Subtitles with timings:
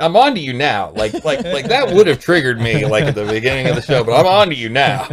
[0.00, 0.90] I'm on to you now.
[0.90, 4.02] Like like like that would have triggered me like at the beginning of the show,
[4.04, 5.06] but I'm on to you now.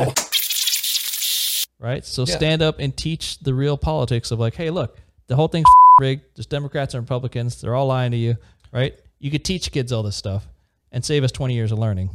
[1.80, 2.04] right?
[2.06, 2.36] So Yeah.
[2.36, 4.98] stand up and teach the real politics of like, hey, look,
[5.28, 5.68] the whole thing's
[6.00, 6.24] rigged.
[6.36, 7.62] There's Democrats and Republicans.
[7.62, 8.38] They're all lying to you,
[8.72, 8.98] right?
[9.20, 10.48] You could teach kids all this stuff
[10.92, 12.10] and save us 20 years of learning.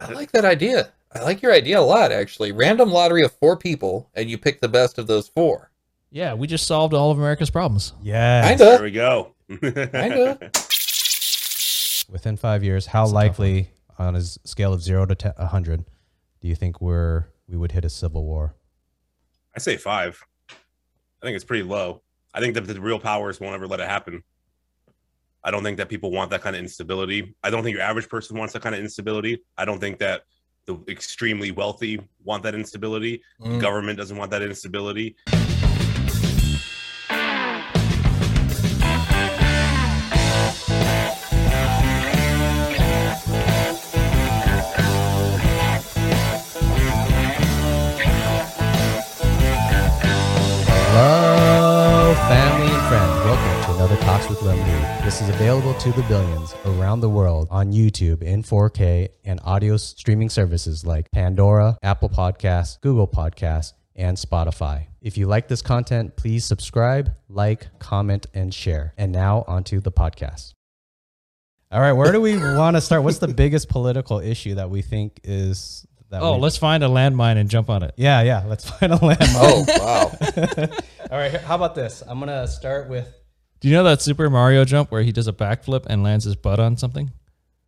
[0.00, 0.90] I like that idea.
[1.14, 2.52] I like your idea a lot, actually.
[2.52, 5.70] Random lottery of four people, and you pick the best of those four.
[6.10, 7.92] Yeah, we just solved all of America's problems.
[8.02, 8.54] Yeah.
[8.54, 9.32] There we go.
[9.48, 10.50] Kinda.
[12.08, 15.84] Within five years, how That's a likely on a scale of zero to te- 100
[16.40, 18.54] do you think we're we would hit a civil war?
[19.56, 20.22] I say five.
[20.50, 22.02] I think it's pretty low.
[22.32, 24.22] I think that the real powers won't ever let it happen.
[25.42, 27.34] I don't think that people want that kind of instability.
[27.42, 29.42] I don't think your average person wants that kind of instability.
[29.56, 30.22] I don't think that
[30.66, 33.22] the extremely wealthy want that instability.
[33.40, 33.60] Mm.
[33.60, 35.16] Government doesn't want that instability.
[51.00, 53.24] Hello, family and friends.
[53.24, 55.04] Welcome to another Talks with Lemonade.
[55.04, 59.76] This is available to the billions around the world on YouTube in 4K and audio
[59.76, 64.88] streaming services like Pandora, Apple Podcasts, Google Podcasts, and Spotify.
[65.00, 68.92] If you like this content, please subscribe, like, comment, and share.
[68.98, 70.54] And now onto the podcast.
[71.70, 73.04] All right, where do we want to start?
[73.04, 76.22] What's the biggest political issue that we think is that?
[76.22, 77.94] Oh, we- let's find a landmine and jump on it.
[77.96, 78.44] yeah, yeah.
[78.46, 79.34] Let's find a landmine.
[79.36, 80.68] Oh wow!
[81.10, 82.02] All right, how about this?
[82.06, 83.06] I'm gonna start with
[83.60, 86.36] Do you know that Super Mario jump where he does a backflip and lands his
[86.36, 87.10] butt on something?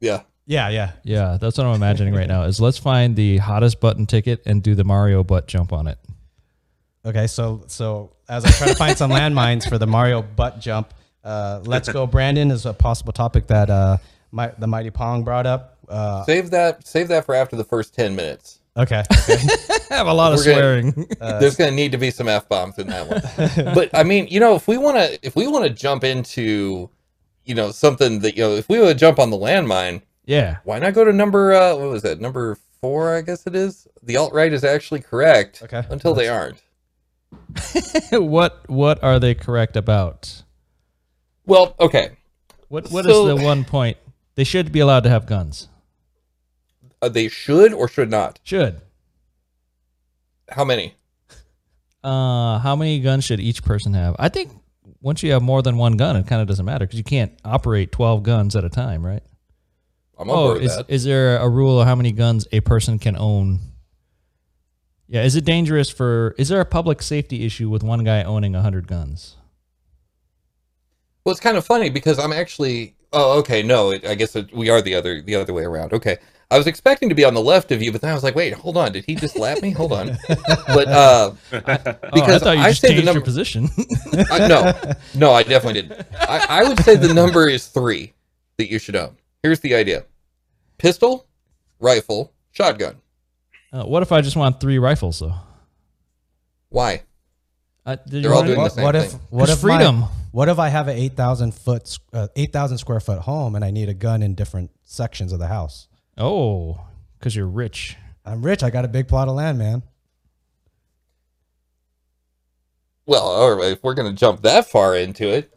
[0.01, 0.23] Yeah.
[0.47, 0.93] yeah, yeah.
[1.05, 2.45] Yeah, that's what I'm imagining right now.
[2.45, 5.99] Is let's find the hottest button ticket and do the Mario butt jump on it.
[7.05, 10.93] Okay, so so as I try to find some landmines for the Mario butt jump,
[11.25, 12.07] uh, let's go.
[12.07, 13.97] Brandon is a possible topic that uh,
[14.33, 15.79] my, the mighty Pong brought up.
[15.91, 16.87] Uh, Save that.
[16.87, 18.61] Save that for after the first ten minutes.
[18.77, 19.37] okay, okay.
[19.91, 21.07] I have a lot of We're gonna- swearing.
[21.41, 23.75] There's going to need to be some f bombs in that one.
[23.75, 26.89] but I mean, you know, if we want to, if we want to jump into,
[27.45, 30.59] you know, something that you know, if we would jump on the landmine, yeah.
[30.65, 31.53] why not go to number?
[31.53, 32.21] Uh, what was that?
[32.21, 33.89] Number four, I guess it is.
[34.03, 35.63] The alt right is actually correct.
[35.65, 35.83] Okay.
[35.91, 36.63] Until they aren't.
[38.13, 40.43] what what are they correct about?
[41.47, 42.11] Well, okay.
[42.69, 43.97] What what is So- the one point?
[44.37, 45.69] They should be allowed to have guns.
[47.03, 48.39] Uh, they should or should not.
[48.45, 48.81] Should.
[50.51, 50.95] How many?
[52.03, 54.17] Uh, how many guns should each person have?
[54.19, 54.51] I think
[55.03, 57.39] once you have more than one gun, it kind of doesn't matter because you can't
[57.45, 59.23] operate twelve guns at a time, right?
[60.19, 60.87] I'm on Oh, board is that.
[60.89, 63.59] is there a rule of how many guns a person can own?
[65.09, 66.35] Yeah, is it dangerous for?
[66.39, 69.37] Is there a public safety issue with one guy owning hundred guns?
[71.27, 72.95] Well, it's kind of funny because I'm actually.
[73.13, 73.63] Oh, okay.
[73.63, 75.93] No, it, I guess it, we are the other the other way around.
[75.93, 76.17] Okay,
[76.53, 78.35] I was expecting to be on the left of you, but then I was like,
[78.35, 78.91] wait, hold on.
[78.91, 79.71] Did he just lap me?
[79.71, 80.19] Hold on.
[80.67, 81.77] But uh, oh, I
[82.13, 83.69] Because thought you I just say the changed your number- position.
[84.31, 84.73] I, no,
[85.15, 86.07] no, I definitely didn't.
[86.19, 88.15] I, I would say the number is three
[88.57, 89.17] that you should own.
[89.45, 90.05] Here's the idea:
[90.77, 91.27] pistol,
[91.79, 92.97] rifle, shotgun.
[93.73, 95.35] uh, what if I just want three rifles though?
[96.69, 97.03] Why?
[97.87, 99.21] Uh, did They're all doing to- the what, same what if thing.
[99.31, 100.03] what There's if my- freedom.
[100.33, 103.65] what if I have an eight thousand foot uh, eight thousand square foot home and
[103.65, 105.87] I need a gun in different sections of the house?
[106.21, 106.79] Oh,
[107.19, 107.97] because you're rich.
[108.27, 108.63] I'm rich.
[108.63, 109.83] I got a big plot of land, man.
[113.07, 115.53] Well, all right, if we're gonna jump that far into it,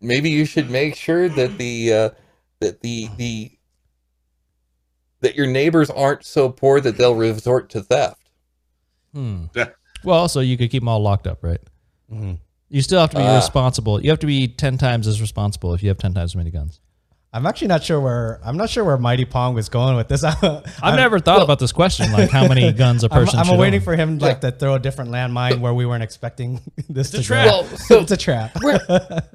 [0.00, 2.10] maybe you should make sure that the uh,
[2.60, 3.52] that the the
[5.20, 8.28] that your neighbors aren't so poor that they'll resort to theft.
[9.14, 9.44] Hmm.
[10.04, 11.60] Well, so you could keep them all locked up, right?
[12.10, 12.34] hmm
[12.68, 13.36] You still have to be Ah.
[13.36, 14.02] responsible.
[14.02, 16.50] You have to be ten times as responsible if you have ten times as many
[16.50, 16.80] guns.
[17.32, 20.24] I'm actually not sure where I'm not sure where Mighty Pong was going with this.
[20.24, 23.38] I'm, I've never thought about this question, like how many guns a I'm, person.
[23.38, 23.84] I'm should waiting own.
[23.84, 27.18] for him like to throw a different landmine where we weren't expecting this It's a
[27.18, 27.46] to trap.
[27.46, 28.56] Well, so it's a trap.
[28.62, 28.80] where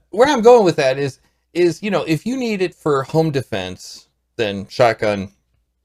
[0.09, 1.19] where I'm going with that is
[1.53, 5.31] is you know if you need it for home defense, then shotgun,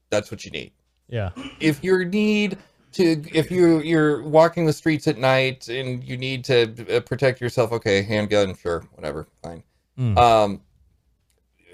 [0.09, 0.71] that's what you need.
[1.07, 1.29] Yeah.
[1.59, 2.57] If you need
[2.93, 7.39] to, if you you're walking the streets at night and you need to uh, protect
[7.41, 9.63] yourself, okay, handgun, sure, whatever, fine.
[9.97, 10.17] Mm.
[10.17, 10.61] Um,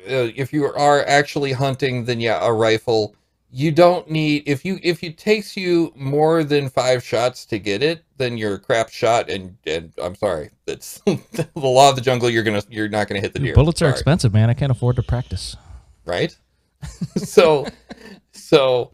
[0.05, 3.15] if you are actually hunting, then yeah, a rifle.
[3.51, 7.83] You don't need if you if it takes you more than five shots to get
[7.83, 12.01] it, then you're a crap shot, and and I'm sorry, that's the law of the
[12.01, 12.29] jungle.
[12.29, 13.53] You're gonna you're not gonna hit the deer.
[13.53, 14.49] Bullets are Sorry, expensive, man.
[14.49, 15.55] I can't afford to practice.
[16.05, 16.35] right?
[17.17, 17.65] so,
[18.31, 18.91] so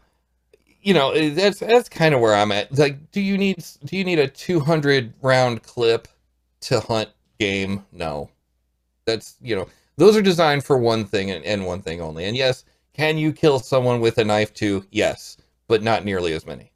[0.82, 2.76] you know eh, that's that's kind of where I'm at.
[2.76, 6.06] Like, do you need do you need a 200 round clip
[6.62, 7.08] to hunt
[7.38, 7.84] game?
[7.92, 8.28] No,
[9.06, 12.24] that's you know those are designed for one thing and, and one thing only.
[12.24, 14.84] And yes, can you kill someone with a knife too?
[14.90, 15.36] Yes,
[15.68, 16.72] but not nearly as many.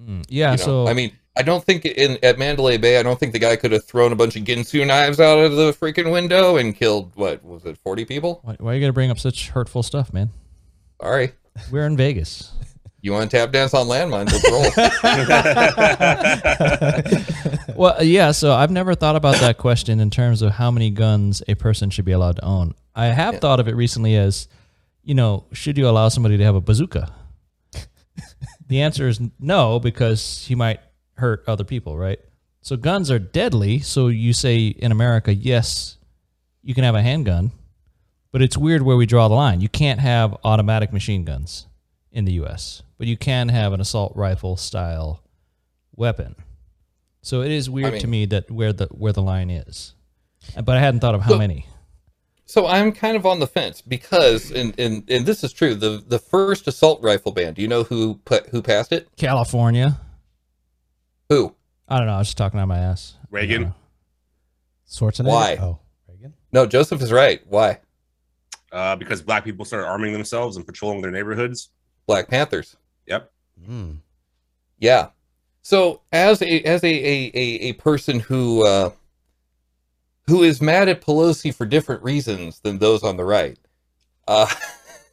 [0.00, 0.52] Mm, yeah.
[0.52, 0.64] you know?
[0.64, 3.56] So I mean, I don't think in at Mandalay Bay, I don't think the guy
[3.56, 7.12] could have thrown a bunch of Ginsu knives out of the freaking window and killed
[7.14, 8.40] what was it, forty people?
[8.42, 10.30] why, why you gotta bring up such hurtful stuff, man?
[11.00, 11.32] Sorry.
[11.70, 12.52] We're in Vegas.
[13.02, 14.30] You want to tap dance on landmines?
[14.30, 14.64] Let's roll.
[17.76, 18.30] well, uh, yeah.
[18.32, 21.88] So I've never thought about that question in terms of how many guns a person
[21.90, 22.74] should be allowed to own.
[22.94, 23.40] I have Yeah.
[23.40, 24.48] thought of it recently as,
[25.02, 27.10] you know, should you allow somebody to have a bazooka?
[28.68, 30.80] the answer is no, because he might
[31.14, 32.18] hurt other people, right?
[32.60, 33.78] So guns are deadly.
[33.80, 35.96] So you say in America, yes,
[36.62, 37.52] you can have a handgun,
[38.30, 39.62] but it's weird where we draw the line.
[39.62, 41.66] You can't have automatic machine guns
[42.12, 45.22] in the U.S., but you can have an assault rifle style
[45.96, 46.34] weapon.
[47.22, 49.94] So it is weird to mean- me that where the where the line is,
[50.56, 51.66] but I hadn't thought of how So- many.
[52.46, 55.76] So I'm kind of on the fence because, and, and, and this is true.
[55.76, 57.54] The the first assault rifle ban.
[57.54, 59.08] Do you know who put who passed it?
[59.16, 60.00] California.
[61.28, 61.54] Who?
[61.88, 62.14] I don't know.
[62.14, 63.14] I was just talking out my ass.
[63.22, 63.72] I Reagan?
[64.90, 65.26] Schwarzenegger.
[65.26, 65.58] Why?
[65.60, 65.78] Oh,
[66.08, 66.34] Reagan.
[66.52, 67.40] No, Joseph is right.
[67.46, 67.78] Why?
[68.72, 71.70] uh, because black people started arming themselves and patrolling their neighborhoods.
[72.10, 72.76] Black Panthers.
[73.06, 73.30] Yep.
[73.68, 73.98] Mm.
[74.80, 75.10] Yeah.
[75.62, 78.90] So as a as a a, a, a person who uh,
[80.26, 83.56] who is mad at Pelosi for different reasons than those on the right,
[84.26, 84.52] uh,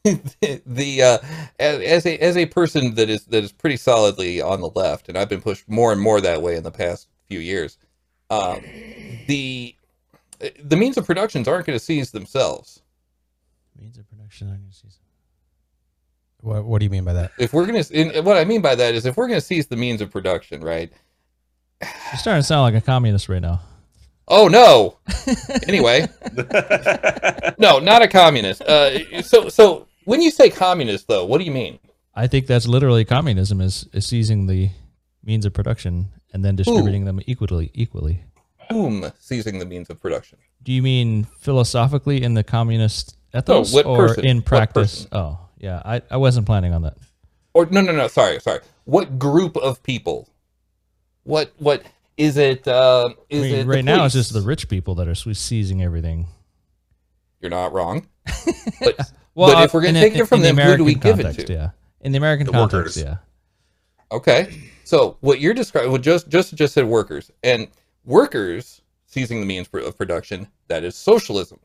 [0.04, 1.18] the, the uh,
[1.60, 5.08] as, as a as a person that is that is pretty solidly on the left,
[5.08, 7.78] and I've been pushed more and more that way in the past few years.
[8.32, 8.64] Um,
[9.28, 9.76] the
[10.64, 12.82] the means of productions aren't going to seize themselves.
[13.80, 14.48] Means of production.
[14.50, 15.04] I'm gonna see some-
[16.48, 17.32] What, what do you mean by that?
[17.38, 19.68] If we're going to, what I mean by that is, if we're going to seize
[19.68, 20.90] the means of production, right?
[21.82, 23.60] You're starting to sound like a communist right now.
[24.30, 24.98] Oh no.
[25.68, 26.08] anyway,
[27.58, 28.62] no, not a communist.
[28.62, 31.80] Uh, so, so when you say communist, though, what do you mean?
[32.16, 34.70] I think that's literally communism is, is seizing the
[35.24, 38.24] means of production and then distributing them equally equally.
[38.70, 40.40] Whom seizing the means of production?
[40.64, 44.26] Do you mean philosophically in the communist ethos what or person?
[44.26, 45.06] in practice?
[45.06, 45.10] person?
[45.12, 45.82] Oh, yeah.
[45.86, 46.98] I, I wasn't planning on that.
[47.54, 48.08] Or no, no, no.
[48.08, 48.60] Sorry, sorry.
[48.86, 50.30] What group of people?
[51.24, 51.84] What what
[52.18, 52.68] is it?
[52.68, 55.82] Uh, I is mean, it right now it's just the rich people that are seizing
[55.82, 56.28] everything.
[57.42, 58.08] You're not wrong.
[58.82, 58.98] But
[59.36, 61.00] Well, But if we're gonna take it from in the them, who do we American
[61.12, 61.54] give it context, to?
[61.54, 61.70] Yeah,
[62.02, 63.04] in the American The context, workers.
[63.04, 63.18] yeah.
[64.12, 64.62] Okay.
[64.84, 67.68] So what you're describing, what just just just said workers and
[68.06, 70.48] workers seizing the means of production.
[70.70, 71.60] That is socialism.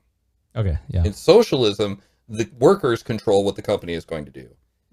[0.56, 1.04] Okay, yeah.
[1.04, 2.00] In socialism,
[2.32, 4.48] the workers control what the company is going to do.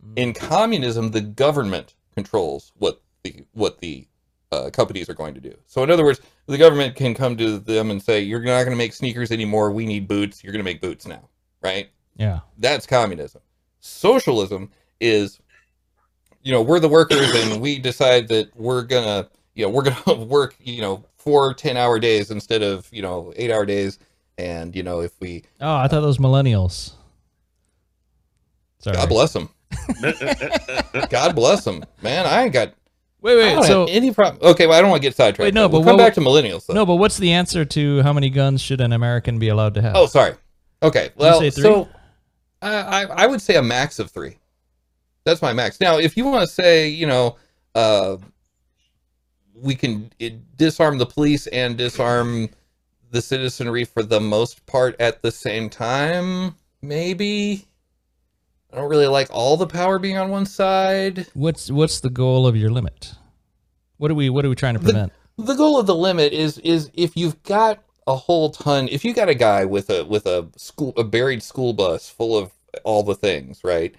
[0.05, 0.13] Mm.
[0.17, 4.07] In communism, the government controls what the what the
[4.51, 5.55] uh, companies are going to do.
[5.67, 8.71] So, in other words, the government can come to them and say, "You're not going
[8.71, 9.71] to make sneakers anymore.
[9.71, 10.43] We need boots.
[10.43, 11.29] You're going to make boots now."
[11.61, 11.89] Right?
[12.19, 12.41] Yeah.
[12.57, 13.41] That's communism.
[13.79, 14.69] Socialism
[14.99, 15.39] is,
[16.43, 20.25] you know, we're the workers and we decide that we're gonna, you know, we're gonna
[20.25, 23.99] work, you know, four 10 hour days instead of, you know, eight hour days.
[24.37, 26.93] And, you know, if we, Oh, I thought those millennials.
[28.79, 28.95] Sorry.
[28.95, 29.49] God bless them.
[31.09, 31.83] God bless them.
[32.01, 32.73] Man, I ain't got,
[33.21, 33.65] Wait, wait.
[33.65, 34.39] So any problem.
[34.51, 35.47] Okay, well, I don't want to get sidetracked.
[35.47, 36.73] Wait, no, we'll but come what- back to millennials, though.
[36.73, 39.81] no, but what's the answer to how many guns should an American be allowed to
[39.81, 39.95] have?
[39.95, 40.35] Oh, sorry.
[40.81, 41.09] Okay.
[41.17, 41.89] Well, so
[42.61, 44.37] I, I I would say a max of three.
[45.25, 45.81] That's my max.
[45.81, 47.35] Now, if you want to say, you know,
[47.75, 48.15] uh,
[49.53, 52.49] we can it, disarm the police and disarm
[53.11, 57.65] the citizenry for the most part at the same time, maybe.
[58.71, 61.27] I don't really like all the power being on one side.
[61.33, 63.13] What's what's the goal of your limit?
[63.97, 65.11] What are we what are we trying to prevent?
[65.39, 69.13] the goal of the limit is is if you've got a whole ton if you
[69.13, 72.51] got a guy with a with a school a buried school bus full of
[72.83, 73.95] all the things right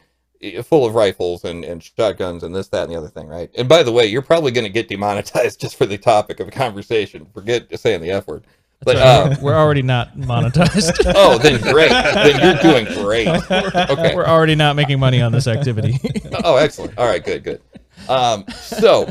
[0.62, 3.69] full of rifles and and shotguns and this that and the other thing right and
[3.69, 6.50] by the way you're probably going to get demonetized just for the topic of a
[6.50, 8.45] conversation forget saying the f word
[8.83, 9.05] but right.
[9.05, 10.93] uh, we're already not monetized.
[11.15, 15.47] oh then great then you're doing great okay We're already not making money on this
[15.47, 15.99] activity.
[16.45, 17.61] oh excellent all right good good
[18.09, 19.09] um so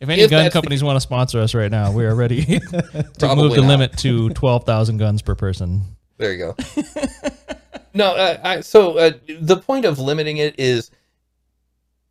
[0.00, 2.14] if any If gun that's the- companies want to sponsor us right now, we are
[2.14, 3.68] ready to move the not.
[3.68, 5.82] limit to twelve thousand guns per person.
[6.18, 6.56] There you go.
[7.94, 10.90] no, uh, I, so uh, the point of limiting it is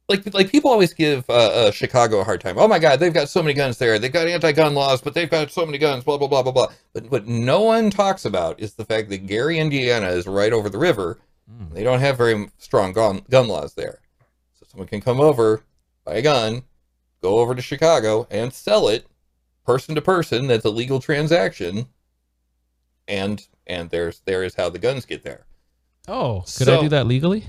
[0.07, 2.57] like like people always give uh, uh, Chicago a hard time.
[2.57, 3.97] Oh my God, they've got so many guns there.
[3.97, 6.03] They've got anti-gun laws, but they've got so many guns.
[6.03, 6.67] Blah blah blah blah blah.
[6.93, 10.69] But what no one talks about is the fact that Gary, Indiana, is right over
[10.69, 11.19] the river.
[11.73, 13.99] They don't have very strong gun gun laws there,
[14.59, 15.63] so someone can come over,
[16.03, 16.63] buy a gun,
[17.21, 19.05] go over to Chicago and sell it
[19.65, 20.47] person to person.
[20.47, 21.87] That's a legal transaction,
[23.07, 25.45] and and there's there is how the guns get there.
[26.07, 27.45] Oh, could I do that legally?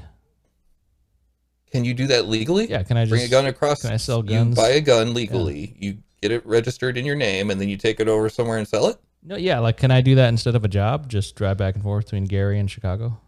[1.73, 2.69] Can you do that legally?
[2.71, 3.83] Yeah, can I just Bring a gun across.
[3.83, 4.31] can I sell guns?
[4.33, 4.57] You guns?
[4.57, 5.77] buy a gun legally.
[5.79, 8.67] You get it registered in your name, and then you take it over somewhere and
[8.67, 8.97] sell it.
[9.23, 11.09] No, yeah, like can I do that instead of a job?
[11.09, 13.21] Just drive back and forth between Gary and Chicago.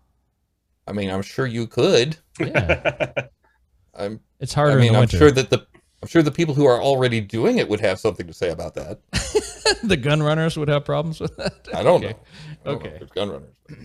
[0.87, 2.17] I mean, I'm sure you could.
[2.39, 3.11] Yeah,
[3.95, 4.21] I'm.
[4.41, 4.73] it's harder.
[4.73, 5.19] I mean, in the I'm winter.
[5.19, 5.67] sure that the.
[6.01, 8.75] I'm sure the people who are already doing it would have something to say about
[8.77, 9.01] that.
[9.83, 11.67] the gun runners would have problems with that.
[11.75, 12.13] I don't Okay.
[12.13, 12.19] know.
[12.19, 12.89] I don't know Okay.
[12.91, 13.55] if there's gun runners.
[13.67, 13.77] But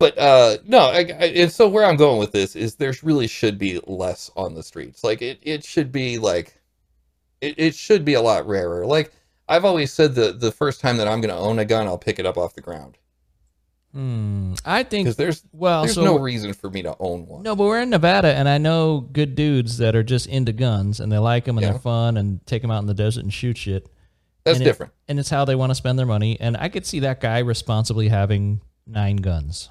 [0.00, 3.58] uh, no, I, I, and so where I'm going with this is there's really should
[3.58, 5.02] be less on the streets.
[5.02, 6.60] Like it, it should be like,
[7.40, 8.84] it, it should be a lot rarer.
[8.86, 9.12] Like
[9.48, 11.98] I've always said, the the first time that I'm going to own a gun, I'll
[11.98, 12.98] pick it up off the ground
[13.92, 14.52] Hmm.
[14.62, 17.42] I think because there's well, there's so no reason for me to own one.
[17.42, 21.00] No, but we're in Nevada, and I know good dudes that are just into guns
[21.00, 21.70] and they like them and Yeah.
[21.70, 23.88] they're fun and take them out in the desert and shoot shit.
[24.44, 24.92] That's and it- different.
[25.08, 26.36] and it's how they want to spend their money.
[26.38, 29.70] And I could see that guy responsibly having nine guns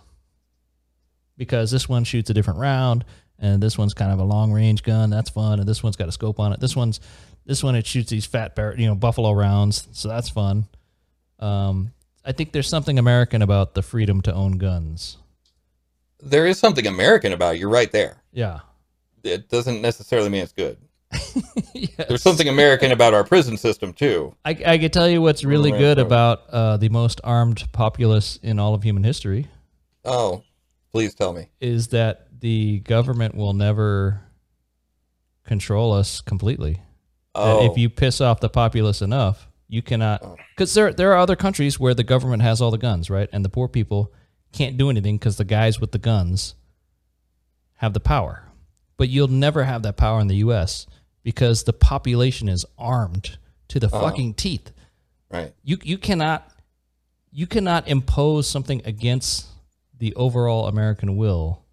[1.37, 3.05] because this one shoots a different round,
[3.39, 5.09] and this one's kind of a long range gun.
[5.09, 6.59] That's fun, and this one's got a scope on it.
[6.59, 6.99] This one's
[7.45, 10.67] this one it shoots these fat bear, you know, buffalo rounds, so that's fun.
[11.39, 11.91] Um,
[12.23, 15.17] I think there's something American about the freedom to own guns.
[16.23, 17.59] There is something American about it.
[17.59, 18.23] You're right there.
[18.31, 18.61] Yeah.
[19.23, 20.77] It doesn't necessarily mean it's good.
[21.73, 22.07] Yes.
[22.07, 24.33] There's something American about our prison system too.
[24.45, 28.59] I, I can tell you what's really good about uh, the most armed populace in
[28.59, 29.47] all of human history
[30.05, 30.41] Oh,
[30.95, 31.47] please tell me.
[31.59, 34.21] is that the government will never
[35.43, 36.81] control us completely.
[37.33, 40.21] Oh, if you piss off the populace enough, you cannot.
[40.23, 40.37] Oh.
[40.55, 43.43] Because there there are other countries where the government has all the guns, right, and
[43.43, 44.13] the poor people
[44.53, 46.55] can't do anything because the guys with the guns
[47.75, 48.43] have the power.
[48.97, 50.87] But you'll never have that power in the U.S.
[51.23, 53.37] because the population is armed
[53.67, 53.99] to the Oh.
[53.99, 54.71] fucking teeth.
[55.29, 55.53] right.
[55.63, 56.49] you you cannot
[57.31, 59.47] you cannot impose something against
[59.97, 61.63] the overall American will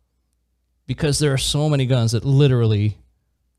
[0.87, 2.99] because there are so many guns that literally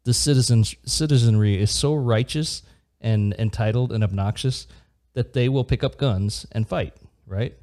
[0.03, 2.62] the citizens citizenry is so righteous
[3.01, 4.67] and entitled and obnoxious
[5.13, 6.93] that they will pick up guns and fight,
[7.25, 7.55] right?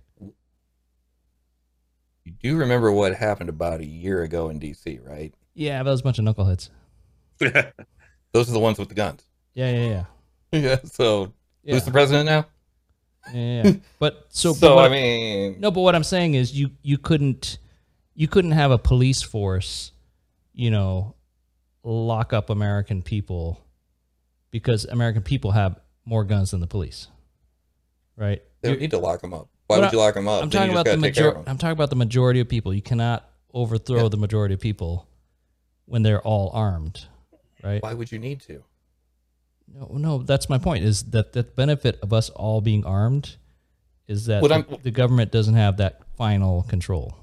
[2.24, 5.34] You do remember what happened about a year ago in D.C., right?
[5.54, 6.68] Yeah, that was a bunch of knuckleheads.
[8.32, 9.26] Those are the ones with the guns.
[9.54, 10.04] Yeah, yeah, yeah.
[10.60, 10.78] Yeah.
[10.84, 12.46] So Yeah, who's the president now?
[13.32, 13.72] Yeah, yeah.
[13.98, 16.98] But so, So, but what- I mean, No, but what I'm saying is you you
[16.98, 17.58] couldn't
[18.14, 19.92] you couldn't have a police force,
[20.52, 21.14] you know,
[21.82, 23.60] lock up American people
[24.50, 27.08] because American people have more guns than the police.
[28.16, 28.42] Right?
[28.60, 29.48] they don't need to lock them up.
[29.68, 30.42] Why But would you lock them up?
[30.42, 31.50] I'm talking about the gotta take care of major- 'em.
[31.52, 32.74] I'm talking about the majority of people.
[32.74, 34.08] You cannot overthrow Yeah.
[34.08, 35.06] the majority of people
[35.86, 37.06] when they're all armed,
[37.62, 37.82] right?
[37.82, 38.62] Why would you need to?
[39.74, 40.84] No, no, that's my point.
[40.84, 43.36] Is that the benefit of us all being armed
[44.08, 47.16] is that the, the government doesn't have that final control.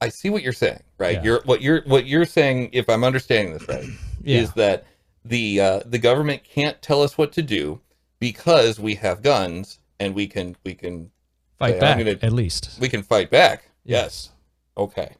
[0.00, 1.14] I see what you're saying, right?
[1.16, 1.22] Yeah.
[1.22, 2.70] You're what you're what you're saying.
[2.72, 3.86] If I'm understanding this right,
[4.22, 4.40] Yeah.
[4.42, 4.86] is that
[5.24, 7.80] the uh, the government can't tell us what to do
[8.18, 11.10] because we have guns and we can we can
[11.58, 12.78] Fight back gonna- at least.
[12.80, 13.70] we can fight back.
[13.84, 14.00] Yes.
[14.02, 14.30] Yes.
[14.76, 15.14] Okay.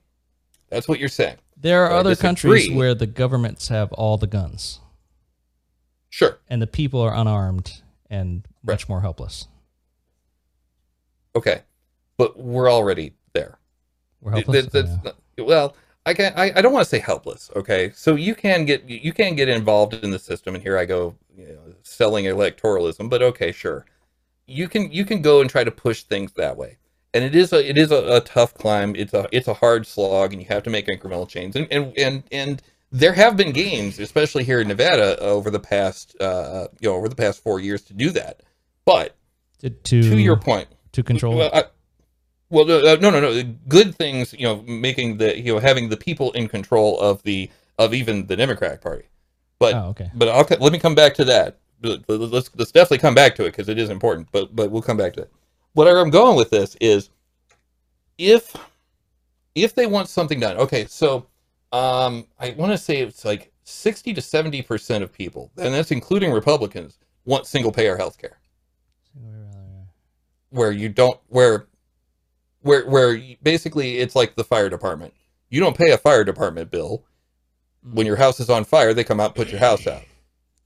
[0.69, 1.37] That's what you're saying.
[1.57, 4.81] There are other countries where the governments have all the guns
[6.14, 6.38] Sure.
[6.49, 9.49] and the people are unarmed and much more helpless.
[11.35, 11.62] Okay.
[12.16, 13.59] But we're already there.
[14.21, 14.66] We're helpless.
[14.66, 14.97] That- Yeah.
[15.02, 15.16] not-
[15.47, 17.50] well, I can I, I don't want to say helpless.
[17.56, 20.85] Okay, so you can get you can get involved in the system, and here I
[20.85, 23.11] go you know, selling electoralism.
[23.11, 23.85] But okay, sure,
[24.47, 26.76] you can you can go and try to push things that way,
[27.14, 28.94] and it is a it is a, a tough climb.
[28.94, 31.56] It's a it's a hard slog, and you have to make incremental change.
[31.56, 32.62] And and and and
[32.95, 37.09] there have been games, especially here in Nevada, over the past uh, you know over
[37.09, 38.43] the past four years to do that.
[38.85, 39.17] But
[39.59, 41.37] to, to, to your point, to control.
[41.37, 41.65] well, I,
[42.51, 43.43] well, uh, no, no, no.
[43.67, 47.51] Good things, you know, making the you know having the people in control of the
[47.81, 49.07] of even the Democratic Party.
[49.59, 50.11] But oh, okay.
[50.15, 51.59] but I'll let me come back to that.
[51.83, 54.29] Let's let's definitely come back to it because it is important.
[54.31, 55.33] But but we'll come back to it.
[55.73, 57.11] What I'm going with this is
[58.19, 58.55] if
[59.57, 60.59] if they want something done.
[60.59, 61.27] Okay, so
[61.75, 65.90] um, I want to say it's like sixty to seventy percent of people, and that's
[65.90, 68.38] including Republicans, want single payer health care
[70.50, 71.66] where you don't where
[72.62, 75.12] where where basically it's like the fire department.
[75.50, 77.04] You don't pay a fire department bill.
[77.93, 80.02] When your house is on fire, they come out and put your house out.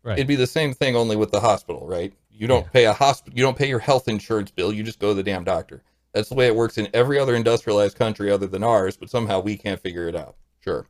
[0.04, 0.18] Right.
[0.18, 2.12] It'd be the same thing only with the hospital, right?
[2.30, 2.70] You don't Yeah.
[2.70, 5.22] pay a hospital you don't pay your health insurance bill, you just go to the
[5.22, 5.82] damn doctor.
[6.12, 9.40] That's the way it works in every other industrialized country other than ours, but somehow
[9.40, 10.36] we can't figure it out.
[10.60, 10.86] Sure.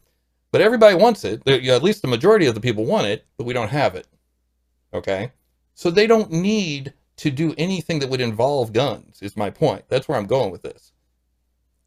[0.50, 1.46] But everybody wants it.
[1.46, 4.06] At least the majority of the people want it, but we don't have it.
[4.94, 5.32] Okay?
[5.74, 9.20] So they don't need to do anything that would involve guns.
[9.20, 9.84] Is my point.
[9.88, 10.92] That's where I'm going with this.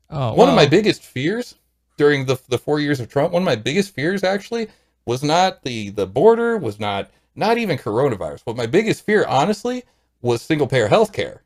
[0.09, 1.55] Oh, one of my biggest fears
[1.97, 4.67] during the the four years of Trump, one of my biggest fears actually
[5.05, 8.43] was not the the border, was not not even coronavirus.
[8.45, 9.83] But my biggest fear, honestly,
[10.21, 11.43] was single payer health care,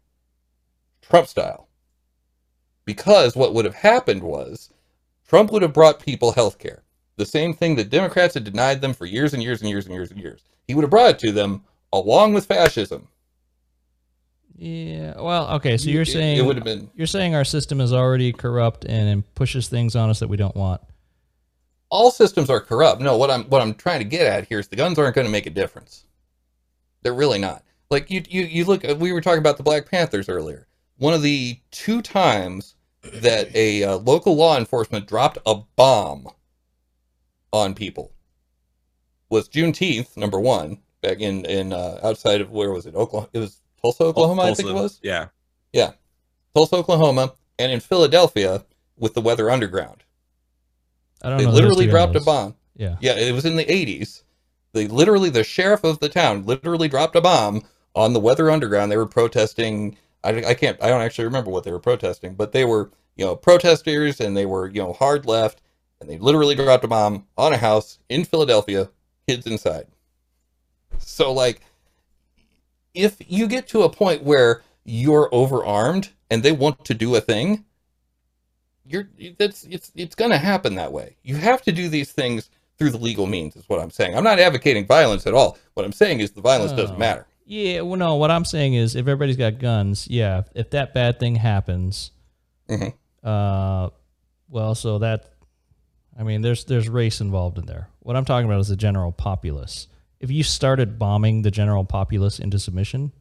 [1.02, 1.68] Trump style.
[2.86, 4.70] Because what would have happened was
[5.28, 6.84] Trump would have brought people health care.
[7.18, 9.94] The same thing that Democrats had denied them for years and years and years and
[9.96, 10.42] years and years.
[10.68, 13.08] He would have brought it to them along with fascism.
[14.58, 15.20] Yeah.
[15.20, 15.78] Well, okay.
[15.78, 18.86] So you're It- saying it would have been you're saying our system is already corrupt
[18.86, 20.82] and, pushes things on us that we don't want.
[21.92, 23.00] all systems are corrupt.
[23.02, 25.26] No, what I'm what I'm trying to get at here is the guns aren't going
[25.28, 26.04] to make a difference.
[27.04, 27.64] They're really not.
[27.92, 28.84] Like you you you look.
[28.98, 30.68] We were talking about the Black Panthers earlier.
[30.98, 36.28] One of the two times that a uh, local law enforcement dropped a bomb
[37.56, 38.12] on people
[39.30, 42.96] was Juneteenth, number one, back in in uh, outside of where was it?
[42.96, 43.30] Oklahoma.
[43.34, 44.44] It was Tulsa, Oklahoma.
[44.44, 45.00] I think it was.
[45.02, 45.28] Yeah.
[45.74, 45.92] Yeah,
[46.54, 48.64] Tulsa, Oklahoma, and in Philadelphia
[48.98, 50.04] with the Weather Underground.
[51.22, 51.52] I don't They know.
[51.52, 52.56] the literally dropped a bomb.
[52.76, 52.96] Yeah.
[53.02, 54.24] Yeah, it was in the 80s.
[54.74, 58.92] They literally, the sheriff of the town literally dropped a bomb on the Weather Underground.
[58.92, 59.98] They were protesting.
[60.24, 63.26] I, I can't, I don't actually remember what they were protesting, but they were, you
[63.26, 65.62] know, protesters and they were, you know, hard left.
[66.02, 68.90] And they literally dropped a bomb on a house in Philadelphia,
[69.28, 69.88] kids inside.
[71.00, 71.62] So, like,
[72.94, 77.22] if you get to a point where you're overarmed and they want to do a
[77.22, 77.66] thing,
[78.86, 79.10] you're
[79.40, 81.16] that's it's it's going to happen that way.
[81.24, 84.16] You have to do these things through the legal means is what I'm saying.
[84.16, 85.58] I'm not advocating violence at all.
[85.74, 87.00] What I'm saying is the violence doesn't Oh.
[87.00, 87.26] matter.
[87.46, 87.82] Yeah.
[87.82, 88.16] Well, no.
[88.16, 90.44] What I'm saying is, if everybody's got guns, yeah.
[90.54, 92.12] If that bad thing happens,
[92.70, 92.94] Mhm.
[93.24, 93.90] uh,
[94.50, 95.30] well, so that,
[96.18, 97.90] I mean, there's there's race involved in there.
[98.00, 99.88] What I'm talking about is the general populace.
[100.20, 103.12] If you started bombing the general populace into submission,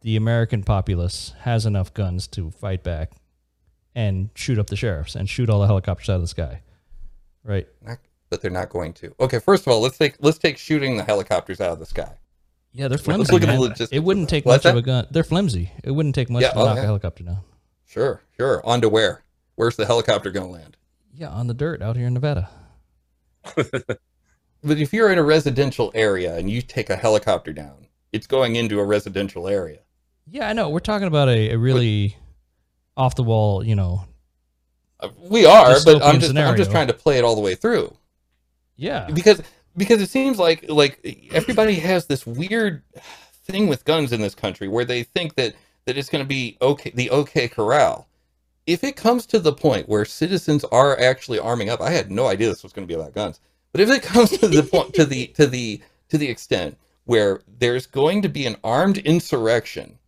[0.00, 3.12] the American populace has enough guns to fight back
[3.94, 6.62] and shoot up the sheriffs and shoot all the helicopters out of the sky.
[7.44, 7.66] Right?
[8.30, 9.14] But they're not going to.
[9.20, 12.14] Okay, first of all, let's take let's take shooting the helicopters out of the sky.
[12.72, 13.32] Yeah, they're Let's flimsy.
[13.32, 14.50] look at the logistics It wouldn't take that.
[14.50, 15.06] Much of a gun.
[15.10, 15.72] They're flimsy.
[15.82, 17.38] It wouldn't take much Yeah, to oh, knock a helicopter down.
[17.86, 18.60] Sure, sure.
[18.64, 19.24] On to where?
[19.54, 20.76] Where's the helicopter going to land?
[21.14, 22.48] Yeah, on the dirt out here in Nevada.
[24.62, 28.56] But if you're in a residential area and you take a helicopter down, it's going
[28.56, 29.80] into a residential area.
[30.26, 30.68] Yeah, I know.
[30.68, 32.16] We're talking about a, a really
[32.96, 34.04] off the wall, you know.
[35.00, 37.54] Uh, We are, but I'm just I'm just trying to play it all the way
[37.54, 37.96] through.
[38.76, 39.08] Yeah.
[39.12, 39.42] because
[39.76, 42.82] because it seems like like everybody has this weird
[43.44, 46.58] thing with guns in this country where they think that that it's going to be
[46.60, 47.48] okay the O.K.
[47.48, 48.07] Corral
[48.68, 52.26] if it comes to the point where citizens are actually arming up i had no
[52.26, 53.40] idea this was going to be about guns
[53.72, 57.40] but if it comes to the point to the to the to the extent where
[57.58, 59.98] there's going to be an armed insurrection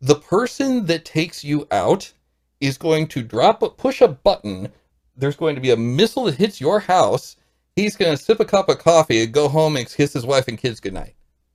[0.00, 2.12] the person that takes you out
[2.60, 4.68] is going to drop a push a button
[5.16, 7.36] there's going to be a missile that hits your house
[7.78, 10.48] He's going to sip a cup of coffee and go home and kiss his wife
[10.48, 11.14] and kids goodnight.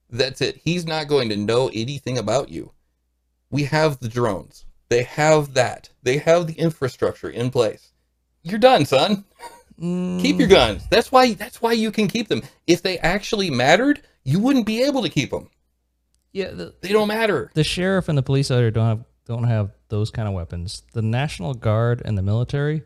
[0.10, 0.56] That's it.
[0.56, 2.72] He's not going to know anything about you.
[3.50, 4.64] We have the drones.
[4.94, 5.90] They have that.
[6.04, 7.94] They have the infrastructure in place.
[8.44, 9.26] You're done, son.
[9.80, 10.52] Keep your mm.
[10.52, 10.88] guns.
[10.92, 12.44] That's why that's why you can keep them.
[12.68, 15.50] If they actually mattered, you wouldn't be able to keep them.
[16.32, 17.50] Yeah, the, They don't matter.
[17.56, 20.84] the sheriff and the police out here don't have don't have those kind of weapons.
[20.94, 22.84] The National Guard and the military,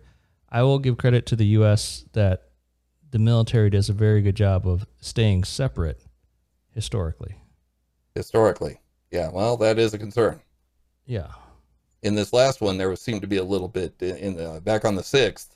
[0.50, 2.52] I will give credit to the US that
[3.12, 6.02] the military does a very good job of staying separate
[6.74, 7.36] historically.
[8.16, 8.80] Historically.
[9.12, 10.40] Yeah, well, that is a concern.
[11.06, 11.28] Yeah.
[12.08, 14.86] In this last one, there was, seemed to be a little bit in the back
[14.86, 15.56] on the sixth.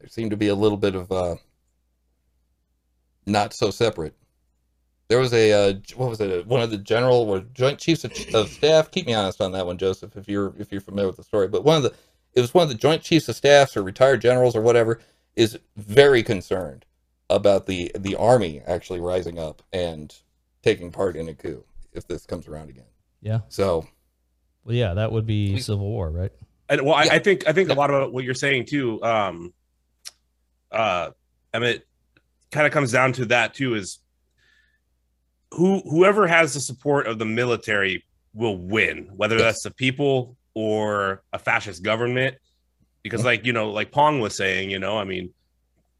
[0.00, 1.36] There seemed to be a little bit of uh,
[3.26, 4.14] not so separate.
[5.08, 6.46] There was a uh, what was it?
[6.46, 8.90] One of the general or joint chiefs of, of staff.
[8.90, 11.46] Keep me honest on that one, Joseph, if you're if you're familiar with the story.
[11.46, 11.94] But one of the
[12.32, 15.00] it was one of the joint chiefs of staffs or retired generals or whatever
[15.36, 16.84] is very concerned
[17.30, 20.14] about the the army actually rising up and
[20.62, 22.84] taking part in a coup if this comes around again.
[23.20, 23.40] Yeah.
[23.48, 23.86] So
[24.64, 26.32] Well, yeah, that would be We- civil war, right?
[26.68, 27.14] And well, I, Yeah.
[27.14, 27.74] I think I think Yeah.
[27.74, 29.52] a lot of what you're saying too, um,
[30.72, 31.10] uh,
[31.52, 31.86] Emmett,
[32.50, 33.74] kind of comes down to that too.
[33.74, 33.98] Is
[35.52, 39.44] who whoever has the support of the military will win, whether Yes.
[39.44, 42.36] that's the people or a fascist government.
[43.02, 45.32] Because, like you know, like Pong was saying, you know, I mean,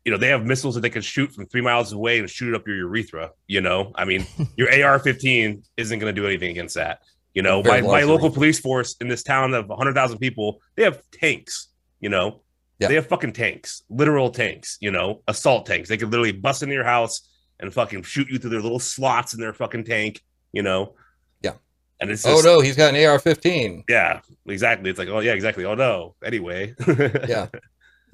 [0.07, 2.49] you know, they have missiles that they can shoot from three miles away and shoot
[2.49, 3.31] it up your urethra.
[3.47, 7.01] You know, I mean, your AR-15 isn't going to do anything against that.
[7.35, 10.61] You know, Very my, large my local police force in this town of 100,000 people,
[10.77, 11.69] they have tanks,
[12.01, 12.43] you know,
[12.79, 12.89] Yeah.
[12.89, 15.89] they have fucking tanks, literal tanks, you know, assault tanks.
[15.89, 17.29] They could literally bust into your house
[17.61, 20.95] and fucking shoot you through their little slots in their fucking tank, you know.
[21.43, 21.55] Yeah.
[22.01, 23.83] And it's Oh no, he's got an AR-15.
[23.89, 24.91] yeah, exactly.
[24.91, 25.65] It's like, oh yeah, exactly.
[25.65, 26.15] Oh no.
[26.25, 26.75] Anyway.
[27.29, 27.49] Yeah.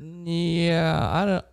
[0.02, 1.44] Yeah, I don't.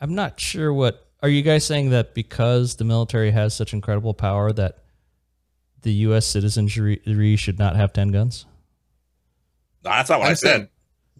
[0.00, 1.04] I'm not sure what.
[1.22, 4.78] Are you guys saying that because the military has such incredible power that
[5.82, 6.26] the U.S.
[6.26, 8.46] citizenry should not have ten guns?
[9.82, 10.48] That's not what i I'm said.
[10.56, 10.68] saying-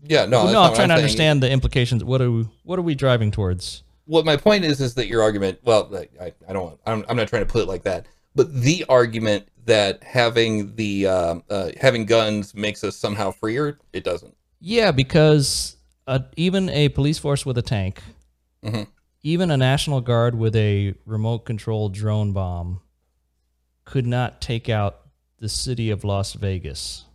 [0.04, 0.44] Yeah, no.
[0.44, 1.04] Well, no, I'm what trying to saying.
[1.04, 2.04] understand the implications.
[2.04, 2.48] What are we?
[2.64, 3.82] What are we driving towards?
[4.06, 5.58] What my point is is that your argument.
[5.64, 5.90] Well,
[6.20, 6.64] I, I don't.
[6.64, 8.06] want- I'm, I'm not trying to put it like that.
[8.34, 14.04] But the argument that having the um uh, having guns makes us somehow freer, it
[14.04, 14.34] doesn't.
[14.60, 18.02] Yeah, because uh, even a police force with a tank,
[18.64, 18.86] Mhm.
[19.22, 22.80] even a national guard with a remote controlled drone bomb,
[23.88, 25.00] could not take out
[25.38, 27.06] the city of Las Vegas.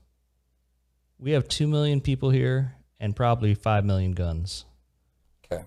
[1.20, 4.66] We have two million people here and probably five million guns.
[5.46, 5.64] Okay.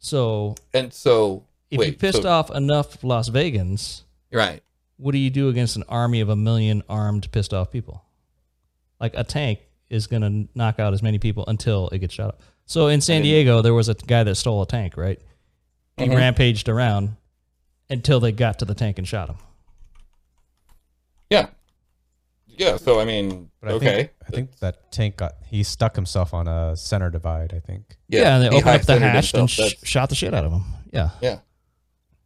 [0.00, 4.62] So And so, if you wait, pissed so- off enough Las Vegans, right?
[4.96, 8.02] what do you do against an army of a million armed, pissed off people?
[8.98, 12.30] Like a tank is going to knock out as many people until it gets shot
[12.30, 12.40] up.
[12.66, 15.20] So in San Diego, there was a guy that stole a tank, right?
[15.96, 16.16] He Mhm.
[16.16, 17.16] rampaged around
[17.88, 19.36] until they got to the tank and shot him.
[21.30, 21.46] Yeah.
[22.46, 22.76] Yeah.
[22.76, 23.86] So I mean, But I okay.
[23.86, 27.52] think I think that tank got he stuck himself on a center divide.
[27.54, 27.96] I think.
[28.08, 29.50] Yeah, and they he opened up the high-centered hatch and himself.
[29.50, 30.62] sh- That's- shot the shit out of him.
[30.92, 31.10] Yeah.
[31.22, 31.38] Yeah.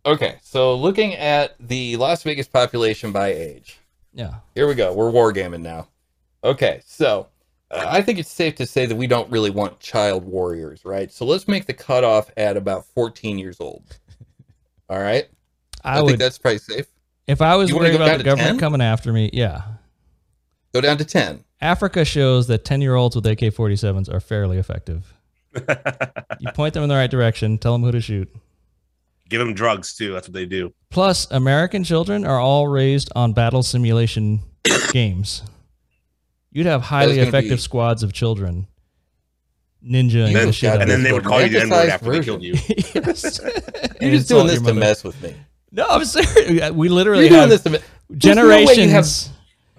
[0.06, 3.78] Okay, so looking at the Las Vegas population by age.
[4.12, 4.34] Yeah.
[4.54, 4.92] Here we go.
[4.92, 5.88] We're wargaming now.
[6.42, 7.28] Okay, so
[7.70, 11.10] uh, I think it's safe to say that we don't really want child warriors, right?
[11.10, 13.98] So let's make the cutoff at about 14 years old.
[14.90, 15.26] All right?
[15.82, 16.86] I, I, would think that's probably safe.
[17.26, 18.58] If I was You worried about the government 10?
[18.58, 19.62] coming after me, yeah.
[20.72, 21.44] Go down to 10.
[21.60, 25.12] Africa shows that 10-year-olds with AK-47s are fairly effective.
[26.40, 28.28] You point them in the right direction, tell them who to shoot.
[29.30, 30.12] Give them drugs too.
[30.12, 30.74] That's what they do.
[30.90, 34.40] Plus, American children are all raised on battle simulation
[34.92, 35.42] games.
[36.50, 38.66] You'd have highly effective be- squads of children
[39.82, 41.70] ninjaing And then, the shit out and of then they would call you the N
[41.70, 42.54] word Emphasized after they killed you.
[42.94, 43.40] yes.
[44.00, 45.34] You're just doing this to mess with me.
[45.74, 46.70] No, I'm serious.
[46.72, 47.78] We literally You're doing have this to me.
[48.08, 49.26] There's no generations.
[49.26, 49.34] have-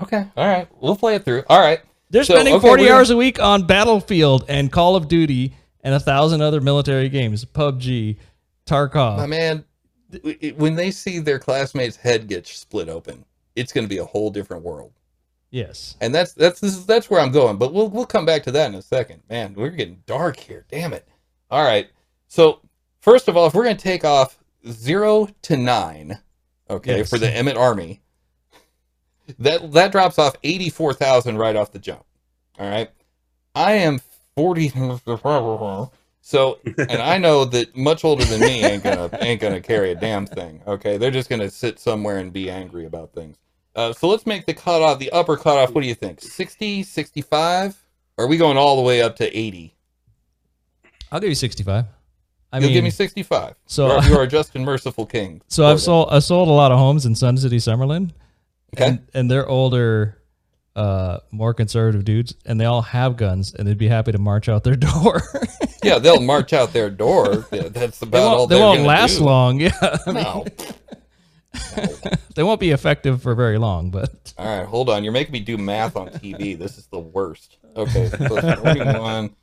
[0.07, 0.67] Okay, all right.
[0.81, 1.43] We'll play it through.
[1.47, 1.79] All right.
[2.09, 5.53] They're So, spending okay, 40 we're hours a week on Battlefield and Call of Duty
[5.85, 8.17] and a thousand other military games, PUBG,
[8.65, 9.17] Tarkov.
[9.17, 9.63] My man,
[10.57, 13.23] when they see their classmate's head get split open,
[13.55, 14.91] it's going to be a whole different world.
[15.49, 15.95] yes.
[16.01, 17.55] And that's that's this is that's where I'm going.
[17.57, 19.21] But we'll we'll come back to that in a second.
[19.29, 20.65] Man, we're getting dark here.
[20.69, 21.07] Damn it.
[21.49, 21.87] All right.
[22.27, 22.59] So
[22.99, 24.37] first of all, if we're going to take off
[24.69, 26.19] zero to nine,
[26.69, 27.09] okay, Yes.
[27.09, 28.01] for the Emmett Army,
[29.39, 32.05] that that drops off eighty four thousand right off the jump.
[32.59, 32.89] All right.
[33.55, 33.99] I am
[34.35, 34.71] forty.
[36.21, 39.95] So, and I know that much older than me ain't gonna ain't gonna carry a
[39.95, 40.61] damn thing.
[40.65, 43.37] Okay, they're just gonna sit somewhere and be angry about things.
[43.75, 45.73] Uh, so let's make the cutoff, the upper cutoff.
[45.73, 46.21] What do you think?
[46.21, 47.75] 60, 65?
[48.17, 49.75] Or are we going all the way up to 80?
[51.11, 51.85] I'll give you 65.
[52.55, 53.55] I You'll mean, give me 65.
[53.65, 55.41] so- you are, are just and merciful king.
[55.47, 58.11] so I've sold I sold a lot of homes in Sun City, Summerlin.
[58.75, 58.85] Okay.
[58.87, 60.17] And, and they're older,
[60.75, 64.49] uh, more conservative dudes, and they all have guns, and they'd be happy to march
[64.49, 65.21] out their door.
[65.83, 67.35] yeah, they'll march out their door.
[67.51, 69.23] That's they about all won't, they won't last do.
[69.25, 69.59] long.
[69.61, 70.45] Yeah, I mean, No.
[72.35, 73.91] they won't be effective for very long.
[73.91, 75.03] But All right, hold on.
[75.03, 76.57] You're making me do math on TV.
[76.57, 77.57] This is the worst.
[77.77, 79.33] Okay, so 41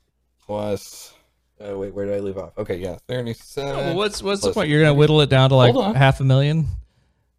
[0.45, 1.15] plus.
[1.63, 2.57] Uh, wait, where did I leave off?
[2.59, 3.77] Okay, yeah, 37.
[3.77, 4.69] well, what's what's the plus point?
[4.71, 5.95] You're gonna whittle it down to like Hold on.
[5.95, 6.67] half a million.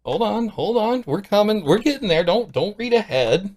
[0.04, 1.04] Hold on, hold on.
[1.06, 1.64] We're coming.
[1.64, 2.24] We're getting there.
[2.24, 3.54] Don't don't read ahead.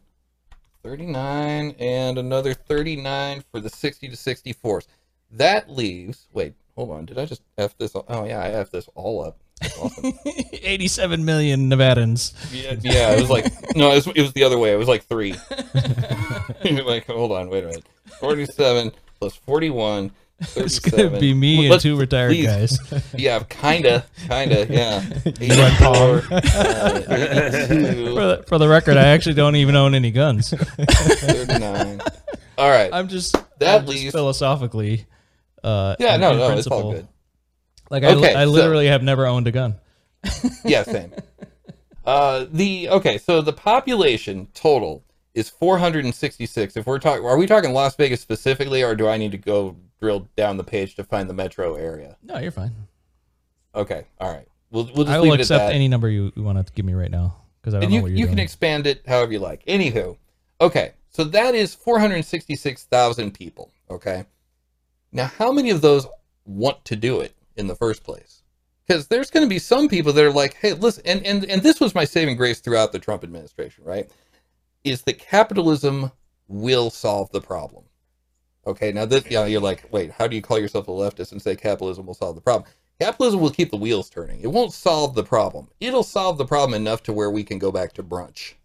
[0.83, 4.87] 39 and another 39 for the 60 to 64s.
[5.31, 6.27] That leaves.
[6.33, 7.05] Wait, hold on.
[7.05, 7.93] Did I just f this?
[7.95, 9.37] all- Oh yeah, I f this all up.
[9.61, 10.13] That's awesome.
[10.53, 12.33] 87 million Nevadans.
[12.53, 14.71] yeah, yeah, it was like no, it was, it was the other way.
[14.73, 15.33] It was like three.
[16.85, 17.85] like hold on, wait a minute.
[18.19, 20.11] 47 plus 41.
[20.55, 22.45] It's gonna be me and two retired please.
[22.45, 23.03] guys.
[23.17, 24.99] Yeah, kinda, kinda, yeah.
[25.25, 26.27] Red 84, uh, For
[28.27, 30.51] the, for the record, I actually don't even own any guns.
[30.51, 32.01] 39.
[32.57, 32.89] All right.
[32.93, 35.05] I'm just That I'm just philosophically.
[35.63, 36.91] Uh, yeah, no, no, it's all principle.
[36.93, 37.07] good.
[37.89, 39.75] Like I, Okay, I so- literally have never owned a gun.
[40.63, 41.11] Yeah, same.
[42.05, 46.77] uh, the okay, so the population total is 466.
[46.77, 49.75] If we're talking, are we talking Las Vegas specifically, or do I need to go
[49.99, 52.17] drill down the page to find the metro area?
[52.23, 52.73] No, you're fine.
[53.75, 54.47] Okay, all right.
[54.71, 56.73] We'll we'll just I leave will it at accept any number you, you want to
[56.73, 58.87] give me right now because I don't and know you what you're you can expand
[58.87, 59.65] it however you like.
[59.65, 60.17] Anywho,
[60.59, 63.71] okay, so that is 466,000 people.
[63.89, 64.25] Okay,
[65.11, 66.07] now how many of those
[66.45, 68.37] want to do it in the first place?
[68.87, 71.61] because there's going to be some people that are like, hey, listen, and, and and
[71.61, 74.09] this was my saving grace throughout the Trump administration, right?
[74.83, 76.11] Is that capitalism
[76.47, 77.83] will solve the problem.
[78.67, 81.31] Okay, now that you know, you're like, wait, how do you call yourself a leftist
[81.31, 82.69] and say capitalism will solve the problem?
[82.99, 84.41] Capitalism will keep the wheels turning.
[84.41, 85.69] It won't solve the problem.
[85.79, 88.55] It'll solve the problem enough to where we can go back to brunch.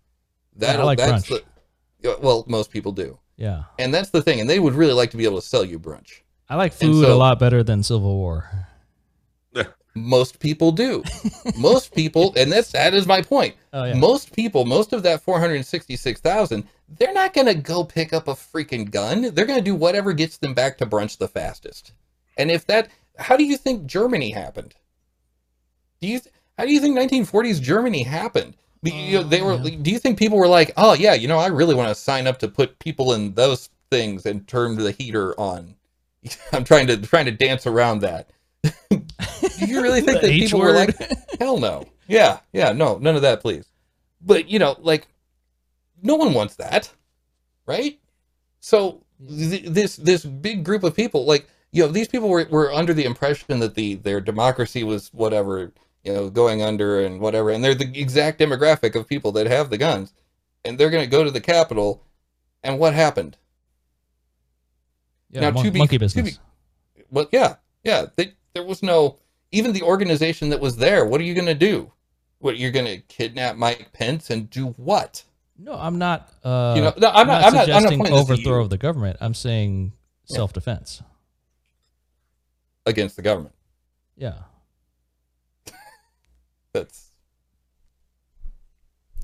[0.58, 1.42] Yeah, like that's brunch.
[2.00, 3.18] the well, most people do.
[3.36, 3.64] Yeah.
[3.78, 5.78] And that's the thing, and they would really like to be able to sell you
[5.78, 6.20] brunch.
[6.48, 8.50] I like food so- a lot better than Civil War.
[9.94, 11.02] Most people do.
[11.58, 13.54] most people, and that's that is my point.
[13.72, 13.94] Oh yeah.
[13.94, 16.64] Most people, most of that 466,000,
[16.98, 19.34] they're not going to go pick up a freaking gun.
[19.34, 21.92] They're going to do whatever gets them back to brunch the fastest.
[22.38, 24.74] And if that, how do you think Germany happened?
[26.00, 26.20] Do you,
[26.58, 28.56] how do you think 1940s Germany happened?
[28.82, 29.68] You know, they oh, were.
[29.68, 29.76] yeah.
[29.80, 32.26] Do you think people were like, oh yeah, you know, I really want to sign
[32.26, 35.76] up to put people in those things and turn the heater on?
[36.52, 38.30] I'm trying to trying to dance around that.
[39.66, 40.94] do you really think that H people were word.
[41.00, 43.66] like, hell no, yeah, yeah, no, none of that, please.
[44.20, 45.08] But you know, like,
[46.02, 46.90] no one wants that,
[47.66, 47.98] right?
[48.60, 52.72] So th- this this big group of people, like, you know, these people were, were
[52.72, 55.72] under the impression that the their democracy was whatever,
[56.04, 59.70] you know, going under and whatever, and they're the exact demographic of people that have
[59.70, 60.12] the guns,
[60.64, 62.04] and they're going to go to the Capitol,
[62.62, 63.36] and what happened?
[65.30, 66.36] yeah now, mon- to be- monkey to business.
[66.36, 68.06] be- Well, yeah, yeah.
[68.16, 69.18] They, there was no
[69.52, 71.04] even the organization that was there.
[71.04, 71.92] What are you going to do?
[72.38, 75.22] What you're going to kidnap Mike Pence and do what?
[75.58, 76.28] no, I'm not.
[76.42, 77.44] Uh, you know, no, I'm not.
[77.44, 77.54] I'm not.
[77.54, 79.16] I'm not suggesting this at overthrow of the government.
[79.20, 79.92] I'm saying
[80.28, 80.36] Yeah.
[80.36, 81.02] self-defense.
[82.84, 83.54] against the government.
[84.16, 84.38] Yeah.
[86.72, 87.10] That's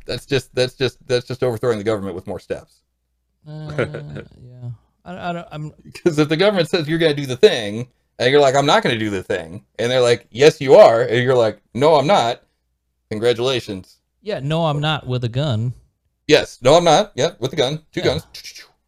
[0.07, 2.83] that's just that's just that's just overthrowing the government with more steps.
[3.47, 3.87] Uh,
[4.43, 4.71] yeah.
[5.05, 5.49] I, I don't.
[5.51, 5.73] I'm.
[5.83, 8.67] Because if the government says you're going to do the thing, and you're like, I'm
[8.67, 11.61] not going to do the thing, and they're like, Yes, you are, and you're like,
[11.75, 12.43] No, I'm not.
[13.11, 13.97] Congratulations.
[14.23, 14.41] Yeah.
[14.41, 15.73] No, I'm not with a gun.
[16.27, 17.13] Yes, no, I'm not.
[17.15, 18.07] Yep, with a gun, two Yeah.
[18.07, 18.27] guns.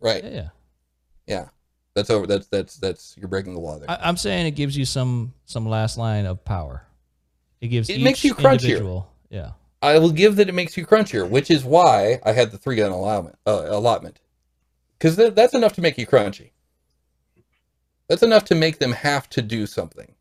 [0.01, 0.23] Right.
[0.25, 0.31] Yeah.
[0.31, 0.49] yeah.
[1.27, 1.49] Yeah.
[1.95, 2.27] That's over.
[2.27, 3.91] That's that's that's you're breaking the law there.
[3.91, 6.87] I, I'm saying it gives you some some last line of power.
[7.61, 8.53] It gives It makes you crunchier.
[8.53, 9.11] individual.
[9.29, 9.53] Yeah.
[9.83, 12.77] I will give that it makes you crunchier, which is why I had the three
[12.77, 14.21] gun allowment, uh, allotment.
[14.99, 16.51] Because th- that's enough to make you crunchy.
[18.11, 20.17] That's enough to make them have to do something.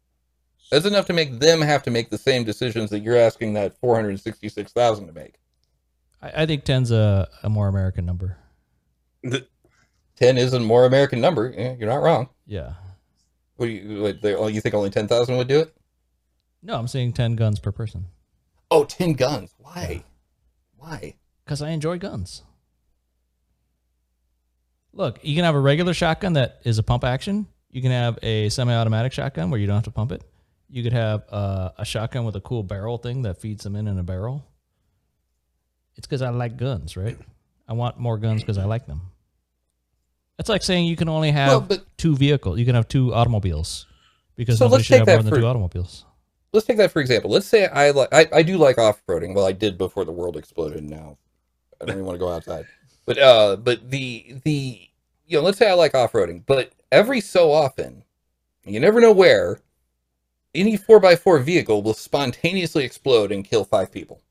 [0.69, 3.79] That's enough to make them have to make the same decisions that you're asking that
[3.79, 5.39] 466,000 to make.
[6.21, 8.37] I, I think 10's a, a more American number.
[9.23, 9.47] The-
[10.17, 11.51] 10 is a more American number.
[11.57, 12.29] Yeah, you're not wrong.
[12.45, 12.73] Yeah.
[13.55, 15.73] What do you, what, they, oh, you think only 10,000 would do it?
[16.61, 18.05] No, I'm saying 10 guns per person
[18.69, 19.55] Oh, 10 guns.
[19.57, 20.03] Why?
[20.77, 21.15] Why?
[21.43, 22.43] because I enjoy guns.
[24.93, 27.47] Look, you can have a regular shotgun that is a pump action.
[27.71, 30.23] You can have a semi-automatic shotgun where you don't have to pump it.
[30.69, 33.87] You could have uh, a shotgun with a cool barrel thing that feeds them in
[33.87, 34.45] in a barrel.
[35.95, 37.17] It's because I like guns, right?
[37.67, 39.01] I want more guns because I like them.
[40.37, 42.57] It's like saying you can only have Well, but two vehicles.
[42.59, 43.85] You can have two automobiles
[44.35, 46.05] because So nobody let's should take have that more than for- two automobiles.
[46.53, 47.29] let's take that for example.
[47.29, 49.35] Let's say I like I, I do like off roading.
[49.35, 50.83] Well, I did before the world exploded.
[50.83, 51.17] Now
[51.81, 52.65] I don't even want to go outside.
[53.05, 54.79] But uh, but the the
[55.27, 58.03] you know, let's say I like off roading, but every so often,
[58.65, 59.61] you never know where,
[60.53, 64.21] any four x four vehicle will spontaneously explode and kill five people.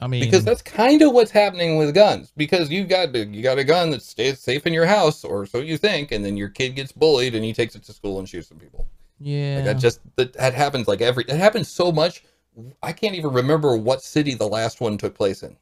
[0.00, 2.32] I mean, Because that's kind of what's happening with guns.
[2.36, 5.58] Because you got you got a gun that stays safe in your house, or so
[5.58, 8.28] you think, and then your kid gets bullied and he takes it to school and
[8.28, 8.88] shoots some people.
[9.20, 12.24] yeah, Like that just that, that happens like every it happens so much.
[12.82, 15.56] I can't even remember what city the last one took place in.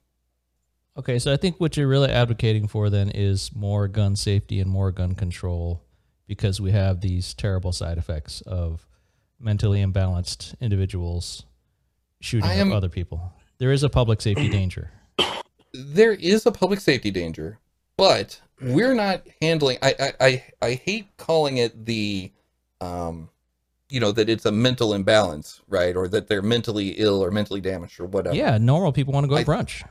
[1.01, 4.71] Okay, so I think what you're really advocating for then is more gun safety and
[4.71, 5.83] more gun control
[6.27, 8.87] because we have these terrible side effects of
[9.39, 11.47] mentally imbalanced individuals
[12.21, 13.33] shooting am- other people.
[13.57, 14.91] There is a public safety danger.
[15.73, 17.59] There is a public safety danger,
[17.97, 19.79] but we're not handling.
[19.81, 22.31] I I I, I hate calling it the,
[22.83, 23.31] um,
[23.89, 25.97] you know that it's a mental imbalance, right?
[25.97, 28.37] Or that they're mentally ill or mentally damaged or whatever.
[28.37, 29.83] Yeah, normal people want to go to brunch.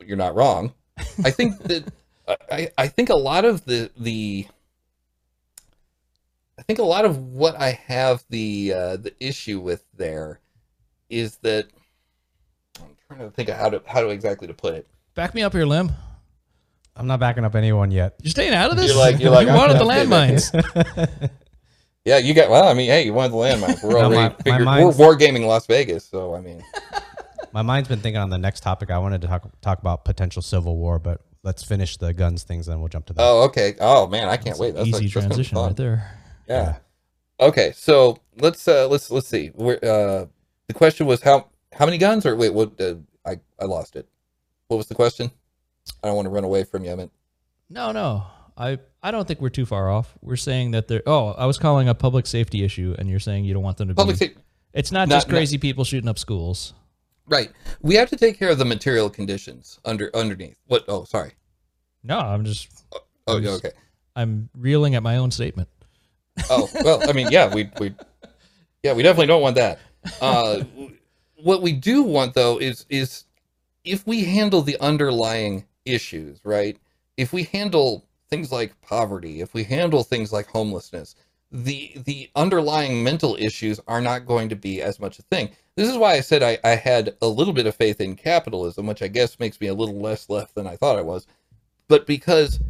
[0.00, 0.72] But you're not wrong.
[1.24, 1.84] I think that
[2.50, 4.46] I, I think a lot of the the
[6.58, 10.40] I think a lot of what I have the uh, the issue with there
[11.08, 11.66] is that
[12.80, 14.88] I'm trying to think of how to how to exactly to put it.
[15.14, 15.92] Back me up here, Lim.
[16.96, 18.16] I'm not backing up anyone yet.
[18.22, 18.88] You're staying out of this.
[18.88, 21.30] You're like- you're like, you I'm wanted the gonna landmines.
[22.02, 22.66] Yeah, you got well.
[22.66, 23.82] I mean, hey, you wanted the landmines.
[23.82, 26.64] We're No, already my- my figured, we're mind's- wargaming Las Vegas, so I mean,
[27.52, 28.90] My mind's been thinking on the next topic.
[28.90, 32.68] I wanted to talk talk about potential civil war, but let's finish the guns things,
[32.68, 33.22] and then we'll jump to that.
[33.22, 33.74] oh okay.
[33.80, 34.74] Oh man, I can't wait.
[34.74, 35.66] That's Easy like, that's gonna be transition fun.
[35.68, 36.18] right there.
[36.48, 36.76] Yeah.
[37.40, 39.48] Okay, so let's uh let's let's see.
[39.54, 40.26] Where uh
[40.68, 42.94] the question was how how many guns or wait what uh,
[43.26, 44.06] I I lost it.
[44.68, 45.30] What was the question?
[46.04, 46.92] I don't want to run away from you.
[46.92, 47.10] I meant
[47.68, 48.24] No, no.
[48.56, 50.14] I I don't think we're too far off.
[50.20, 51.02] We're saying that they're.
[51.06, 53.88] Oh, I was calling a public safety issue, and you're saying you don't want them
[53.88, 54.26] to public be.
[54.26, 54.40] safety.
[54.74, 56.74] It's not Not- just crazy people shooting up schools.
[57.30, 57.50] Right.
[57.80, 60.58] We have to take care of the material conditions under underneath.
[60.66, 60.84] What?
[60.88, 61.32] Oh, sorry.
[62.02, 62.84] No, I'm just
[63.26, 63.74] Oh, I'm just- okay.
[64.16, 65.68] I'm reeling at my own statement.
[66.50, 67.94] Oh, well, I mean, yeah, we we
[68.82, 69.78] yeah, we definitely don't want that.
[70.20, 70.64] Uh
[71.36, 73.24] what we do want though is is
[73.84, 76.76] if we handle the underlying issues, right?
[77.16, 81.16] If we handle things like poverty, if we handle things like homelessness,
[81.52, 85.50] the the underlying mental issues are not going to be as much a thing.
[85.80, 88.86] This is why I said I, I had a little bit of faith in capitalism,
[88.86, 91.26] which I guess makes me a little less left than I thought I was.
[91.88, 92.60] But because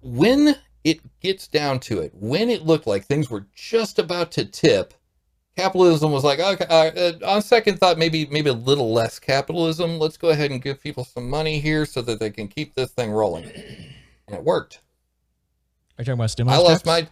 [0.00, 0.54] when
[0.84, 4.94] it gets down to it, when it looked like things were just about to tip,
[5.56, 6.92] capitalism was like, okay, uh,
[7.26, 9.98] uh, on second thought, maybe maybe a little less capitalism.
[9.98, 12.92] Let's go ahead and give people some money here so that they can keep this
[12.92, 13.46] thing rolling,
[14.28, 14.78] and it worked.
[15.98, 16.60] Are you talking about stimulus?
[16.60, 16.86] I lost checks?
[16.86, 17.08] my,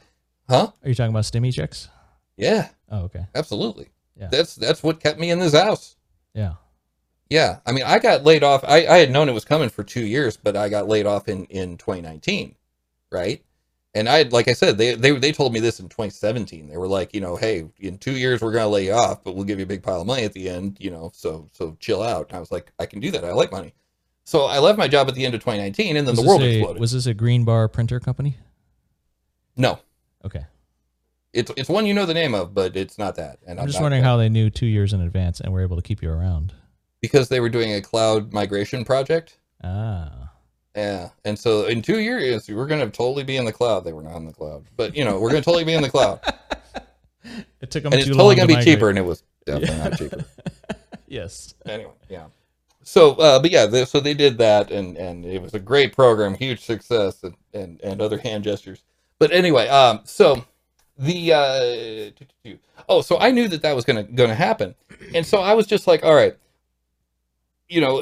[0.49, 0.71] huh?
[0.81, 1.89] Are you talking about stimmy checks?
[2.37, 3.27] Yeah, Oh, okay.
[3.35, 3.89] absolutely.
[4.17, 4.29] Yeah.
[4.31, 5.97] That's that's what kept me in this house.
[6.35, 6.55] Yeah.
[7.31, 8.63] Yeah, I mean, I got laid off.
[8.65, 11.27] I, I had known it was coming for two years, but I got laid off
[11.27, 12.55] in, in 2019,
[13.11, 13.43] right?
[13.95, 16.69] And I, like I said, they, they they told me this in 2017.
[16.69, 19.35] They were like, you know, hey, in two years we're gonna lay you off, but
[19.35, 21.11] we'll give you a big pile of money at the end, you know.
[21.15, 22.29] So so chill out.
[22.29, 23.25] And I was like, I can do that.
[23.25, 23.73] I like money.
[24.25, 26.43] So I left my job at the end of 2019, and then Was the world
[26.43, 26.81] a- exploded.
[26.81, 28.37] Was this a green bar printer company?
[29.57, 29.79] no,
[30.25, 30.45] Okay.
[31.35, 33.39] It's it's one you know the name of, but it's not that.
[33.47, 35.77] And I'm just not- wondering how they knew two years in advance and were able
[35.77, 36.55] to keep you around.
[37.03, 39.39] because they were doing a cloud migration project.
[39.63, 40.31] Ah.
[40.77, 43.85] Yeah, and so in two years we're gonna totally be in the cloud.
[43.85, 45.91] They were not in the cloud, but you know we're gonna totally be in the
[45.91, 46.21] cloud,
[47.61, 48.75] It took them and it's totally gonna to be migrate.
[48.75, 50.25] cheaper, and it was definitely not cheaper.
[51.07, 51.55] Yes.
[51.67, 52.27] Anyway, yeah.
[52.83, 55.95] So, uh, but yeah, they, so they did that, and and it was a great
[55.95, 58.83] program, huge success, and and, and other hand gestures.
[59.19, 60.45] But anyway, um, so
[60.99, 61.33] the
[62.47, 62.55] uh,
[62.89, 64.75] oh, so I knew that that was gonna gonna happen,
[65.15, 66.37] and so I was just like, all right,
[67.69, 68.01] you know,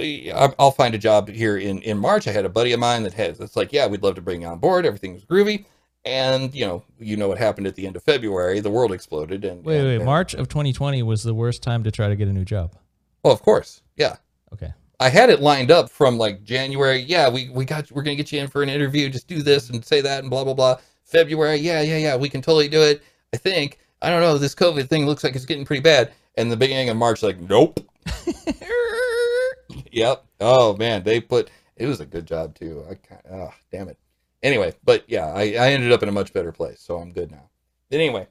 [0.59, 2.27] I'll find a job here in in March.
[2.29, 4.43] I had a buddy of mine that has it's like, yeah, we'd love to bring
[4.43, 4.85] you on board.
[4.85, 5.65] Everything was groovy,
[6.05, 8.61] and you know, you know what happened at the end of February?
[8.61, 9.97] The world exploded, and Wait, and- wait.
[9.97, 12.75] and- March of 2020 was the worst time to try to get a new job.
[13.23, 14.17] Well, of course, yeah.
[14.53, 14.73] Okay.
[15.01, 16.99] I had it lined up from like January.
[17.01, 19.09] Yeah, we, we got we're gonna get you in for an interview.
[19.09, 20.77] Just do this and say that and blah blah blah.
[21.13, 23.03] February, yeah, yeah, yeah, we can totally do it.
[23.33, 23.79] I think.
[24.01, 24.37] I don't know.
[24.37, 26.13] This COVID thing looks like it's getting pretty bad.
[26.37, 27.79] And the beginning of March, like, nope.
[29.93, 30.25] yep.
[30.41, 32.85] Oh man, they put it was a good job too.
[32.91, 33.99] I kind oh ah, damn it.
[34.43, 37.31] Anyway, but yeah, I, I ended up in a much better place, so I'm good
[37.31, 37.49] now.
[37.91, 38.27] But Anyway,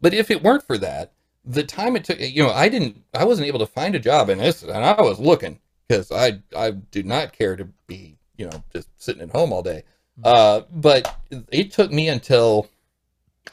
[0.00, 1.12] but if it weren't for that,
[1.44, 4.28] the time it took, you know, I didn't, I wasn't able to find a job
[4.28, 5.58] in this, and I was looking
[5.88, 9.62] because I, I do not care to be, you know, just sitting at home all
[9.62, 9.82] day.
[10.22, 11.16] Uh, but
[11.50, 12.68] it took me until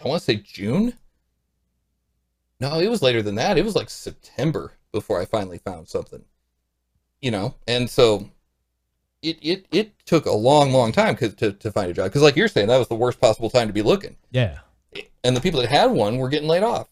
[0.03, 0.93] I want to say June.
[2.59, 3.57] No, it was later than that.
[3.57, 6.23] It was like September before I finally found something.
[7.21, 8.29] You know, and so
[9.21, 12.21] it it it took a long, long time 'cause- to to find a job because,
[12.21, 14.59] like you're saying, that was the worst possible time to be looking Yeah.
[15.23, 16.87] and the people that had one were getting laid off.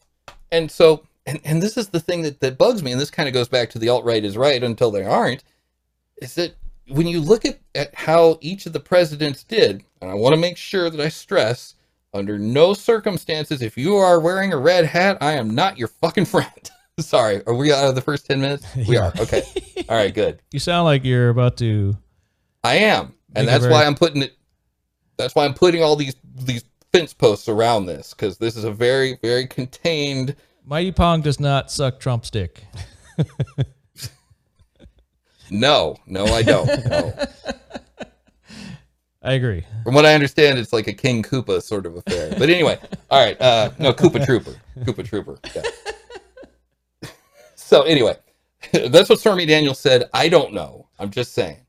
[0.52, 3.28] And so, and, and this is the thing that, that bugs me, and this kind
[3.30, 5.44] of goes back to the alt right is right until they aren't,
[6.22, 6.56] is that
[6.90, 10.40] when you look at, at how each of the presidents did, and I want to
[10.42, 11.76] make sure that I stress,
[12.14, 16.26] under no circumstances, if you are wearing a red hat, I am not your fucking
[16.26, 16.72] friend.
[17.00, 18.66] Sorry, are we out of the first 10 minutes?
[18.76, 19.08] We Yeah.
[19.10, 19.14] are.
[19.22, 19.44] Okay.
[19.90, 20.42] All right, good.
[20.52, 21.96] You sound like you're about to.
[22.64, 24.34] I am, and that's very- why I'm putting it.
[25.18, 28.72] That's why I'm putting all these these fence posts around this because this is a
[28.72, 30.36] very very contained.
[30.64, 32.64] Mighty Pong does not suck Trump's dick.
[35.50, 36.70] No, no, I don't.
[36.90, 37.14] No.
[39.24, 39.66] I agree.
[39.84, 42.34] From what I understand, it's like a King Koopa sort of affair.
[42.38, 42.80] But anyway,
[43.10, 43.40] all right.
[43.42, 44.56] Uh, no, Koopa Troopa.
[44.86, 45.56] Koopa Troopa.
[47.04, 47.10] Yeah.
[47.56, 48.16] so anyway,
[48.72, 50.10] that's what Stormy Daniels said.
[50.14, 50.88] I don't know.
[50.98, 51.60] I'm just saying.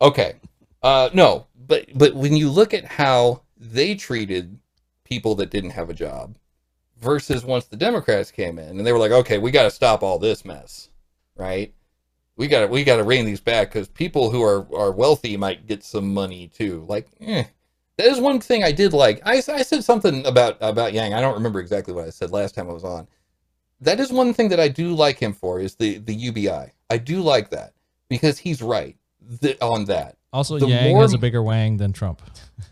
[0.00, 0.34] Okay.
[0.82, 4.56] Uh, no, but but when you look at how they treated
[5.04, 6.36] people that didn't have a job
[7.00, 10.02] versus once the Democrats came in and they were like, okay, we got to stop
[10.02, 10.90] all this mess,
[11.36, 11.72] right?
[12.38, 15.36] We got to we got to rein these back because people who are are wealthy
[15.36, 16.86] might get some money too.
[16.88, 17.44] Like, eh.
[17.96, 19.20] that is one thing I did like.
[19.26, 21.14] I, I said something about about Yang.
[21.14, 23.08] I don't remember exactly what I said last time I was on.
[23.80, 26.72] That is one thing that I do like him for is the the UBI.
[26.88, 27.74] I do like that
[28.08, 28.96] because he's right
[29.40, 30.16] th- on that.
[30.32, 32.22] Also, The Yang more- has a bigger wang than Trump.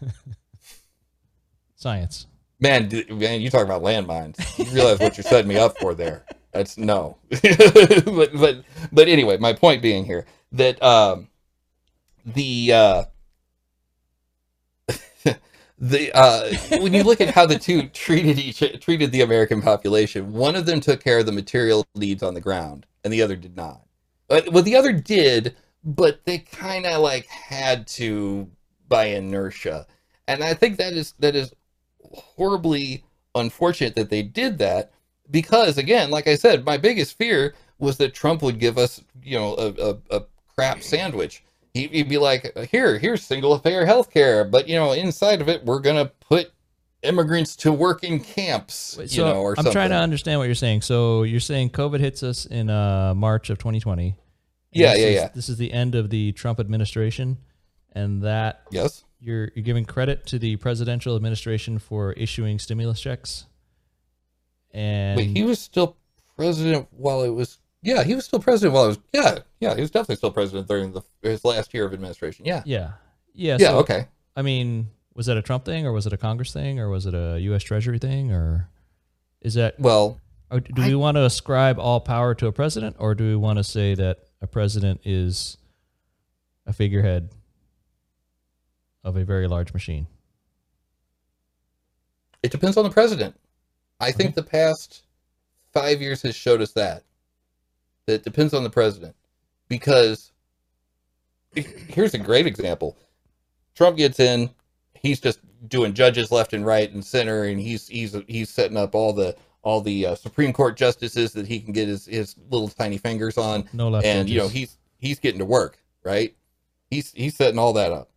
[1.75, 2.27] Science.
[2.61, 4.59] Man, man, you talk about landmines.
[4.59, 6.25] You realize what you're setting me up for there.
[6.57, 7.19] That's no.
[7.31, 11.29] but but but anyway, my point being here that um
[12.25, 13.05] the uh
[15.79, 20.33] the uh when you look at how the two treated each treated the American population,
[20.33, 23.37] one of them took care of the material needs on the ground and the other
[23.37, 23.83] did not.
[24.29, 28.49] But well the other did, but they kind of like had to
[28.89, 29.87] by inertia.
[30.27, 31.53] And I think that is that is
[32.03, 33.05] horribly
[33.35, 34.91] unfortunate that they did that
[35.31, 39.39] because again like i said my biggest fear was that trump would give us you
[39.39, 40.23] know a, a, a
[40.55, 41.43] crap sandwich
[41.75, 45.49] He- he'd be like here here's single payer health care but you know inside of
[45.49, 46.53] it we're gonna put
[47.03, 50.47] immigrants to work in camps you So know or I'm something trying to understand what
[50.47, 50.81] you're saying.
[50.83, 54.17] So you're saying COVID hits us in uh, March of 2020.
[54.73, 55.29] Yeah, yeah, is- yeah.
[55.35, 57.37] This is the end of the Trump administration,
[57.93, 63.45] and that yes you're you're giving credit to the presidential administration for issuing stimulus checks.
[64.77, 65.97] And wait he was still
[66.37, 69.81] president while it was yeah he was still president while it was yeah yeah he
[69.81, 72.93] was definitely still president during the his last year of administration yeah yeah,
[73.35, 73.57] yeah.
[73.59, 74.07] yeah so, okay
[74.37, 77.07] I mean, was that a Trump thing, or was it a Congress thing, or was
[77.07, 77.63] it a U.S.
[77.63, 78.69] Treasury thing, or
[79.41, 79.81] is that?
[79.81, 80.21] well
[80.51, 83.37] Or do I- we want to ascribe all power to a president, or do we
[83.37, 85.57] want to say that a president is
[86.67, 87.31] a figurehead
[89.03, 90.07] of a very large machine?
[92.43, 93.37] It depends on the president.
[94.01, 95.03] I think the past
[95.73, 97.03] five years has showed us that.
[98.07, 99.17] That depends on the president.
[99.69, 100.33] Because
[101.55, 102.97] here's a great example.
[103.75, 104.51] Trump gets in,
[104.95, 108.95] he's just doing judges left and right and center, and he's he's he's setting up
[108.95, 112.69] all the all the uh, Supreme Court justices that he can get his, his little
[112.69, 114.07] tiny fingers on No left.
[114.07, 116.35] and you know he's he's getting to work right
[116.89, 118.09] he's he's setting all that up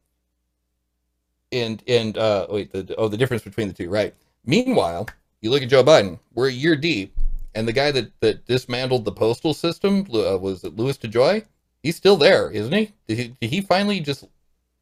[1.52, 4.14] and and uh wait the oh the difference between the two right
[4.46, 5.08] meanwhile
[5.42, 7.16] you look at joe biden we're a year deep
[7.56, 11.44] and the guy that that dismantled the postal system uh, was it louis dejoy
[11.84, 14.26] he's still there isn't he did he, did he finally just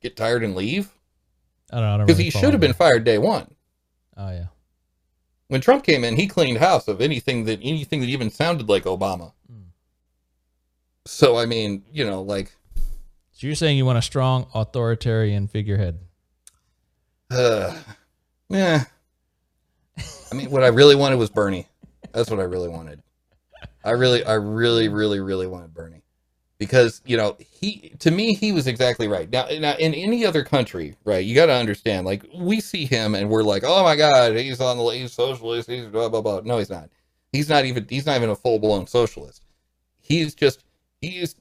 [0.01, 0.89] get tired and leave
[1.71, 2.05] I don't know.
[2.05, 3.53] Because really he should have been fired day one
[4.15, 4.45] Oh yeah.
[5.47, 8.83] when trump came in he cleaned house of anything that anything that even sounded like
[8.85, 9.69] obama Hmm.
[11.05, 12.51] so i mean you know like
[13.33, 15.99] So you're saying you want a strong authoritarian figurehead?
[17.29, 17.75] Uh,
[18.49, 18.85] yeah.
[20.31, 21.67] I mean, what I really wanted was Bernie.
[22.11, 23.01] That's what I really wanted.
[23.83, 26.03] I really, I really, really, really wanted Bernie
[26.57, 29.29] because you know he, to me, he was exactly right.
[29.29, 31.23] Now, now in any other country, right?
[31.23, 32.05] You got to understand.
[32.05, 35.69] Like we see him and we're like, oh my god, he's on the he's socialist.
[35.69, 36.41] He's blah blah blah.
[36.43, 36.89] No, he's not.
[37.31, 37.85] He's not even.
[37.89, 39.43] He's not even a full blown socialist.
[39.99, 40.63] He's just.
[41.01, 41.35] He's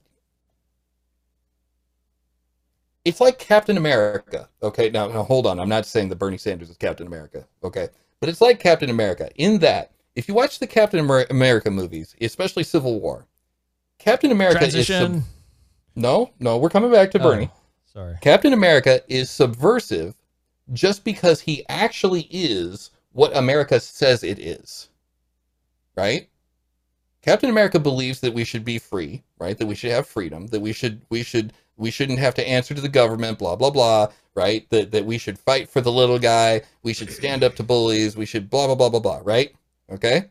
[3.06, 4.48] it's like Captain America.
[4.64, 5.60] Okay, now, now hold on.
[5.60, 7.46] I'm not saying that Bernie Sanders is Captain America.
[7.62, 7.88] Okay,
[8.20, 12.14] but it's like Captain America in that if you watch the Captain Amer- America movies,
[12.20, 13.26] especially Civil War,
[13.98, 15.22] Captain America is sub-
[15.94, 16.58] no, no.
[16.58, 17.50] We're coming back to oh, Bernie.
[17.52, 17.60] Oh,
[17.92, 18.16] sorry.
[18.20, 20.14] Captain America is subversive
[20.72, 24.88] just because he actually is what America says it is.
[25.96, 26.28] Right?
[27.22, 29.58] Captain America believes that we should be free, right?
[29.58, 32.74] That we should have freedom, that we should we should we shouldn't have to answer
[32.74, 34.68] to the government, blah blah blah, right?
[34.70, 38.16] That that we should fight for the little guy, we should stand up to bullies,
[38.16, 39.52] we should blah blah blah blah blah, right?
[39.90, 40.26] Okay?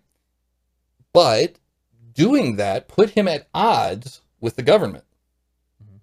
[1.12, 1.56] But
[2.14, 5.04] doing that put him at odds with the government.
[5.84, 5.98] Mm-hmm.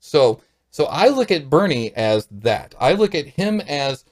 [0.00, 0.40] So
[0.70, 2.74] so I look at Bernie as that.
[2.80, 4.04] I look at him as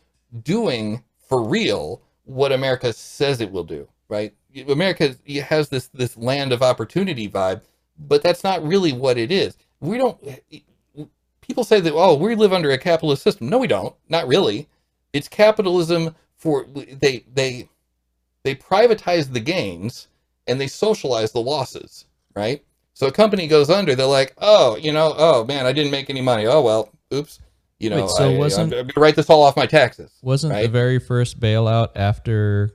[0.44, 4.32] doing for real what America says it will do, right?
[4.68, 5.16] America
[5.48, 7.62] has this this land of opportunity vibe,
[7.98, 9.56] but that's not really what it is.
[9.80, 10.22] We don't
[11.42, 13.50] people say that oh, we live under a capitalist system.
[13.50, 13.94] No, we don't.
[14.08, 14.68] Not really.
[15.12, 17.68] It's capitalism for they they
[18.44, 20.08] they privatize the gains
[20.46, 22.64] and they socialize the losses, right?
[22.94, 26.08] So a company goes under, they're like, oh, you know, oh man, I didn't make
[26.10, 26.46] any money.
[26.46, 27.40] Oh well, oops.
[27.78, 30.12] You know, Wait, so I, wasn't- I'm, I'm gonna write this all off my taxes.
[30.22, 32.70] Wasn't the very first bailout after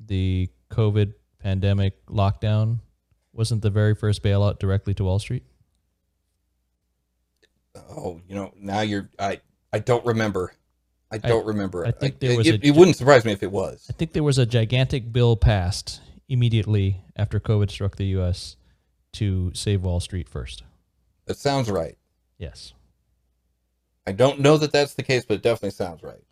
[0.00, 2.80] the COVID pandemic lockdown?
[3.32, 5.44] Wasn't the very first bailout directly to Wall Street?
[7.74, 9.40] Oh, you know, now you're I
[9.72, 10.54] I don't remember.
[11.10, 11.86] I don't remember.
[11.86, 13.86] I think there was it, a- it wouldn't surprise me if it was.
[13.90, 18.56] I think there was a gigantic bill passed immediately after COVID struck the U.S.
[19.14, 20.62] to save Wall Street first.
[21.26, 21.98] That sounds right.
[22.38, 22.72] Yes.
[24.06, 26.22] I don't know that that's the case, but it definitely sounds right.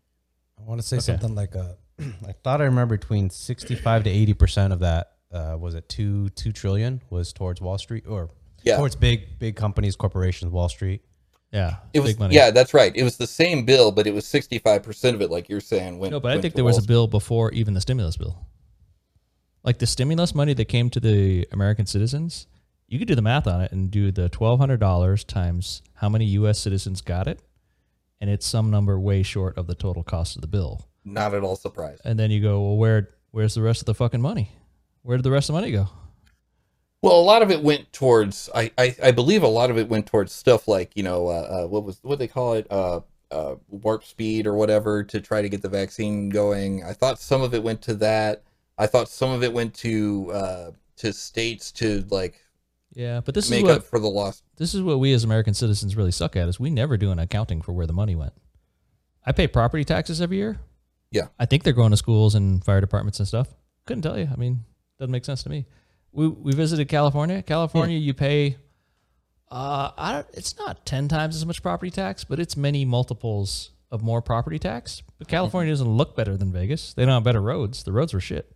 [0.58, 1.04] I want to say Okay.
[1.04, 1.74] something like uh,
[2.26, 6.30] I thought I remember between sixty-five to eighty percent of that uh, was it two
[6.30, 8.30] two trillion was towards Wall Street or
[8.62, 8.76] Yeah.
[8.78, 11.02] towards big big companies, corporations, Wall Street.
[11.52, 12.34] Yeah, It was big money.
[12.36, 12.92] yeah, that's right.
[12.94, 15.60] It was the same bill, but it was sixty five percent of it, like you're
[15.60, 15.98] saying.
[15.98, 18.46] Went, No, but I think there was Wall a bill before even the stimulus bill.
[19.64, 22.46] Like the stimulus money that came to the American citizens,
[22.86, 26.08] you could do the math on it and do the twelve hundred dollars times how
[26.08, 26.58] many U.S.
[26.58, 27.40] citizens got it,
[28.20, 30.86] and it's some number way short of the total cost of the bill.
[31.04, 32.02] Not at all surprised.
[32.04, 34.52] And then you go, well, where where's the rest of the fucking money?
[35.02, 35.88] Where did the rest of the money go?
[37.02, 38.50] Well, a lot of it went towards.
[38.54, 41.64] I, I, I believe a lot of it went towards stuff like you know uh,
[41.64, 45.40] uh, what was what they call it uh, uh, warp speed or whatever to try
[45.40, 46.84] to get the vaccine going.
[46.84, 48.42] I thought some of it went to that.
[48.76, 52.40] I thought some of it went to uh, to states to like
[52.94, 54.42] Yeah, but this is what up for the loss.
[54.56, 57.18] this is what we as American citizens really suck at is we never do an
[57.18, 58.34] accounting for where the money went.
[59.24, 60.60] I pay property taxes every year.
[61.10, 61.28] Yeah.
[61.38, 63.48] I think they're going to schools and fire departments and stuff.
[63.86, 64.28] Couldn't tell you.
[64.32, 64.64] I mean,
[64.98, 65.66] doesn't make sense to me.
[66.12, 67.42] We we visited California.
[67.42, 68.56] California, you pay.
[69.50, 73.70] Uh, I don't, it's not ten times as much property tax, but it's many multiples
[73.90, 75.02] of more property tax.
[75.18, 76.94] But California doesn't look better than Vegas.
[76.94, 77.82] They don't have better roads.
[77.82, 78.50] The roads were shit.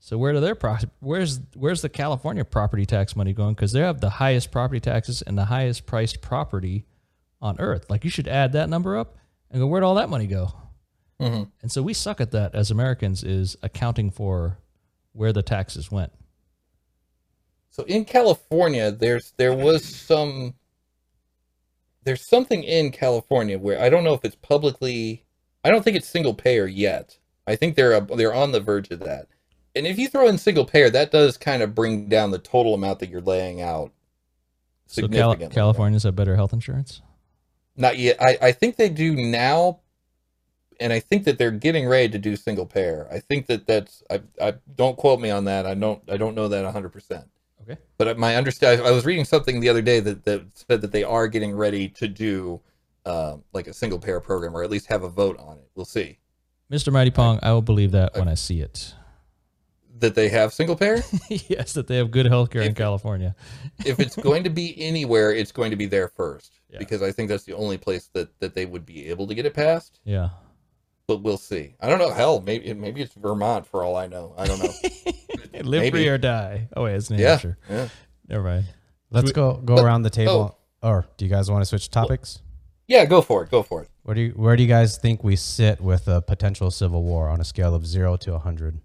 [0.00, 3.54] So where do their pro- where's where's the California property tax money going?
[3.54, 6.86] Because they have the highest property taxes and the highest priced property
[7.40, 7.88] on earth.
[7.88, 9.16] Like you should add that number up
[9.50, 10.52] and go, where'd all that money go?
[11.20, 11.50] Mhm.
[11.62, 14.58] And so we suck at that as Americans is accounting for
[15.12, 16.12] where the taxes went.
[17.72, 20.54] So in California, there's there was some
[22.04, 25.24] there's something in California where I don't know if it's publicly
[25.64, 27.18] I don't think it's single payer yet.
[27.46, 29.28] I think they're they're on the verge of that.
[29.74, 32.74] And if you throw in single payer, that does kind of bring down the total
[32.74, 33.90] amount that you're laying out
[34.86, 35.34] So Cal-.
[35.36, 37.00] Californians have better health insurance.
[37.74, 38.20] Not yet.
[38.20, 39.80] I, I think they do now,
[40.78, 43.08] and I think that they're getting ready to do single payer.
[43.10, 44.02] I think that that's.
[44.10, 45.64] I, I don't quote me on that.
[45.64, 46.02] I don't.
[46.10, 47.24] I don't know that hundred percent.
[47.62, 47.78] Okay.
[47.98, 48.82] But my understand.
[48.82, 51.88] I was reading something the other day that, that said that they are getting ready
[51.90, 52.60] to do,
[53.06, 55.68] uh, like a single payer program, or at least have a vote on it.
[55.74, 56.18] We'll see
[56.70, 56.92] Mr.
[56.92, 58.94] Mighty Pong, I will believe that when I see it.
[59.98, 61.02] that they have single payer.
[61.28, 63.36] yes, that they have good health care in California.
[63.86, 66.78] if it's going to be anywhere, it's going to be there first, Yeah.
[66.78, 69.46] because I think that's the only place that that they would be able to get
[69.46, 70.00] it passed.
[70.04, 70.30] Yeah.
[71.16, 71.74] But we'll see.
[71.80, 72.10] I don't know.
[72.12, 74.34] Hell, maybe maybe it's Vermont for all I know.
[74.38, 74.72] I don't know.
[75.54, 75.90] Live Maybe.
[75.90, 76.68] free or die.
[76.76, 77.28] Oh wait, it's New yeah.
[77.30, 77.58] Hampshire.
[77.68, 77.88] yeah.
[78.28, 78.64] Never mind.
[79.10, 80.58] Let's we- go go But- around the table.
[80.82, 82.40] Or do you guys want to switch topics?
[82.88, 83.50] Yeah, go for it.
[83.50, 83.88] Go for it.
[84.02, 87.28] Where do you where do you guys think we sit with a potential civil war
[87.28, 88.80] on a scale of zero to hundred?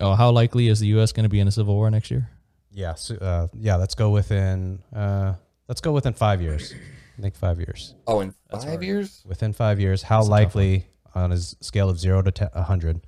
[0.00, 1.12] Oh, how likely is the U.S.
[1.12, 2.28] going to be in a civil war next year?
[2.70, 3.76] Yeah, so, uh, yeah.
[3.76, 4.82] Let's go within.
[4.94, 5.34] Uh,
[5.68, 6.74] let's go within five years.
[7.18, 7.94] I think five years.
[8.06, 8.84] Oh, in That's five hard.
[8.84, 9.22] years?
[9.26, 12.62] Within five years, how That's a likely on a scale of zero to te- a
[12.62, 13.06] hundred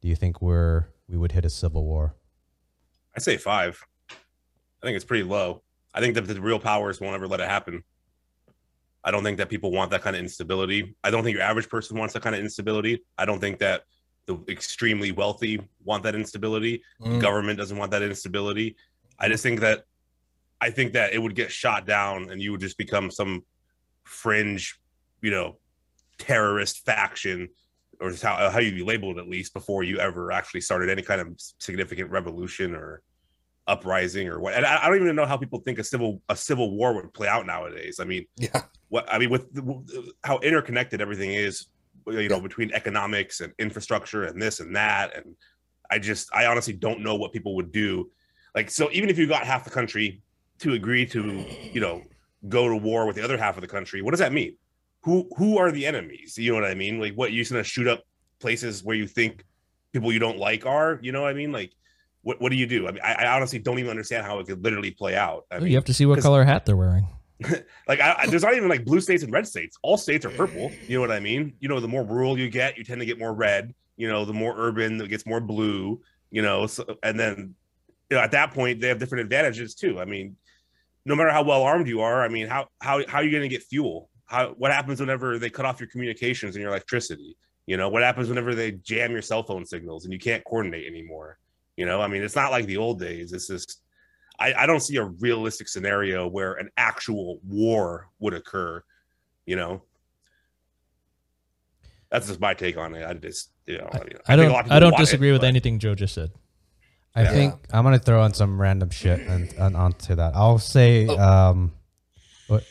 [0.00, 2.14] do you think we're we would hit a civil war?
[3.14, 3.84] I'd say five.
[4.10, 5.62] I think it's pretty low.
[5.92, 7.82] I think that the real powers won't ever let it happen.
[9.02, 10.94] I don't think that people want that kind of instability.
[11.02, 13.02] I don't think your average person wants that kind of instability.
[13.18, 13.84] I don't think that
[14.26, 16.82] the extremely wealthy want that instability.
[17.00, 17.20] Mm.
[17.20, 18.76] Government doesn't want that instability.
[19.18, 19.84] I just think that
[20.60, 23.44] I think that it would get shot down and you would just become some
[24.04, 24.78] fringe,
[25.22, 25.58] you know,
[26.18, 27.48] terrorist faction
[28.00, 31.20] or how, how you be labeled at least before you ever actually started any kind
[31.20, 33.02] of significant revolution or
[33.66, 34.54] uprising or what.
[34.54, 37.12] And I, I don't even know how people think a civil a civil war would
[37.14, 37.98] play out nowadays.
[38.00, 38.62] I mean, Yeah.
[38.88, 41.66] what I mean with the, how interconnected everything is,
[42.06, 42.40] you know, Yeah.
[42.40, 45.36] between economics and infrastructure and this and that, and
[45.90, 48.10] I just I honestly don't know what people would do.
[48.54, 50.22] Like so, even if you got half the country
[50.60, 52.02] to agree to, you know,
[52.48, 54.56] go to war with the other half of the country, what does that mean?
[55.02, 56.36] Who who are the enemies?
[56.38, 57.00] You know what I mean?
[57.00, 58.04] Like, what you're gonna shoot up
[58.38, 59.44] places where you think
[59.92, 60.98] people you don't like are?
[61.02, 61.52] You know what I mean?
[61.52, 61.72] Like,
[62.22, 62.86] what what do you do?
[62.86, 65.46] I mean, I, I honestly don't even understand how it could literally play out.
[65.50, 67.06] I mean, you have to see what color hat they're wearing.
[67.88, 70.30] like I, I- there's not even like blue states and red states all states are
[70.30, 73.00] purple you know what i mean you know the more rural you get you tend
[73.00, 75.98] to get more red you know the more urban it gets more blue
[76.30, 77.54] you know so, and then
[78.10, 80.36] you know at that point they have different advantages too i mean
[81.06, 83.42] no matter how well armed you are i mean how how, how are you going
[83.42, 87.36] to get fuel how what happens whenever they cut off your communications and your electricity
[87.66, 90.86] you know what happens whenever they jam your cell phone signals and you can't coordinate
[90.86, 91.38] anymore
[91.76, 93.80] you know i mean it's not like the old days it's just
[94.40, 98.82] I, I don't see a realistic scenario where an actual war would occur.
[99.44, 99.82] You know,
[102.10, 103.06] that's just my take on it.
[103.06, 104.72] I just, you know, I, I think don't.
[104.72, 106.30] I don't want it, disagree with but- anything Joe just said.
[107.14, 107.32] I Yeah.
[107.32, 110.34] think I'm gonna throw in some random shit and, and onto that.
[110.36, 111.18] I'll say Oh.
[111.18, 111.72] um,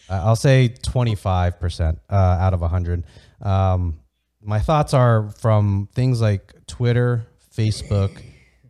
[0.09, 3.03] I'll say 25 percent uh, out of 100.
[3.41, 3.99] Um,
[4.41, 7.25] my thoughts are from things like Twitter,
[7.55, 8.21] Facebook,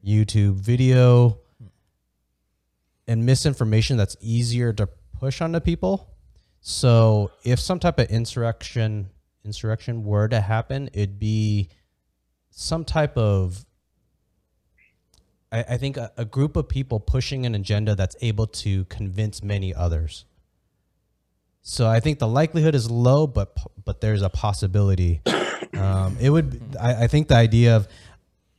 [0.05, 1.37] YouTube, video,
[3.07, 4.87] and misinformation that's easier to
[5.19, 6.09] push onto people.
[6.61, 9.09] So if some type of insurrection
[9.45, 11.69] insurrection were to happen, it'd be
[12.51, 13.65] some type of
[15.51, 19.43] I, I think a, a group of people pushing an agenda that's able to convince
[19.43, 20.25] many others.
[21.61, 25.21] So I think the likelihood is low, but but there's a possibility.
[25.77, 26.75] Um, it would.
[26.81, 27.87] I, I think the idea of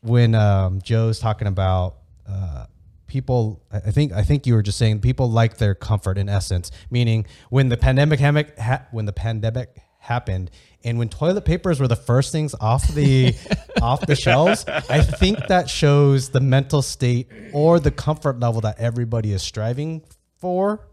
[0.01, 2.67] when um, Joe's talking about uh,
[3.09, 6.71] people, I think I think you were just saying people like their comfort in essence.
[6.89, 10.51] Meaning when the pandemic ha- when the pandemic happened
[10.85, 13.35] and when toilet papers were the first things off the
[13.83, 18.79] off the shelves, I think that shows the mental state or the comfort level that
[18.79, 20.03] everybody is striving
[20.39, 20.87] for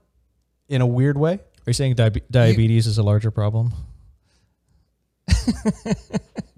[0.68, 1.34] in a weird way.
[1.34, 3.74] Are you saying diabe- diabetes is a larger problem?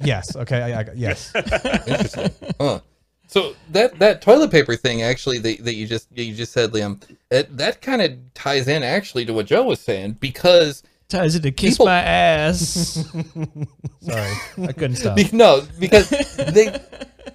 [0.03, 0.35] Yes.
[0.35, 0.61] Okay.
[0.61, 1.33] I, I, yes.
[1.35, 2.31] Interesting.
[2.59, 2.79] Huh.
[3.27, 7.01] So that that toilet paper thing actually that, that you just you just said, Liam,
[7.29, 11.41] it, that kind of ties in actually to what Joe was saying because Ties it
[11.41, 12.59] to kiss People- my ass.
[14.01, 14.33] Sorry.
[14.61, 15.15] I couldn't stop.
[15.15, 16.79] Be- no, because they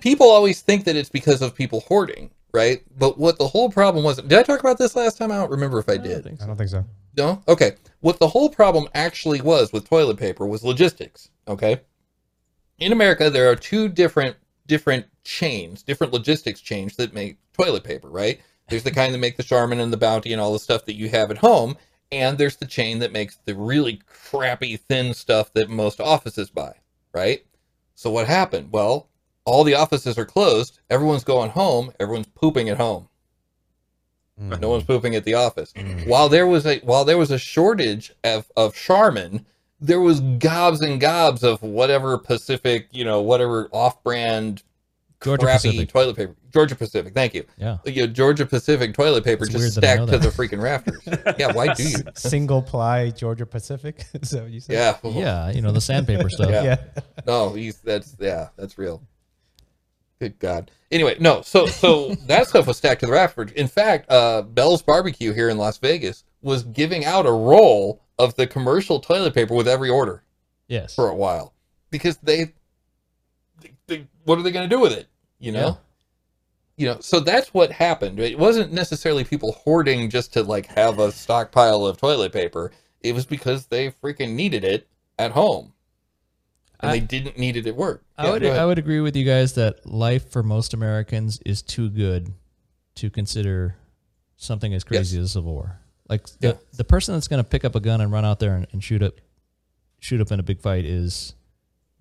[0.01, 2.83] people always think that it's because of people hoarding, right?
[2.97, 5.33] But what the whole problem was, did I talk about this last time?
[5.33, 6.27] I don't remember if I did.
[6.41, 6.85] I don't think so.
[7.17, 7.43] No?
[7.49, 7.73] Okay.
[8.01, 11.81] What the whole problem actually was with toilet paper was logistics, okay?
[12.79, 18.09] In America, there are two different different chains, different logistics chains that make toilet paper,
[18.09, 18.41] right?
[18.69, 20.95] There's the kind that make the Charmin and the Bounty and all the stuff that
[20.97, 21.77] you have at home,
[22.13, 26.75] and there's the chain that makes the really crappy thin stuff that most offices buy,
[27.13, 27.45] right?
[27.95, 28.71] So what happened?
[28.73, 29.09] Well,
[29.45, 33.09] all the offices are closed, everyone's going home, everyone's pooping at home.
[34.41, 34.61] Mm.
[34.61, 35.73] No one's pooping at the office.
[36.07, 39.47] While there was a while there was a shortage of of Charmin,
[39.81, 44.63] there was gobs and gobs of whatever Pacific, you know, whatever off-brand
[45.23, 45.89] Georgia crappy Pacific.
[45.89, 46.35] toilet paper.
[46.55, 47.45] Georgia Pacific, thank you.
[47.59, 47.79] Yeah.
[47.85, 50.63] You know, Georgia Pacific toilet paper It's just weird that I stacked to the freaking
[50.63, 51.03] rafters.
[51.39, 51.97] yeah, why do you?
[52.15, 54.07] Single ply Georgia Pacific.
[54.15, 54.97] Is that what you said?
[55.03, 55.11] Yeah.
[55.11, 56.51] Yeah, you know the sandpaper stuff.
[56.51, 56.63] Yeah.
[56.63, 56.77] Yeah.
[57.27, 59.03] No, he's that's yeah, that's real.
[60.21, 60.71] Good God.
[60.93, 63.51] Anyway, no, so so that stuff was stacked to the rafters.
[63.53, 68.37] In fact, uh, Bell's Barbecue here in Las Vegas was giving out a roll of
[68.37, 70.23] the commercial toilet paper with every order
[70.69, 70.95] Yes.
[70.95, 71.53] for a while
[71.91, 72.53] because they,
[73.61, 75.09] they, they- what are they going to do with it?
[75.41, 75.75] You know, Yeah.
[76.77, 76.99] You know.
[77.01, 78.19] So that's what happened.
[78.21, 82.73] It wasn't necessarily people hoarding just to like have a stockpile of toilet paper.
[83.03, 85.73] It was because they freaking needed it at home,
[86.81, 88.03] and I- they didn't need it at work.
[88.17, 88.45] I Yeah, would.
[88.47, 92.33] I would agree with you guys that life for most Americans is too good
[92.97, 93.77] to consider
[94.37, 95.81] something as crazy as civil war.
[96.09, 96.53] Like the, Yeah.
[96.77, 98.83] the person that's going to pick up a gun and run out there and, and
[98.85, 99.15] shoot up
[100.01, 101.35] shoot up in a big fight is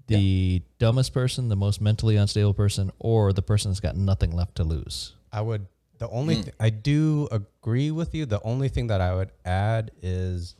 [0.08, 4.56] the dumbest person, the most mentally unstable person, or the person that's got nothing left
[4.56, 5.14] to lose.
[5.32, 5.68] I would.
[6.00, 8.26] The only th- I do agree with you.
[8.26, 10.56] The only thing that I would add is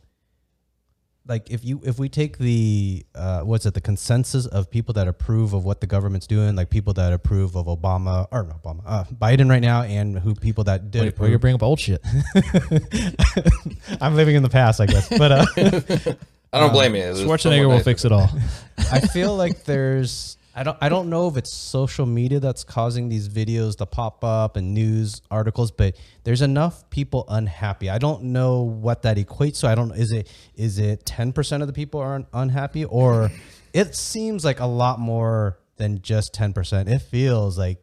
[1.26, 5.08] like if you if we take the uh, what's it the consensus of people that
[5.08, 8.82] approve of what the government's doing, like people that approve of Obama or not Obama,
[8.86, 11.30] uh, Biden right now, and who people that did Wait, approve.
[11.30, 12.02] you bring up old shit.
[14.00, 15.08] I'm living in the past, I guess.
[15.08, 16.14] But uh,
[16.54, 17.02] I don't uh, blame you.
[17.02, 18.28] It Schwarzenegger will fix it all.
[18.78, 23.08] I feel like there's I don't I don't know if it's social media that's causing
[23.08, 27.90] these videos to pop up and news articles, but there's enough people unhappy.
[27.90, 29.68] I don't know what that equates to.
[29.68, 33.32] I don't is it is it 10% of the people are un- unhappy or
[33.72, 36.88] it seems like a lot more than just 10%.
[36.88, 37.82] It feels like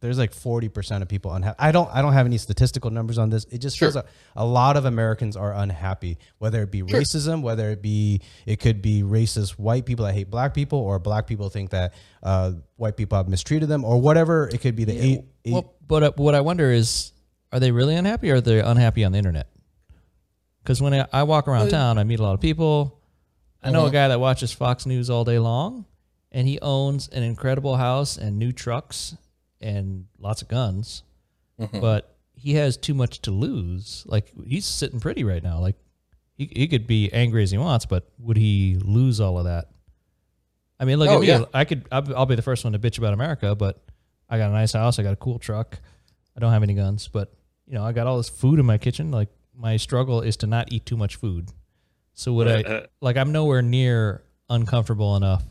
[0.00, 1.56] there's like 40% of people unhappy.
[1.58, 3.44] I don't I don't have any statistical numbers on this.
[3.50, 3.86] It just Sure.
[3.86, 8.20] feels like a lot of Americans are unhappy, whether it be racism, whether it be
[8.46, 11.94] it could be racist white people that hate black people or black people think that
[12.22, 14.48] uh, white people have mistreated them or whatever.
[14.48, 17.12] It could be the eight, eight Well, but uh, what I wonder is,
[17.52, 19.48] are they really unhappy or are they unhappy on the internet?
[20.62, 23.00] Because when I, I walk around town, I meet a lot of people.
[23.62, 23.90] I know a Uh-huh.
[23.92, 25.86] guy that watches Fox News all day long,
[26.30, 29.16] and he owns an incredible house and new trucks
[29.60, 31.02] and lots of guns,
[31.60, 31.80] Mhm.
[31.80, 34.04] but he has too much to lose.
[34.06, 35.58] Like he's sitting pretty right now.
[35.60, 35.76] Like
[36.34, 39.68] he, he could be angry as he wants, but would he lose all of that?
[40.78, 41.26] I mean, look Oh, at me.
[41.26, 41.44] yeah.
[41.52, 41.86] I could.
[41.90, 43.82] I'll, I'll be the first one to bitch about America, but
[44.28, 44.98] I got a nice house.
[45.00, 45.80] I got a cool truck.
[46.36, 47.34] I don't have any guns, but
[47.66, 49.10] you know, I got all this food in my kitchen.
[49.10, 51.50] Like my struggle is to not eat too much food.
[52.14, 53.16] So would I like?
[53.16, 55.42] I'm nowhere near uncomfortable enough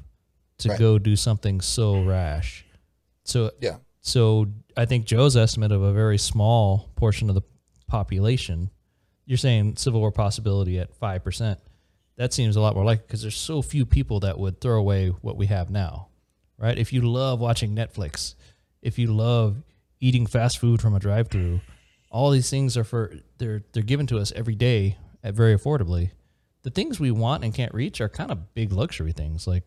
[0.60, 0.80] to Right.
[0.80, 2.66] go do something so rash.
[3.26, 3.78] So Yeah.
[4.08, 4.47] So
[4.78, 7.41] I think Joe's estimate of a very small portion of the
[7.88, 8.70] population.
[9.26, 11.60] You're saying civil war possibility at five percent.
[12.16, 15.10] That seems a lot more likely because there's so few people that would throw away
[15.10, 16.08] what we have now,
[16.58, 16.78] right?
[16.78, 18.36] If you love watching Netflix,
[18.82, 19.58] if you love
[19.99, 21.60] eating fast food from a drive-through,
[22.10, 26.12] all these things are for they're they're given to us every day at very affordably.
[26.68, 29.47] the things we want and can't reach are kind of big luxury things.
[29.47, 29.64] Like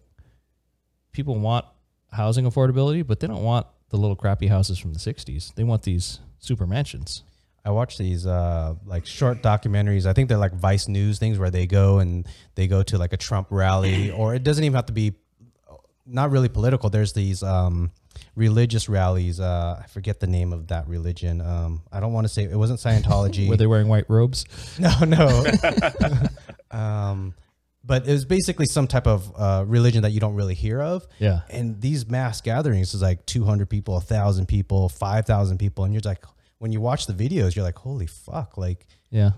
[1.12, 1.64] people want
[2.12, 5.54] housing affordability, but they don't want the little crappy houses from the '60s.
[5.54, 7.22] They want these super mansions.
[7.64, 10.06] I watch these uh, like short documentaries.
[10.06, 13.12] I think they're like Vice News things where they go and they go to like
[13.12, 15.14] a Trump rally, or it doesn't even have to be
[16.06, 16.90] not really political.
[16.90, 17.90] There's these um,
[18.34, 19.40] religious rallies.
[19.40, 21.40] Uh, I forget the name of that religion.
[21.40, 23.48] Um, I don't want to say it wasn't Scientology.
[23.50, 24.44] Were they wearing white robes?
[24.78, 25.44] No, no.
[26.70, 27.34] um,
[27.84, 31.06] but it was basically some type of uh, religion that you don't really hear of.
[31.18, 31.40] Yeah.
[31.48, 35.84] And these mass gatherings is like 200 people, 1,000 people, 5,000 people.
[35.84, 36.24] And you're like,
[36.58, 38.58] when you watch the videos, you're like, holy fuck.
[38.58, 39.30] Like, Yeah.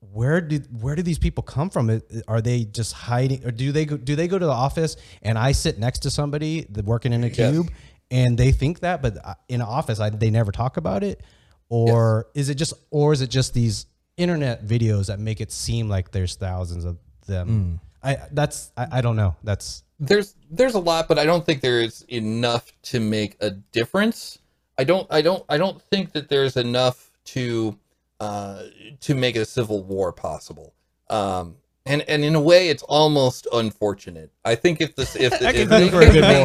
[0.00, 2.02] where did where do these people come from?
[2.28, 5.38] Are they just hiding, or do they go, do they go to the office and
[5.38, 7.52] I sit next to somebody working in a Yes.
[7.52, 7.70] cube,
[8.10, 9.16] and they think that, but
[9.48, 11.22] in an office I, they never talk about it,
[11.68, 13.86] or is it just or is it just these
[14.16, 17.80] internet videos that make it seem like there's thousands of them?
[18.02, 19.34] I that's I, I don't know.
[19.42, 23.50] That's there's there's a lot, but I don't think there is enough to make a
[23.50, 24.38] difference.
[24.78, 27.78] I don't I don't I don't think that there's enough to
[28.20, 28.64] uh,
[29.00, 30.74] to make a civil war possible.
[31.10, 31.56] Um,
[31.86, 34.30] and and in a way, it's almost unfortunate.
[34.44, 36.22] I think if this if, I if can think for a good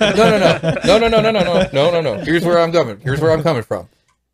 [0.00, 0.10] war.
[0.16, 2.14] no, no, no, no, no, no, no, no, no, no, no.
[2.24, 3.00] Here's where I'm coming.
[3.00, 3.88] Here's where I'm coming from.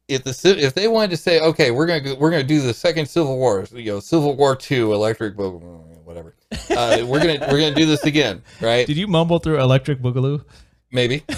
[0.09, 3.07] If the if they wanted to say, okay, we're gonna we're gonna do the second
[3.07, 6.35] Civil War, you know, Civil War Two, electric, Boogaloo, whatever.
[6.71, 8.87] Uh, we're gonna we're gonna do this again, right?
[8.87, 10.45] Did you mumble through Electric Boogaloo?
[10.91, 11.23] Maybe.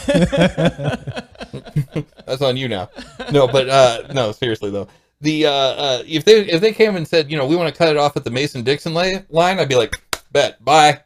[2.26, 2.90] That's on you now.
[3.32, 4.88] No, but uh, no, seriously though.
[5.20, 7.76] The uh, uh, if they if they came and said, you know, we want to
[7.76, 9.94] cut it off at the Mason Dixon line, I'd be like,
[10.32, 11.00] bet, bye,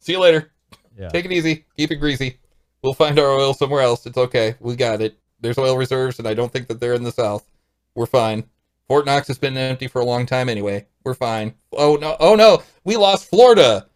[0.00, 0.50] see you later.
[0.98, 1.08] Yeah.
[1.08, 1.64] Take it easy.
[1.76, 2.38] Keep it greasy.
[2.82, 4.04] We'll find our oil somewhere else.
[4.06, 4.56] It's okay.
[4.60, 5.16] We got it.
[5.40, 7.44] There's oil reserves, and I don't think that they're in the south.
[7.94, 8.44] We're fine.
[8.86, 10.86] Fort Knox has been empty for a long time anyway.
[11.04, 11.54] We're fine.
[11.72, 12.16] Oh no!
[12.20, 12.62] Oh no!
[12.84, 13.86] We lost Florida.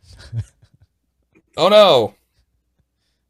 [1.56, 2.14] oh no!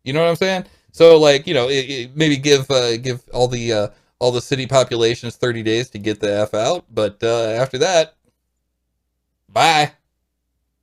[0.05, 0.65] You know what I'm saying?
[0.93, 3.89] So like you know, it, it- maybe give uh, give all the uh,
[4.19, 8.17] all the city populations 30 days to get the f out, but uh, after that,
[9.49, 9.93] bye.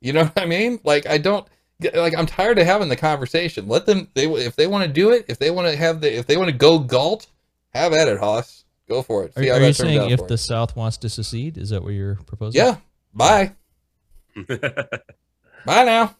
[0.00, 0.80] You know what I mean?
[0.84, 1.46] Like I don't
[1.94, 3.68] like I'm tired of having the conversation.
[3.68, 6.16] Let them they if they want to do it, if they want to have the
[6.16, 7.26] if they want to go galt,
[7.70, 8.64] have at it, Hoss.
[8.88, 9.32] Go for it.
[9.36, 10.36] Are, See how are you saying if the you.
[10.36, 11.56] South wants to secede?
[11.56, 12.60] Is that what you're proposing?
[12.60, 12.76] Yeah.
[13.14, 13.52] Bye.
[15.64, 16.16] Bye now.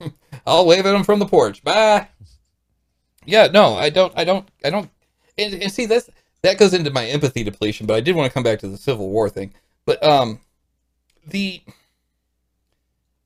[0.46, 1.62] I'll wave at them from the porch.
[1.64, 2.08] Bye.
[3.24, 4.88] Yeah, no, I don't I don't I don't
[5.36, 6.08] and, and see that's
[6.42, 8.78] that goes into my empathy depletion, but I did want to come back to the
[8.78, 9.52] Civil War thing.
[9.84, 10.40] But um
[11.26, 11.60] the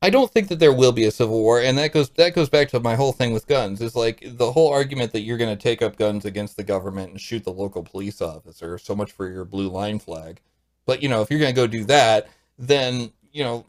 [0.05, 2.49] I don't think that there will be a civil war, and that goes that goes
[2.49, 3.81] back to my whole thing with guns.
[3.81, 7.11] Is like the whole argument that you're going to take up guns against the government
[7.13, 8.79] and shoot the local police officer.
[8.79, 10.41] So much for your blue line flag.
[10.87, 12.29] But you know, if you're going to go do that,
[12.59, 13.65] then you know,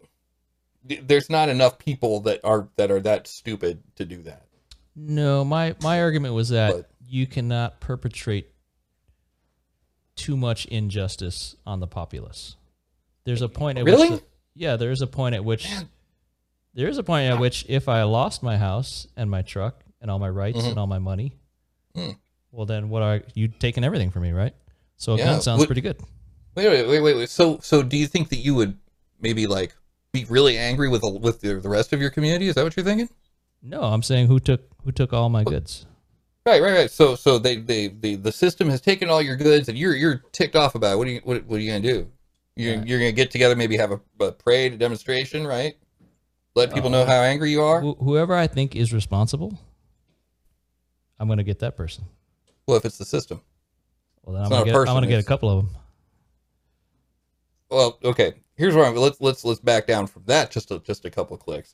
[0.83, 4.47] there's not enough people that are that are that stupid to do that.
[4.95, 8.49] No, my my argument was that But- you cannot perpetrate
[10.15, 12.55] too much injustice on the populace.
[13.23, 14.09] There's a point at Really?
[14.09, 14.25] which the-
[14.55, 15.67] yeah, there is a point at which
[16.73, 20.09] there is a point at which if I lost my house and my truck and
[20.11, 20.69] all my rights Mhm.
[20.71, 21.35] and all my money,
[21.95, 22.11] Hmm.
[22.51, 24.53] well then what are you taking everything from me, right?
[24.97, 25.97] So Yeah, sounds would- pretty good.
[26.55, 27.29] Wait, wait, wait, wait, wait.
[27.29, 28.77] So, so do you think that you would
[29.19, 29.75] maybe like
[30.11, 32.47] be really angry with the, with the, the rest of your community?
[32.47, 33.09] Is that what you're thinking?
[33.61, 35.85] No, I'm saying who took who took all my goods.
[36.45, 36.91] Right, right, right.
[36.91, 40.21] So, so they, they, the, the system has taken all your goods, and you're, you're
[40.33, 40.97] ticked off about it.
[40.97, 42.09] What are you, what, what are you gonna do?
[42.57, 42.83] You're, Yeah.
[42.85, 45.75] you're gonna get together, maybe have a, a parade, a demonstration, right?
[46.55, 47.81] Let people know Uh, how angry you are.
[47.81, 49.57] Wh- whoever I think is responsible,
[51.19, 52.05] I'm gonna get that person.
[52.67, 53.41] Well, if it's the system.
[54.23, 55.75] Well, then It's I'm gonna, get, person, I'm gonna get a couple of them.
[57.69, 58.33] Well, okay.
[58.55, 58.95] Here's where I'm.
[58.95, 61.73] Let's let's let's back down from that just a, just a couple of clicks.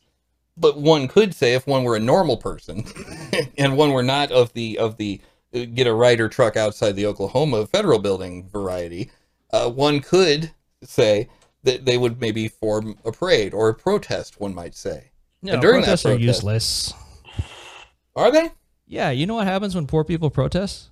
[0.56, 2.86] But one could say if one were a normal person,
[3.58, 5.20] and one were not of the of the
[5.54, 9.12] uh, get a Ryder truck outside the Oklahoma Federal Building variety,
[9.52, 10.52] uh, one could
[10.84, 11.28] say
[11.64, 14.40] that they would maybe form a parade or a protest.
[14.40, 16.94] One might say, No, during that protests are useless.
[18.16, 18.52] are they?
[18.86, 20.90] Yeah, you know what happens when poor people protest?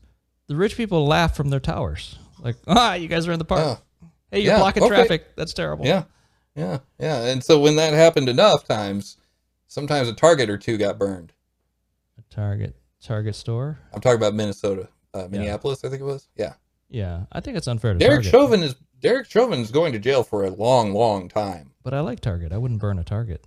[0.47, 2.19] The rich people laugh from their towers.
[2.39, 3.61] Like, ah, you guys are in the park.
[3.63, 4.95] Oh, hey, you're yeah, blocking okay.
[4.95, 5.35] traffic.
[5.35, 5.85] That's terrible.
[5.85, 6.03] yeah,
[6.55, 7.25] yeah, yeah.
[7.25, 9.17] And so when that happened enough times,
[9.67, 11.33] sometimes a Target or two got burned.
[12.17, 13.79] A Target Target store.
[13.93, 16.27] I'm talking about Minnesota, uh, Minneapolis, I think it was.
[16.35, 16.53] Yeah.
[16.89, 18.31] Yeah, I think it's unfair to Derek Target.
[18.31, 21.71] Chauvin is Derek Chauvin's going to jail for a long, long time.
[21.83, 22.51] But I like Target.
[22.51, 23.45] I wouldn't burn a Target.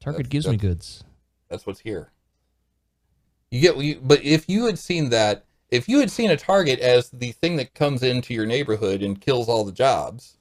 [0.00, 1.02] Target That's- gives me goods.
[1.48, 2.10] That's what's here.
[3.50, 6.80] You get, you, but if you had seen that, if you had seen a Target
[6.80, 10.36] as the thing that comes into your neighborhood and kills all the jobs,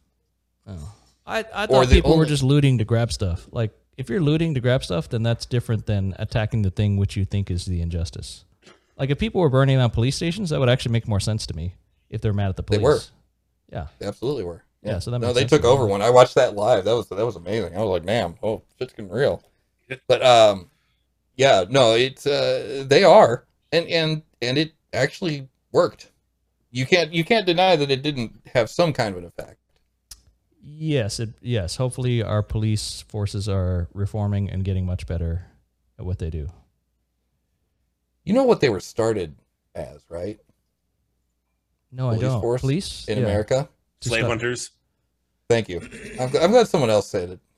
[0.67, 0.93] Oh.
[1.25, 3.47] I, I thought people were just looting to grab stuff.
[3.51, 7.15] Like, if you're looting to grab stuff, then that's different than attacking the thing which
[7.15, 8.43] you think is the injustice.
[8.97, 11.53] Like, if people were burning down police stations, that would actually make more sense to
[11.55, 11.75] me
[12.09, 12.79] if they're mad at the police.
[12.79, 12.99] They were.
[13.73, 13.87] Yeah.
[13.99, 14.63] They absolutely were.
[14.83, 16.01] Yeah, so that no, they took over one.
[16.01, 16.83] I watched that live.
[16.83, 17.75] That was that was amazing.
[17.75, 19.41] I was like, man, oh, shit's getting real.
[20.07, 20.69] But um,
[21.37, 26.11] yeah, no, it's uh, they are, and and and it actually worked.
[26.71, 29.57] You can't you can't deny that it didn't have some kind of an effect.
[30.61, 31.77] Yes, it, yes.
[31.77, 35.45] Hopefully, our police forces are reforming and getting much better
[35.97, 36.49] at what they do.
[38.23, 39.35] You know what they were started
[39.75, 40.39] as, right?
[41.93, 42.41] No, I Police don't.
[42.41, 43.25] force police In Yeah.
[43.25, 43.69] America.
[44.01, 44.71] Slave stop- hunters.
[45.49, 45.79] Thank you.
[46.19, 47.39] I'm, gl- I'm glad someone else said it.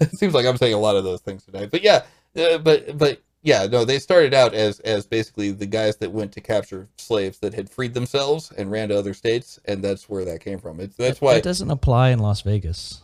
[0.00, 1.70] it seems like I'm saying a lot of those things tonight.
[1.70, 2.04] But yeah,
[2.38, 6.32] uh, but but yeah, no, they started out as as basically the guys that went
[6.32, 10.24] to capture slaves that had freed themselves and ran to other states, and that's where
[10.24, 10.80] that came from.
[10.80, 11.34] It's that's why.
[11.34, 13.02] It doesn't apply in Las Vegas.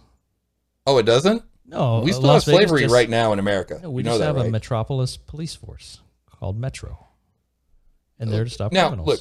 [0.87, 1.43] Oh, it doesn't.
[1.66, 3.81] No, we still Las have slavery just- right now in America.
[3.83, 4.47] No, we you know just that, have right?
[4.47, 6.01] a metropolis police force
[6.31, 7.09] called Metro,
[8.20, 9.09] and they're to stop Now, criminals.
[9.09, 9.20] look,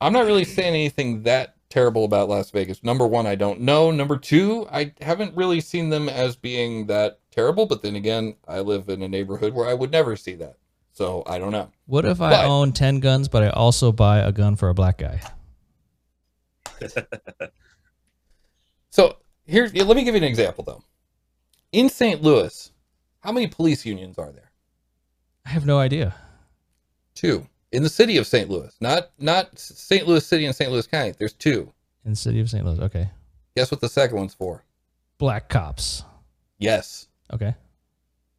[0.00, 2.84] I'm not really saying anything that terrible about Las Vegas.
[2.84, 3.90] Number one, I don't know.
[3.90, 7.66] Number two, I haven't really seen them as being that terrible.
[7.66, 10.56] But then again, I live in a neighborhood where I would never see that.
[10.92, 11.70] So I don't know.
[11.86, 14.74] what if I but- own ten guns, but I also buy a gun for a
[14.74, 15.20] black guy?
[18.90, 20.82] So here's yeah, let me give you an example though.
[21.70, 22.22] In St.
[22.22, 22.72] Louis,
[23.20, 24.50] how many police unions are there?
[25.44, 26.14] I have no idea.
[27.14, 27.46] Two.
[27.76, 28.48] In the city of St.
[28.48, 30.08] Louis, not not St.
[30.08, 30.72] Louis City and St.
[30.72, 31.12] Louis County.
[31.18, 31.70] There's two.
[32.06, 32.64] In the city of St.
[32.64, 33.10] Louis, okay.
[33.54, 34.64] Guess what the second one's for?
[35.18, 36.02] Black cops.
[36.56, 37.08] Yes.
[37.34, 37.54] Okay.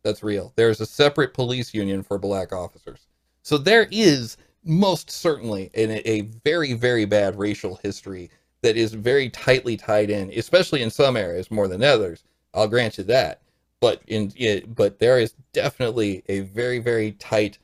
[0.02, 0.54] That's real.
[0.56, 3.06] There's a separate police union for black officers.
[3.44, 8.32] So there is most certainly an, a very, very bad racial history
[8.64, 12.24] that is very tightly tied in, especially in some areas more than others.
[12.56, 13.44] I'll grant you that.
[13.82, 17.60] But in it, but there is definitely a very, very tight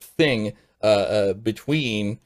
[0.00, 2.18] thing uh, uh, between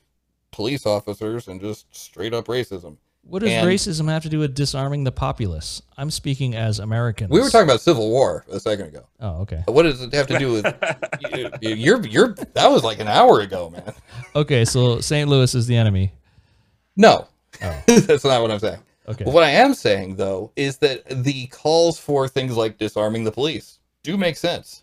[0.51, 2.97] police officers and just straight up racism.
[3.29, 5.83] What does And- racism have to do with disarming the populace?
[5.99, 7.31] I'm speaking as Americans.
[7.31, 9.05] We were talking about Civil War a second ago.
[9.21, 9.63] Oh, okay.
[9.67, 10.65] What does it have to do with
[11.61, 13.93] you're you're that was like an hour ago, man.
[14.37, 15.29] Okay, so St.
[15.29, 16.13] Louis is the enemy.
[16.97, 17.27] No,
[17.63, 17.83] Oh.
[17.87, 18.79] that's not what I'm saying.
[19.09, 19.25] Okay.
[19.25, 23.33] But what I am saying though is that the calls for things like disarming the
[23.33, 24.83] police do make sense.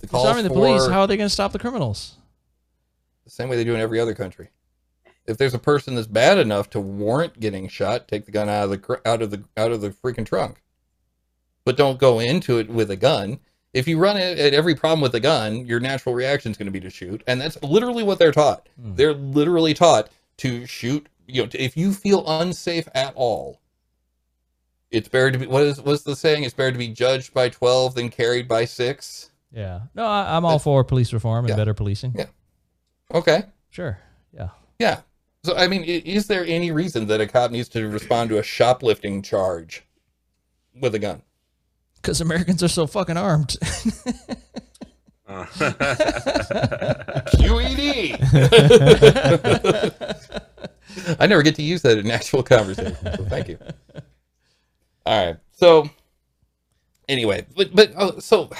[0.00, 2.16] The calls Disarming the for police, how are they going to stop the criminals?
[3.30, 4.50] The same way they do in every other country.
[5.26, 8.64] If there's a person that's bad enough to warrant getting shot, take the gun out
[8.64, 10.62] of the out of the out of the freaking trunk.
[11.64, 13.38] But don't go into it with a gun.
[13.72, 16.72] If you run at every problem with a gun, your natural reaction is going to
[16.72, 18.68] be to shoot, and that's literally what they're taught.
[18.80, 18.94] Hmm.
[18.96, 20.08] They're literally taught
[20.38, 21.06] to shoot.
[21.28, 23.60] You know, if you feel unsafe at all,
[24.90, 25.46] it's better to be.
[25.46, 26.42] What is what's the saying?
[26.42, 29.30] It's better to be judged by twelve than carried by six.
[29.52, 29.82] Yeah.
[29.94, 31.56] No, I, I'm all for police reform and Yeah.
[31.56, 32.14] better policing.
[32.16, 32.26] Yeah.
[33.12, 33.44] Okay.
[33.70, 33.98] Sure.
[34.32, 34.48] Yeah.
[34.78, 35.00] Yeah.
[35.44, 38.42] So I mean, is there any reason that a cop needs to respond to a
[38.42, 39.84] shoplifting charge
[40.80, 41.22] with a gun?
[41.96, 43.56] Because Americans are so fucking armed.
[47.38, 48.16] QED.
[51.20, 53.58] I never get to use that in actual conversation, so thank you.
[55.06, 55.36] All right.
[55.52, 55.88] So
[57.08, 58.50] anyway, but but oh, so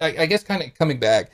[0.00, 1.32] I, I guess kind of coming back,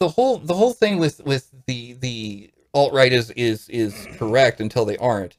[0.00, 4.60] the whole the whole thing with with the the alt right is is is correct
[4.60, 5.36] until they aren't.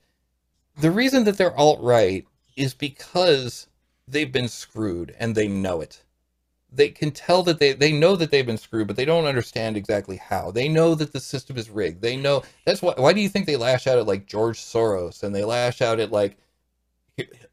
[0.80, 3.68] The reason that they're alt right is because
[4.08, 6.04] they've been screwed and they know it
[6.72, 9.76] they can tell that they they know that they've been screwed, but they don't understand
[9.76, 10.52] exactly how.
[10.52, 12.02] They know that the system is rigged.
[12.02, 12.94] They know that's why.
[12.96, 16.00] Why do you think they lash out at like George Soros and they lash out
[16.00, 16.38] at like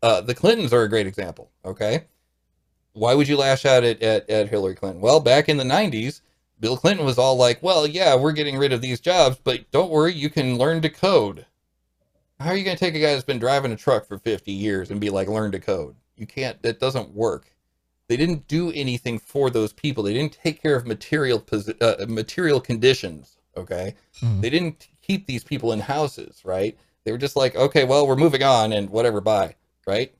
[0.02, 1.50] uh, the Clintons are a great example.
[1.64, 2.04] Okay,
[2.92, 5.02] why would you lash out at, at at Hillary Clinton?
[5.02, 6.20] Well, back in the '90s,
[6.60, 9.90] Bill Clinton was all like, "Well, yeah, we're getting rid of these jobs, but don't
[9.90, 11.46] worry, you can learn to code."
[12.40, 14.52] How are you going to take a guy that's been driving a truck for 50
[14.52, 15.96] years and be like, "Learn to code"?
[16.16, 16.60] You can't.
[16.62, 17.52] That doesn't work
[18.08, 20.02] they didn't do anything for those people.
[20.02, 21.44] They didn't take care of material
[21.80, 23.36] uh, material conditions.
[23.56, 24.40] Okay, Mhm.
[24.40, 26.40] they didn't keep these people in houses.
[26.44, 26.76] Right?
[27.04, 29.20] They were just like, okay, well, we're moving on and whatever.
[29.20, 29.54] Bye.
[29.86, 30.14] Right?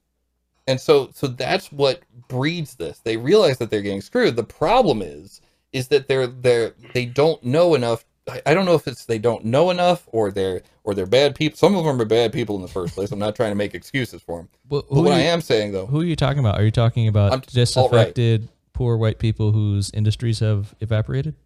[0.67, 2.99] And so, so that's what breeds this.
[2.99, 4.37] They realize that they're getting screwed.
[4.37, 5.41] The problem is,
[5.73, 8.05] is that they're they're they don't know enough.
[8.45, 11.57] I, don't know if it's they don't know enough or they're or they're bad people.
[11.57, 13.11] Some of them are bad people in the first place.
[13.11, 14.49] I'm not trying to make excuses for them.
[14.69, 16.61] But But what are I am saying though, who are you talking about?
[16.61, 21.37] Are you talking about I'm disaffected, poor white people whose industries have evaporated?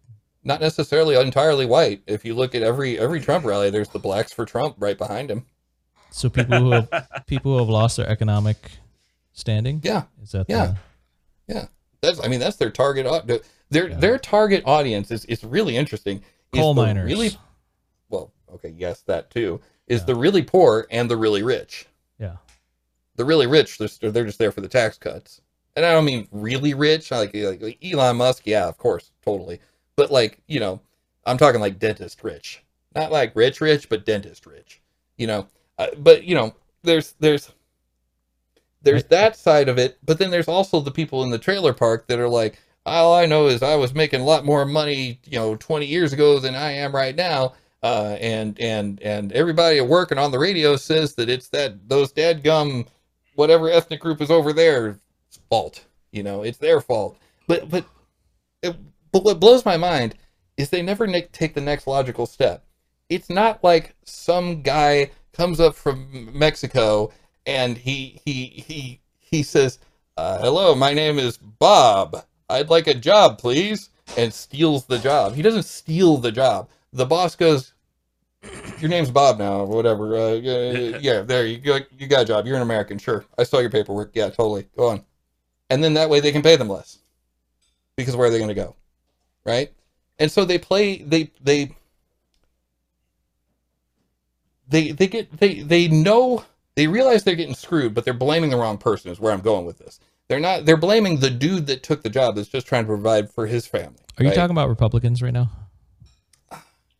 [0.43, 2.01] not necessarily entirely white.
[2.05, 5.31] If you look at every every Trump rally, there's the blacks for Trump right behind
[5.31, 5.45] him.
[6.11, 8.57] So people who have people who have lost their economic
[9.31, 9.81] standing.
[9.83, 10.73] Yeah, Is that Yeah.
[11.47, 11.65] the, yeah.
[12.01, 13.05] That's I mean that's their target.
[13.73, 13.97] Their Yeah.
[13.97, 16.23] their target audience is is really interesting.
[16.53, 17.05] Coal the miners?
[17.05, 17.31] Really
[18.09, 20.05] well, okay, yes, that too is Yeah.
[20.05, 21.87] the really poor and the really rich.
[22.19, 22.37] Yeah.
[23.15, 25.41] The really rich, they're, they're just there for the tax cuts,
[25.75, 28.43] and I don't mean really rich, like, like like Elon Musk.
[28.45, 29.59] Yeah, of course, totally.
[29.95, 30.79] But like you know,
[31.25, 32.63] I'm talking like dentist rich,
[32.95, 34.81] not like rich rich, but dentist rich.
[35.17, 35.47] You know,
[35.77, 37.51] uh, but you know, there's there's
[38.83, 42.07] there's that side of it, but then there's also the people in the trailer park
[42.07, 45.39] that are like, all I know is I was making a lot more money, you
[45.39, 47.53] know, 20 years ago than I am right now.
[47.81, 51.89] Uh, and and and everybody at work and on the radio says that it's that
[51.89, 52.87] those dadgum
[53.35, 54.97] whatever ethnic group is over there
[55.49, 55.85] fault.
[56.11, 57.17] You know, it's their fault.
[57.47, 57.85] But but
[58.61, 58.75] it,
[59.11, 60.15] but what blows my mind
[60.55, 62.63] is they never ne- take the next logical step.
[63.09, 67.11] It's not like some guy comes up from Mexico
[67.45, 69.79] and he he he he says,
[70.15, 72.23] uh, "Hello, my name is Bob.
[72.53, 75.33] I'd like a job, please," and steals the job.
[75.35, 76.69] He doesn't steal the job.
[76.93, 77.73] The boss goes,
[78.79, 80.15] "Your name's Bob now, or whatever.
[80.15, 81.79] Uh, yeah, yeah, there you go.
[81.97, 82.45] You got a job.
[82.45, 83.25] You're an American, sure.
[83.37, 84.11] I saw your paperwork.
[84.13, 84.67] Yeah, totally.
[84.77, 85.03] Go on."
[85.69, 86.99] And then that way they can pay them less,
[87.95, 88.75] because where are they going to go,
[89.45, 89.71] right?
[90.19, 90.97] And so they play.
[90.97, 91.75] They they
[94.67, 96.43] they they get they they know
[96.75, 99.11] they realize they're getting screwed, but they're blaming the wrong person.
[99.11, 99.99] Is where I'm going with this.
[100.27, 100.65] They're not.
[100.65, 103.67] They're blaming the dude that took the job that's just trying to provide for his
[103.67, 103.99] family.
[104.17, 105.49] Are you talking about Republicans right now?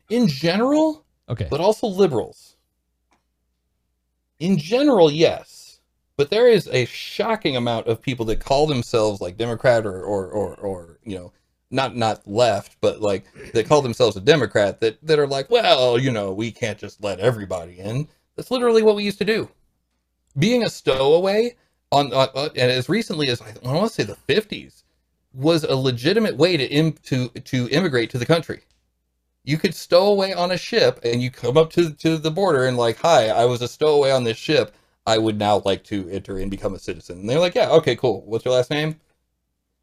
[0.10, 1.48] in general, Okay.
[1.50, 2.58] but also liberals?
[4.40, 5.80] In general, yes,
[6.18, 10.28] but there is a shocking amount of people that call themselves like Democrat or or
[10.28, 11.34] or, or you know.
[11.72, 15.98] Not not left, but like they call themselves a Democrat that, that are like, well,
[15.98, 18.08] you know, we can't just let everybody in.
[18.36, 19.50] That's literally what we used to do.
[20.38, 21.56] Being a stowaway
[21.94, 24.84] on, on uh, and as recently as I want to say the fifties
[25.34, 28.62] was a legitimate way to Im, to to immigrate to the country.
[29.46, 32.66] You could stow away on a ship, and you come up to to the border
[32.66, 34.76] and like, hi, I was a stowaway on this ship.
[35.06, 37.20] I would now like to enter and become a citizen.
[37.20, 38.22] And they're like, yeah, okay, cool.
[38.26, 39.00] What's your last name?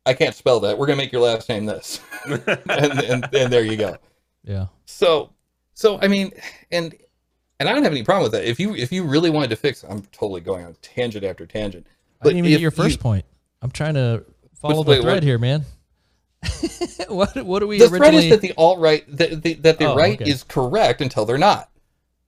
[0.07, 0.79] I can't spell that.
[0.79, 3.97] We're gonna make your last name this, and, and and there you go.
[4.45, 4.67] yeah.
[4.87, 5.31] So,
[5.75, 6.33] so I mean,
[6.73, 6.95] and
[7.61, 8.49] and I don't have any problem with that.
[8.49, 11.87] If you if you really wanted to fix, I'm totally going on tangent after tangent.
[12.21, 13.25] I didn't even get your first you- point.
[13.63, 14.25] I'm trying to
[14.57, 15.65] follow the wait, thread what- here, man.
[17.09, 19.87] what what do we the thread is that the alt right that the, that the
[19.87, 20.31] Oh, right okay.
[20.31, 21.71] is correct until they're not.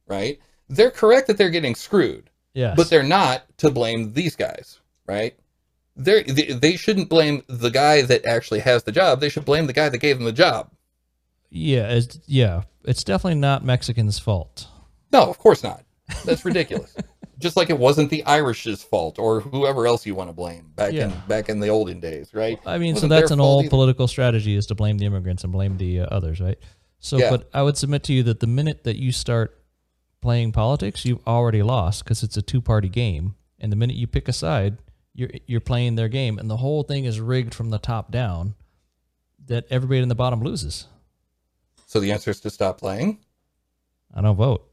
[0.06, 0.38] Right?
[0.68, 2.76] They're correct that they're getting screwed, yes.
[2.76, 4.80] but they're not to blame these guys.
[5.06, 5.34] Right?
[5.96, 9.20] They're, they they shouldn't blame the guy that actually has the job.
[9.20, 10.70] They should blame the guy that gave them the job.
[11.50, 12.62] yeah, it's, yeah.
[12.84, 14.66] It's definitely not Mexicans' fault.
[15.12, 15.84] No, of course not.
[16.24, 16.94] That's ridiculous.
[17.42, 20.94] Just like it wasn't the Irish's fault or whoever else you want to blame back
[20.94, 22.58] in back in the olden days, right?
[22.64, 23.70] I mean, so that's an old either.
[23.70, 26.58] political strategy is to blame the immigrants and blame the uh, others, right?
[27.00, 27.30] So, Yeah.
[27.30, 29.60] but I would submit to you that the minute that you start
[30.20, 34.28] playing politics, you've already lost because it's a two-party game, and the minute you pick
[34.28, 34.78] a side,
[35.12, 38.54] you're you're playing their game, and the whole thing is rigged from the top down.
[39.46, 40.86] That everybody in the bottom loses.
[41.86, 43.18] So the answer is to stop playing.
[44.14, 44.71] I don't vote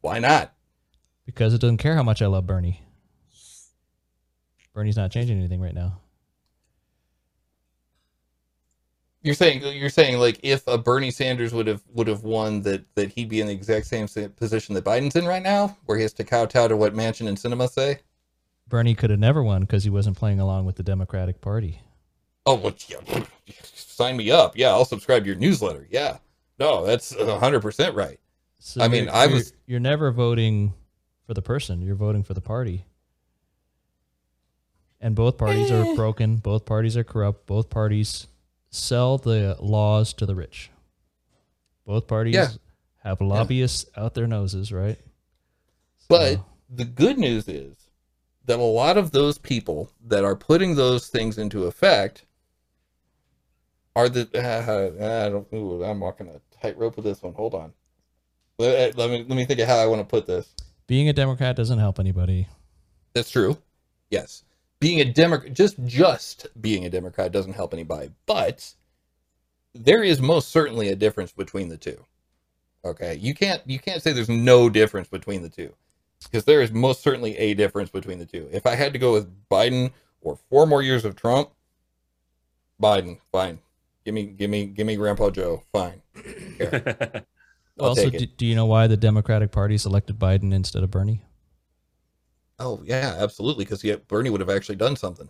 [0.00, 0.54] Why not?
[1.28, 2.82] because it doesn't care how much I love Bernie.
[4.72, 6.00] Bernie's not changing anything right now.
[9.20, 12.82] You're saying you're saying like if a Bernie Sanders would have would have won that
[12.94, 16.02] that he'd be in the exact same position that Biden's in right now, where he
[16.02, 17.98] has to kowtow to what Manchin and Sinema say.
[18.66, 21.82] Bernie could have never won because he wasn't playing along with the Democratic Party.
[22.46, 23.20] Oh, well, yeah,
[23.64, 24.56] sign me up.
[24.56, 25.86] Yeah, I'll subscribe to your newsletter.
[25.90, 26.18] Yeah,
[26.58, 28.18] no, that's hundred percent right.
[28.58, 30.74] So I mean, you're- I you're- was- You're never voting
[31.26, 31.82] for the person.
[31.82, 32.84] You're voting for the party.
[35.00, 35.76] And both parties Eh.
[35.92, 36.36] are broken.
[36.36, 37.46] Both parties are corrupt.
[37.46, 38.26] Both parties
[38.70, 40.70] sell the laws to the rich.
[41.86, 42.48] Both parties Yeah.
[43.04, 44.98] have lobbyists out their noses, right?
[46.08, 47.76] But the good news is
[48.46, 52.24] that a lot of those people that are putting those things into effect
[53.94, 54.28] are the.
[55.24, 55.46] I don't.
[55.52, 57.34] Ooh, I'm walking a tightrope with this one.
[57.34, 57.72] Hold on.
[58.58, 60.48] Let, eh, let me let me think of how I want to put this.
[60.86, 62.48] being a Democrat doesn't help anybody.
[63.14, 63.58] That's true.
[64.10, 64.42] Yes,
[64.80, 68.10] being a Democrat, just just being a Democrat doesn't help anybody.
[68.26, 68.74] But
[69.74, 72.04] there is most certainly a difference between the two.
[72.84, 75.72] Okay, you can't you can't say there's no difference between the two
[76.24, 78.48] because there is most certainly a difference between the two.
[78.50, 81.50] If I had to go with Biden or four more years of Trump,
[82.82, 83.60] Biden, fine.
[84.04, 86.02] Give me give me give me Grandpa Joe, fine.
[87.80, 88.18] I'll also, take it.
[88.18, 91.22] do, do you know why the Democratic Party selected Biden instead of Bernie?
[92.58, 93.64] Oh yeah, absolutely.
[93.64, 95.28] Because yeah, Bernie would have actually done something.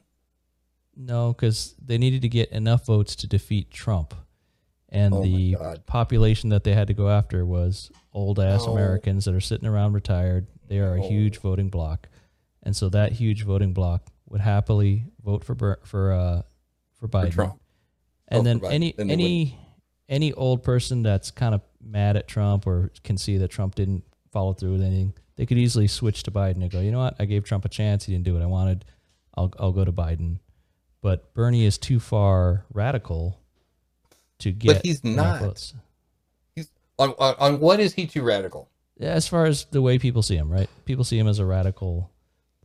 [0.97, 4.15] No, because they needed to get enough votes to defeat Trump,
[4.89, 8.73] and Oh the population that they had to go after was old ass No.
[8.73, 10.47] Americans that are sitting around retired.
[10.67, 11.09] They are a No.
[11.09, 12.09] huge voting block,
[12.63, 16.43] and so that huge voting block would happily vote for for uh,
[16.95, 17.31] for For Biden.
[17.33, 17.61] Trump.
[18.29, 18.73] and Oh, then for Biden.
[18.73, 19.59] any Then any
[20.09, 24.05] any old person that's kind of mad at Trump or can see that Trump didn't
[24.33, 27.17] follow through with anything, they could easily switch to Biden and go, you know what,
[27.19, 28.85] I gave Trump a chance, he didn't do what I wanted,
[29.37, 30.41] I'll I'll go to Biden.
[31.01, 33.39] But Bernie is too far radical
[34.41, 35.41] to get But he's not.
[35.41, 35.75] votes.
[36.99, 38.69] On, on on what is he too radical?
[38.99, 40.69] Yeah, as far as the way people see him, right?
[40.85, 42.11] People see him as a radical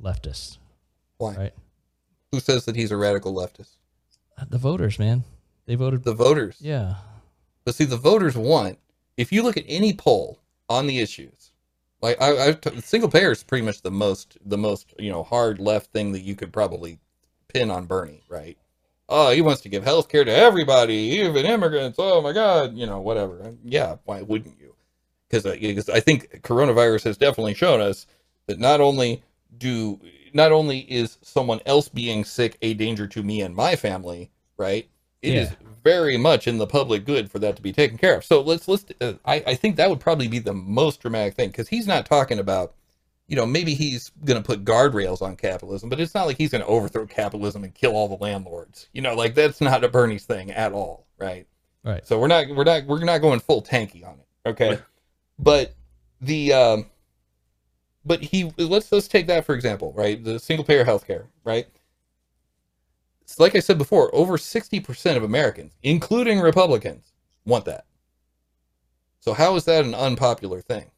[0.01, 0.57] leftist,
[1.18, 1.36] Why?
[1.36, 1.53] right?
[2.32, 3.76] Who says that he's a radical leftist?
[4.49, 5.24] The voters, man,
[5.68, 6.03] they voted.
[6.03, 6.57] The voters.
[6.59, 6.95] yeah,
[7.66, 8.80] But see, the voters want.
[9.18, 10.39] If you look at any poll
[10.70, 11.51] on the issues,
[12.01, 15.24] like I, I've t- single payer is pretty much the most the most you know
[15.24, 16.99] hard left thing that you could probably
[17.47, 18.57] pin on Bernie, right?
[19.09, 21.97] Oh, he wants to give health care to everybody, even immigrants.
[21.99, 23.53] Oh my God, you know whatever.
[23.64, 24.76] Yeah, why wouldn't you?
[25.30, 28.07] Because because I think coronavirus has definitely shown us
[28.47, 29.24] that not only
[29.57, 29.99] do
[30.34, 34.88] not only is someone else being sick a danger to me and my family, right?
[35.22, 35.68] It is Yeah.
[35.84, 38.25] Very much in the public good for that to be taken care of.
[38.25, 38.86] So let's let's.
[39.01, 42.05] Uh, I I think that would probably be the most dramatic thing because he's not
[42.05, 42.73] talking about,
[43.27, 46.51] you know, maybe he's going to put guardrails on capitalism, but it's not like he's
[46.51, 48.88] going to overthrow capitalism and kill all the landlords.
[48.93, 51.47] You know, like that's not a Bernie's thing at all, right?
[51.84, 52.05] right.
[52.07, 54.79] So we're not we're not we're not going full tankie on it, okay?
[55.38, 55.75] but
[56.21, 56.86] the um,
[58.05, 60.23] but he let's let's take that for example, right?
[60.23, 61.67] The single payer healthcare, right?
[63.38, 67.13] Like I said before, over sixty percent of Americans, including Republicans,
[67.45, 67.86] want that.
[69.19, 70.91] So how is that an unpopular thing?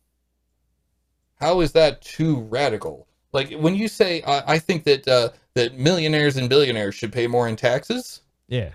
[1.36, 3.07] How is that too radical?
[3.32, 7.28] Like when you say, I, I think that uh, that millionaires and billionaires should pay
[7.28, 8.71] more in taxes Yeah,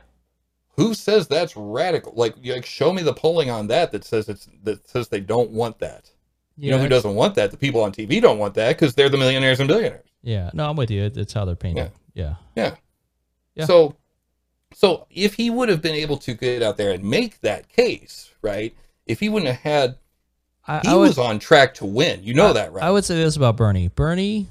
[0.76, 2.12] who says that's radical?
[2.14, 5.50] Like, like, show me the polling on that that says it's that says they don't
[5.50, 6.10] want that.
[6.56, 7.50] You know who doesn't want that?
[7.50, 10.06] The people on TV don't want that because they're the millionaires and billionaires.
[10.22, 11.04] Yeah, no, I'm with you.
[11.04, 11.90] It's how they're painted.
[12.14, 12.34] Yeah.
[12.54, 12.64] Yeah.
[12.64, 12.74] Yeah.
[13.54, 13.64] Yeah.
[13.66, 13.96] So,
[14.74, 18.30] so if he would have been able to get out there and make that case,
[18.42, 18.74] right?
[19.06, 19.98] If he wouldn't have had,
[20.66, 22.22] I, he I would, was on track to win.
[22.22, 22.84] You know I- that, right?
[22.84, 23.88] I would say this about Bernie.
[23.88, 24.48] Bernie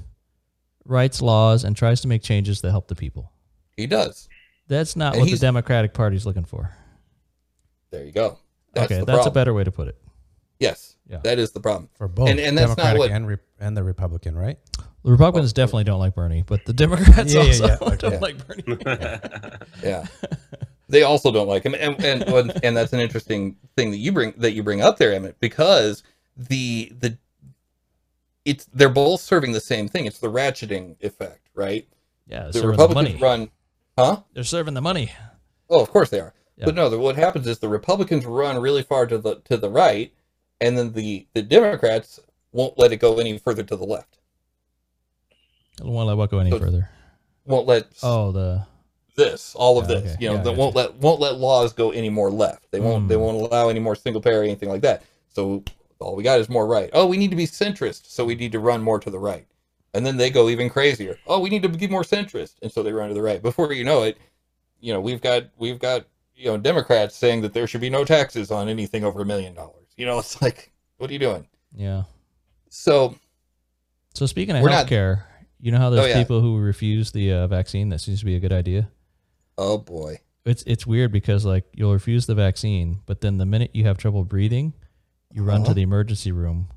[0.84, 3.32] writes laws and tries to make changes that help the people.
[3.76, 4.28] he does.
[4.68, 6.70] That's not And what the he's- Democratic Party's looking for.
[7.90, 8.38] There you go.
[8.72, 9.96] That's okay, the that's a better way to put it.
[10.60, 11.18] Yes, Yeah.
[11.24, 11.88] that is the problem.
[11.96, 14.58] for both And- and that's not Democratic what- and, re- and the Republican, right?
[15.02, 17.76] The Republicans definitely don't like Bernie, but the Democrats Yeah, yeah, also yeah.
[17.96, 18.18] don't Okay.
[18.18, 18.78] like Bernie.
[19.82, 20.06] Yeah.
[20.88, 24.12] they also don't like him, and and and, and that's an interesting thing that you
[24.12, 26.02] bring that you bring up there, Emmett, because
[26.36, 27.16] the the
[28.44, 30.06] it's they're both serving the same thing.
[30.06, 31.86] It's the ratcheting effect, right?
[32.26, 33.40] Yeah, they're The serving the Republicans money.
[33.40, 33.50] run,
[33.98, 34.22] huh?
[34.34, 35.12] They're serving the money.
[35.68, 36.34] Oh, of course they are.
[36.56, 36.64] Yeah.
[36.66, 39.70] But no, the, what happens is the Republicans run really far to the to the
[39.70, 40.12] right,
[40.60, 42.20] and then the the Democrats
[42.52, 44.18] won't let it go any further to the left.
[45.78, 46.88] I don't want to let what go any So- further.
[47.46, 48.66] Won't let Oh, the
[49.16, 50.12] this, all of Yeah, this.
[50.14, 50.22] okay.
[50.24, 52.70] You know, Yeah, they won't let won't let laws go any more left.
[52.70, 53.20] They won't they Mm.
[53.20, 55.02] won't allow any more single payer or anything like that.
[55.28, 55.64] So
[55.98, 56.90] all we got is more right.
[56.92, 59.46] Oh, we need to be centrist, so we need to run more to the right.
[59.92, 61.18] And then they go even crazier.
[61.26, 63.42] Oh, we need to be more centrist, and so they run to the right.
[63.50, 64.16] Before you know it,
[64.80, 66.04] you know we've got we've got
[66.36, 69.54] you know Democrats saying that there should be no taxes on anything over a million
[69.54, 69.88] dollars.
[69.96, 71.46] You know, it's like, what are you doing?
[71.74, 72.04] yeah.
[72.68, 73.16] So
[74.14, 75.24] So speaking of We're not- healthcare,
[75.60, 76.18] you know how there's Oh, yeah.
[76.18, 77.88] people who refuse the uh, vaccine.
[77.90, 78.90] That seems to be a good idea.
[79.58, 83.70] oh boy, It's it's weird because like you'll refuse the vaccine, but then the minute
[83.74, 84.72] you have trouble breathing,
[85.32, 85.74] you run to Uh-huh.
[85.74, 86.68] the emergency room.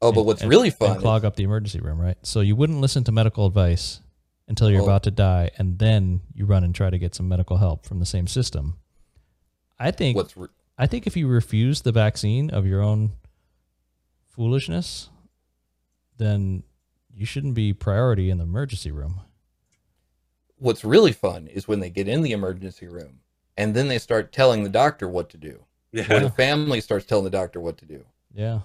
[0.00, 1.00] oh, but what's and- really and fun?
[1.00, 2.18] clog up the emergency room, right?
[2.22, 4.00] So you wouldn't listen to medical advice
[4.48, 4.84] until you're Oh.
[4.90, 8.00] about to die, and then you run and try to get some medical help from
[8.00, 8.76] the same system.
[9.78, 13.12] I think what's re- I think if you refuse the vaccine of your own
[14.30, 15.10] foolishness,
[16.16, 16.62] then
[17.14, 19.20] you shouldn't be priority in the emergency room.
[20.58, 23.18] what's really fun is when they get in the emergency room
[23.56, 25.64] and then they start telling the doctor what to do.
[25.94, 26.18] Or yeah.
[26.20, 28.04] the family starts telling the doctor what to do.
[28.34, 28.60] Yeah.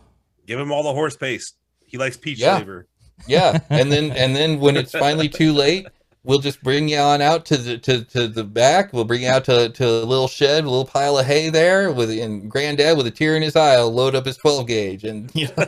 [0.45, 1.55] Give him all the horse paste.
[1.85, 2.57] He likes peach Yeah.
[2.57, 2.87] flavor.
[3.25, 5.87] Yeah, and then and then when it's finally too late,
[6.27, 8.93] we'll just bring you on out to the to, to the back.
[8.93, 11.91] We'll bring you out to, to a little shed, a little pile of hay there,
[11.91, 15.03] with and granddad with a tear in his eye will load up his twelve gauge.
[15.05, 15.65] And you know,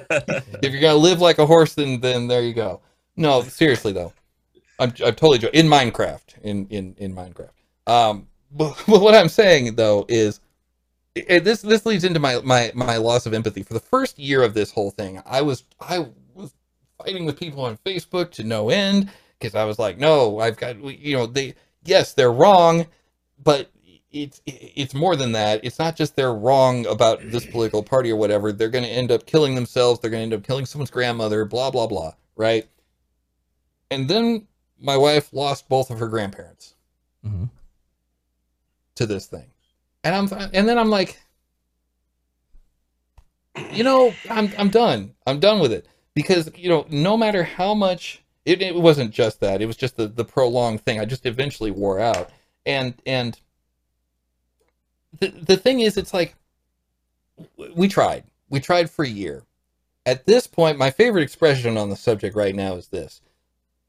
[0.61, 2.81] if you're gonna live like a horse, then then there you go.
[3.15, 4.14] No, seriously though,
[4.77, 5.60] I'm I'm totally joking.
[5.60, 7.49] In Minecraft, in in in Minecraft.
[7.88, 10.41] Um, but, but what I'm saying though is,
[11.27, 14.44] and this this leads into my my my loss of empathy for the first year
[14.44, 15.22] of this whole thing.
[15.26, 16.53] I was I was
[16.98, 19.10] fighting with people on Facebook to no end
[19.40, 22.86] because I was like, no, I've got you know they yes they're wrong,
[23.41, 23.72] but
[24.11, 25.64] it's it's more than that.
[25.64, 28.52] It's not just they're wrong about this political party or whatever.
[28.52, 29.99] They're going to end up killing themselves.
[29.99, 31.45] They're going to end up killing someone's grandmother.
[31.45, 32.14] Blah blah blah.
[32.36, 32.68] Right.
[33.91, 34.48] And then
[34.80, 36.76] my wife lost both of her grandparents
[37.24, 37.45] hmm
[38.95, 39.45] to this thing.
[40.03, 41.20] And I'm and then I'm like
[43.72, 45.14] you know, I'm I'm done.
[45.28, 49.40] I'm done with it because you know, no matter how much it, it wasn't just
[49.42, 49.62] that.
[49.62, 51.00] It was just the the prolonged thing.
[51.00, 52.30] I just eventually wore out.
[52.66, 53.40] And and
[55.20, 56.36] the the thing is it's like
[57.76, 58.24] we tried.
[58.50, 59.44] We tried for a year.
[60.06, 63.22] At this point, my favorite expression on the subject right now is this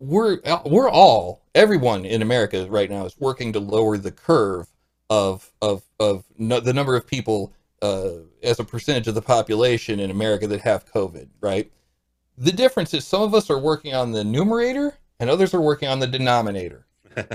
[0.00, 4.66] we're we're all everyone in America right now is working to lower the curve
[5.08, 8.12] of of of no, the number of people uh,
[8.42, 11.28] as a percentage of the population in America that have COVID.
[11.40, 11.70] Right.
[12.40, 15.88] The difference is some of us are working on the numerator and others are working
[15.88, 16.86] on the denominator.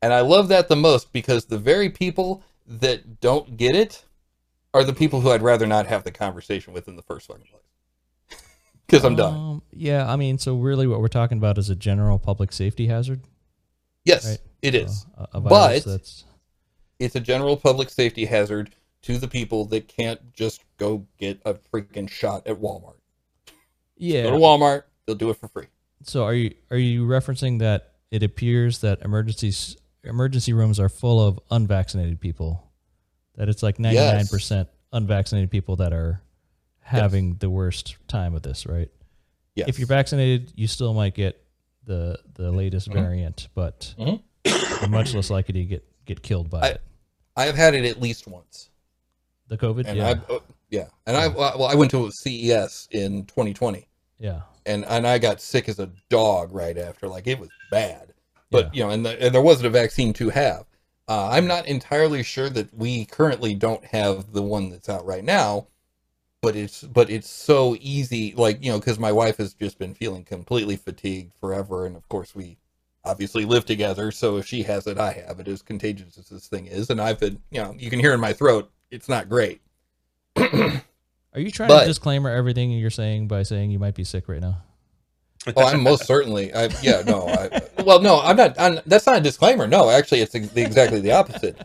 [0.00, 4.04] And I love that the most because the very people that don't get it
[4.74, 7.44] are the people who I'd rather not have the conversation with in the first fucking
[7.44, 7.62] place.
[8.86, 9.34] Because I'm done.
[9.34, 12.86] Um, yeah, I mean, so really, what we're talking about is a general public safety
[12.86, 13.20] hazard.
[14.06, 14.38] Yes, right.
[14.62, 15.02] it is.
[15.02, 16.24] So, a, a But- that's
[16.98, 21.54] it's a general public safety hazard to the people that can't just go get a
[21.54, 22.97] freaking shot at Walmart.
[23.98, 24.22] Yeah.
[24.24, 25.66] Go to Walmart, they'll do it for free.
[26.04, 31.24] So are you are you referencing that it appears that emergencies emergency rooms are full
[31.26, 32.64] of unvaccinated people?
[33.36, 36.20] That it's like ninety nine percent unvaccinated people that are
[36.80, 38.88] having the worst time of this, right?
[39.54, 39.68] Yes.
[39.68, 41.42] If you're vaccinated, you still might get
[41.84, 42.92] the the latest Mhm.
[42.94, 44.22] variant, but Mhm.
[44.80, 46.80] you're much less likely to get get killed by I- it.
[47.36, 48.70] I have had it at least once.
[49.48, 50.38] The COVID, And yeah, I uh,
[50.70, 53.87] yeah, and I well I went to CES in 2020
[54.18, 57.08] yeah, and and I got sick as a dog right after.
[57.08, 58.12] Like it was bad.
[58.50, 58.70] But Yeah.
[58.72, 60.64] you know, and, the, and there wasn't a vaccine to have.
[61.06, 65.24] Uh, I'm not entirely sure that we currently don't have the one that's out right
[65.24, 65.68] now,
[66.42, 68.34] but it's but it's so easy.
[68.36, 72.08] Like you know, because my wife has just been feeling completely fatigued forever, and of
[72.08, 72.58] course we
[73.04, 74.10] obviously live together.
[74.10, 75.48] So if she has it, I have it.
[75.48, 78.20] As contagious as this thing is, and I've been you know you can hear in
[78.20, 79.62] my throat, it's not great.
[81.34, 84.28] Are you trying But- to disclaimer everything you're saying by saying you might be sick
[84.28, 84.62] right now?
[85.56, 86.52] Oh, I'm most certainly.
[86.52, 87.26] I yeah, no.
[87.28, 88.58] I, well, no, I'm not.
[88.58, 89.66] I'm, that's not a disclaimer.
[89.66, 91.56] No, actually, it's ex- exactly the opposite.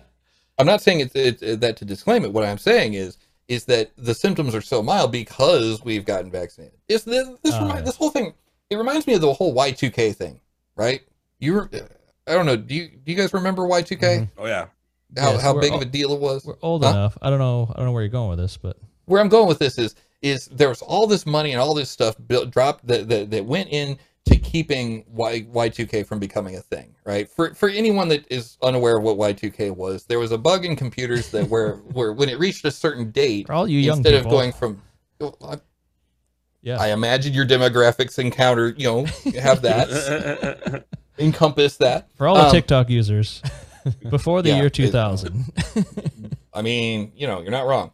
[0.60, 2.32] I'm not saying it's, it's that to disclaim it.
[2.32, 3.18] What I'm saying is
[3.50, 6.78] is that the symptoms are so mild because we've gotten vaccinated.
[6.88, 7.86] Is this this, Ah, remi- yes.
[7.86, 8.34] this whole thing?
[8.70, 10.40] It reminds me of the whole Y2K thing,
[10.76, 11.02] right?
[11.40, 11.82] You, re-
[12.28, 12.56] I don't know.
[12.56, 14.00] Do you do you guys remember Y2K?
[14.00, 14.30] Mhm.
[14.38, 14.68] Oh yeah.
[15.18, 16.46] How Yes, how big all- of a deal it was?
[16.46, 16.92] We're old Huh?
[16.92, 17.18] enough.
[17.22, 17.70] I don't know.
[17.74, 19.96] I don't know where you're going with this, but where I'm going with this is
[20.22, 23.46] is there was all this money and all this stuff built dropped that that, that
[23.46, 27.30] went in to keeping Y Y2K from becoming a thing, right?
[27.30, 30.76] For for anyone that is unaware of what Y2K was, there was a bug in
[30.76, 34.14] computers that where where when it reached a certain date, for all you young instead
[34.16, 34.82] people, of going from
[35.20, 35.58] well, I,
[36.62, 39.06] yeah, I imagine your demographics encounter, you know,
[39.42, 40.86] have that
[41.20, 42.10] encompass that.
[42.16, 43.42] for all the um, TikTok users
[44.10, 45.46] before the yeah, year it- 2000.
[46.54, 47.92] I mean, you know, you're not wrong.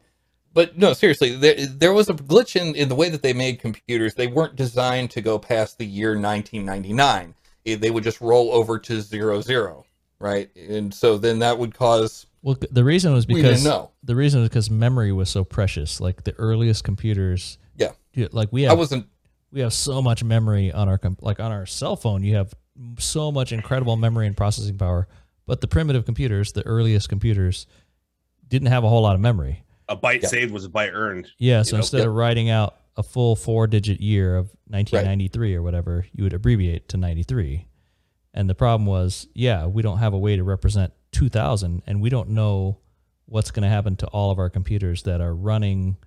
[0.60, 3.62] But no, seriously, there, there was a glitch in, in the way that they made
[3.62, 4.16] computers.
[4.16, 7.34] They weren't designed to go past the year 1999.
[7.66, 9.86] Eh, They would just roll over to zero zero,
[10.20, 10.50] right?
[10.58, 13.64] And so then that would cause well, the reason was because
[14.04, 16.02] the reason was because memory was so precious.
[16.02, 17.92] Like the earliest computers, Yeah.
[18.34, 19.08] like we have, I wasn't.
[19.54, 22.22] we have so much memory on our like on our cell phone.
[22.26, 22.54] You have
[22.98, 25.08] so much incredible memory and processing power.
[25.46, 27.66] But the primitive computers, the earliest computers,
[28.46, 29.64] didn't have a whole lot of memory.
[29.90, 30.28] A byte Yeah.
[30.30, 31.28] saved was a byte earned.
[31.38, 31.80] Yeah, so know?
[31.82, 36.34] instead of writing out a full four digit year of 1993 or whatever, you would
[36.34, 37.66] abbreviate to 93.
[38.34, 42.10] And the problem was, yeah, we don't have a way to represent 2000 and we
[42.10, 42.78] don't know
[43.26, 45.98] what's going to happen to all of our computers that are running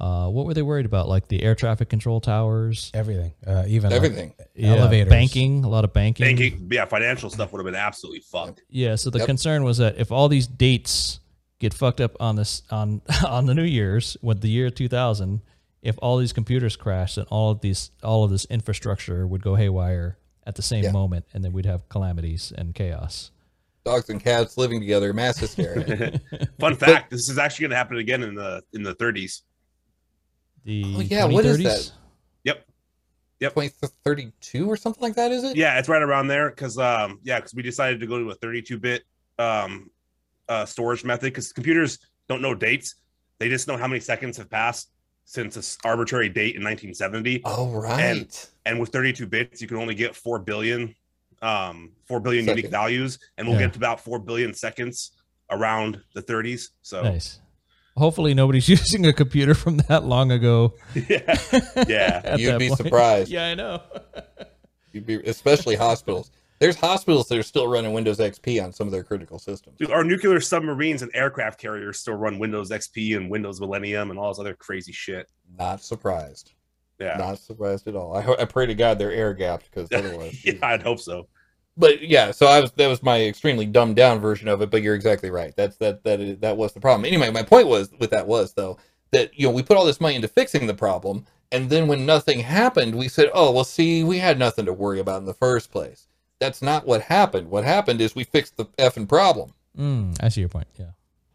[0.00, 3.90] uh, what were they worried about like the air traffic control towers, Everything, uh, even
[3.90, 4.32] like Everything.
[4.54, 6.24] Yeah, elevators, banking, a lot of banking.
[6.24, 8.62] Banking, yeah, financial stuff would have been absolutely fucked.
[8.70, 9.26] Yeah, so the Yep.
[9.26, 11.18] concern was that if all these dates
[11.58, 15.42] get fucked up on this on on the New Year's with the year 2000,
[15.82, 19.54] if all these computers crashed and all of these all of this infrastructure would go
[19.54, 20.92] haywire at the same Yeah.
[20.92, 23.30] moment, and then we'd have calamities and chaos.
[23.84, 26.20] Dogs and cats living together, mass hysteria.
[26.60, 29.42] Fun fact: This is actually going to happen again in the in the 30s.
[30.64, 31.62] The Oh, yeah, what is 2030s?
[31.64, 31.92] that?
[33.40, 33.54] Yep.
[33.54, 35.56] 2032 or something like that, is it?
[35.56, 38.34] Yeah, it's right around there because um yeah, because we decided to go to a
[38.34, 39.04] 32 bit
[39.38, 39.90] um
[40.48, 41.98] uh, storage method because computers
[42.28, 42.94] don't know dates.
[43.38, 44.90] They just know how many seconds have passed
[45.24, 47.42] since this arbitrary date in 1970.
[47.44, 48.50] Oh right.
[48.66, 50.94] And with 32 bits, you can only get 4 billion,
[51.42, 53.66] um, 4 billion unique values, and we'll Yeah.
[53.66, 55.12] get to about 4 billion seconds
[55.50, 56.68] around the 30s.
[56.82, 57.40] So Nice.
[57.96, 60.74] Hopefully nobody's using a computer from that long ago.
[61.08, 61.38] yeah,
[61.88, 62.36] yeah.
[62.36, 62.78] You'd be point.
[62.78, 63.30] surprised.
[63.30, 63.82] Yeah, I know.
[64.92, 66.30] You'd be, especially hospitals.
[66.58, 69.76] There's hospitals that are still running Windows XP on some of their critical systems.
[69.78, 74.18] Dude, our nuclear submarines and aircraft carriers still run Windows XP and Windows Millennium and
[74.18, 75.30] all this other crazy shit.
[75.56, 76.52] Not surprised.
[76.98, 77.16] Yeah.
[77.16, 78.16] Not surprised at all.
[78.16, 80.44] I, I pray to God they're air gapped because otherwise.
[80.44, 81.28] yeah, I'd hope so.
[81.76, 84.70] But yeah, so I was that was my extremely dumbed down version of it.
[84.70, 85.54] But you're exactly right.
[85.56, 87.04] That's that that is, that was the problem.
[87.04, 88.78] Anyway, my point was with that was though
[89.12, 92.04] that you know we put all this money into fixing the problem, and then when
[92.04, 95.34] nothing happened, we said, oh well, see, we had nothing to worry about in the
[95.34, 96.08] first place.
[96.40, 97.50] That's not what happened.
[97.50, 99.52] What happened is we fixed the effing problem.
[99.76, 100.68] Mm, I see your point.
[100.78, 100.90] Yeah.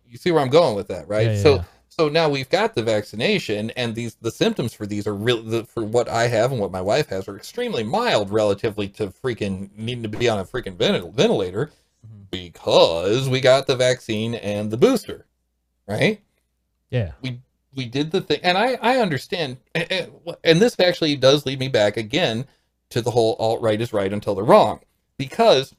[0.07, 1.27] You see where I'm going with that, right?
[1.27, 1.63] Yeah, yeah, so yeah.
[1.89, 5.41] so now we've got the vaccination, and these the symptoms for these are real.
[5.41, 9.07] The, for what I have and what my wife has are extremely mild relatively to
[9.07, 11.71] freaking needing to be on a freaking ventil- ventilator
[12.05, 12.29] Mhm.
[12.31, 15.25] because we got the vaccine and the booster,
[15.87, 16.21] right?
[16.89, 17.13] Yeah.
[17.21, 17.39] we
[17.75, 20.11] we did the thing and i i understand and, and-
[20.43, 22.45] and this actually does lead me back again
[22.89, 24.79] to the whole alt right is right until they're wrong
[25.17, 25.75] because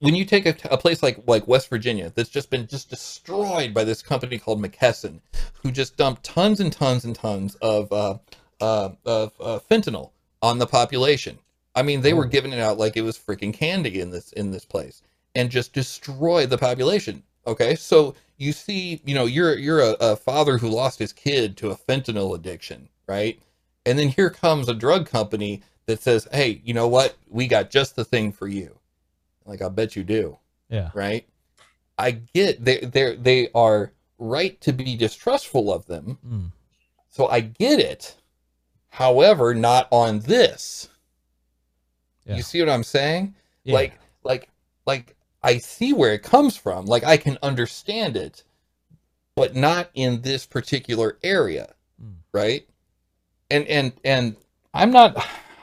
[0.00, 3.72] when you take a, a place like like west virginia that's just been just destroyed
[3.74, 5.20] by this company called mckesson
[5.62, 8.18] who just dumped tons and tons and tons of uh,
[8.60, 10.10] uh, of uh, fentanyl
[10.42, 11.38] on the population
[11.74, 12.28] i mean they were Oh.
[12.28, 15.02] giving it out like it was freaking candy in this in this place
[15.34, 20.16] and just destroyed the population okay so you see, you know, you're you're a, a
[20.16, 23.40] father who lost his kid to a fentanyl addiction, right?
[23.86, 27.16] And then here comes a drug company that says, "Hey, you know what?
[27.28, 28.78] We got just the thing for you."
[29.44, 30.38] Like I bet you do,
[30.68, 30.90] Yeah.
[30.94, 31.26] right?
[31.98, 36.52] I get they they they are right to be distrustful of them, Mm.
[37.08, 38.16] so I get it.
[38.88, 40.88] However, not on this.
[42.24, 42.36] Yeah.
[42.36, 43.34] You see what I'm saying?
[43.64, 43.74] Yeah.
[43.74, 44.48] Like like
[44.86, 46.86] like I see where it comes from.
[46.86, 48.42] Like I can understand it,
[49.36, 51.72] but not in this particular area,
[52.02, 52.16] Mm.
[52.32, 52.66] right?
[53.50, 54.36] And and and
[54.74, 55.14] I'm not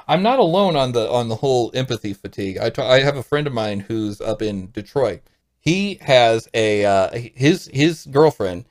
[0.08, 2.58] I'm not alone on the on the whole empathy fatigue.
[2.58, 5.22] I I have a friend of mine who's up in Detroit.
[5.60, 8.66] He has a uh, his his girlfriend,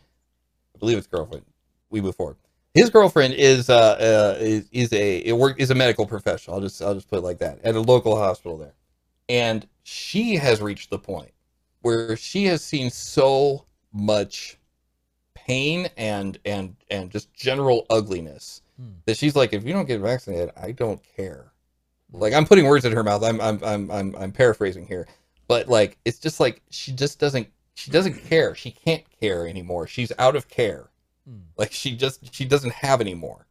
[0.75, 1.45] I believe it's girlfriend.
[1.91, 2.37] We move forward.
[2.75, 6.57] His girlfriend is uh, uh is, is a it work is a medical professional.
[6.57, 8.75] I'll just I'll just put it like that at a local hospital there,
[9.29, 11.33] and she has reached the point
[11.83, 14.59] where she has seen so much
[15.35, 18.95] pain and and and just general ugliness Hmm.
[19.07, 21.53] that she's like, if you don't get vaccinated, I don't care.
[22.13, 23.23] Like I'm putting words in her mouth.
[23.23, 25.07] I'm I'm I'm I'm, I'm paraphrasing here,
[25.47, 28.55] but like it's just like she just doesn't she doesn't care.
[28.55, 29.87] She can't care anymore.
[29.87, 30.91] She's out of care.
[31.27, 31.41] Hmm.
[31.57, 33.47] Like she just she doesn't have anymore.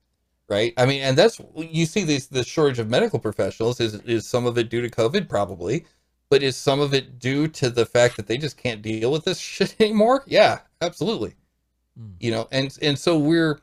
[0.50, 0.74] Right?
[0.78, 4.46] I mean, and that's you see this the shortage of medical professionals is is some
[4.46, 5.86] of it due to COVID probably,
[6.30, 9.24] but is some of it due to the fact that they just can't deal with
[9.24, 10.24] this shit anymore?
[10.28, 11.36] Yeah, absolutely.
[11.98, 12.12] Hmm.
[12.20, 13.62] You know, and and so we're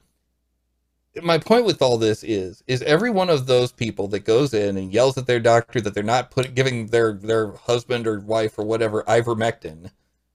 [1.23, 4.77] my point with all this is is every one of those people that goes in
[4.77, 8.59] and yells at their doctor that they're not putting giving their their husband or wife
[8.59, 9.91] or whatever ivermectin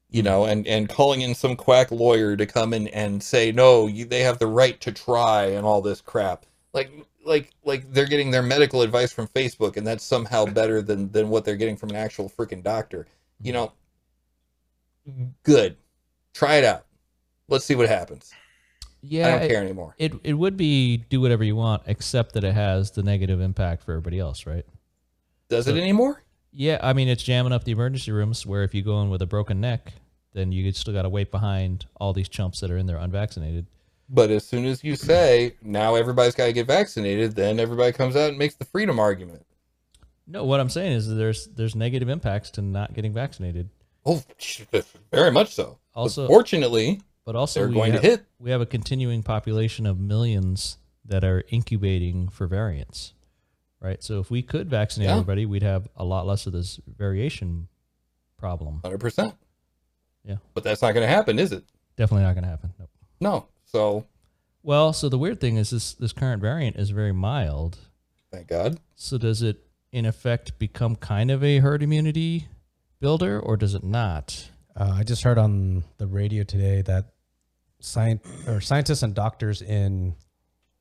[0.09, 3.87] you know and and calling in some quack lawyer to come in and say no
[3.87, 6.45] you, they have the right to try and all this crap.
[6.73, 6.91] Like
[7.25, 11.29] like like they're getting their medical advice from facebook and that's somehow better than than
[11.29, 13.07] what they're getting from an actual freaking doctor.
[13.41, 13.63] You mm-hmm.
[15.13, 15.77] know good.
[16.33, 16.85] Try it out.
[17.47, 18.33] Let's see what happens
[19.05, 19.27] Yeah.
[19.27, 22.43] i don't it- care anymore It it would be do whatever you want, except that
[22.43, 24.65] it has the negative impact for everybody else, right?
[25.49, 28.81] does it anymore Yeah, I mean it's jamming up the emergency rooms where if you
[28.81, 29.93] go in with a broken neck,
[30.33, 33.67] then you still got to wait behind all these chumps that are in there unvaccinated.
[34.09, 38.15] But as soon as you say now everybody's got to get vaccinated, then everybody comes
[38.15, 39.45] out and makes the freedom argument.
[40.27, 43.69] No, what I'm saying is there's there's negative impacts to not getting vaccinated.
[44.05, 44.23] Oh,
[45.11, 45.77] very much so.
[45.93, 48.25] But Also- fortunately, But also they're we going have, to hit.
[48.39, 53.13] we have a continuing population of millions that are incubating for variants.
[53.79, 54.01] Right?
[54.03, 55.13] So if we could vaccinate Yeah.
[55.15, 57.67] everybody, we'd have a lot less of this variation
[58.37, 58.79] problem.
[58.83, 59.35] Hundred percent.
[60.23, 60.37] Yeah.
[60.53, 61.63] But that's not going to happen, is it?
[61.97, 62.73] Definitely not going to happen.
[62.79, 62.89] Nope.
[63.19, 63.45] No.
[63.65, 64.05] So
[64.61, 67.77] Well, so the weird thing is this this current variant is very mild.
[68.31, 68.79] thank God.
[68.95, 72.47] So does it in effect become kind of a herd immunity
[72.99, 74.49] builder or does it not?
[74.75, 77.12] Uh, I just heard on the radio today that
[77.83, 80.15] science or scientists and doctors in,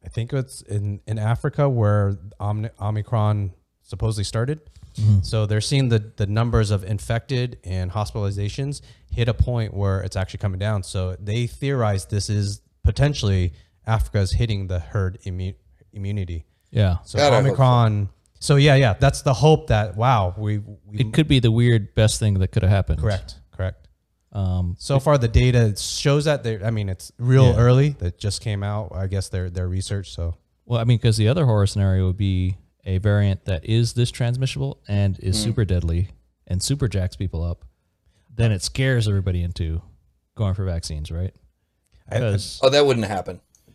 [0.05, 3.53] I think it's in in Africa where Omicron
[3.83, 4.61] supposedly started.
[4.95, 5.21] Mm-hmm.
[5.23, 10.17] So they're seeing the the numbers of infected and hospitalizations hit a point where it's
[10.17, 10.83] actually coming down.
[10.83, 13.53] So they theorize this is potentially
[13.87, 15.55] Africa's hitting the herd immu-
[15.93, 16.47] immunity.
[16.71, 16.99] Yeah.
[17.05, 17.49] So God, I hope so.
[17.49, 18.09] Omicron.
[18.41, 18.57] So.
[18.57, 22.19] yeah, yeah, that's the hope that wow, we, we It could be the weird best
[22.19, 23.01] thing that could have happened.
[23.01, 23.42] correct, correct.
[24.33, 26.63] Um, So far, the data shows that they.
[26.63, 27.57] I mean, it's real Yeah.
[27.59, 27.91] early.
[27.99, 28.93] That just came out.
[28.95, 30.13] I guess their their research.
[30.15, 33.93] So well, I mean, because the other horror scenario would be a variant that is
[33.93, 35.45] this transmissible and is Hmm.
[35.51, 36.09] super deadly
[36.47, 37.65] and super jacks people up.
[38.35, 39.83] Then it scares everybody into
[40.35, 41.35] going for vaccines, right?
[42.11, 43.41] I- I- Because Oh, that wouldn't happen.
[43.67, 43.75] That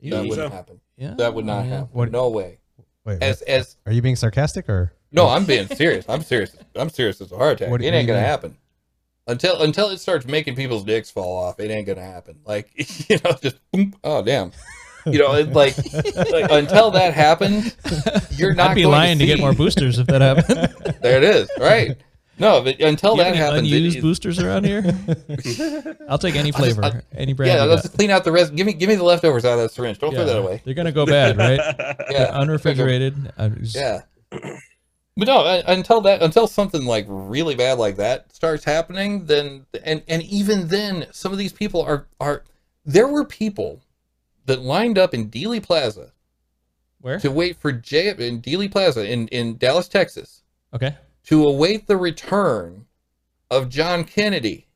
[0.00, 0.20] Yeah.
[0.22, 0.80] wouldn't So- happen.
[0.96, 1.70] yeah, That would not yeah.
[1.70, 1.88] happen.
[1.92, 2.58] What- no way.
[3.04, 4.92] wait, As what- as are you being sarcastic or?
[5.12, 6.04] no, I'm being serious.
[6.08, 6.54] I'm serious.
[6.74, 7.70] I'm serious as a heart attack.
[7.70, 8.26] What- it what ain't gonna mean?
[8.28, 8.56] happen
[9.28, 11.60] until until it starts making people's dicks fall off.
[11.60, 12.40] It ain't gonna happen.
[12.44, 12.70] Like
[13.08, 14.50] you know, just boom, oh damn.
[15.06, 15.74] You know, it, like,
[16.30, 17.74] like until that happens,
[18.38, 18.70] you're not.
[18.72, 19.28] I'd be going lying to, see.
[19.28, 20.96] get more boosters if that happened.
[21.02, 21.48] There it is.
[21.58, 21.96] Right.
[22.40, 24.82] No, but until you that any happens, it- unused it- boosters around here?
[26.08, 27.52] I'll take any flavor, I- any brand.
[27.52, 27.96] yeah, let's got.
[27.96, 28.54] clean out the rest.
[28.54, 29.98] Give me give me the leftovers out of that syringe.
[29.98, 30.60] Don't throw that away.
[30.64, 31.58] They're gonna go bad, right?
[32.10, 33.32] Yeah, Unrefrigerated.
[33.62, 34.00] Just- Yeah.
[35.18, 40.04] But no, until that, until something like really bad like that starts happening, then and
[40.06, 42.44] and even then, some of these people are are
[42.86, 43.82] there were people
[44.46, 46.12] that lined up in Dealey Plaza
[47.00, 47.18] Where?
[47.18, 50.42] to wait for J in Dealey Plaza in in Dallas, Texas,
[50.72, 50.94] Okay.
[51.24, 52.86] to await the return
[53.50, 54.68] of John Kennedy.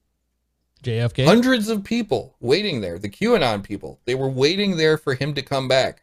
[0.83, 1.25] JFK.
[1.25, 5.43] Hundreds of people waiting there, the QAnon people, they were waiting there for him to
[5.43, 6.03] come back.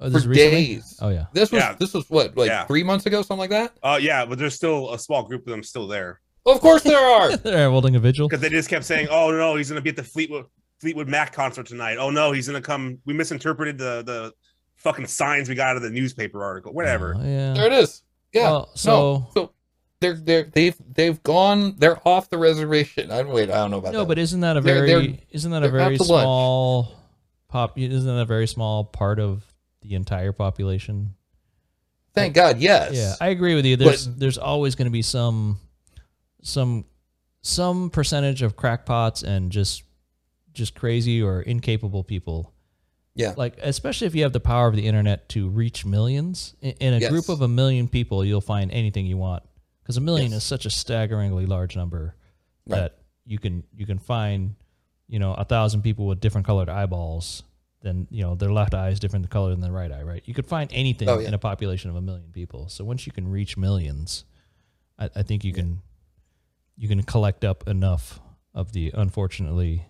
[0.00, 0.66] Oh, this for recently?
[0.66, 0.98] days.
[1.02, 1.26] Oh yeah.
[1.32, 1.74] This was Yeah.
[1.78, 2.64] this was what like Yeah.
[2.66, 3.72] three months ago, something like that.
[3.82, 6.98] Uh, yeah, but there's still a small group of them still there Of course there
[6.98, 7.36] are.
[7.36, 8.26] They're holding a vigil.
[8.28, 10.46] because they just kept saying, "Oh no, he's gonna be at the Fleetwood
[10.80, 11.98] Fleetwood Mac concert tonight.
[11.98, 12.98] Oh no, he's gonna come.
[13.04, 14.32] We misinterpreted the the
[14.76, 16.72] fucking signs we got out of the newspaper article.
[16.72, 17.14] Whatever.
[17.18, 17.52] Oh, yeah.
[17.52, 18.02] There it is.
[18.32, 18.44] Yeah.
[18.44, 19.52] Well, so- no, so
[20.00, 21.74] they're they're they've they've gone.
[21.76, 23.10] They're off the reservation.
[23.10, 23.50] I wait.
[23.50, 24.08] I don't know about No, that.
[24.08, 26.22] but isn't that a They're- very they're- isn't that a very out to lunch.
[26.24, 26.94] small
[27.48, 29.44] pop isn't that a very small part of
[29.82, 31.14] the entire population?
[32.12, 32.58] thank God.
[32.58, 32.92] Yes.
[32.94, 33.76] Yeah, I agree with you.
[33.76, 35.58] There's But- there's always going to be some
[36.42, 36.84] some
[37.42, 39.82] some percentage of crackpots and just
[40.52, 42.52] just crazy or incapable people.
[43.14, 43.34] Yeah.
[43.36, 46.94] Like especially if you have the power of the internet to reach millions in, in
[46.94, 47.10] a Yes.
[47.10, 49.42] group of a million people, you'll find anything you want
[49.82, 50.38] because a million Yes.
[50.38, 52.16] is such a staggeringly large number
[52.66, 52.78] Right.
[52.80, 54.56] that you can you can find
[55.08, 57.44] you know a thousand people with different colored eyeballs
[57.82, 60.34] then you know their left eye is different color than the right eye right you
[60.34, 61.28] could find anything Oh, yeah.
[61.28, 64.24] in a population of a million people so once you can reach millions
[64.98, 65.80] i, I think you can
[66.76, 68.20] you can collect up enough
[68.54, 69.86] of the unfortunately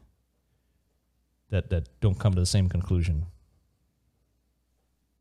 [1.51, 3.27] that that don't come to the same conclusion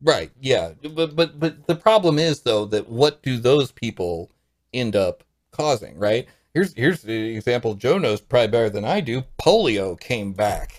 [0.01, 0.31] Right.
[0.39, 0.71] Yeah.
[0.93, 4.31] But but but the problem is though that what do those people
[4.73, 5.97] end up causing?
[5.97, 6.25] Right.
[6.53, 9.23] Here's here's the example Joe knows probably better than I do.
[9.41, 10.78] Polio came back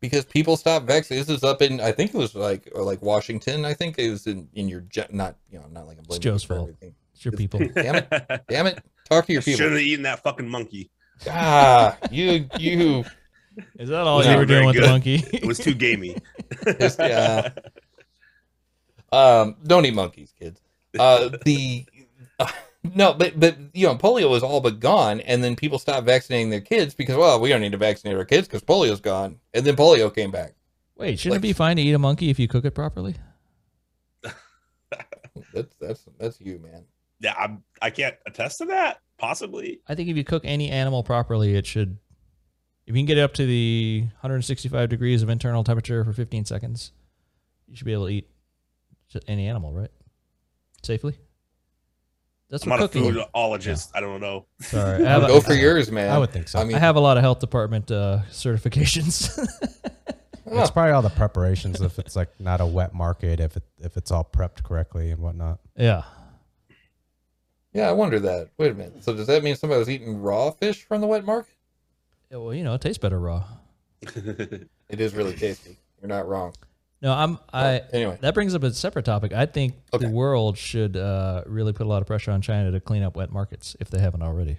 [0.00, 1.26] because people stopped vaccinating.
[1.26, 3.64] This is up in I think it was like or like Washington.
[3.64, 6.42] I think it was in in your not you know not like I'm blaming Joe's
[6.44, 6.60] you fault.
[6.68, 6.94] everything.
[7.14, 8.42] it's your people Damn it!
[8.48, 8.82] Damn it!
[9.08, 9.58] Talk to your people.
[9.58, 10.90] Shouldn't have eaten that fucking monkey.
[11.28, 13.04] Ah, you you.
[13.78, 16.16] is that all you were doing very with the monkey It was too gamey.
[16.78, 17.50] Just, yeah.
[19.12, 20.60] Um, don't eat monkeys, kids.
[20.98, 21.84] Uh, the
[22.82, 26.50] no, but but you know, polio was all but gone, and then people stopped vaccinating
[26.50, 29.64] their kids because well, we don't need to vaccinate our kids because polio's gone, and
[29.64, 30.54] then polio came back.
[30.96, 33.14] wait shouldn't Like- it be fine to eat a monkey if you cook it properly
[35.54, 36.84] That's that's that's you, man.
[37.20, 39.00] Yeah, I'm, I can't attest to that.
[39.18, 39.80] Possibly.
[39.86, 41.98] I think if you cook any animal properly, it should.
[42.86, 46.44] If you can get it up to the 165 degrees of internal temperature for 15
[46.46, 46.92] seconds,
[47.68, 48.28] you should be able to eat
[49.28, 49.90] any animal, right?
[50.82, 51.18] Safely.
[52.50, 53.14] That's I'm what not a cooking.
[53.14, 53.90] foodologist.
[53.94, 54.44] I don't know.
[54.60, 56.10] Sorry, I have, Go a, for yours, man.
[56.10, 56.58] I would think so.
[56.58, 59.38] I mean, I have a lot of health department uh, certifications.
[60.52, 61.80] It's probably all the preparations.
[61.80, 65.22] if it's like not a wet market, if it if it's all prepped correctly and
[65.22, 65.60] whatnot.
[65.76, 66.02] yeah.
[67.72, 68.48] yeah, I wonder that.
[68.58, 69.04] Wait a minute.
[69.04, 71.54] So does that mean somebody was eating raw fish from the wet market?
[72.32, 73.44] Yeah, Well, you know, it tastes better raw.
[74.16, 75.76] It is really tasty.
[76.00, 76.52] You're not wrong.
[77.02, 77.38] No, I'm.
[77.52, 77.80] I.
[77.92, 79.32] anyway, That brings up a separate topic.
[79.32, 80.04] I think Okay.
[80.06, 83.16] the world should uh, really put a lot of pressure on China to clean up
[83.16, 84.58] wet markets if they haven't already.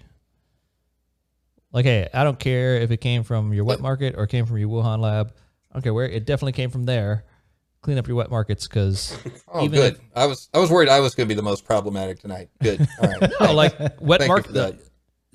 [1.71, 4.57] Like, hey, I don't care if it came from your wet market or came from
[4.57, 5.33] your Wuhan lab.
[5.69, 6.07] I don't care where.
[6.09, 7.23] It definitely came from there.
[7.81, 9.99] Clean up your wet markets because oh, good.
[10.15, 12.49] I was I was worried I was going to be the most problematic tonight.
[12.61, 12.79] Good.
[13.01, 13.31] All right.
[13.39, 14.81] no, like wet market.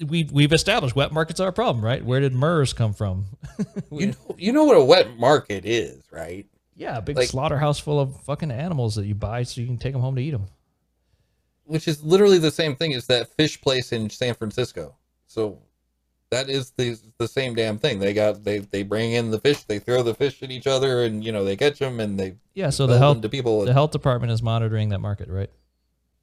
[0.07, 2.05] We we've established wet markets are a problem, right?
[2.05, 3.27] Where did MERS come from?
[3.91, 6.47] You know, you know what a wet market is, right?
[6.77, 9.79] Yeah, a big Like- slaughterhouse full of fucking animals that you buy so you can
[9.79, 10.47] take them home to eat them.
[11.65, 14.95] Which is literally the same thing as that fish place in San Francisco.
[15.27, 15.59] So
[16.31, 17.99] that is the the same damn thing.
[17.99, 21.03] They got they they bring in the fish, they throw the fish at each other,
[21.03, 23.65] and you know they catch them and they Yeah, so the health to people.
[23.65, 25.51] the health department is monitoring that market, right?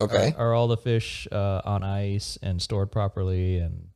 [0.02, 3.88] okay, Are, are all the fish uh, on ice and stored properly and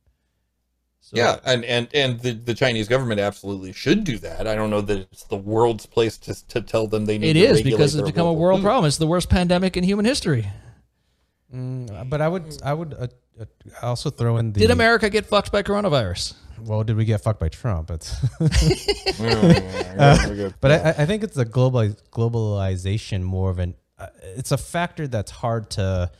[1.08, 4.46] so yeah, and and and the, the Chinese government absolutely should do that.
[4.46, 7.34] I don't know that it's the world's place to to tell them they need.
[7.34, 8.64] It to is because it's their become a world food.
[8.64, 8.86] problem.
[8.86, 10.46] It's the worst pandemic in human history.
[11.54, 13.06] Mm, but I would I would uh,
[13.40, 13.44] uh,
[13.80, 16.34] also throw in the Did America get fucked by coronavirus?
[16.60, 17.90] well did we get fucked by Trump?
[17.90, 18.14] It's
[19.16, 24.58] Mm, but I, I think it's a global globalization more of an uh, it's a
[24.58, 26.10] factor that's hard to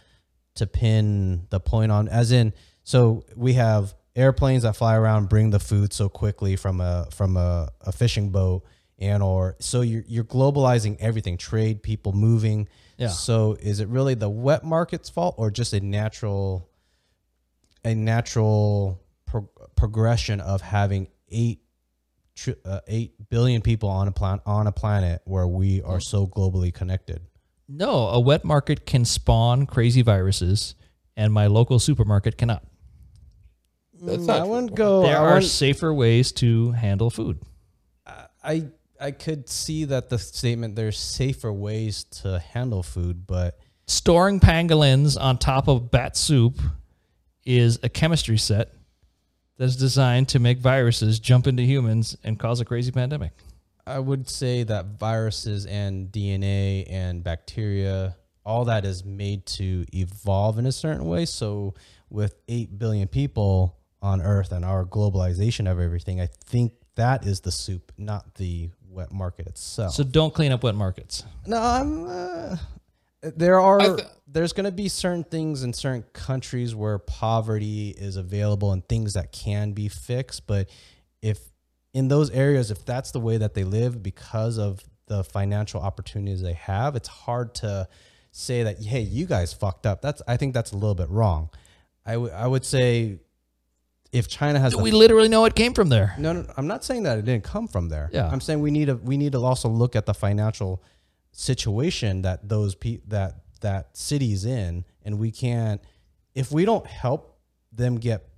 [0.54, 2.54] to pin the point on as in
[2.84, 7.36] so we have airplanes that fly around bring the food so quickly from a from
[7.36, 8.64] a, a fishing boat
[8.98, 13.08] and or so you're you're globalizing everything trade people moving Yeah.
[13.08, 16.68] so is it really the wet market's fault or just a natural
[17.84, 21.60] a natural pro- progression of having eight
[22.34, 26.26] tr- uh, eight billion people on a planet on a planet where we are so
[26.26, 27.20] globally connected.
[27.68, 30.74] No, a wet market can spawn crazy viruses,
[31.16, 32.64] and my local supermarket cannot.
[34.02, 34.48] That's Mm, not I true.
[34.48, 35.02] wouldn't go.
[35.02, 37.40] there I, are wouldn't- safer ways to handle food.
[38.42, 38.66] I
[39.00, 45.18] I could see that the statement there's safer ways to handle food, but Storing pangolins
[45.20, 46.60] on top of bat soup
[47.44, 48.72] is a chemistry set
[49.56, 53.32] that's designed to make viruses jump into humans and cause a crazy pandemic.
[53.86, 60.58] I would say that viruses and DNA and bacteria, all that is made to evolve
[60.58, 61.24] in a certain way.
[61.24, 61.72] So,
[62.10, 67.40] with 8 billion people on Earth and our globalization of everything, I think that is
[67.40, 69.92] the soup, not the wet market itself.
[69.92, 71.24] So don't clean up wet markets.
[71.46, 72.06] no, I'm.
[72.08, 72.56] Uh,
[73.22, 73.78] there are.
[73.78, 78.86] Th- there's going to be certain things in certain countries where poverty is available and
[78.86, 80.46] things that can be fixed.
[80.46, 80.68] But
[81.22, 81.40] if
[81.94, 86.42] in those areas, if that's the way that they live because of the financial opportunities
[86.42, 87.88] they have, it's hard to
[88.30, 90.02] say that, hey, you guys fucked up.
[90.02, 91.50] That's I think that's a little bit wrong.
[92.04, 93.18] I I would say
[94.12, 96.14] if China has We literally know it came from there.
[96.18, 98.08] no, no, I'm not saying that it didn't come from there.
[98.12, 98.28] Yeah.
[98.28, 100.82] I'm saying we need to we need to also look at the financial
[101.32, 105.80] situation that those pe- that that city's in, and we can't
[106.34, 107.38] if we don't help
[107.72, 108.28] them get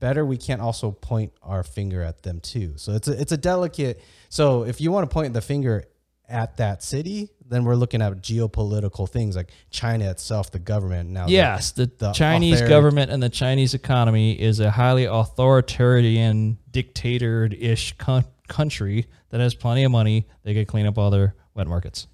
[0.00, 2.74] better, we can't also point our finger at them too.
[2.76, 4.00] So it's a it's a delicate.
[4.28, 5.84] So if you want to point the finger
[6.28, 11.26] at that city, then we're looking at geopolitical things like China itself, the government now.
[11.28, 17.94] Yes, the, the Chinese author- government and the Chinese economy is a highly authoritarian, dictator-ish
[17.98, 20.26] co- country that has plenty of money.
[20.42, 22.06] They can clean up all their wet markets.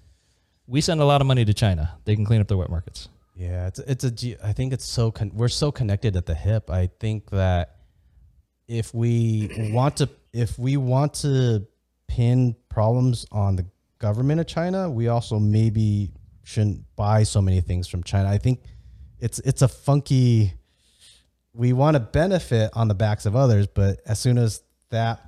[0.67, 1.97] We send a lot of money to China.
[2.05, 3.09] They can clean up their wet markets.
[3.35, 4.37] Yeah, it's it's a.
[4.47, 6.69] I think it's so con- we're so connected at the hip.
[6.69, 7.75] I think that
[8.67, 11.67] if we want to if we want to
[12.07, 13.65] pin problems on the
[13.99, 16.11] government of China, we also maybe
[16.43, 18.29] shouldn't buy so many things from China.
[18.29, 18.61] I think
[19.19, 20.53] it's it's a funky.
[21.53, 25.21] We want to benefit on the backs of others, but as soon as that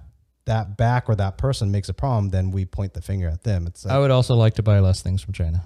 [0.46, 3.68] that back or that person makes a problem, then we point the finger at them.
[3.68, 5.64] It's like, I would also like to buy less things from China.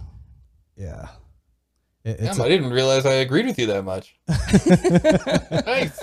[0.76, 1.07] yeah.
[2.03, 4.15] It- Damn, it's I didn't realize I agreed with you that much.
[5.65, 6.02] nice.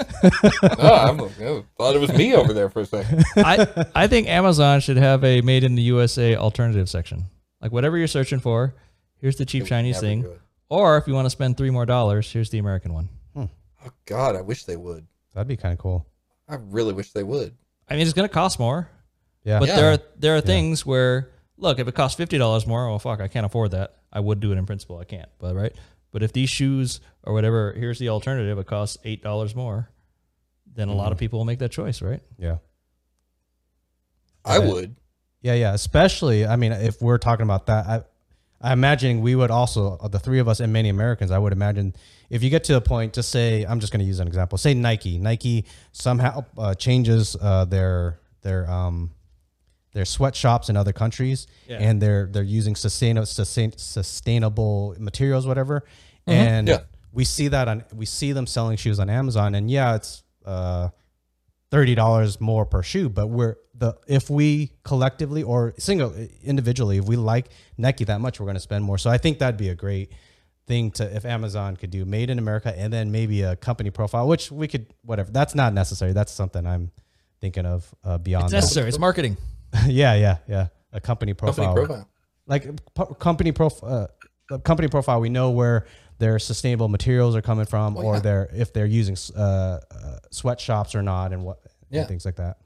[0.78, 3.24] No, I'm, I thought it was me over there for a second.
[3.36, 7.24] I I think Amazon should have a made in the USA alternative section.
[7.60, 8.74] Like whatever you're searching for,
[9.20, 10.24] here's the cheap Chinese thing.
[10.68, 13.08] Or if you want to spend three more dollars, here's the American one.
[13.34, 13.44] Hmm.
[13.84, 15.06] Oh God, I wish they would.
[15.34, 16.06] that'd be kind of cool.
[16.48, 17.54] I really wish they would.
[17.88, 18.88] I mean, it's going to cost more,
[19.44, 19.58] Yeah.
[19.58, 19.76] but Yeah.
[19.76, 23.20] there are there are things where look, if it costs fifty dollars more, oh fuck,
[23.20, 23.96] I can't afford that.
[24.12, 25.72] I would do it in principle, I can't, but right.
[26.10, 28.59] But if these shoes or whatever, here's the alternative.
[28.59, 29.90] It costs eight dollars more.
[30.74, 32.20] Then a lot of people will make that choice, right?
[32.39, 32.59] Yeah.
[34.44, 34.68] I Right.
[34.68, 34.97] would.
[35.43, 35.74] Yeah, yeah.
[35.74, 38.02] Especially, I mean, if we're talking about that, I,
[38.60, 41.52] I imagine we would also, uh, the three of us and many Americans, I would
[41.52, 41.94] imagine
[42.30, 44.59] if you get to a point, just say, I'm just going to use an example.
[44.59, 45.18] Say Nike.
[45.18, 49.10] Nike somehow uh, changes uh, their their um
[49.93, 51.78] their sweatshops in other countries, Yeah.
[51.78, 55.85] and they're they're using sustainable sustain, sustainable materials, whatever.
[56.27, 56.81] And Yeah.
[57.12, 60.89] we see that on we see them selling shoes on Amazon, and yeah, it's uh
[61.70, 63.09] thirty dollars more per shoe.
[63.09, 66.12] But we're the if we collectively or single
[66.43, 68.98] individually, if we like Nike that much, we're going to spend more.
[68.98, 70.10] So I think that'd be a great
[70.66, 74.28] thing to if Amazon could do made in America and then maybe a company profile,
[74.28, 75.31] which we could whatever.
[75.31, 76.12] That's not necessary.
[76.12, 76.90] That's something I'm
[77.40, 78.56] thinking of uh, beyond It's that.
[78.59, 78.89] necessary.
[78.89, 79.36] It's marketing.
[79.86, 80.68] yeah, yeah, yeah.
[80.92, 82.08] A company profile, Company profile.
[82.46, 84.10] like po- company profile.
[84.50, 85.20] Uh, company profile.
[85.20, 85.86] We know where
[86.18, 88.20] their sustainable materials are coming from, or yeah.
[88.20, 89.80] their if they're using uh, uh,
[90.30, 92.00] sweatshops or not, and what Yeah.
[92.00, 92.58] and things like that.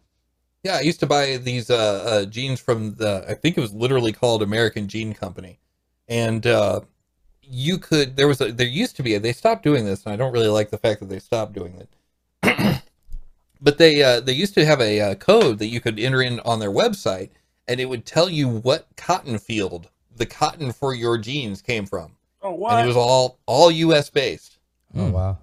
[0.62, 3.24] Yeah, I used to buy these uh, uh, jeans from the.
[3.28, 5.58] I think it was literally called American Jean Company,
[6.08, 6.82] and uh,
[7.42, 8.16] you could.
[8.16, 8.52] There was a.
[8.52, 9.14] There used to be.
[9.14, 11.52] A, they stopped doing this, and I don't really like the fact that they stopped
[11.52, 11.88] doing it.
[13.62, 16.40] but they uh, they used to have a uh, code that you could enter in
[16.40, 17.30] on their website,
[17.68, 22.16] and it would tell you what cotton field the cotton for your jeans came from,
[22.42, 22.70] Oh wow!
[22.76, 24.10] and it was all all U.S.
[24.10, 24.58] based.
[24.96, 25.12] Oh Hmm.
[25.12, 25.38] wow,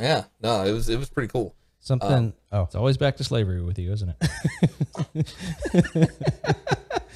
[0.00, 1.54] Yeah, no, it was it was pretty cool.
[1.80, 2.32] something.
[2.52, 4.14] oh, It's always back to slavery with you, isn't
[5.14, 5.28] it?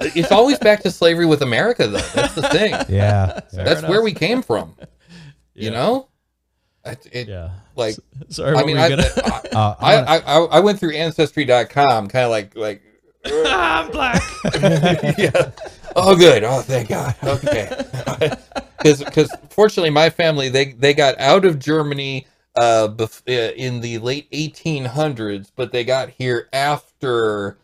[0.00, 1.98] It's always back to slavery with America, though.
[2.14, 2.70] That's the thing.
[2.70, 3.40] yeah, yeah.
[3.52, 3.90] That's enough.
[3.90, 4.74] where we came from.
[5.54, 5.70] You Yeah.
[5.70, 6.07] know,
[6.90, 7.50] it, it Yeah.
[7.76, 7.96] like
[8.28, 9.02] Sorry, I mean, I, gonna?
[9.02, 12.82] I, Uh, I, I'm gonna- I, I went through ancestry.com, kind of like like.
[13.24, 14.22] I'm black.
[15.18, 15.50] yeah.
[15.96, 16.44] Oh, good.
[16.44, 17.14] Oh, thank God.
[17.22, 17.68] Okay.
[18.78, 23.80] Because because fortunately, my family they they got out of Germany uh, bef- uh in
[23.80, 27.58] the late 1800s, but they got here after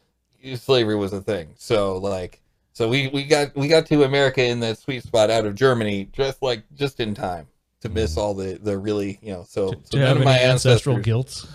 [0.56, 1.48] slavery was a thing.
[1.56, 2.40] So like,
[2.72, 6.08] so we we got we got to America in that sweet spot out of Germany,
[6.12, 7.46] just like just in time
[7.84, 9.44] to miss all the the really you know.
[9.48, 11.46] So, Do so you none of my ancestral guilt?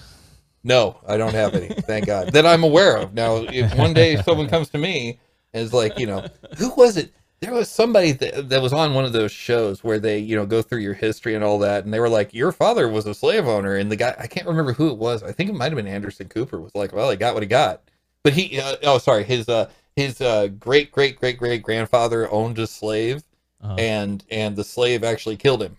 [0.63, 1.67] no, I don't have any.
[1.69, 3.13] Thank God that I'm aware of.
[3.13, 5.19] Now, if one day someone comes to me
[5.53, 6.25] and is like, you know,
[6.57, 7.11] who was it?
[7.41, 10.45] There was somebody that, that was on one of those shows where they, you know,
[10.45, 13.13] go through your history and all that, and they were like, your father was a
[13.13, 15.23] slave owner, and the guy, I can't remember who it was.
[15.23, 16.59] I think it might have been Anderson Cooper.
[16.59, 17.81] Was like, well, he got what he got,
[18.23, 22.59] but he, uh, oh, sorry, his, uh, his uh, great great great great grandfather owned
[22.59, 23.23] a slave,
[23.61, 23.75] Uh-huh.
[23.79, 25.77] and and the slave actually killed him,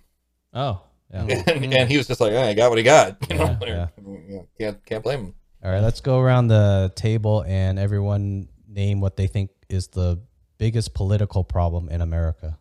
[0.54, 0.82] oh,
[1.12, 1.22] yeah.
[1.46, 3.16] and, and he was just like, oh, he got what he got.
[3.30, 3.88] You know, Yeah,
[4.28, 5.34] Yeah, can't can't blame him.
[5.62, 10.18] All right, let's go around the table and everyone name what they think is the
[10.58, 12.58] biggest political problem in America.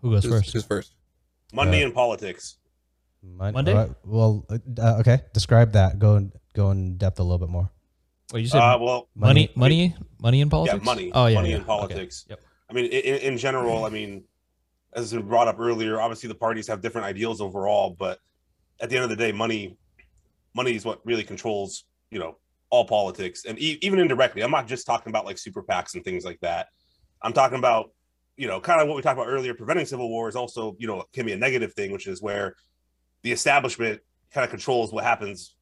[0.00, 0.52] Who goes Who's, first?
[0.52, 0.94] who's first?
[1.52, 2.56] Money Uh, in politics.
[3.22, 3.74] Mon- Monday?
[3.74, 4.46] uh, well,
[4.80, 5.20] uh, okay.
[5.34, 5.98] Describe that.
[5.98, 7.70] Go in, go in depth a little bit more.
[8.32, 10.78] Wait, you said Uh, well, money, money, money in politics.
[10.80, 11.10] yeah, money.
[11.14, 11.56] Oh yeah, money yeah.
[11.56, 11.66] in Okay.
[11.66, 12.26] politics.
[12.28, 12.40] Yep.
[12.70, 14.24] I mean, in, in general, I mean,
[14.94, 18.18] as was brought up earlier, obviously the parties have different ideals overall, but
[18.80, 19.76] at the end of the day, money,
[20.54, 22.38] money is what really controls, you know,
[22.70, 24.42] all politics, and e- even indirectly.
[24.42, 26.68] I'm not just talking about like super PACs and things like that.
[27.22, 27.90] I'm talking about,
[28.36, 29.54] you know, kind of what we talked about earlier.
[29.54, 32.54] Preventing civil war is also, you know, can be a negative thing, which is where
[33.22, 34.00] the establishment
[34.32, 35.56] kind of controls what happens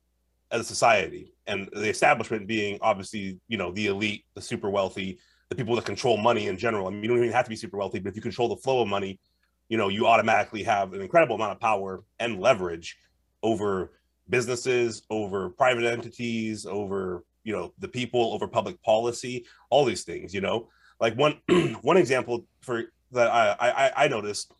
[0.50, 5.18] as a society, and the establishment being obviously, you know, the elite, the super wealthy,
[5.48, 6.86] the people that control money in general.
[6.86, 8.56] I mean, you don't even have to be super wealthy, but if you control the
[8.56, 9.20] flow of money,
[9.68, 12.96] you know, you automatically have an incredible amount of power and leverage
[13.42, 13.92] over
[14.28, 20.34] businesses, over private entities, over you know the people, over public policy, all these things.
[20.34, 20.68] You know,
[21.00, 21.40] like one
[21.82, 24.52] one example for that I I, I noticed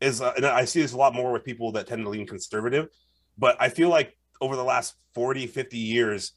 [0.00, 2.26] is, uh, and I see this a lot more with people that tend to lean
[2.26, 2.88] conservative,
[3.38, 6.32] but I feel like over the last 40, 50 years,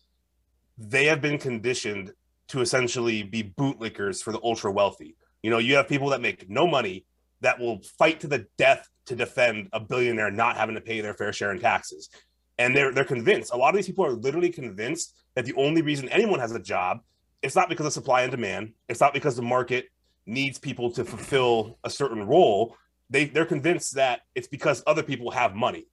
[0.77, 2.13] they have been conditioned
[2.49, 5.15] to essentially be bootlickers for the ultra wealthy.
[5.43, 7.05] You know, you have people that make no money
[7.41, 11.13] that will fight to the death to defend a billionaire not having to pay their
[11.13, 12.09] fair share in taxes.
[12.57, 13.53] And they're they're convinced.
[13.53, 16.59] A lot of these people are literally convinced that the only reason anyone has a
[16.59, 17.01] job,
[17.41, 18.73] it's not because of supply and demand.
[18.89, 19.85] It's not because the market
[20.25, 22.75] needs people to fulfill a certain role.
[23.09, 25.85] They they're convinced that it's because other people have money.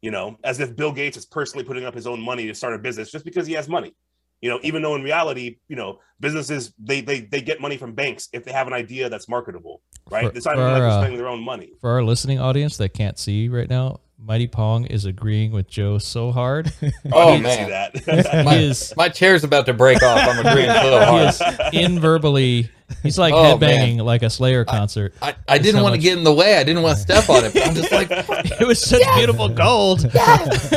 [0.00, 2.74] You know, as if Bill Gates is personally putting up his own money to start
[2.74, 3.94] a business just because he has money
[4.42, 7.94] you know even though in reality you know businesses they they, they get money from
[7.94, 10.80] banks if they have an idea that's marketable right For- it's not even for, like
[10.82, 14.00] they're uh, spending their own money For our listening audience that can't see right now,
[14.24, 16.72] Mighty Pong is agreeing with Joe so hard.
[17.12, 20.18] Oh You man, that My- is my chair's about to break off.
[20.28, 21.28] I'm agreeing so he hard.
[21.28, 21.42] is
[21.72, 22.70] in verbally.
[23.02, 25.14] He's like Oh, headbanging like a Slayer concert.
[25.20, 26.56] I, I didn't want to get in the way.
[26.56, 27.52] I didn't want to step on it.
[27.54, 28.08] But I'm just like,
[28.60, 30.04] it was such beautiful gold.
[30.14, 30.68] Yes!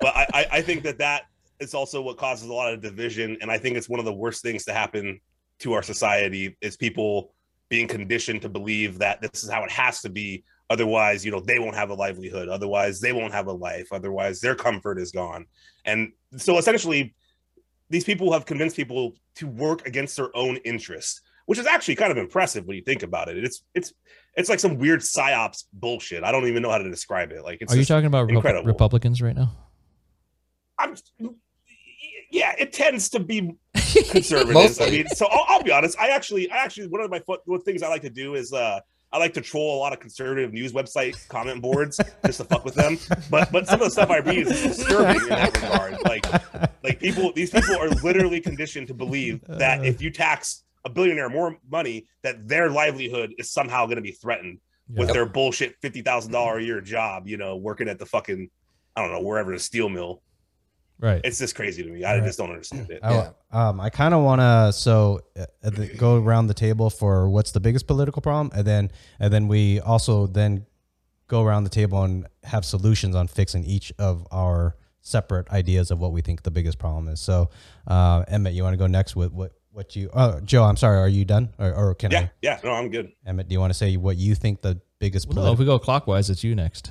[0.00, 1.26] but I, I i think that that
[1.60, 4.12] is also what causes a lot of division and i think it's one of the
[4.12, 5.20] worst things to happen
[5.60, 7.34] to our society is people
[7.68, 10.44] being conditioned to believe that this is how it has to be.
[10.68, 12.48] Otherwise you know they won't have a livelihood.
[12.48, 13.88] Otherwise they won't have a life.
[13.92, 15.46] Otherwise their comfort is gone.
[15.84, 17.14] And so essentially
[17.88, 22.12] these people have convinced people to work against their own interests which is actually kind
[22.12, 23.36] of impressive when you think about it.
[23.42, 23.92] It's it's
[24.36, 26.22] it's like some weird psyops bullshit.
[26.22, 27.42] I don't even know how to describe it.
[27.42, 28.66] Like it's Are you talking about incredible.
[28.66, 29.50] Republicans right now?
[30.78, 30.94] I'm
[32.30, 33.54] yeah, it tends to be
[34.10, 34.80] conservative.
[34.80, 35.98] I mean, so I'll, I'll be honest.
[35.98, 38.10] I actually, I actually, one of my fo- one of the things I like to
[38.10, 38.80] do is uh,
[39.12, 42.64] I like to troll a lot of conservative news website comment boards just to fuck
[42.64, 42.98] with them.
[43.28, 45.98] But but some of the stuff I read is disturbing in that regard.
[46.04, 46.26] Like
[46.84, 51.28] like people, these people are literally conditioned to believe that if you tax a billionaire
[51.28, 54.58] more money, that their livelihood is somehow going to be threatened
[54.88, 57.26] with their bullshit fifty thousand dollar a year job.
[57.26, 58.48] You know, working at the fucking
[58.94, 60.22] I don't know wherever the steel mill.
[61.00, 61.20] Right.
[61.24, 62.04] It's just crazy to me.
[62.04, 62.24] I Right.
[62.24, 63.00] just don't understand it.
[63.02, 63.30] I, Yeah.
[63.52, 67.52] um, I kind of want to so uh, the, go around the table for what's
[67.52, 70.66] the biggest political problem, and then and then we also then
[71.26, 75.98] go around the table and have solutions on fixing each of our separate ideas of
[75.98, 77.20] what we think the biggest problem is.
[77.20, 77.48] So,
[77.86, 80.10] uh, Emmett, you want to go next with what what you?
[80.12, 80.98] Oh, Joe, I'm sorry.
[80.98, 82.30] Are you done, or, or can Yeah, I?
[82.42, 82.58] yeah.
[82.64, 83.12] No, I'm good.
[83.24, 85.28] Emmett, do you want to say what you think the biggest?
[85.28, 86.90] Well, no, if we go clockwise, it's you next.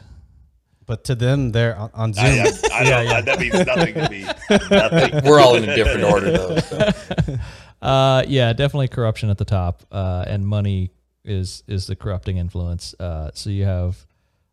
[0.90, 2.26] But to them, they're on, on Zoom.
[2.26, 4.24] I, I, I don't, I, that means nothing to me.
[4.72, 5.24] Nothing.
[5.24, 6.58] We're all in a different order though.
[6.58, 6.92] so.
[7.82, 10.92] Uh, yeah, definitely corruption at the top, uh, and money
[11.24, 12.94] is is the corrupting influence.
[13.00, 14.06] Uh, so you have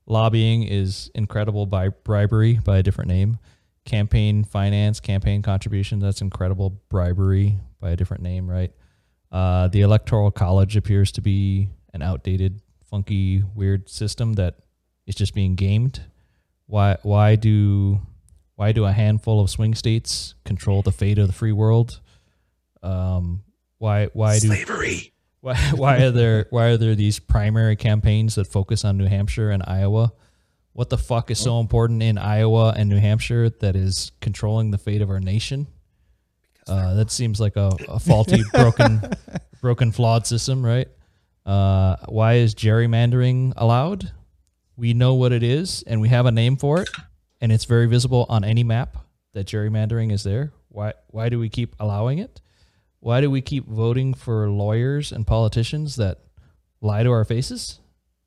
[0.06, 3.40] lobbying is incredible by bribery by a different name,
[3.84, 8.72] campaign finance, campaign contributions that's incredible bribery by a different name, right?
[9.32, 14.54] Uh, the electoral college appears to be an outdated, funky, weird system that
[15.08, 16.00] is just being gamed.
[16.66, 18.01] Why why do
[18.56, 22.01] why do a handful of swing states control the fate of the free world?
[22.82, 23.43] Um,
[23.78, 25.12] why why do Slavery.
[25.40, 29.51] why why are there why are there these primary campaigns that focus on New Hampshire
[29.51, 30.12] and Iowa?
[30.72, 34.78] What the fuck is so important in Iowa and New Hampshire that is controlling the
[34.78, 35.68] fate of our nation?
[36.68, 39.01] Uh, that seems like a, a faulty, broken,
[39.62, 40.88] broken, flawed system, right?
[41.47, 44.12] Uh, why is gerrymandering allowed?
[44.76, 46.88] We know what it is, and we have a name for it,
[47.40, 48.96] and it's very visible on any map
[49.32, 50.52] that gerrymandering is there.
[50.68, 50.92] Why?
[51.08, 52.40] Why do we keep allowing it?
[53.00, 56.18] Why do we keep voting for lawyers and politicians that
[56.80, 57.80] lie to our faces?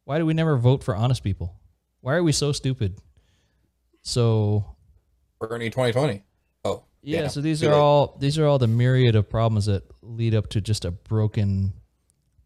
[0.06, 1.56] Why do we never vote for honest people?
[2.02, 2.98] Why are we so stupid?
[4.02, 4.66] So
[5.40, 6.24] Bernie 2020.
[6.66, 9.84] Oh, yeah, Yeah, so these are all these are all the myriad of problems that
[10.02, 11.74] lead up to just a broken,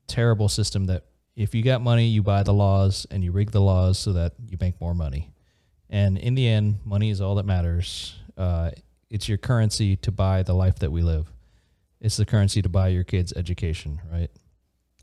[0.08, 1.06] terrible system that
[1.36, 4.34] if you got money, you buy the laws and you rig the laws so that
[4.48, 5.32] you make more money.
[5.90, 8.16] And in the end, money is all that matters.
[8.38, 8.72] Uh,
[9.10, 11.32] it's your currency to buy the life that we live.
[12.02, 14.30] It's the currency to buy your kids' education, right?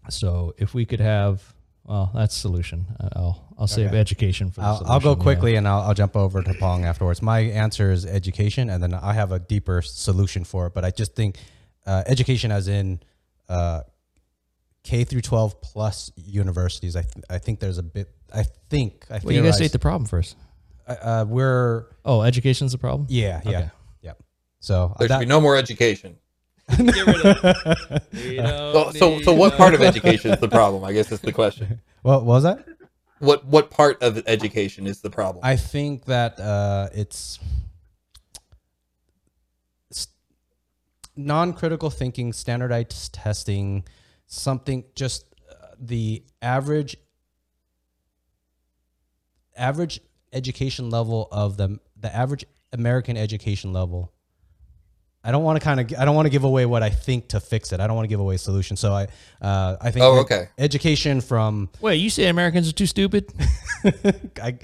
[0.08, 1.54] So if we could have,
[1.84, 2.86] well, that's solution.
[3.14, 3.98] I'll I'll save Okay.
[3.98, 4.60] education for.
[4.60, 5.22] The I'll, I'll go solution, yeah.
[5.22, 7.22] quickly and I'll, I'll jump over to Pong afterwards.
[7.22, 10.74] My answer is education, and then I have a deeper solution for it.
[10.74, 11.36] But I just think
[11.86, 13.00] uh, education, as in
[13.48, 13.82] uh,
[14.82, 18.08] K through 12 plus universities, I, th- I think there's a bit.
[18.34, 20.36] I think I Well, you guys state the problem first.
[20.88, 23.06] uh, uh, we're Oh, education's the problem.
[23.10, 23.70] yeah yeah Okay.
[24.02, 24.12] yeah.
[24.60, 26.16] So there should that- be no more education.
[26.70, 28.02] Get rid of.
[28.14, 30.84] So, so, so what part of education is the problem?
[30.84, 31.80] I guess is the question.
[32.02, 32.64] what, what was that?
[33.18, 35.44] What what part of education is the problem?
[35.44, 37.38] I think that uh, it's,
[39.90, 40.08] s-
[41.16, 43.84] non-critical thinking, standardized testing,
[44.30, 46.96] something just uh, the average
[49.56, 50.00] average
[50.32, 54.12] education level of the the average American education level.
[55.22, 57.28] I don't want to kind of I don't want to give away what I think
[57.28, 57.80] to fix it.
[57.80, 58.76] I don't want to give away a solution.
[58.76, 59.08] So I
[59.42, 60.48] uh, I think Oh, okay.
[60.56, 63.30] education from Wait, you say Americans are too stupid?
[64.42, 64.58] I,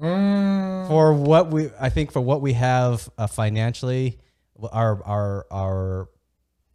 [0.00, 4.18] Mm, for what we I think for what we have uh, financially
[4.72, 6.08] our our our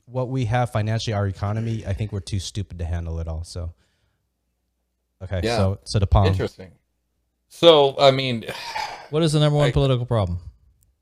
[0.09, 3.43] what we have financially our economy I think we're too stupid to handle it all
[3.43, 3.73] so
[5.21, 5.57] okay Yeah.
[5.57, 6.71] so so the palm interesting.
[7.49, 8.43] So, I mean,
[9.09, 10.39] What is the number one I- political problem?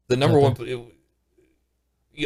[0.10, 0.56] the number one.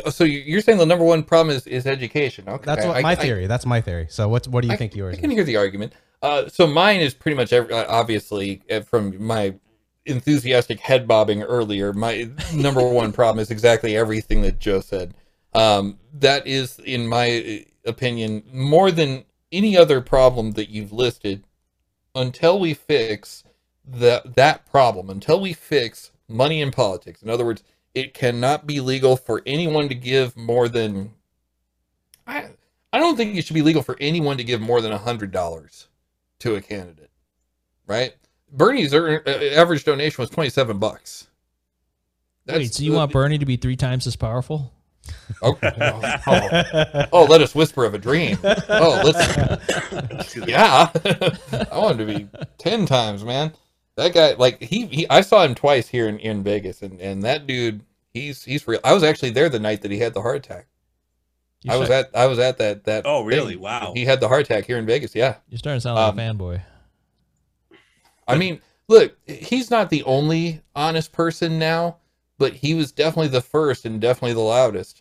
[0.10, 2.48] So you're saying the number one problem is, is education?
[2.48, 4.74] Okay, that's what I- my I- theory that's my theory so what what do you
[4.74, 5.94] I- think yours I can is hear the argument.
[6.22, 9.56] Uh, so mine is pretty much every, uh, obviously uh, from my
[10.06, 11.94] enthusiastic head bobbing earlier.
[11.94, 15.14] My number one problem is exactly everything that Joe said.
[15.54, 21.44] Um, that is, in my opinion, more than any other problem that you've listed.
[22.16, 23.44] Until we fix
[23.86, 27.64] that that problem, until we fix money in politics, in other words,
[27.94, 31.14] it cannot be legal for anyone to give more than
[32.26, 32.50] I
[32.92, 35.88] I don't think it should be legal for anyone to give more than hundred dollars
[36.40, 37.12] to a candidate,
[37.86, 38.16] right?
[38.52, 41.28] Bernie's er- uh, average donation was twenty seven bucks.
[42.48, 44.74] Wait, so you want Bernie to be three times as powerful?
[45.42, 48.38] Oh, oh, oh, let us whisper of a dream.
[48.44, 50.36] Oh, let's.
[50.36, 50.90] Yeah,
[51.72, 52.28] I wanted to be
[52.58, 53.54] ten times, man.
[53.96, 57.24] That guy, like he, he I saw him twice here in, in Vegas, and and
[57.24, 57.82] that dude,
[58.14, 58.80] he's he's real.
[58.84, 60.68] I was actually there the night that he had the heart attack.
[61.64, 63.04] You're I was start- at I was at that that.
[63.06, 63.54] Oh, really?
[63.54, 63.62] thing.
[63.62, 63.94] Wow.
[63.96, 65.14] He had the heart attack here in Vegas.
[65.16, 65.36] Yeah.
[65.50, 66.62] You're starting to sound like um, a fanboy.
[68.28, 71.98] I mean, look, he's not the only honest person now,
[72.38, 74.99] but he was definitely the first and definitely the loudest.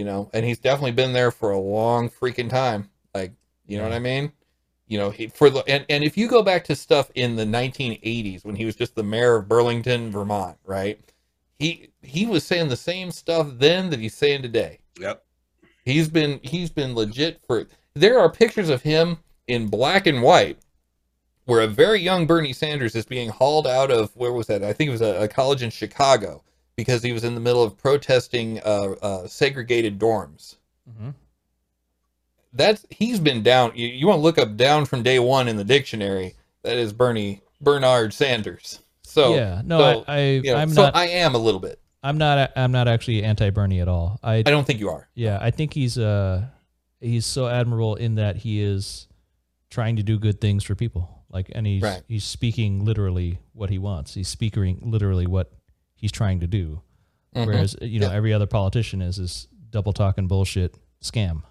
[0.00, 2.88] You know, and he's definitely been there for a long freaking time.
[3.14, 3.34] Like,
[3.66, 4.32] you know what I mean?
[4.88, 7.44] You know, he, for the and, and if you go back to stuff in the
[7.44, 10.98] 1980s when he was just the mayor of Burlington, Vermont, right?
[11.58, 14.78] He he was saying the same stuff then that he's saying today.
[14.98, 15.22] Yep.
[15.84, 19.18] He's been he's been legit for there are pictures of him
[19.48, 20.56] in black and white
[21.44, 24.64] where a very young Bernie Sanders is being hauled out of where was that?
[24.64, 26.42] I think it was a, a college in Chicago
[26.80, 30.56] because he was in the middle of protesting uh, uh, segregated dorms.
[30.90, 31.14] Mhm.
[32.52, 33.72] That's he's been down.
[33.74, 36.34] You, you want to look up down from day one in the dictionary?
[36.62, 38.80] That is Bernie Bernard Sanders.
[39.02, 40.96] So yeah, no, so, I, I you know, I'm so not.
[40.96, 41.78] I am a little bit.
[42.02, 42.50] I'm not.
[42.56, 44.18] I'm not actually anti-Bernie at all.
[44.22, 45.08] I I don't think you are.
[45.14, 46.46] Yeah, I think he's uh
[47.00, 49.06] he's so admirable in that he is
[49.70, 51.08] trying to do good things for people.
[51.28, 52.02] Like and he's Right.
[52.08, 54.14] he's speaking literally what he wants.
[54.14, 55.52] He's speaking literally what
[56.00, 56.80] he's trying to do.
[57.34, 57.46] Mhm.
[57.46, 58.16] Whereas you know Yeah.
[58.16, 61.42] every other politician is this double talking bullshit scam.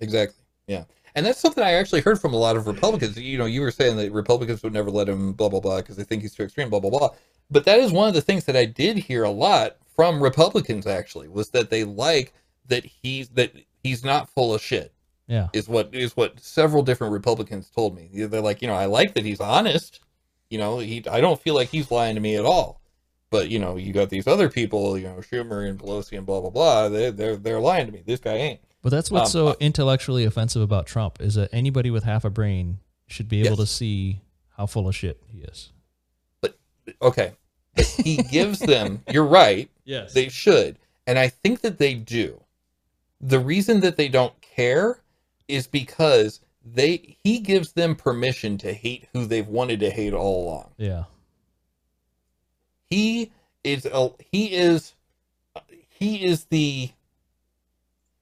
[0.00, 0.44] Exactly.
[0.66, 0.84] Yeah.
[1.14, 3.16] And that's something I actually heard from a lot of Republicans.
[3.16, 5.96] You know, you were saying that Republicans would never let him blah blah blah because
[5.96, 7.10] they think he's too extreme, blah blah blah.
[7.50, 10.86] But that is one of the things that I did hear a lot from Republicans
[10.86, 12.34] actually was that they like
[12.66, 13.52] that he's that
[13.82, 14.92] he's not full of shit.
[15.28, 15.48] Yeah.
[15.52, 18.08] Is what is what several different Republicans told me.
[18.26, 20.00] They're like, you know, I like that he's honest.
[20.50, 22.80] You know, he I don't feel like he's lying to me at all.
[23.34, 26.40] But you know, you got these other people, you know, Schumer and Pelosi and blah
[26.40, 26.88] blah blah.
[26.88, 28.02] They they're they're lying to me.
[28.06, 28.60] This guy ain't.
[28.80, 32.30] But that's what's Um, so intellectually offensive about Trump is that anybody with half a
[32.30, 32.78] brain
[33.08, 33.58] should be able Yes.
[33.58, 34.20] to see
[34.56, 35.72] how full of shit he is.
[36.40, 36.56] But
[37.02, 37.32] okay
[37.74, 40.12] But he gives them you're right Yes.
[40.14, 42.40] they should and i think that they do
[43.20, 45.00] the reason that they don't care
[45.48, 50.44] is because they he gives them permission to hate who they've wanted to hate all
[50.46, 51.04] along yeah.
[52.94, 53.32] He
[53.64, 54.94] is a, he is
[55.88, 56.90] he is the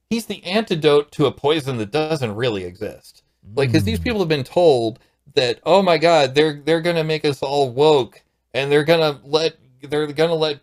[0.09, 3.23] he's the antidote to a poison that doesn't really exist
[3.55, 4.03] like because these Mm.
[4.03, 4.99] people have been told
[5.35, 8.21] that oh my god they're they're gonna make us all woke
[8.53, 10.59] and they're gonna let they're gonna let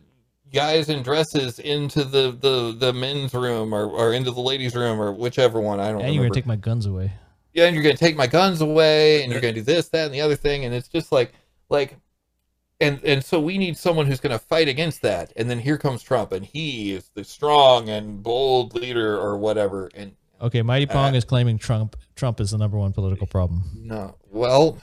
[0.53, 5.01] guys in dresses into the the the men's room or, or into the ladies room
[5.01, 7.13] or whichever one i don't And remember you're gonna take my guns away.
[7.53, 10.15] yeah, and you're gonna take my guns away, and you're gonna do this, that, and
[10.15, 11.33] the other thing, and it's just like,
[11.69, 11.97] like,
[12.81, 16.03] and and so we need someone who's gonna fight against that, and then here comes
[16.03, 20.13] Trump, and he is the strong and bold leader or whatever, and
[20.43, 23.63] Okay, Mighty Pong Uh, is claiming Trump Trump is the number one political problem.
[23.75, 24.79] no, well,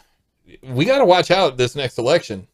[0.64, 2.48] we got to watch out this next election.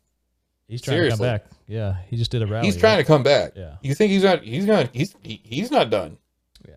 [0.68, 1.18] He's trying Seriously.
[1.18, 1.46] to come back.
[1.68, 2.66] Yeah, he just did a rally.
[2.66, 3.52] He's trying to come back.
[3.56, 3.76] Yeah.
[3.82, 4.42] You think he's not?
[4.44, 4.90] He's not.
[4.94, 6.18] He's he, he's not done.
[6.68, 6.76] Yeah.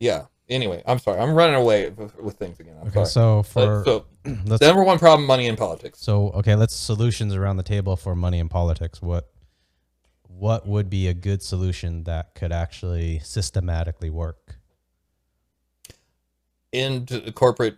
[0.00, 0.22] Yeah.
[0.48, 1.18] Anyway, I'm sorry.
[1.20, 2.76] I'm running away with, with things again.
[2.80, 3.06] I'm Okay, sorry.
[3.06, 4.04] so But- for so
[4.46, 6.00] let's the number one problem: money in politics.
[6.00, 9.00] so okay, let's solutions around the table for money in politics.
[9.00, 9.30] What
[10.28, 14.56] what would be a good solution that could actually systematically work?
[16.72, 17.76] into corporate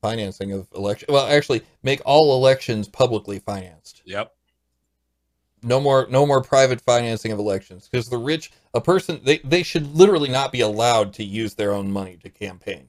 [0.00, 1.06] financing of election.
[1.10, 4.02] Well, actually, make all elections publicly financed.
[4.04, 4.32] Yep.
[5.66, 9.64] No more, no more private financing of elections because the rich, a person, they they
[9.64, 12.86] should literally not be allowed to use their own money to campaign.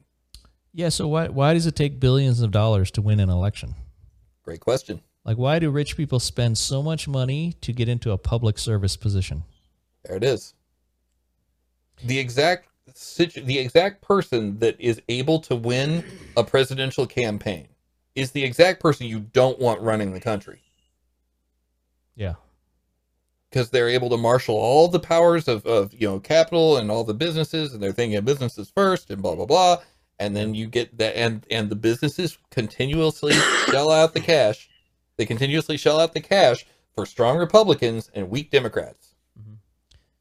[0.72, 0.88] Yeah.
[0.90, 3.74] So why why does it take billions of dollars to win an election?
[4.44, 5.00] Great question.
[5.24, 8.96] Like, why do rich people spend so much money to get into a public service
[8.96, 9.42] position?
[10.04, 10.54] There it is.
[12.04, 16.04] The exact situ- the exact person that is able to win
[16.36, 17.66] a presidential campaign
[18.14, 20.62] is the exact person you don't want running the country.
[22.14, 22.34] Yeah.
[23.50, 27.04] Because they're able to marshal all the powers of, of you know capital and all
[27.04, 29.76] the businesses and they're thinking of businesses first and blah blah blah
[30.18, 33.32] and then you get that and and the businesses continuously
[33.70, 34.68] shell out the cash
[35.16, 39.14] they continuously shell out the cash for strong republicans and weak democrats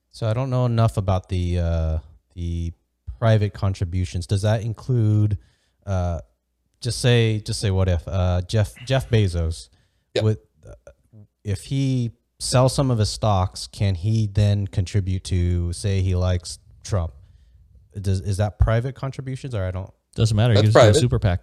[0.10, 1.98] So I don't know enough about the uh,
[2.34, 2.74] the
[3.20, 4.26] private contributions.
[4.28, 5.38] Does that include
[5.86, 6.22] uh,
[6.82, 9.70] just say just say what if uh, Jeff Jeff Bezos
[10.16, 10.24] Yep.
[10.24, 10.74] with uh,
[11.44, 16.60] if he sells some of his stocks, can he then contribute to say he likes
[16.84, 17.14] Trump?
[18.00, 19.92] Does is that private contributions or I don't?
[20.16, 20.54] Doesn't matter.
[20.54, 21.00] That's He gives it to a private.
[21.00, 21.42] super PAC.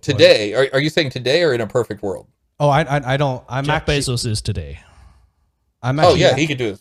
[0.00, 2.26] today are, are you saying today or in a perfect world
[2.58, 3.44] Oh, I I, I don't.
[3.50, 3.98] I'm Jeff actually.
[3.98, 4.80] Bezos is today.
[5.82, 6.80] I'm oh yeah he could do it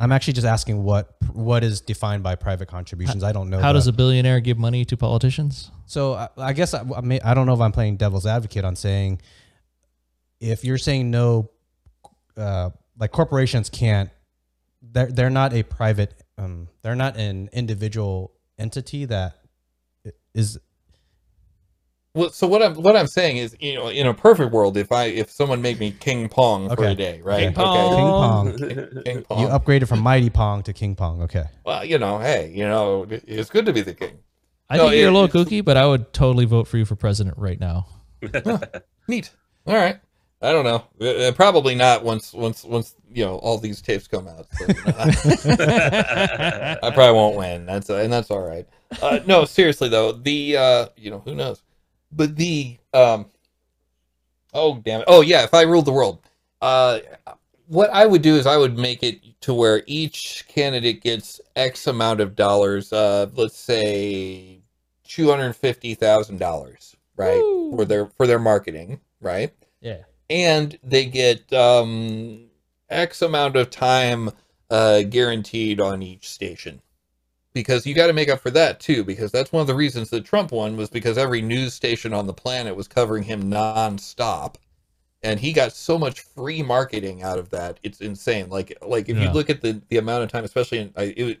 [0.00, 3.24] I'm actually just asking what what is defined by private contributions.
[3.24, 3.58] I don't know.
[3.58, 5.70] How the- does a billionaire give money to politicians?
[5.86, 8.64] So I, I guess I, I, may, I don't know if I'm playing devil's advocate
[8.64, 9.20] on saying
[10.40, 11.50] if you're saying no,
[12.36, 14.10] uh, like corporations can't,
[14.82, 19.34] they're they're not a private, um, they're not an individual entity that
[20.34, 20.58] is
[22.14, 24.90] well so what i'm what i'm saying is you know in a perfect world if
[24.90, 26.92] i if someone made me king pong for Okay.
[26.92, 28.58] a day right King King Pong.
[28.58, 29.02] Pong.
[29.04, 31.22] king pong You upgraded from Mighty Pong to King Pong.
[31.22, 31.44] Okay.
[31.64, 34.18] Well, you know, hey, you know, it's good to be the king.
[34.68, 36.96] I No, think you're a little kooky, but I would totally vote for you for
[36.96, 37.86] president right now.
[39.06, 39.30] Neat.
[39.66, 40.00] All right.
[40.40, 40.84] I don't know.
[41.00, 44.46] Uh, uh, probably not once once once you know all these tapes come out.
[44.52, 47.66] So, I probably won't win.
[47.66, 48.66] That's and that's all right.
[49.02, 51.62] Uh, no, seriously though, the uh, you know who knows,
[52.12, 53.26] but the um,
[54.54, 56.20] oh damn it, oh yeah, if I ruled the world,
[56.60, 57.00] uh,
[57.66, 61.88] what I would do is I would make it to where each candidate gets X
[61.88, 62.92] amount of dollars.
[62.92, 64.60] Uh, let's say
[65.02, 67.76] two hundred fifty thousand dollars, right, Woo.
[67.76, 70.02] for their for their marketing, right Yeah.
[70.30, 72.46] And they get um,
[72.90, 74.30] X amount of time
[74.70, 76.80] uh, guaranteed on each station.
[77.54, 80.10] Because you got to make up for that too, because that's one of the reasons
[80.10, 84.56] that Trump won was because every news station on the planet was covering him nonstop,
[85.22, 87.80] and he got so much free marketing out of that.
[87.82, 88.48] It's insane.
[88.50, 89.24] Like like if Yeah.
[89.24, 90.90] you look at the the amount of time, especially in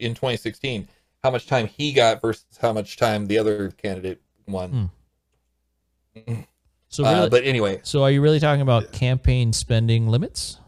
[0.00, 0.88] in 2016,
[1.22, 4.90] how much time he got versus how much time the other candidate won.
[6.88, 10.58] So Uh, but anyway, so are you really talking about campaign spending limits?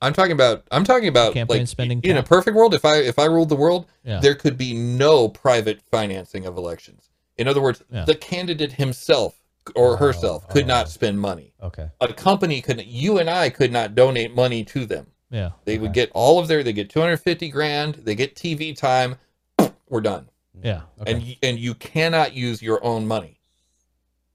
[0.00, 2.74] I'm talking about I'm talking about Campaign like spending in a perfect world.
[2.74, 4.20] If I if I ruled the world, Yeah.
[4.20, 7.08] there could be no private financing of elections.
[7.38, 8.04] In other words, Yeah.
[8.04, 9.34] the candidate himself
[9.74, 10.68] or Oh, herself could oh.
[10.68, 11.54] not spend money.
[11.62, 11.88] Okay.
[12.02, 15.06] A company could you and I could not donate money to them.
[15.30, 15.50] yeah.
[15.64, 19.16] They would get all of their they get 250 grand, they get TV time,
[19.88, 20.28] we're done.
[20.62, 20.82] Yeah.
[21.00, 21.12] Okay.
[21.12, 23.33] And and you cannot use your own money.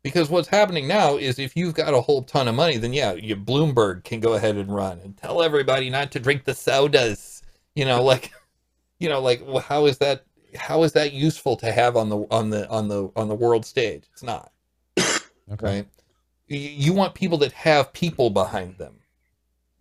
[0.02, 3.14] Because what's happening now is if you've got a whole ton of money, then yeah,
[3.14, 7.42] you Bloomberg can go ahead and run and tell everybody not to drink the sodas.
[7.76, 8.32] You know, like,
[9.00, 10.26] you know, like well, how is that?
[10.56, 13.66] How is that useful to have on the on the on the on the world
[13.66, 14.06] stage?
[14.14, 14.52] It's not
[15.00, 15.22] okay.
[15.62, 15.88] right.
[16.48, 18.96] You, you want people that have people behind them,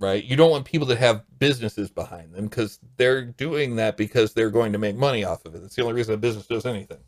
[0.00, 0.22] right?
[0.22, 4.50] You don't want people that have businesses behind them because they're doing that because they're
[4.50, 5.62] going to make money off of it.
[5.62, 6.98] That's the only reason a business does anything.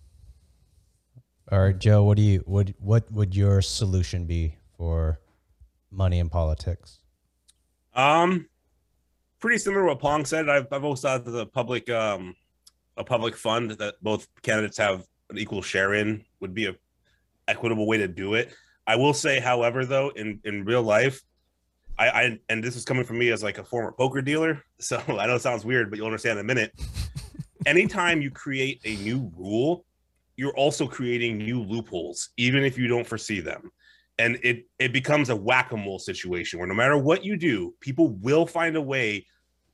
[1.53, 2.05] All right, Joe.
[2.05, 5.19] What do you what what would your solution be for
[5.91, 7.01] money in politics?
[7.93, 8.47] Um,
[9.41, 10.49] pretty similar to what Pong said.
[10.49, 12.37] I've, I've always thought that the public, um,
[12.97, 16.77] a public fund that both candidates have an equal share in would be a
[17.49, 18.55] equitable way to do it.
[18.87, 21.21] I will say, however, though, in in real life,
[21.99, 25.03] I, I and this is coming from me as like a former poker dealer, so
[25.09, 26.73] I know it sounds weird, but you'll understand in a minute.
[27.67, 29.85] Anytime you create a new rule,
[30.41, 33.71] you're also creating new loopholes, even if you don't foresee them.
[34.19, 38.47] And it it becomes a whack-a-mole situation where no matter what you do people will
[38.47, 39.27] find a way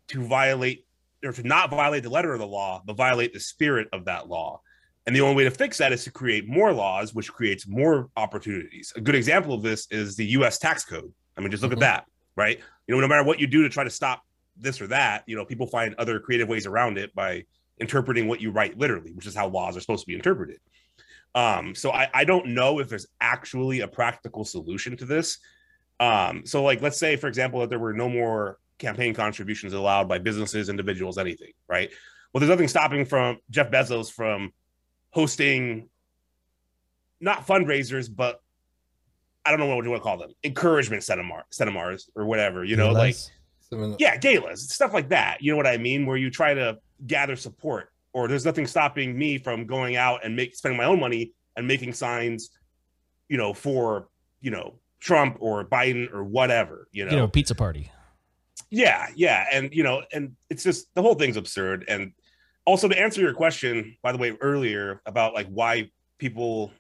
[0.09, 0.85] to violate
[1.25, 4.29] or to not violate the letter of the law but violate the spirit of that
[4.29, 4.61] law.
[5.07, 8.11] And the only way to fix that is to create more laws which creates more
[8.17, 8.93] opportunities.
[8.97, 11.13] A good example of this is the us tax code.
[11.37, 11.81] I mean just look Mhm.
[11.85, 12.59] at that right?
[12.89, 14.19] You know no matter what you do to try to stop
[14.57, 17.45] this or that you know people find other creative ways around it by
[17.81, 20.59] interpreting what you write literally which is how laws are supposed to be interpreted
[21.37, 25.39] um, so I, I don't know if there's actually a practical solution to this.
[26.01, 30.09] Um, so like let's say, for example, that there were no more campaign contributions allowed
[30.09, 31.91] by businesses, individuals, anything, right?
[32.33, 34.53] Well, there's nothing stopping from Jeff Bezos from
[35.11, 35.91] hosting
[37.21, 38.41] not fundraisers, but
[39.45, 42.77] I don't know what you want to call them, encouragement seminars, seminars or whatever, you
[42.77, 43.17] know, like
[43.71, 43.97] Galas?
[43.99, 45.43] Yeah, galas, stuff like that.
[45.43, 46.07] You know what I mean?
[46.07, 50.35] Where you try to gather support, or there's nothing stopping me from going out and
[50.37, 52.51] make spending my own money and making signs,
[53.29, 54.09] you know, for
[54.41, 56.89] you know Trump or Biden or whatever.
[56.93, 57.91] You know, You know, pizza party.
[58.71, 61.85] yeah, yeah, and you know, and it's just the whole thing's absurd.
[61.89, 62.13] And
[62.65, 66.73] also to answer your question, by the way, earlier about like why people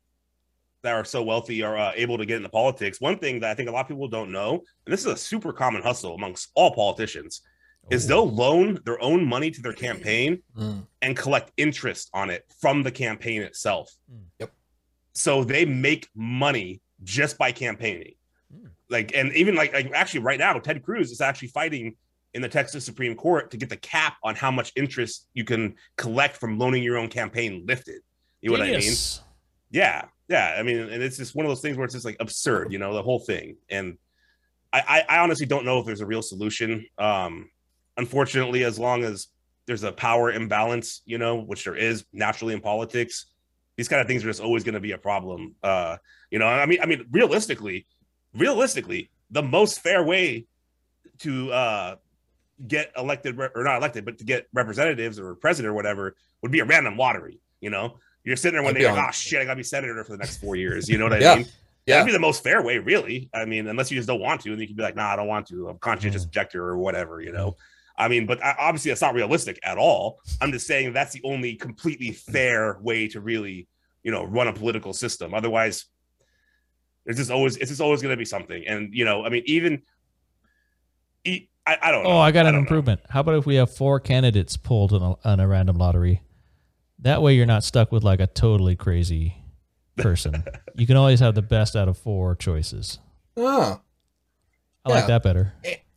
[0.86, 3.00] that are so wealthy are uh, able to get into politics.
[3.00, 5.16] One thing that I think a lot of people don't know, and this is a
[5.16, 7.42] super common hustle amongst all politicians,
[7.90, 8.08] is Oh.
[8.08, 12.82] they'll loan their own money to their campaign mm, and collect interest on it from
[12.82, 13.92] the campaign itself.
[14.12, 14.22] Mm.
[14.40, 14.52] Yep.
[15.14, 18.14] So they make money just by campaigning.
[18.54, 18.70] Mm.
[18.88, 21.96] Like, and even like, like actually right now, Ted Cruz is actually fighting
[22.34, 25.74] in the Texas Supreme Court to get the cap on how much interest you can
[25.96, 28.02] collect from loaning your own campaign lifted.
[28.40, 28.92] You know what I mean?
[29.70, 30.56] Yeah, yeah.
[30.58, 32.78] I mean, and it's just one of those things where it's just like absurd, you
[32.78, 33.56] know, the whole thing.
[33.68, 33.98] And
[34.72, 36.86] I, I, I honestly don't know if there's a real solution.
[36.98, 37.50] Um,
[37.96, 39.28] unfortunately, as long as
[39.66, 43.26] there's a power imbalance, you know, which there is naturally in politics,
[43.76, 45.54] these kind of things are just always going to be a problem.
[45.62, 45.96] Uh,
[46.30, 47.86] you know, I mean, I mean, realistically,
[48.34, 50.46] realistically, the most fair way
[51.18, 51.96] to uh,
[52.66, 56.60] get elected or not elected, but to get representatives or president or whatever would be
[56.60, 57.40] a random lottery.
[57.60, 59.62] You know, you're sitting there one I'd day like, on- oh shit, I gotta be
[59.62, 60.88] senator for the next four years.
[60.88, 61.34] You know what I Yeah.
[61.36, 61.46] mean?
[61.86, 61.94] Yeah.
[61.96, 63.30] That'd be the most fair way, really.
[63.32, 65.16] I mean, unless you just don't want to, and you can be like, nah, I
[65.16, 65.68] don't want to.
[65.68, 66.26] I'm conscientious Mm.
[66.26, 67.56] objector or whatever, you know.
[67.96, 70.18] I mean, but I- obviously that's not realistic at all.
[70.40, 73.68] I'm just saying that's the only completely fair way to really,
[74.02, 75.32] you know, run a political system.
[75.32, 75.84] Otherwise,
[77.04, 78.66] there's just always it's just always going to be something.
[78.66, 79.82] And you know, I mean, even
[81.24, 82.10] e- I, I don't know.
[82.10, 82.58] Oh, I got an don't know.
[82.60, 83.00] improvement.
[83.10, 86.20] How about if we have four candidates pulled on a, on a random lottery?
[87.06, 89.36] That way, you're not stuck with like a totally crazy
[89.96, 90.42] person.
[90.74, 92.98] you can always have the best out of four choices.
[93.36, 93.80] Oh.
[94.84, 95.52] I like that better.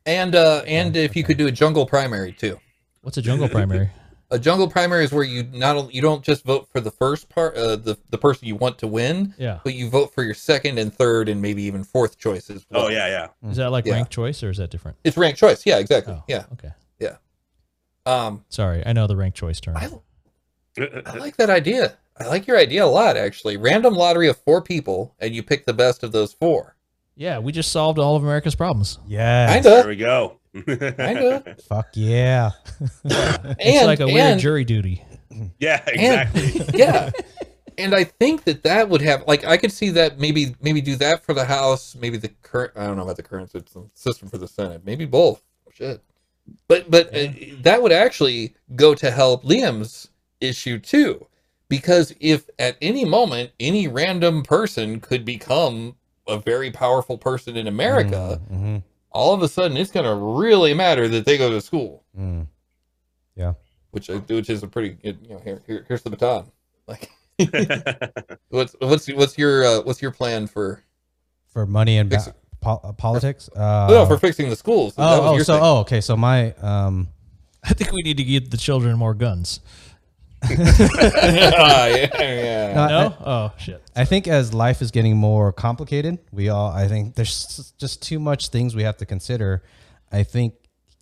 [0.06, 2.60] And uh and if you could do a jungle primary too.
[3.02, 3.90] What's a jungle primary?
[4.31, 7.27] A jungle primary is where you not only you don't just vote for the first
[7.30, 9.57] part uh, the the person you want to win, Yeah.
[9.64, 12.64] but you vote for your second and third and maybe even fourth choices.
[12.69, 12.86] well.
[12.86, 13.49] Oh yeah, yeah.
[13.49, 13.94] Is that like Yeah.
[13.94, 14.98] ranked choice or is that different?
[15.03, 15.65] It's ranked choice.
[15.65, 16.14] Yeah, exactly.
[16.14, 16.45] Oh, Yeah.
[16.53, 16.69] Okay.
[16.99, 17.15] Yeah.
[18.06, 19.76] Um Sorry, I know the ranked choice term.
[19.76, 19.90] I
[21.06, 21.97] I like that idea.
[22.19, 23.57] I like your idea a lot actually.
[23.57, 26.76] Random lottery of four people and you pick the best of those four.
[27.15, 28.99] yeah, we just solved all of America's problems.
[29.07, 29.60] Yeah.
[29.61, 29.88] there Kinda.
[29.88, 30.39] we go.
[30.53, 31.56] Kinda.
[31.68, 32.51] Fuck yeah.
[32.80, 35.03] And, it's like a weird jury duty.
[35.60, 36.65] Yeah, And- exactly.
[36.80, 37.11] yeah
[37.77, 40.97] and i think that that would have like i could see that maybe maybe do
[40.97, 44.27] that for the house maybe the current i don't know about the current system system
[44.27, 45.41] for the senate maybe both
[45.72, 46.03] shit
[46.68, 47.27] but but uh,
[47.61, 50.10] that would actually go to help liam's
[50.41, 51.26] issue too
[51.68, 55.95] because if at any moment any random person could become
[56.28, 58.84] a very powerful person in america Mhm.
[59.11, 62.48] all of a sudden it's going to really matter that they go to school Mm.
[63.91, 66.52] which I- which is a pretty good you know here, here here's the baton
[66.88, 67.10] like
[68.49, 70.84] What's what's what's your uh, what's your plan for
[71.48, 72.30] For money and Fix
[72.60, 73.49] po- uh, politics.
[73.56, 74.94] Uh, no for fixing the schools?
[74.98, 75.64] Oh, oh, so thing.
[75.64, 76.02] oh, okay.
[76.02, 77.07] So my um,
[77.64, 79.61] I think we need to give the children more guns.
[80.49, 82.74] Ah, yeah, yeah.
[82.74, 83.16] No, No?
[83.26, 83.82] Oh shit.
[83.95, 88.20] I think as life is getting more complicated, we all I think there's just too
[88.20, 89.64] much things we have to consider.
[90.11, 90.53] I think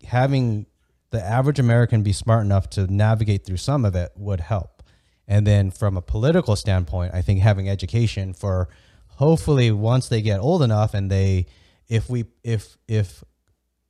[0.05, 0.65] having
[1.11, 4.83] the average American be smart enough to navigate through some of it would help.
[5.27, 8.69] And then from a political standpoint, I think having education for
[9.07, 11.47] hopefully once they get old enough and they
[11.87, 13.23] if we if if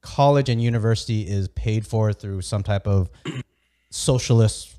[0.01, 3.09] college and university is paid for through some type of
[3.89, 4.76] socialist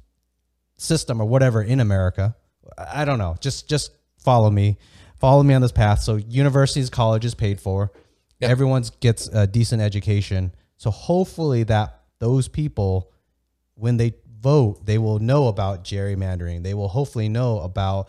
[0.79, 2.35] system or whatever in America.
[2.79, 3.37] I don't know.
[3.41, 4.79] Just just follow me.
[5.21, 6.01] Follow me on this path.
[6.01, 7.93] So universities, colleges paid for.
[8.41, 8.49] Yeah.
[8.49, 10.55] Everyone gets a decent education.
[10.77, 13.13] So hopefully that those people
[13.75, 16.63] when they vote, they will know about gerrymandering.
[16.63, 18.09] They will hopefully know about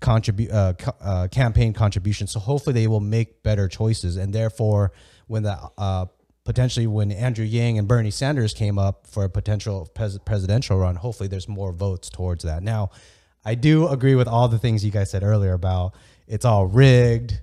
[0.00, 2.32] contribute uh, co- uh, campaign contributions.
[2.32, 4.92] So hopefully they will make better choices, and therefore,
[5.26, 6.06] when the uh,
[6.44, 10.96] potentially when Andrew Yang and Bernie Sanders came up for a potential pres- presidential run,
[10.96, 12.62] hopefully there's more votes towards that.
[12.62, 12.90] Now,
[13.44, 15.94] I do agree with all the things you guys said earlier about
[16.26, 17.40] it's all rigged,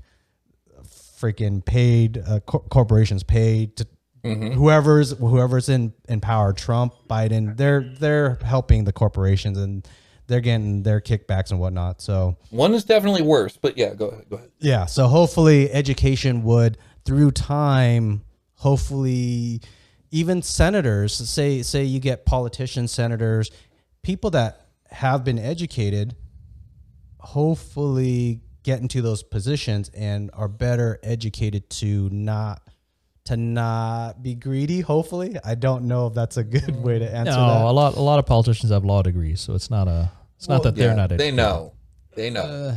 [1.20, 3.88] freaking paid uh, cor- corporations paid to
[4.24, 9.88] whoever's whoever's in in power trump biden they're they're helping the corporations and
[10.28, 14.30] they're getting their kickbacks and whatnot so One is definitely worse, but yeah, go ahead.
[14.30, 14.52] Go ahead.
[14.60, 18.22] yeah so hopefully education would through time
[18.60, 19.62] hopefully
[20.12, 23.52] even senators say say you get politicians senators
[24.04, 26.16] people that have been educated
[27.20, 32.62] hopefully get into those positions and are better educated to not
[33.26, 37.32] to not be greedy hopefully i don't know if that's a good way to answer
[37.32, 40.12] No, that a lot a lot of politicians have law degrees, so it's not a
[40.38, 41.74] it's not that they're Yeah, not They know.
[42.16, 42.42] They know.
[42.42, 42.76] Uh,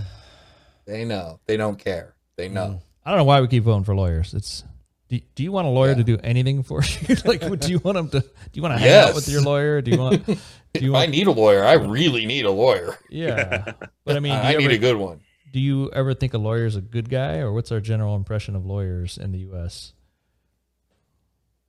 [0.85, 1.39] they know.
[1.47, 2.15] They don't care.
[2.37, 2.81] They know.
[3.05, 4.35] I don't know why we keep voting for lawyers.
[4.35, 4.65] It's
[5.13, 5.97] do, do you want a lawyer Yeah.
[5.97, 7.17] to do anything for you?
[7.27, 8.21] like, do you want them to?
[8.21, 9.09] Do you want to hang Yes.
[9.11, 9.83] out with your lawyer?
[9.83, 10.25] Do you want?
[10.27, 10.37] Do
[10.75, 12.99] If you I need a lawyer, I really need a lawyer.
[13.11, 13.73] Yeah,
[14.07, 15.21] but I mean, I you, need ever, a good one.
[15.53, 18.57] do you ever think a lawyer is a good guy, or what's our general impression
[18.57, 19.93] of lawyers in the U.S.?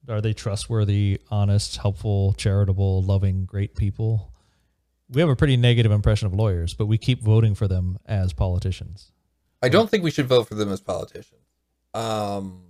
[0.07, 4.31] Are they trustworthy, honest, helpful, charitable, loving, great people?
[5.09, 8.33] We have a pretty negative impression of lawyers, but we keep voting for them as
[8.33, 9.11] politicians.
[9.61, 11.41] I don't think we should vote for them as politicians.
[11.93, 12.63] Um,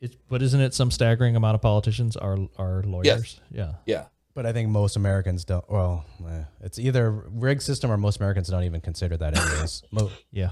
[0.00, 3.40] It's, but isn't it some staggering amount of politicians are are lawyers?
[3.50, 3.72] Yeah.
[3.86, 4.04] yeah.
[4.34, 8.48] but i think most americans don't well eh, it's either rigged system or most americans
[8.48, 10.50] don't even consider that anyways Mo- Yeah.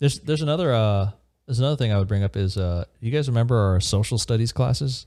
[0.00, 1.10] There's there's another uh
[1.46, 4.50] there's another thing I would bring up is uh you guys remember our social studies
[4.52, 5.06] classes?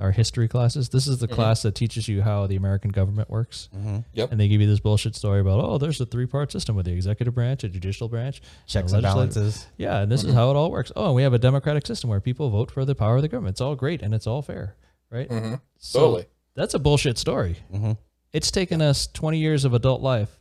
[0.00, 0.90] Our history classes.
[0.90, 3.68] This is the class that teaches you how the American government works.
[4.12, 4.30] Yep.
[4.30, 6.86] And they give you this bullshit story about, oh, there's a three part system with
[6.86, 10.50] the executive branch, a judicial branch, checks a and balances Yeah, and this is how
[10.50, 10.92] it all works.
[10.94, 13.28] Oh, and we have a democratic system where people vote for the power of the
[13.28, 13.54] government.
[13.54, 14.76] It's all great and it's all fair,
[15.10, 15.28] right?
[15.28, 16.26] hmm So Totally.
[16.54, 17.56] That's a bullshit story.
[17.74, 17.98] Mhm.
[18.32, 20.38] It's taken us 20 years of adult life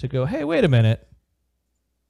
[0.00, 1.06] to go, hey, wait a minute.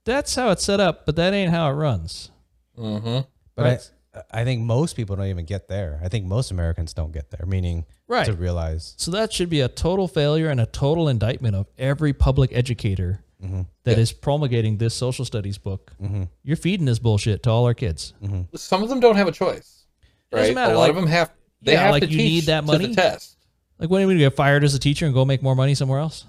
[0.05, 2.31] That's how it's set up, but that ain't how it runs.
[2.75, 3.19] hmm
[3.55, 3.79] but Right.
[3.79, 3.96] I,
[4.31, 7.45] I think most people don't even get there i think most americans don't get there
[7.45, 8.25] meaning Right.
[8.25, 12.13] to realize So that should be a total failure and a total indictment of every
[12.13, 13.67] public educator Mhm.
[13.83, 14.17] that is Yeah.
[14.21, 16.27] promulgating this social studies book, Mhm.
[16.43, 18.13] you're feeding this bullshit to all our kids.
[18.55, 19.85] Some of them don't have a choice,
[20.31, 20.55] Doesn't right?
[20.55, 21.31] matter, A lot like- of them have.
[21.61, 22.87] They yeah, have like to you teach need that to money.
[22.87, 23.37] the test.
[23.77, 25.75] Like, when are we gonna get fired as a teacher and go make more money
[25.75, 26.25] somewhere else?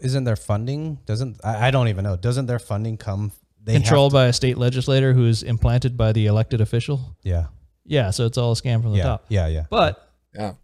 [0.00, 0.98] Isn't there funding?
[1.04, 2.16] Doesn't I, I don't even know.
[2.16, 3.32] Doesn't their funding come?
[3.64, 7.16] They Controlled to- by a state legislator who is implanted by the elected official.
[7.22, 7.46] yeah,
[7.86, 9.24] Yeah, so it's all a scam from the yeah, top.
[9.28, 9.64] yeah, yeah.
[9.70, 10.54] But Yeah.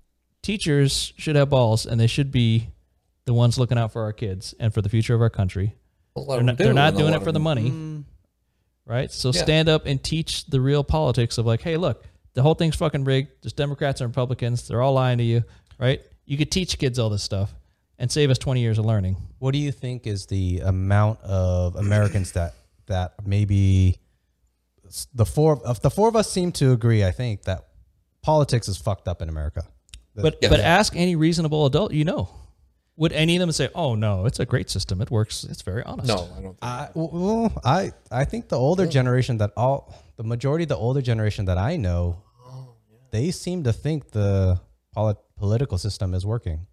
[0.43, 2.69] teachers should have balls, and they should be
[3.25, 5.77] the ones looking out for our kids and for the future of our country.
[6.17, 8.05] They're not, them they're not doing it for the money, Mm,
[8.85, 9.11] right?
[9.13, 9.43] So Yeah.
[9.43, 12.05] stand up and teach the real politics of like, hey, look,
[12.35, 13.29] the whole thing's fucking rigged.
[13.43, 14.67] There's Democrats and Republicans.
[14.69, 15.45] They're all lying to you,
[15.79, 16.01] right?
[16.27, 17.55] You could teach kids all this stuff
[17.99, 19.17] and save us 20 years of learning.
[19.39, 22.55] What do you think is the amount of Americans that
[22.91, 23.99] that maybe
[25.15, 27.05] the four of the four of us seem to agree?
[27.05, 27.67] I think that
[28.23, 29.65] politics is fucked up in America.
[30.15, 30.51] But Yeah.
[30.51, 32.29] but ask any reasonable adult you know.
[32.97, 35.01] Would any of them say, "Oh no, it's a great system.
[35.01, 35.45] It works.
[35.45, 36.43] It's very honest." No, I don't.
[36.43, 40.77] Think I, well, I I think the older generation that all the majority of the
[40.77, 42.75] older generation that I know, oh,
[43.11, 44.61] they seem to think the
[44.93, 46.67] polit- political system is working.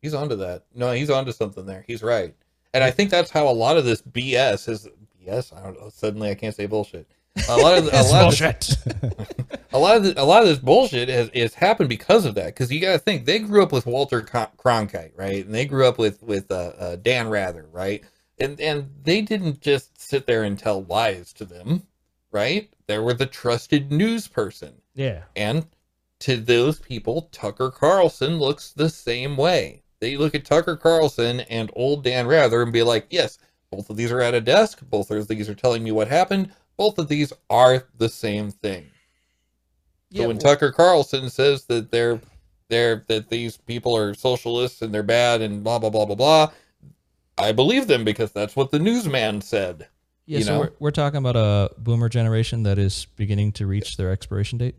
[0.00, 0.64] He's onto that.
[0.74, 1.84] No, he's onto something there.
[1.86, 2.34] He's right.
[2.74, 4.88] And I think that's how a lot of this BS is
[5.26, 5.56] BS.
[5.56, 5.90] I don't know.
[5.90, 7.06] Suddenly I can't say bullshit.
[7.48, 8.76] A lot of a lot of this,
[9.72, 12.46] a lot of the, a lot of this bullshit has, has happened because of that.
[12.46, 15.44] Because you got to think they grew up with Walter Cronkite, right?
[15.44, 18.02] And they grew up with with uh, uh, Dan Rather, right?
[18.38, 21.86] And and they didn't just sit there and tell lies to them,
[22.30, 22.72] right?
[22.86, 24.74] They were the trusted news person.
[24.94, 25.22] Yeah.
[25.36, 25.66] And
[26.20, 29.82] to those people, Tucker Carlson looks the same way.
[30.00, 33.38] They look at Tucker Carlson and old Dan Rather and be like, yes,
[33.72, 34.80] both of these are at a desk.
[34.88, 36.52] Both of these are telling me what happened.
[36.76, 38.84] Both of these are the same thing.
[40.12, 42.20] So Yeah, when well- Tucker Carlson says that they're
[42.68, 46.50] they're that these people are socialists and they're bad and blah blah blah blah blah,
[47.38, 49.88] I believe them because that's what the newsman said.
[50.26, 50.60] Yeah, you so know?
[50.60, 54.76] we're, we're talking about a boomer generation that is beginning to reach their expiration date.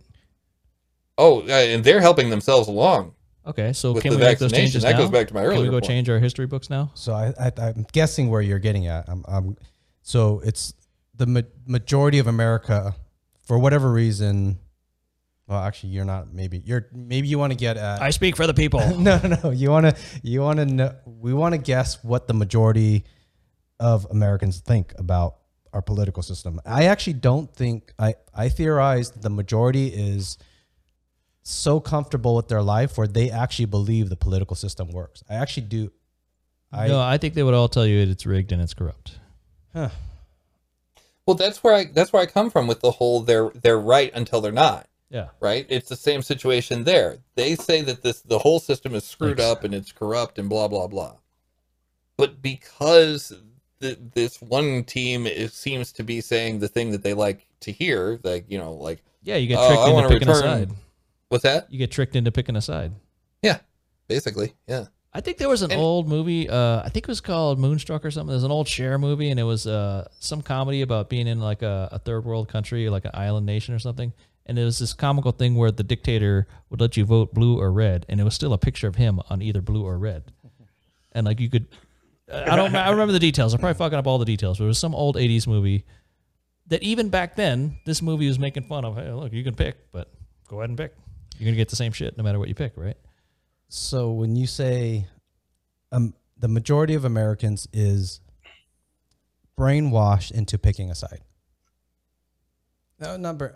[1.17, 3.13] Oh, uh, and they're helping themselves along
[3.45, 4.71] Okay, so with can the we make those vaccination.
[4.71, 4.97] changes That now?
[4.99, 5.85] goes back to my can earlier we go point.
[5.85, 6.91] change our history books now?
[6.93, 9.09] So I, I I'm guessing where you're getting at.
[9.09, 9.57] I'm, I'm
[10.01, 10.73] so it's
[11.15, 12.95] the ma- majority of America,
[13.43, 14.59] for whatever reason.
[15.47, 16.33] Well, actually, you're not.
[16.33, 16.87] Maybe you're.
[16.93, 18.01] Maybe you want to get at.
[18.01, 18.79] I speak for the people.
[18.97, 19.49] no, no, no.
[19.51, 19.95] You want to.
[20.23, 20.95] You want to know.
[21.05, 23.03] We want to guess what the majority
[23.79, 25.35] of Americans think about
[25.73, 26.61] our political system.
[26.65, 27.91] I actually don't think.
[27.99, 30.37] I I theorize the majority is
[31.43, 35.23] so comfortable with their life where they actually believe the political system works.
[35.29, 35.91] I actually do.
[36.71, 39.19] I no, I think they would all tell you it's rigged and it's corrupt.
[39.73, 39.89] huh.
[41.25, 44.11] Well, that's where I that's where I come from with the whole they're they're right
[44.13, 44.87] until they're not.
[45.09, 45.27] Yeah.
[45.39, 45.65] Right?
[45.69, 47.17] It's the same situation there.
[47.35, 49.51] They say that this the whole system is screwed Thanks.
[49.51, 51.13] up and it's corrupt and blah blah blah.
[52.17, 53.31] But because
[53.79, 57.71] the, this one team is, seems to be saying the thing that they like to
[57.71, 60.35] hear, like you know, like Yeah, you get Oh, tricked I into wanna picking a
[60.35, 60.71] side.
[61.33, 61.71] What's that?
[61.71, 62.91] You get tricked into picking a side.
[63.41, 63.59] Yeah,
[64.07, 64.85] basically, yeah.
[65.15, 66.49] I think there was an And- old movie.
[66.49, 68.31] Uh, I think it was called Moonstruck or something.
[68.31, 71.61] There's an old Cher movie, and it was uh, some comedy about being in like
[71.61, 74.13] a, a third world country, like an island nation or something.
[74.45, 77.71] And it was this comical thing where the dictator would let you vote blue or
[77.71, 80.23] red, and it was still a picture of him on either blue or red.
[81.11, 81.67] And like you could,
[82.31, 83.53] I don't, I remember the details.
[83.53, 85.85] I'm probably fucking up all the details, but it was some old '80s movie
[86.67, 88.95] that even back then, this movie was making fun of.
[88.95, 90.11] Hey, look, you can pick, but
[90.47, 90.95] go ahead and pick.
[91.37, 92.97] You're gonna get the same shit no matter what you pick, right?
[93.69, 95.07] So when you say
[95.91, 98.21] um, the majority of Americans is
[99.57, 101.21] brainwashed into picking a side,
[102.99, 103.53] no, number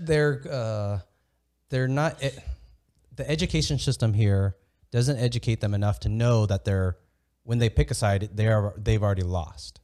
[0.00, 0.98] they're uh,
[1.68, 2.22] they're not.
[2.22, 2.30] e-
[3.16, 4.56] the education system here
[4.90, 6.96] doesn't educate them enough to know that they're
[7.42, 9.80] when they pick a side, they are they've already lost.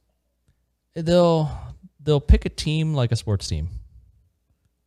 [0.95, 1.51] they'll
[2.01, 3.69] they'll pick a team like a sports team.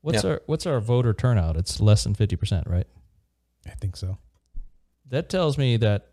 [0.03, 0.31] What's Yeah.
[0.31, 1.57] our what's our voter turnout?
[1.57, 2.87] It's less than fifty percent, right?
[3.67, 4.19] I think so.
[5.09, 6.07] That tells me that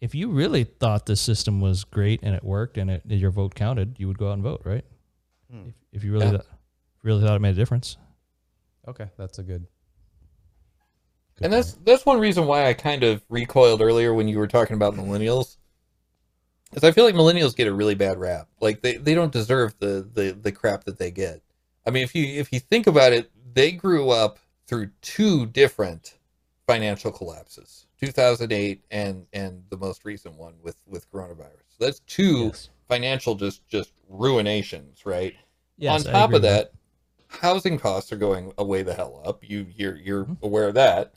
[0.00, 3.54] if you really thought this system was great and it worked and it, your vote
[3.54, 4.84] counted, you would go out and vote, right?
[5.50, 5.68] Hmm.
[5.68, 6.32] If, if you really Yeah.
[6.38, 6.46] thought,
[7.04, 7.96] really thought it made a difference.
[8.88, 9.66] Okay, that's a good.
[11.36, 14.48] good And that's that's one reason why I kind of recoiled earlier when you were
[14.48, 15.56] talking about millennials.
[16.70, 18.48] Because I feel like millennials get a really bad rap.
[18.60, 21.41] Like they, they don't deserve the, the the crap that they get.
[21.86, 26.14] I mean, if you if you think about it, they grew up through two different
[26.66, 31.64] financial collapses, 2008 and and the most recent one with with coronavirus.
[31.78, 32.70] So that's two Yes.
[32.88, 35.34] financial just just ruinations, right?
[35.78, 36.72] Yes, On top of with that,
[37.28, 39.42] housing costs are going away the hell up.
[39.48, 40.42] You you're you're Mhm.
[40.42, 41.14] aware of that.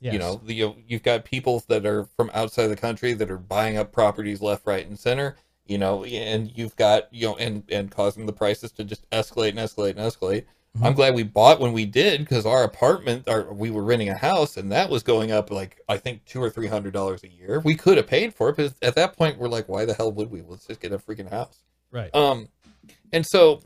[0.00, 0.12] Yes.
[0.12, 3.36] You know, the, you, you've got people that are from outside the country that are
[3.38, 5.36] buying up properties left, right, and center.
[5.68, 9.50] You know, and you've got you know, and and causing the prices to just escalate
[9.50, 10.44] and escalate and escalate.
[10.76, 10.86] Mhm.
[10.86, 14.14] I'm glad we bought when we did because our apartment, our, we were renting a
[14.14, 17.28] house, and that was going up like I think two or three hundred dollars a
[17.28, 17.60] year.
[17.64, 20.12] We could have paid for it, but at that point, we're like, why the hell
[20.12, 20.42] would we?
[20.42, 21.62] Let's just get a freaking house.
[21.90, 22.14] Right.
[22.14, 22.48] Um,
[23.12, 23.62] and so,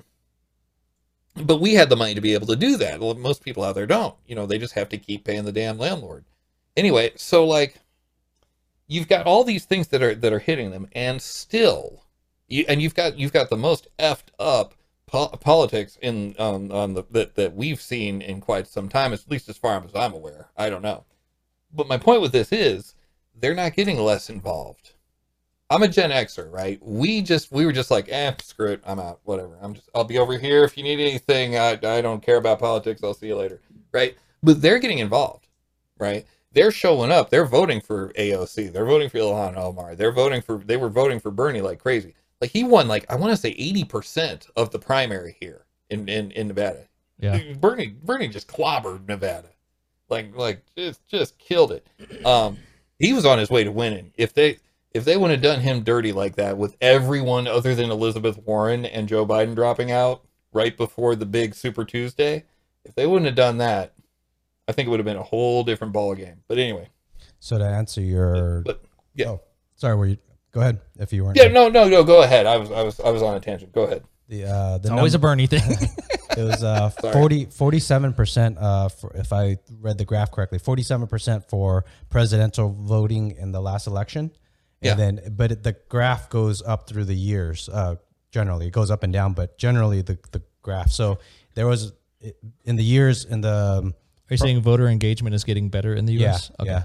[1.34, 3.00] but we had the money to be able to do that.
[3.00, 4.14] Well, most people out there don't.
[4.26, 6.24] You know, they just have to keep paying the damn landlord.
[6.76, 7.78] Anyway, so like,
[8.92, 12.04] you've got all these things that are that are hitting them, and still,
[12.48, 14.74] you and you've got you've got the most effed up
[15.06, 19.30] po- politics in um, on the that that we've seen in quite some time, at
[19.30, 20.48] least as far as I'm aware.
[20.56, 21.04] I don't know,
[21.72, 22.94] but my point with this is
[23.34, 24.92] they're not getting less involved.
[25.70, 26.78] I'm a Gen Xer, right?
[26.82, 29.56] We just we were just like, eh, screw it, I'm out, whatever.
[29.62, 31.56] I'm just I'll be over here if you need anything.
[31.56, 33.02] I I don't care about politics.
[33.02, 33.60] I'll see you later,
[33.90, 34.16] right?
[34.42, 35.48] But they're getting involved,
[35.98, 36.26] right?
[36.52, 37.30] They're showing up.
[37.30, 38.72] They're voting for AOC.
[38.72, 39.94] They're voting for Ilhan Omar.
[39.94, 42.14] They're voting for they were voting for Bernie like crazy.
[42.40, 46.30] Like he won like I want to say 80% of the primary here in in
[46.32, 46.88] in Nevada.
[47.18, 47.40] Yeah.
[47.58, 49.50] Bernie Bernie just clobbered Nevada.
[50.08, 51.86] Like like just just killed it.
[52.26, 52.58] Um
[52.98, 54.12] he was on his way to winning.
[54.16, 54.58] If they
[54.92, 58.84] if they wouldn't have done him dirty like that with everyone other than Elizabeth Warren
[58.84, 60.22] and Joe Biden dropping out
[60.52, 62.44] right before the big Super Tuesday,
[62.84, 63.94] if they wouldn't have done that,
[64.68, 66.42] I think it would have been a whole different ball game.
[66.48, 66.88] But anyway,
[67.40, 68.82] So to answer your, but
[69.14, 69.28] yeah.
[69.30, 69.40] Oh,
[69.76, 70.16] sorry, were you?
[70.52, 71.36] Go ahead if you weren't.
[71.36, 72.46] yeah, no, no, no, go ahead.
[72.46, 73.72] I was I was I was on a tangent.
[73.72, 74.04] Go ahead.
[74.28, 75.62] The uh, the It's always a Bernie thing.
[76.34, 77.12] It was uh, Sorry.
[77.12, 83.52] 40, 47%, uh, for, if I read the graph correctly, 47% for presidential voting in
[83.52, 84.30] the last election.
[84.80, 84.94] And Yeah.
[84.94, 87.68] then, but it, the graph goes up through the years.
[87.68, 87.96] Uh,
[88.30, 90.90] generally, it goes up and down, but generally the, the graph.
[90.90, 91.18] So
[91.54, 91.92] there was
[92.64, 93.94] in the years in the, um,
[94.32, 96.50] Are you saying voter engagement is getting better in the yeah, U.S.?
[96.62, 96.84] yeah.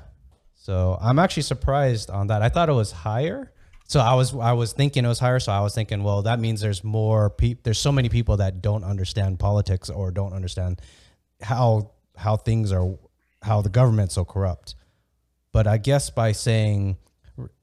[0.55, 2.41] So I'm actually surprised on that.
[2.41, 3.53] I thought it was higher.
[3.87, 5.39] So I was I was thinking it was higher.
[5.39, 7.61] So I was thinking, well, that means there's more people.
[7.63, 10.81] There's so many people that don't understand politics or don't understand
[11.41, 12.97] how how things are,
[13.41, 14.75] how the government's so corrupt.
[15.53, 16.97] But I guess by saying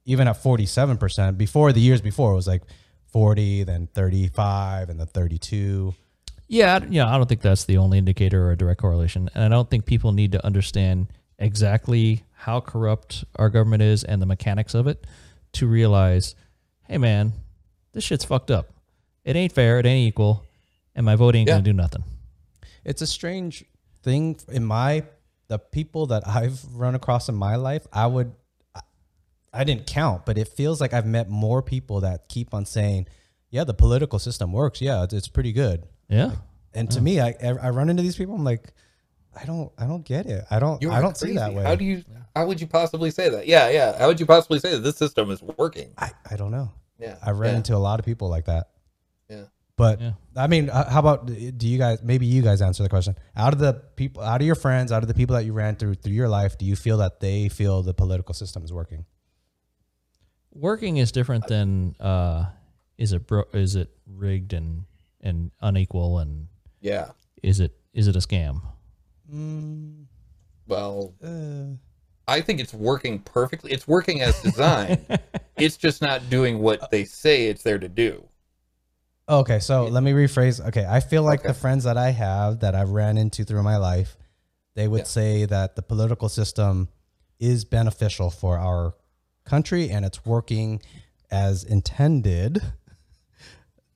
[0.07, 2.63] even at 47 percent before the years before it was like
[3.09, 5.95] 40, then 35, and then 32.
[6.55, 7.13] Yeah, I- yeah.
[7.13, 9.87] I don't think that's the only indicator or a direct correlation, and I don't think
[9.87, 11.09] people need to understand
[11.39, 15.05] exactly how corrupt our government is and the mechanics of it
[15.55, 16.35] to realize,
[16.85, 17.33] hey, man,
[17.93, 18.73] this shit's fucked up.
[19.25, 19.79] It ain't fair.
[19.79, 20.45] It ain't equal,
[20.95, 21.55] and my vote ain't Yeah.
[21.55, 22.05] gonna do nothing.
[22.85, 23.65] it's a strange
[24.03, 25.03] thing in my
[25.49, 27.87] the people that I've run across in my life.
[27.93, 28.33] I would
[28.75, 28.81] I,
[29.53, 33.07] I didn't count, but it feels like I've met more people that keep on saying,
[33.51, 34.81] "Yeah, the political system works.
[34.83, 36.33] Yeah, it's, it's pretty good." Yeah.
[36.75, 38.35] And to me, I I run into these people.
[38.35, 38.73] I'm like,
[39.41, 40.45] I don't I don't get it.
[40.51, 41.63] I don't You I don't see that way.
[41.63, 42.05] How do you?
[42.35, 43.47] How would you possibly say that?
[43.47, 43.97] Yeah, yeah.
[43.99, 45.93] How would you possibly say that this system is working?
[45.97, 46.71] I I don't know.
[46.99, 48.71] Yeah, I ran yeah, into a lot of people like that.
[49.29, 49.45] Yeah.
[49.77, 50.13] But Yeah.
[50.37, 52.03] I mean, uh, how about do you guys?
[52.03, 53.17] Maybe you guys answer the question.
[53.37, 55.77] Out of the people, out of your friends, out of the people that you ran
[55.77, 59.05] through through your life, do you feel that they feel the political system is working?
[60.53, 62.47] Working is different than uh,
[62.97, 64.85] is it bro- is it rigged and
[65.25, 66.47] and unequal and
[66.81, 67.11] yeah.
[67.43, 68.61] is it is it a scam?
[69.33, 70.05] Mm,
[70.69, 71.77] Well, uh,
[72.31, 73.73] I think it's working perfectly.
[73.73, 75.07] It's working as designed.
[75.57, 78.29] it's just not doing what they say it's there to do.
[79.29, 80.65] okay, so let me rephrase.
[80.69, 81.49] Okay, I feel like Okay.
[81.49, 84.17] the friends that I have that I've ran into through my life,
[84.75, 85.05] they would Yeah.
[85.19, 86.89] say that the political system
[87.41, 88.95] is beneficial for our
[89.45, 90.81] country and it's working
[91.31, 92.63] as intended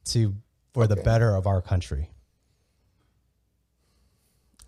[0.04, 0.34] to
[0.74, 2.10] for the better of our country.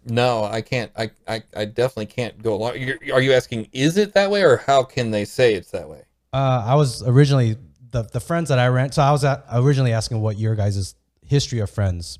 [0.04, 0.90] No, I can't.
[0.96, 2.78] I, I, I definitely can't go along.
[2.78, 5.88] You're, are you asking, is it that way, or how can they say it's that
[5.88, 6.02] way?
[6.32, 7.56] Uh, I was originally
[7.90, 8.92] the the friends that I ran.
[8.92, 10.94] So I was at, originally asking what your guys'
[11.26, 12.18] history of friends.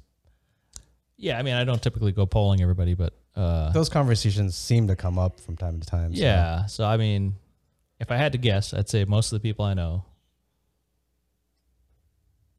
[1.17, 4.97] Yeah, I mean, I don't typically go polling everybody, but uh, Those conversations seem to
[4.97, 6.15] come up from time to time.
[6.15, 6.67] so- yeah.
[6.67, 7.35] So I mean,
[7.99, 10.05] if I had to guess, I'd say most of the people I know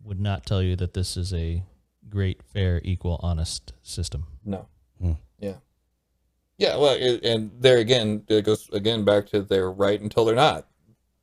[0.03, 1.63] would not tell you that this is a
[2.09, 4.27] great, fair, equal, honest system.
[4.43, 4.67] No.
[4.99, 5.13] Hmm.
[5.39, 5.55] Yeah.
[6.57, 6.77] Yeah.
[6.77, 10.67] Well, it, and there again, it goes again back to they're right until they're not.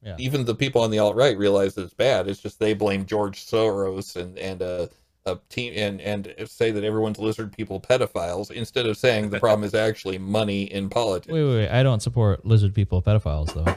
[0.03, 0.17] Yeah.
[0.19, 2.29] Even the people on the alt right realize that it's bad.
[2.29, 4.89] It's just they blame George Soros and and a
[5.27, 9.65] a team and and say that everyone's lizard people pedophiles instead of saying the problem
[9.65, 11.33] is actually money in politics.
[11.33, 11.69] Wait, wait, wait.
[11.69, 13.75] I don't support lizard people pedophiles though.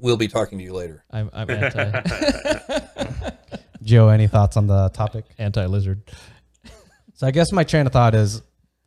[0.00, 1.04] We'll be talking to you later.
[1.10, 3.30] I'm I'm anti
[3.82, 5.24] Joe, any thoughts on the topic?
[5.38, 6.02] anti lizard.
[7.14, 8.42] So I guess my train of thought is,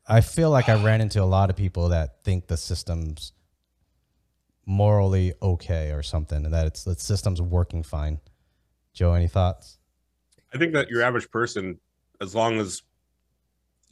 [0.08, 3.32] I feel like I ran into a lot of people that think the system's
[4.66, 8.20] morally okay or something, and that it's the system's working fine.
[8.94, 9.78] Joe, any thoughts?
[10.54, 11.80] I think that your average person,
[12.22, 12.82] as long as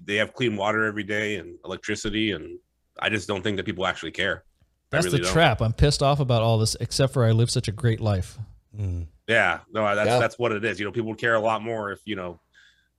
[0.04, 2.58] they have clean water every day and electricity, and
[3.00, 4.44] I just don't think that people actually care.
[4.92, 5.34] I That's really the don't.
[5.34, 5.62] trap.
[5.62, 8.38] I'm pissed off about all this, except for I live such a great life.
[8.78, 9.08] Mm.
[9.28, 10.20] Yeah, no, that's Yeah.
[10.20, 10.80] that's what it is.
[10.80, 12.40] You know, people would care a lot more if you know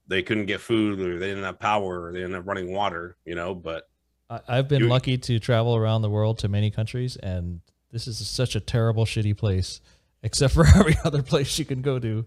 [0.09, 3.17] they couldn't get food or they didn't have power or they didn't have running water.
[3.27, 3.89] You know, but
[4.31, 7.61] I, I've been You- lucky to travel around the world to many countries, and
[7.91, 9.81] this is such a terrible, shitty place,
[10.23, 12.25] except for every other place you can go to.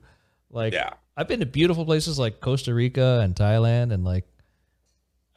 [0.52, 4.26] Like, yeah, I've been to beautiful places like Costa Rica and Thailand, and like,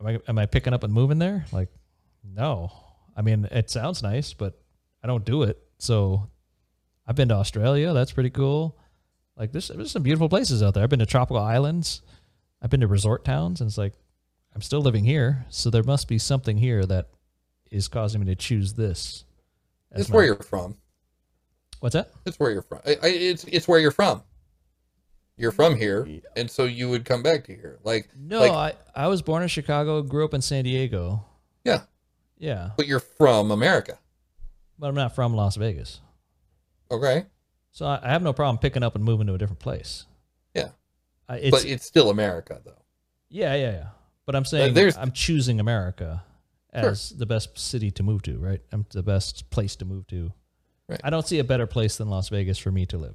[0.01, 1.47] am I am I picking up and moving there?
[1.51, 1.71] Like,
[2.23, 2.71] no.
[3.19, 4.59] I mean, it sounds nice, but
[5.03, 5.59] I don't do it.
[5.79, 6.31] So,
[7.05, 7.93] I've been to Australia.
[7.93, 8.79] That's pretty cool.
[9.37, 10.85] Like, there's there's some beautiful places out there.
[10.85, 12.03] I've been to tropical islands.
[12.63, 13.95] I've been to resort towns, and it's like,
[14.55, 17.09] I'm still living here, so there must be something here that
[17.71, 19.25] is causing me to choose this.
[19.93, 20.77] It's my- where you're from.
[21.81, 22.11] What's that?
[22.25, 22.81] It's where you're from.
[22.87, 24.23] I, I, it's it's where you're from.
[25.37, 27.79] You're from here, and so you would come back to here.
[27.85, 31.25] Like, No, like, I, I was born in Chicago, grew up in San Diego.
[32.39, 33.99] Yeah, but you're from America.
[34.79, 36.01] but I'm not from Las Vegas.
[36.91, 37.27] Okay,
[37.73, 40.07] So I, I have no problem picking up and moving to a different place.
[40.55, 40.69] Yeah.
[41.29, 42.83] I, it's, but it's still America, though.
[43.29, 43.87] yeah, yeah, yeah.
[44.25, 46.23] But I'm saying there's- I'm choosing America
[46.73, 48.61] as the best city to move to, right?
[48.73, 50.33] I'm the best place to move to.
[50.89, 51.01] Right.
[51.05, 53.15] I don't see a better place than Las Vegas for me to live.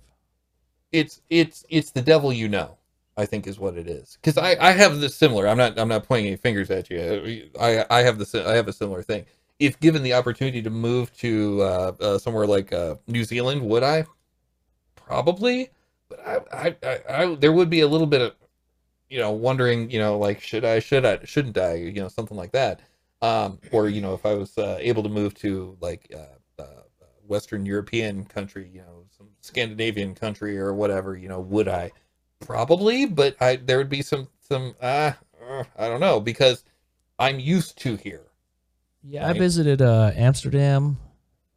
[0.92, 2.78] It's it's it's the devil you know.
[3.16, 4.18] I think is what it is.
[4.22, 5.48] Because I I have this similar.
[5.48, 7.50] I'm not I'm not pointing any fingers at you.
[7.60, 9.26] I I have the I have a similar thing.
[9.60, 13.84] If given the opportunity to move to uh, uh, somewhere like uh, New Zealand, would
[13.84, 14.06] I?
[14.96, 15.70] Probably,
[16.10, 18.34] but I, I I I there would be a little bit of
[19.10, 22.38] you know wondering you know like should I should I shouldn't I you know something
[22.38, 22.82] like that.
[23.22, 26.84] Um, or you know if I was uh, able to move to like uh, uh,
[27.28, 31.92] Western European country, you know, some Scandinavian country or whatever, you know, would I?
[32.46, 35.14] Probably, but I there would be some some uh,
[35.50, 36.64] uh I don't know because
[37.20, 38.22] I'm used to here.
[39.04, 40.98] Yeah, I visited uh, Amsterdam,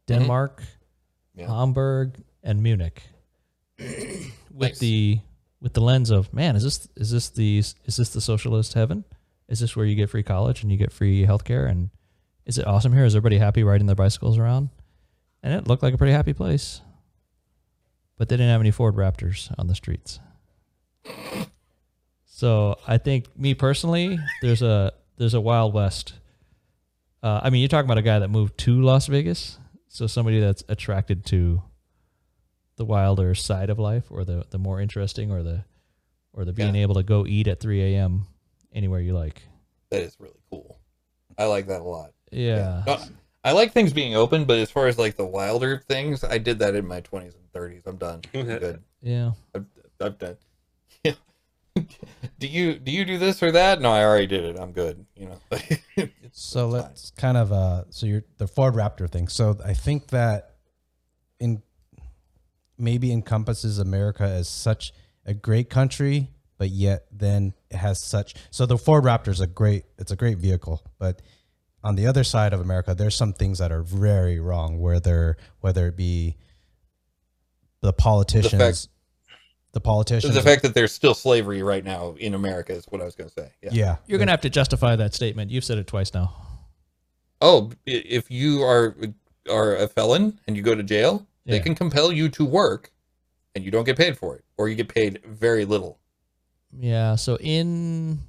[0.05, 0.63] Denmark,
[1.33, 1.47] Yeah.
[1.47, 3.03] Hamburg, and Munich
[3.79, 4.79] with Nice.
[4.79, 5.19] the
[5.61, 9.05] with the lens of man, is this is this the is this the socialist heaven?
[9.47, 11.89] Is this where you get free college and you get free healthcare and
[12.45, 13.05] is it awesome here?
[13.05, 14.69] Is everybody happy riding their bicycles around?
[15.43, 16.81] And it looked like a pretty happy place.
[18.17, 20.19] But they didn't have any Ford Raptors on the streets.
[22.25, 26.13] So I think me personally, there's a there's a Wild West.
[27.23, 29.57] Uh, I mean, you're talking about a guy that moved to Las Vegas,
[29.87, 31.63] so somebody that's attracted to
[32.75, 35.63] the wilder side of life, or the the more interesting, or the
[36.33, 36.83] or the being Yeah.
[36.83, 38.27] able to go eat at 3 a.m.
[38.71, 39.41] anywhere you like.
[39.89, 40.79] That is really cool.
[41.39, 42.11] I like that a lot.
[42.31, 42.99] Yeah, No,
[43.43, 46.59] I like things being open, but as far as like the wilder things, I did
[46.59, 47.87] that in my 20s and 30s.
[47.87, 48.21] I'm done.
[48.35, 48.83] I'm good.
[49.01, 49.31] yeah.
[49.55, 49.65] I've,
[50.01, 50.37] I've done.
[52.39, 53.81] Do you do you do this or that?
[53.81, 54.59] No, I already did it.
[54.59, 55.05] I'm good.
[55.15, 55.39] You know.
[55.51, 59.27] It's- So it's let's kind of uh so you're the Ford Raptor thing.
[59.27, 60.55] So I think that
[61.39, 61.63] in
[62.77, 64.91] maybe encompasses America as such
[65.25, 66.29] a great country,
[66.59, 70.15] but yet then it has such so the Ford Raptor is a great it's a
[70.15, 71.21] great vehicle, but
[71.83, 75.87] on the other side of America, there's some things that are very wrong, Whether whether
[75.87, 76.35] it be
[77.81, 78.89] the politicians, the,
[79.79, 83.15] politicians, the fact that there's still slavery right now in America is what I was
[83.15, 83.51] going to say.
[83.61, 83.69] Yeah.
[83.71, 85.51] yeah, You're gonna have to justify that statement.
[85.51, 86.35] You've said it twice now.
[87.41, 88.95] Oh, if you are
[89.49, 92.91] are a felon and you go to jail, they can compel you to work,
[93.55, 95.99] and you don't get paid for it, or you get paid very little.
[96.77, 97.15] Yeah.
[97.15, 98.19] So in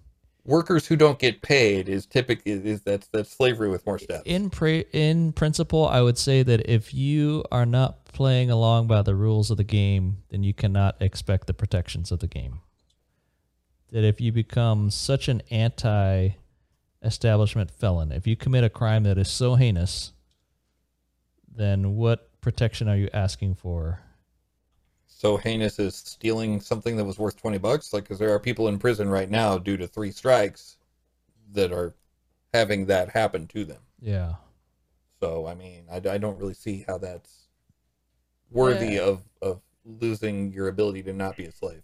[0.48, 4.22] Workers who don't get paid is typically is that's that's slavery with more steps.
[4.24, 9.02] in pre- in principle, I would say that if you are not playing along by
[9.02, 12.60] the rules of the game, then you cannot expect the protections of the game.
[13.92, 19.28] That if you become such an anti-establishment felon, if you commit a crime that is
[19.28, 20.14] so heinous,
[21.54, 24.00] then what protection are you asking for?
[25.20, 28.68] So heinous as stealing something that was worth 20 bucks like because there are people
[28.68, 30.76] in prison right now due to three strikes
[31.52, 31.92] that are
[32.54, 34.34] having that happen to them Yeah.
[35.20, 37.48] so i mean i, I don't really see how that's
[38.50, 39.02] worthy Yeah.
[39.02, 41.82] of of losing your ability to not be a slave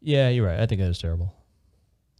[0.00, 0.60] Yeah, you're right.
[0.60, 1.34] I think that is terrible.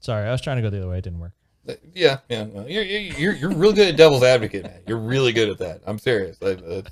[0.03, 0.99] Sorry, I was trying to go the other way.
[0.99, 1.33] It didn't work.
[1.69, 5.31] Uh, yeah yeah no, you're, you're you're real good at devil's advocate man you're really
[5.31, 6.83] good at that i'm serious I, uh,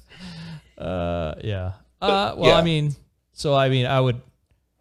[0.79, 1.73] Uh, yeah.
[2.01, 2.55] Uh, well, yeah.
[2.57, 2.95] I mean,
[3.39, 4.21] so I mean, I would,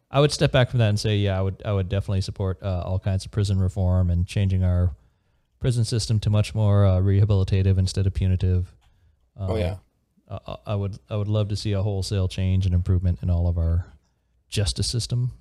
[0.09, 2.57] I would step back from that and say, yeah, I would, I would definitely support
[2.63, 4.95] uh, all kinds of prison reform and changing our
[5.59, 8.73] prison system to much more uh, rehabilitative instead of punitive.
[9.35, 9.75] Um, oh yeah
[10.27, 13.47] Uh, I would I would love to see a wholesale change and improvement in all
[13.47, 13.85] of our
[14.49, 15.31] justice system,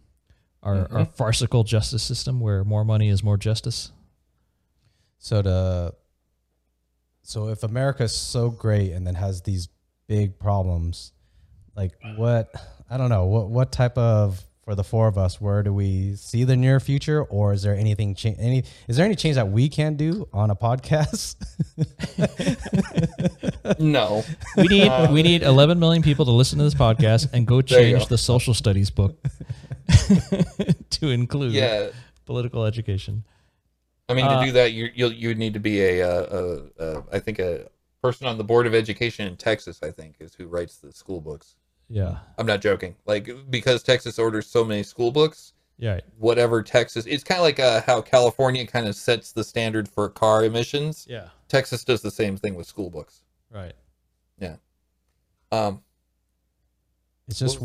[0.63, 3.93] our our farcical justice system, where more money is more justice.
[5.19, 5.95] So the
[7.23, 9.69] so if America's so great and then has these
[10.07, 11.13] big problems,
[11.75, 12.49] like what
[12.91, 16.17] I don't know what what type of for the four of us, where do we
[16.17, 19.49] see the near future, or is there anything cha- any is there any change that
[19.51, 21.37] we can do on a podcast?
[23.79, 24.23] No.
[24.57, 28.01] We need we need 11 million people to listen to this podcast and go change
[28.01, 28.05] go.
[28.07, 29.17] the social studies book
[30.91, 31.89] to include Yeah.
[32.25, 33.25] political education.
[34.09, 36.61] I mean, Uh, to do that, you you'll, you would need to be a, uh
[36.79, 37.69] uh uh I think a
[38.03, 39.81] person on the board of education in Texas.
[39.83, 41.57] I think is who writes the school books.
[41.89, 42.19] Yeah.
[42.39, 42.97] I'm not joking.
[43.07, 46.01] Like because Texas orders so many school books, Yeah.
[46.19, 50.09] whatever Texas, it's kind of like uh, how California kind of sets the standard for
[50.09, 51.07] car emissions.
[51.09, 51.29] Yeah.
[51.49, 53.23] Texas does the same thing with school books.
[53.51, 53.75] Right.
[54.39, 54.57] Yeah.
[55.53, 55.83] Um,
[57.29, 57.61] It's just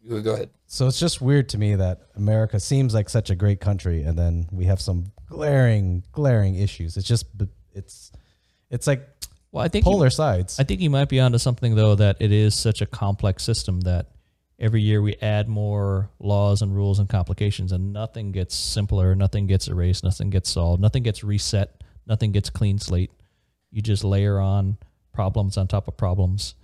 [0.00, 0.50] you go ahead.
[0.66, 4.18] so it's just weird to me that America seems like such a great country, and
[4.18, 6.96] then we have some glaring glaring issues.
[6.96, 7.26] It's just
[7.74, 8.10] it's
[8.70, 9.06] it's like
[9.52, 10.58] Well, I think you- polar sides.
[10.60, 13.80] I think you might be onto something though that it is such a complex system
[13.82, 14.06] that
[14.58, 19.46] every year we add more laws and rules and complications and nothing gets simpler, nothing
[19.46, 23.10] gets erased, nothing gets solved, nothing gets reset, nothing gets clean slate.
[23.70, 24.76] You just layer on
[25.12, 26.54] problems on top of problems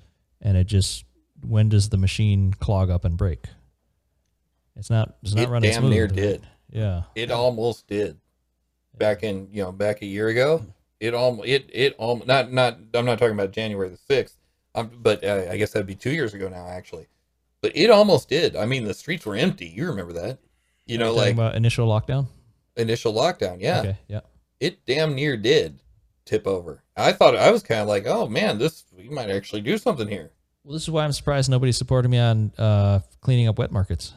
[0.41, 1.05] and it just
[1.47, 3.45] when does the machine clog up and break?
[4.77, 5.93] It's not it's not It running damn smooth.
[5.93, 6.47] near did.
[6.71, 7.03] Yeah.
[7.15, 8.19] It almost did.
[8.99, 10.65] Back in you know back a year ago,
[11.05, 14.39] it almost it it almost not not I'm not talking about January the sixth,
[14.75, 17.07] um, but uh, I guess that'd be two years ago now actually.
[17.61, 18.57] But it almost did.
[18.57, 19.67] I mean, the streets were empty.
[19.67, 20.39] You remember that?
[20.87, 22.27] You know, like initial lockdown?
[22.77, 23.61] initial lockdown.
[23.61, 23.99] Yeah, Okay.
[24.09, 24.21] Yeah.
[24.61, 25.81] it damn near did
[26.25, 26.83] tip over.
[26.97, 30.09] I thought I was kind of like, oh man, this we might actually do something
[30.09, 30.33] here.
[30.65, 34.15] Well, this is why I'm surprised nobody supported me on uh, cleaning up wet markets.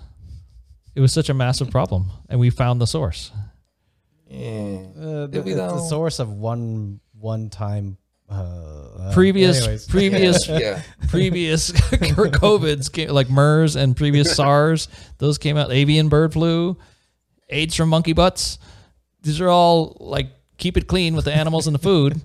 [0.95, 3.31] It was such a massive problem, and we found the source.
[4.29, 4.85] Yeah.
[4.99, 7.97] Uh, Did we it's the source of one one time.
[8.29, 9.87] Uh, uh, Previous, anyways.
[9.89, 10.81] previous, yeah.
[11.07, 15.71] previous COVIDs, came, like MERS and previous SARS, those came out.
[15.71, 16.77] Avian bird flu,
[17.49, 18.59] AIDS from monkey butts.
[19.21, 20.27] These are all like
[20.57, 22.19] keep it clean with the animals and the food,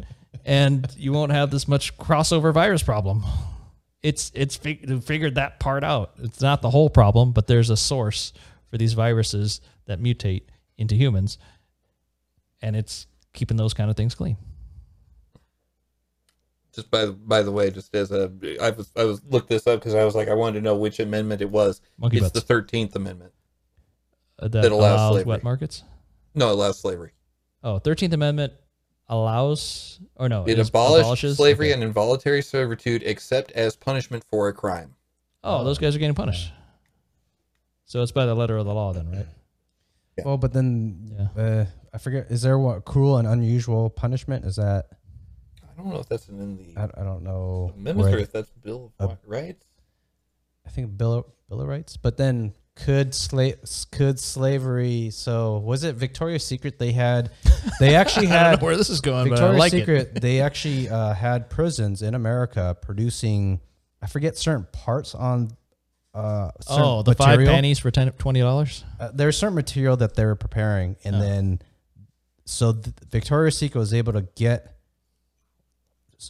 [0.45, 3.23] and you won't have this much crossover virus problem.
[4.03, 6.15] It's it's fig- figured that part out.
[6.21, 8.33] It's not the whole problem, but there's a source
[8.71, 10.43] for these viruses that mutate
[10.77, 11.39] into humans,
[12.63, 14.37] and it's keeping those kind of things clean.
[16.75, 19.81] just by by the way, just as a I was I was looked this up
[19.81, 21.81] because I was like I wanted to know which amendment it was.
[21.99, 22.33] Monkey it's butts.
[22.35, 23.33] the Thirteenth Amendment.
[24.39, 25.29] Uh, that, that allows allows slavery.
[25.29, 25.85] wet markets.
[26.35, 27.13] No, it allows slavery.
[27.63, 28.55] Oh, 13th Amendment
[29.09, 31.75] allows or no, It abolished abolishes slavery Okay.
[31.75, 34.95] and involuntary servitude except as punishment for a crime.
[35.45, 36.53] oh, those guys are getting punished.
[37.85, 39.27] So it's by the letter of the law, then, right?
[40.25, 41.43] Well, but then Yeah.
[41.43, 41.65] uh,
[41.95, 42.27] I forget.
[42.31, 44.45] Is there what cruel and unusual punishment?
[44.45, 44.87] Is that
[45.63, 47.73] I don't know if that's in the I, I don't know.
[47.77, 49.67] amendment or if that's Bill of Uh, Rights.
[50.67, 51.97] I think Bill of, Bill of Rights.
[51.97, 53.57] But then could slave
[53.91, 55.11] could slavery?
[55.11, 56.79] So was it Victoria's Secret?
[56.79, 57.31] They had
[57.81, 59.73] they actually I don't had know where this is going, Victoria's like.
[59.73, 60.21] Secret.
[60.21, 63.61] They actually uh, had prisons in America producing.
[64.01, 65.51] I forget certain parts on.
[66.15, 67.55] Uh, Oh, the five material.
[67.55, 68.85] pennies for 10 twenty dollars.
[69.01, 71.21] uh, there's certain material that they were preparing, and Oh.
[71.21, 71.63] then
[72.53, 74.77] so th- Victoria's Secret was able to get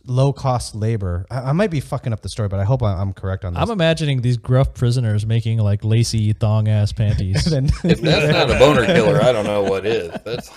[0.06, 1.26] low cost labor.
[1.30, 3.54] I, I might be fucking up the story, but I hope I, I'm correct on
[3.54, 3.62] this.
[3.62, 7.44] I'm imagining these gruff prisoners making like lacy thong ass panties.
[7.50, 10.10] Then- If that's not a boner killer, I don't know what is.
[10.24, 10.50] That's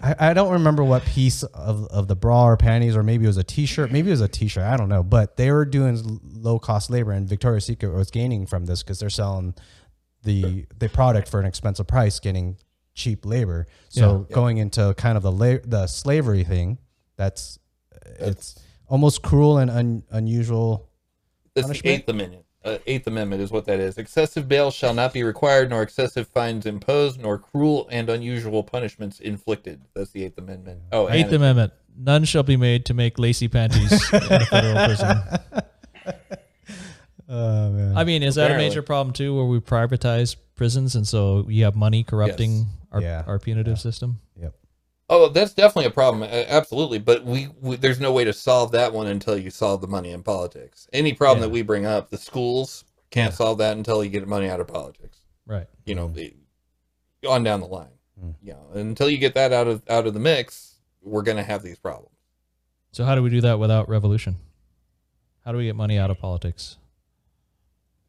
[0.00, 3.28] I, I don't remember what piece of, of the bra or panties, or maybe it
[3.28, 3.92] was a T-shirt.
[3.92, 4.64] Maybe it was a T-shirt.
[4.64, 5.04] I don't know.
[5.04, 8.98] But they were doing low cost labor, and Victoria's Secret was gaining from this because
[8.98, 9.54] they're selling
[10.24, 12.56] the the product for an expensive price, getting
[12.94, 13.66] cheap labor.
[13.88, 14.34] So Yeah.
[14.34, 16.78] going into kind of the la- the slavery thing,
[17.16, 17.58] that's
[18.20, 18.56] it's
[18.88, 20.88] almost cruel and un, unusual.
[21.54, 22.44] That's the Eighth Amendment.
[22.64, 23.98] Uh, Eighth Amendment is what that is.
[23.98, 29.18] Excessive bail shall not be required, nor excessive fines imposed, nor cruel and unusual punishments
[29.18, 29.82] inflicted.
[29.94, 30.82] That's the Eighth Amendment.
[30.92, 34.84] Oh, Eighth and- Amendment: None shall be made to make lacy panties in a federal
[34.86, 35.18] prison.
[37.28, 37.96] Oh man.
[37.96, 41.64] I mean, is that a major problem too, where we privatize prisons and so you
[41.64, 42.66] have money corrupting Yes.
[42.92, 43.24] our, Yeah.
[43.26, 44.20] our punitive system?
[44.40, 44.54] yep.
[45.08, 46.22] Oh, that's definitely a problem.
[46.22, 49.86] Absolutely, but we, we there's no way to solve that one until you solve the
[49.86, 50.88] money in politics.
[50.92, 51.46] Any problem Yeah.
[51.48, 53.36] that we bring up, the schools can't Yeah.
[53.36, 55.18] solve that until you get money out of politics.
[55.46, 55.66] Right.
[55.84, 56.34] You know, the-
[57.28, 57.88] on down the line.
[58.22, 58.34] Mm.
[58.42, 61.62] You know, until you get that out of out of the mix, we're gonna have
[61.62, 62.08] these problems.
[62.92, 64.36] So how do we do that without revolution?
[65.44, 66.76] How do we get money out of politics?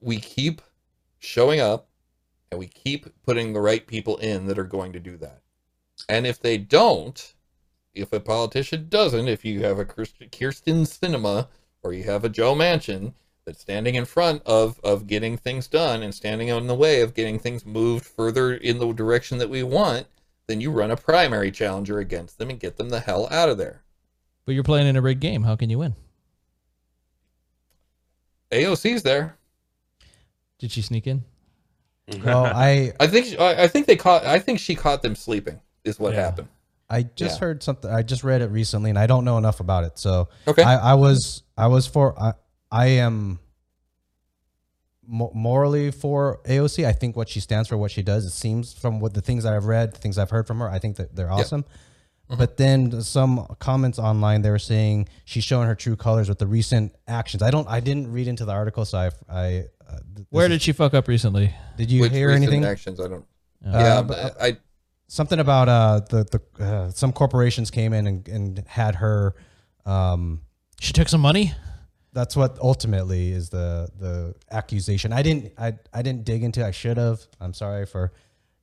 [0.04, 0.62] We keep
[1.20, 1.88] showing up
[2.52, 5.42] and we keep putting the right people in that are going to do that.
[6.10, 7.34] And if they don't,
[7.94, 11.48] if a politician doesn't, if you have a Kyrsten Sinema
[11.82, 13.14] or you have a Joe Manchin
[13.46, 17.14] that's standing in front of, of getting things done and standing in the way of
[17.14, 20.08] getting things moved further in the direction that we want,
[20.48, 23.58] then you run a primary challenger against them and get them the hell out of
[23.58, 23.84] there.
[24.46, 25.44] But you're playing in a rigged game.
[25.44, 25.96] How can you win?
[28.52, 29.38] AOC's there.
[30.64, 31.26] Did she sneak in?
[32.10, 32.26] Mm-hmm.
[32.26, 34.23] Well, I I think I I think they caught.
[34.26, 35.60] I think she caught them sleeping.
[35.84, 36.22] Is what Yeah.
[36.22, 36.48] happened.
[36.90, 37.48] I just Yeah.
[37.48, 37.91] heard something.
[37.91, 39.99] I just read it recently, and I don't know enough about it.
[39.99, 40.64] So Okay.
[40.64, 42.31] I, I was I was for I
[42.72, 43.40] I am
[45.06, 46.85] mo- morally for AOC.
[46.85, 49.44] I think what she stands for, what she does, it seems from what the things
[49.44, 51.64] that I've read, things I've heard from her, I think that they're awesome.
[51.64, 52.38] Mm-hmm.
[52.38, 56.48] But then some comments online they were saying she's showing her true colors with the
[56.48, 57.44] recent actions.
[57.44, 57.68] I don't.
[57.68, 59.11] I didn't read into the article, so I.
[59.30, 59.68] I th-
[60.30, 61.53] Where did she fuck up recently?
[61.78, 62.65] did you Which hear recent anything?
[62.65, 62.99] Actions.
[62.99, 63.26] I don't.
[63.65, 64.57] Uh, yeah, but- but I.
[65.07, 66.24] something about uh the
[66.57, 69.36] the uh, some corporations came in and, and had her
[69.86, 70.41] um
[70.80, 71.53] She took some money.
[72.14, 76.72] that's what ultimately is the the accusation i didn't i i didn't dig into i
[76.72, 78.11] should have i'm sorry for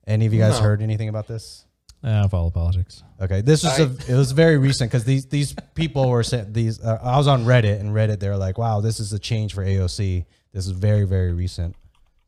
[0.06, 0.62] any of you guys No.
[0.66, 1.64] heard anything about this
[2.02, 3.02] I don't follow politics.
[3.20, 6.52] okay this was I- a, it was very recent because these these people were saying
[6.52, 9.52] these uh, i was on reddit and reddit they're like wow this is a change
[9.54, 11.74] for aoc this is very very recent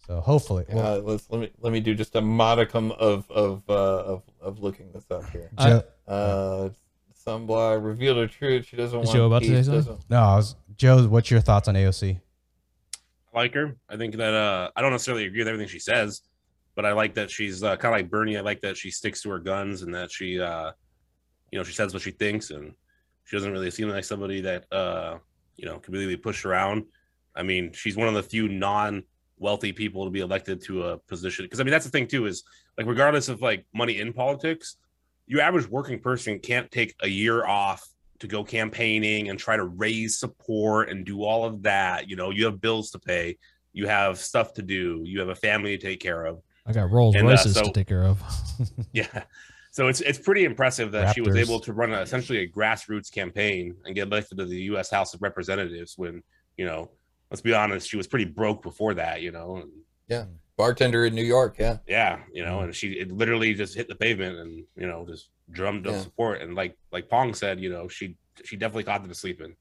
[0.07, 3.63] so hopefully well, Uh, let's let me let me do just a modicum of of
[3.69, 5.51] uh, of of looking this up here.
[5.59, 6.69] Joe, Uh,
[7.15, 8.67] some blog revealed her truth.
[8.67, 9.75] She doesn't Is want Joe about to say something?
[9.95, 12.19] doesn't- no i was joe what's your thoughts on aoc
[13.35, 13.77] I like her.
[13.89, 16.21] I think that uh, I don't necessarily agree with everything she says,
[16.75, 18.37] but I like that she's uh, kind of like Bernie.
[18.37, 20.73] I like that she sticks to her guns and that she, uh,
[21.51, 22.75] you know, she says what she thinks and
[23.25, 25.17] she doesn't really seem like somebody that, uh,
[25.57, 26.85] you know, can really be pushed around.
[27.35, 31.45] I mean, she's one of the few non-wealthy people to be elected to a position.
[31.45, 32.45] Because I mean, that's the thing too is
[32.77, 34.77] like regardless of like money in politics,
[35.27, 37.87] your average working person can't take a year off
[38.21, 42.09] to go campaigning and try to raise support and do all of that.
[42.09, 43.37] You know, you have bills to pay,
[43.73, 46.41] you have stuff to do, you have a family to take care of.
[46.67, 48.23] I got Rolls And, uh, Royces so- to take care of.
[48.93, 49.25] Yeah.
[49.73, 53.11] So it's it's pretty impressive that she was able to run a, essentially a grassroots
[53.11, 54.91] campaign and get elected to the U.S.
[54.91, 55.95] House of Representatives.
[55.97, 56.23] When
[56.59, 56.91] you know,
[57.33, 59.23] let's be honest, she was pretty broke before that.
[59.23, 61.57] You know, and Bartender in New York.
[61.59, 61.79] Yeah.
[61.89, 62.65] yeah, you know, mm-hmm.
[62.65, 66.03] and she it literally just hit the pavement and you know just drummed up Yeah.
[66.03, 66.43] support.
[66.43, 69.57] And like like Pong said, you know, she she definitely caught them sleeping.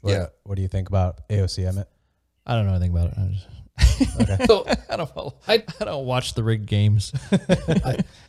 [0.00, 0.26] what, Yeah.
[0.44, 1.88] what do you think about aoc emmett
[2.46, 3.14] I don't know anything about it.
[3.18, 5.34] I, just, So I don't follow.
[5.46, 7.12] I- I, don't watch the rigged games.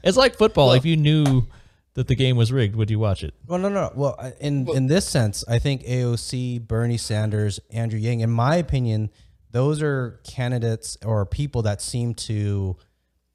[0.03, 0.73] it's like football.
[0.73, 1.47] if you knew
[1.95, 3.33] that the game was rigged, would you watch it?
[3.47, 3.81] Well, no, no.
[3.85, 3.91] no.
[3.95, 8.55] Well, in Well- in this sense, I think AOC, Bernie Sanders, Andrew Yang, in my
[8.55, 9.09] opinion,
[9.51, 12.75] those are candidates or people that seem to.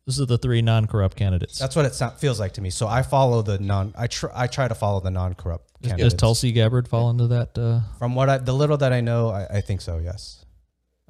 [0.07, 1.59] Those are the three non-corrupt candidates.
[1.59, 2.70] That's what it so- feels like to me.
[2.70, 3.93] So I follow the non.
[3.97, 4.31] I try.
[4.35, 6.15] I try to follow the non-corrupt Does candidates.
[6.15, 7.57] Tulsi Gabbard fall into that?
[7.59, 9.99] Uh, From what I, the little that I know, I, I think so.
[9.99, 10.45] Yes.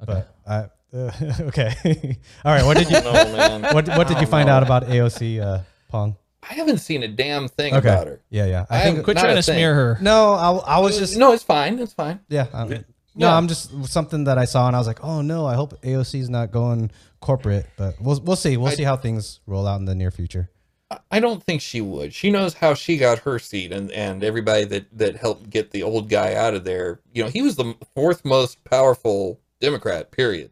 [0.03, 0.23] okay.
[0.23, 0.69] But I.
[0.95, 1.11] Uh,
[1.49, 2.17] okay.
[2.45, 2.65] All right.
[2.65, 2.99] What did you?
[3.01, 3.61] no man.
[3.73, 4.53] What What did I you find know.
[4.55, 6.15] out about AOC uh, Pong?
[6.47, 7.87] I haven't seen a damn thing Okay.
[7.89, 8.21] about her.
[8.29, 8.65] Yeah, yeah.
[8.69, 9.03] I I think.
[9.03, 9.55] Quit trying a to thing.
[9.55, 9.97] smear her.
[10.01, 11.17] No, I, I was just.
[11.17, 11.79] no, it's fine.
[11.79, 12.19] It's fine.
[12.29, 12.47] Yeah.
[12.53, 12.77] um, no,
[13.15, 13.35] Yeah.
[13.35, 16.29] I'm just something that I saw and I was like, oh no, I hope AOC's
[16.29, 18.55] not going corporate, but we'll we'll see.
[18.57, 20.49] We'll I- see how things roll out in the near future.
[20.89, 22.13] I- I don't think she would.
[22.13, 25.83] She knows how she got her seat, and and everybody that that helped get the
[25.83, 27.01] old guy out of there.
[27.13, 30.11] You know, he was the fourth most powerful Democrat.
[30.11, 30.51] Period.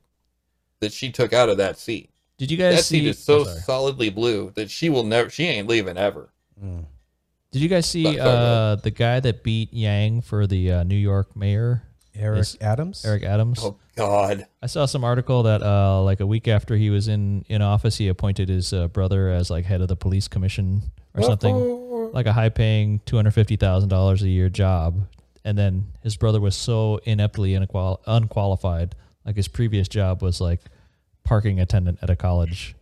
[0.81, 2.11] That she took out of that seat.
[2.37, 2.75] Did you guys see?
[2.75, 2.99] That see?
[2.99, 5.29] seat is so oh, solidly blue that she will never.
[5.29, 6.29] She ain't leaving ever.
[6.63, 6.85] Mm.
[7.51, 10.83] Did you guys see Sorry, sorry, uh, the guy that beat Yang for the uh,
[10.83, 11.83] New York mayor,
[12.13, 12.57] Eric Yes.
[12.61, 13.05] Adams.
[13.05, 13.59] Eric Adams?
[13.63, 14.45] Oh God.
[14.61, 17.97] I saw some article that uh, like a week after he was in in office,
[17.97, 20.83] he appointed his uh, brother as like head of the police commission
[21.15, 25.07] or something, like a high paying two hundred fifty thousand dollars a year job.
[25.43, 28.95] And then his brother was so ineptly unqual- unqualified.
[29.25, 30.59] Like his previous job was like
[31.27, 32.73] parking attendant at a college.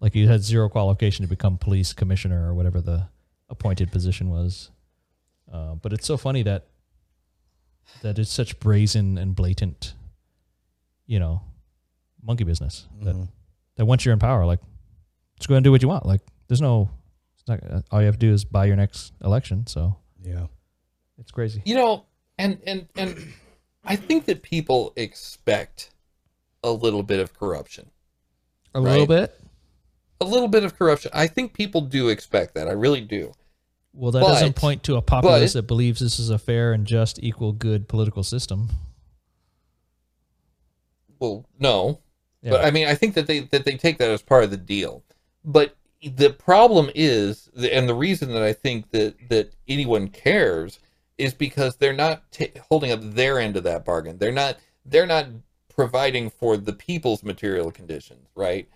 [0.00, 3.08] Like he had zero qualification to become police commissioner or whatever the
[3.48, 4.70] appointed position was.
[5.52, 6.68] Uh, but it's so funny that
[8.02, 9.94] that it's such brazen and blatant,
[11.06, 11.42] you know,
[12.22, 12.86] monkey business.
[13.02, 13.28] That Mhm.
[13.76, 14.60] that once you're in power, like,
[15.38, 16.06] just go and do what you want.
[16.06, 16.88] Like, there's no,
[17.34, 19.66] it's not, uh, all you have to do is buy your next election.
[19.66, 20.46] So Yeah.
[21.18, 21.62] it's crazy.
[21.64, 22.06] You know,
[22.38, 23.16] and and and
[23.84, 25.90] I think that people expect
[26.62, 27.90] a little bit of corruption.
[28.74, 29.38] A little bit.
[30.20, 31.10] A little bit of corruption.
[31.14, 32.68] I think people do expect that.
[32.68, 33.32] I really do.
[33.92, 36.72] Well, that But- doesn't point to a populace but- that believes this is a fair
[36.72, 38.70] and just, equal, good political system.
[41.18, 42.00] well, no,
[42.42, 42.50] Yeah.
[42.50, 44.56] but I mean, I think that they that they take that as part of the
[44.56, 45.04] deal.
[45.44, 50.80] But the problem is, and the reason that I think that that anyone cares
[51.18, 54.18] is because they're not ta holding up their end of that bargain.
[54.18, 55.26] They're not they're not
[55.72, 58.68] providing for the people's material conditions, right?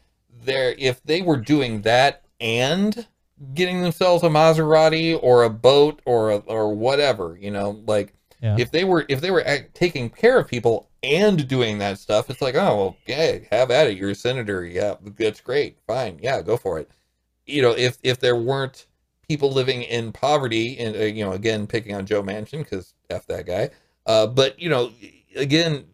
[0.44, 3.07] They're if they were doing that and
[3.55, 8.57] getting themselves a Maserati or a boat or a, or whatever, you know, like Yeah.
[8.58, 9.44] if they were if they were
[9.75, 13.86] taking care of people and doing that stuff, it's like, oh well, yeah, have at
[13.89, 13.97] it.
[13.97, 16.91] You're a senator, yeah, that's great, fine, yeah, go for it.
[17.47, 18.86] You know, if if there weren't
[19.28, 23.26] people living in poverty, and uh, you know, again, picking on Joe Manchin because f
[23.26, 23.70] that guy,
[24.07, 24.91] uh, but you know,
[25.36, 25.84] again,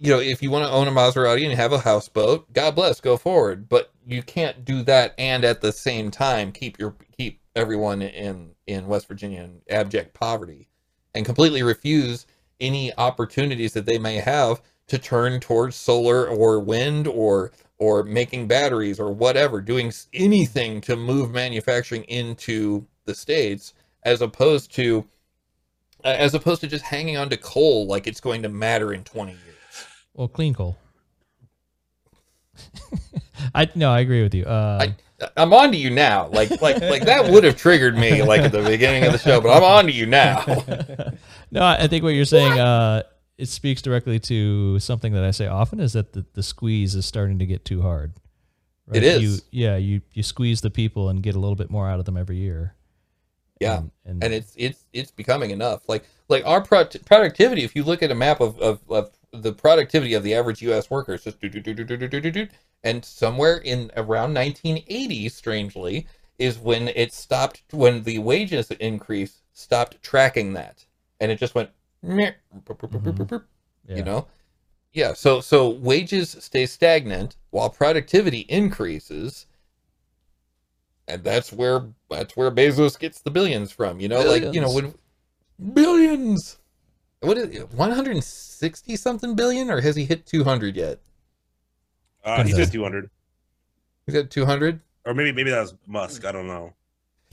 [0.00, 3.00] you know, if you want to own a Maserati and have a houseboat, God bless,
[3.00, 3.68] go forward.
[3.68, 8.52] But you can't do that and at the same time keep your keep everyone in
[8.66, 10.68] in West Virginia in abject poverty
[11.14, 12.26] and completely refuse
[12.60, 18.46] any opportunities that they may have to turn towards solar or wind or or making
[18.46, 25.06] batteries or whatever, doing anything to move manufacturing into the states as opposed to
[26.04, 29.32] as opposed to just hanging on to coal like it's going to matter in 20
[29.32, 29.49] years.
[30.20, 30.76] Well, clean coal.
[33.54, 34.44] I no, I agree with you.
[34.44, 36.28] Uh, I, I'm on to you now.
[36.28, 39.40] Like like like that would have triggered me like at the beginning of the show,
[39.40, 40.44] but I'm on to you now.
[41.50, 43.04] no, I think what you're saying uh,
[43.38, 47.06] it speaks directly to something that I say often is that the, the squeeze is
[47.06, 48.12] starting to get too hard.
[48.92, 49.22] It is.
[49.22, 52.04] You, yeah, you you squeeze the people and get a little bit more out of
[52.04, 52.74] them every year.
[53.58, 53.78] Yeah.
[53.78, 55.88] and, and, and it's it's it's becoming enough.
[55.88, 57.64] Like like our pro- productivity.
[57.64, 60.90] If you look at a map of, of, of the productivity of the average U.S.
[60.90, 62.48] worker, it's just do do do do do do do do
[62.82, 66.06] and somewhere in around 1980, strangely,
[66.38, 70.86] is when it stopped when the wages increase stopped tracking that,
[71.20, 71.70] and it just went.
[72.04, 72.20] Mm-hmm.
[73.86, 73.96] yeah.
[73.96, 74.26] You know,
[74.92, 75.12] yeah.
[75.12, 79.46] So so wages stay stagnant while productivity increases.
[81.06, 84.00] And that's where that's where Bezos gets the billions from.
[84.00, 84.94] You know, like you know when
[85.74, 86.59] billions.
[87.20, 90.98] What is it, 160 something billion, or has he hit 200 yet?
[92.24, 92.64] Uh, he Okay.
[92.64, 93.10] said 200,
[94.06, 94.80] He's at 200.
[95.04, 96.24] or maybe maybe that was Musk.
[96.24, 96.72] I don't know.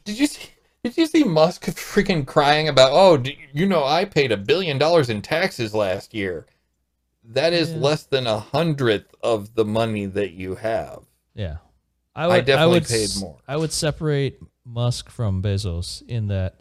[0.03, 0.49] Did you see?
[0.83, 2.91] Did you see Musk freaking crying about?
[2.93, 6.45] Oh, d- you know, I paid a billion dollars in taxes last year.
[7.23, 7.77] That is Yeah.
[7.77, 11.03] less than a hundredth of the money that you have.
[11.33, 11.57] Yeah.
[12.15, 13.39] I, definitely would paid s- more.
[13.47, 16.55] I would separate Musk from Bezos in that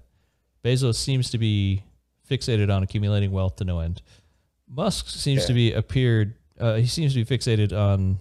[0.65, 1.85] Bezos seems to be
[2.29, 4.03] fixated on accumulating wealth to no end.
[4.69, 5.47] Musk seems Yeah.
[5.47, 6.35] to be appeared.
[6.59, 8.19] Uh, he seems to be fixated on,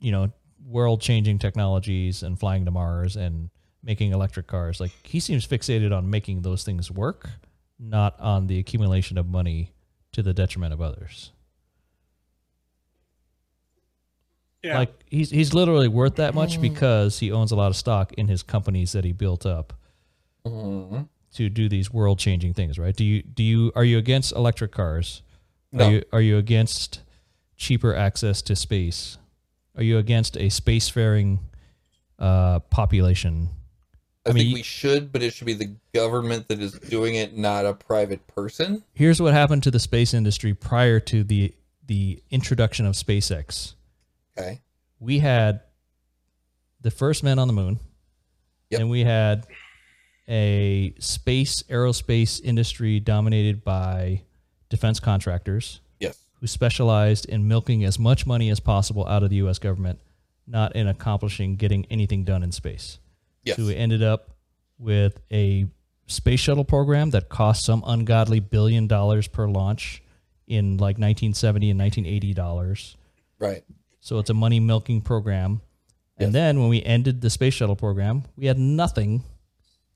[0.00, 0.30] you know,
[0.64, 3.50] world-changing technologies and flying to Mars and
[3.82, 4.80] making electric cars.
[4.80, 7.28] Like he seems fixated on making those things work,
[7.78, 9.72] not on the accumulation of money
[10.12, 11.32] to the detriment of others.
[14.62, 16.36] Yeah, Like he's he's literally worth that Mm.
[16.36, 19.72] much because he owns a lot of stock in his companies that he built up
[20.44, 21.08] Mhm.
[21.38, 22.94] To do these world changing things, right?
[22.94, 25.22] Do you do you are you against electric cars?
[25.70, 25.86] No.
[25.86, 27.02] Are you are you against
[27.56, 29.18] cheaper access to space?
[29.76, 31.38] Are you against a spacefaring
[32.18, 33.50] uh, population?
[34.26, 37.14] I, I mean, think we should, but it should be the government that is doing
[37.14, 38.82] it, not a private person.
[38.92, 41.54] Here's what happened to the space industry prior to the
[41.86, 43.74] the introduction of SpaceX.
[44.36, 44.60] Okay.
[44.98, 45.60] We had
[46.80, 47.78] the first men on the moon,
[48.70, 48.80] Yep.
[48.80, 49.46] and we had
[50.28, 54.22] a space aerospace industry dominated by
[54.68, 56.18] defense contractors Yes.
[56.40, 59.58] who specialized in milking as much money as possible out of the U.S.
[59.58, 60.00] government,
[60.46, 62.98] not in accomplishing getting anything done in space.
[63.44, 63.56] Yes.
[63.56, 64.30] So we ended up
[64.78, 65.66] with a
[66.06, 70.02] space shuttle program that cost some ungodly billion dollars per launch
[70.46, 72.96] in like 1970 and 1980 dollars.
[73.38, 73.64] Right.
[74.00, 75.60] So it's a money milking program.
[76.18, 76.26] Yes.
[76.26, 79.22] And then when we ended the space shuttle program, we had nothing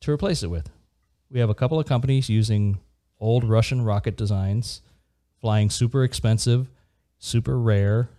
[0.02, 0.70] to replace it with.
[1.30, 2.78] We have a couple of companies using
[3.18, 4.82] old Russian rocket designs,
[5.40, 6.68] flying super expensive,
[7.18, 8.10] super rare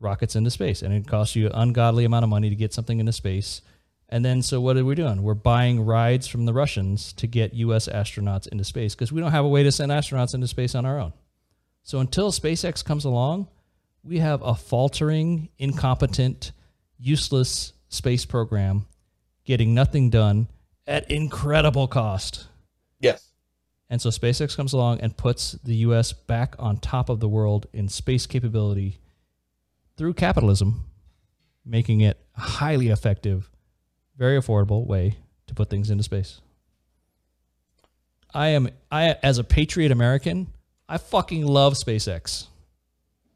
[0.00, 0.82] rockets into space.
[0.82, 3.60] And it costs you an ungodly amount of money to get something into space.
[4.08, 5.22] And then, so what are we doing?
[5.22, 7.88] We're buying rides from the Russians to get U.S.
[7.88, 10.86] astronauts into space because we don't have a way to send astronauts into space on
[10.86, 11.12] our own.
[11.82, 13.48] So until SpaceX comes along,
[14.02, 16.52] we have a faltering, incompetent,
[16.98, 18.86] useless space program
[19.44, 20.48] getting nothing done
[20.86, 22.46] at incredible cost.
[23.00, 23.28] Yes.
[23.90, 27.66] And so SpaceX comes along and puts the US back on top of the world
[27.72, 28.98] in space capability
[29.96, 30.84] through capitalism,
[31.64, 33.50] making it a highly effective,
[34.16, 36.40] very affordable way to put things into space.
[38.32, 40.48] I am I as a patriot American,
[40.88, 42.46] I fucking love SpaceX.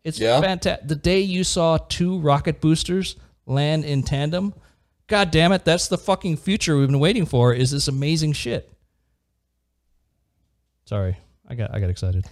[0.02, 0.40] It's Yeah.
[0.40, 0.88] fantastic.
[0.88, 4.54] The day you saw two rocket boosters land in tandem,
[5.08, 7.52] god damn it, that's the fucking future we've been waiting for.
[7.52, 8.70] Is this amazing shit?
[10.84, 11.16] Sorry,
[11.48, 12.24] I got I got excited.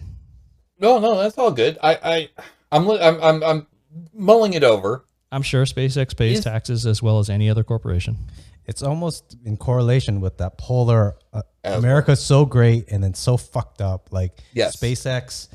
[0.79, 1.79] No, no, that's all good.
[1.83, 2.29] I, I,
[2.71, 3.67] I'm, I'm, I'm, I'm
[4.13, 5.05] mulling it over.
[5.33, 8.19] I'm sure SpaceX pays Is- taxes as well as any other corporation.
[8.67, 11.17] It's almost in correlation with that polar.
[11.33, 14.09] Uh, As America's so great and then so fucked up.
[14.13, 14.77] Like Yes.
[14.77, 15.49] SpaceX,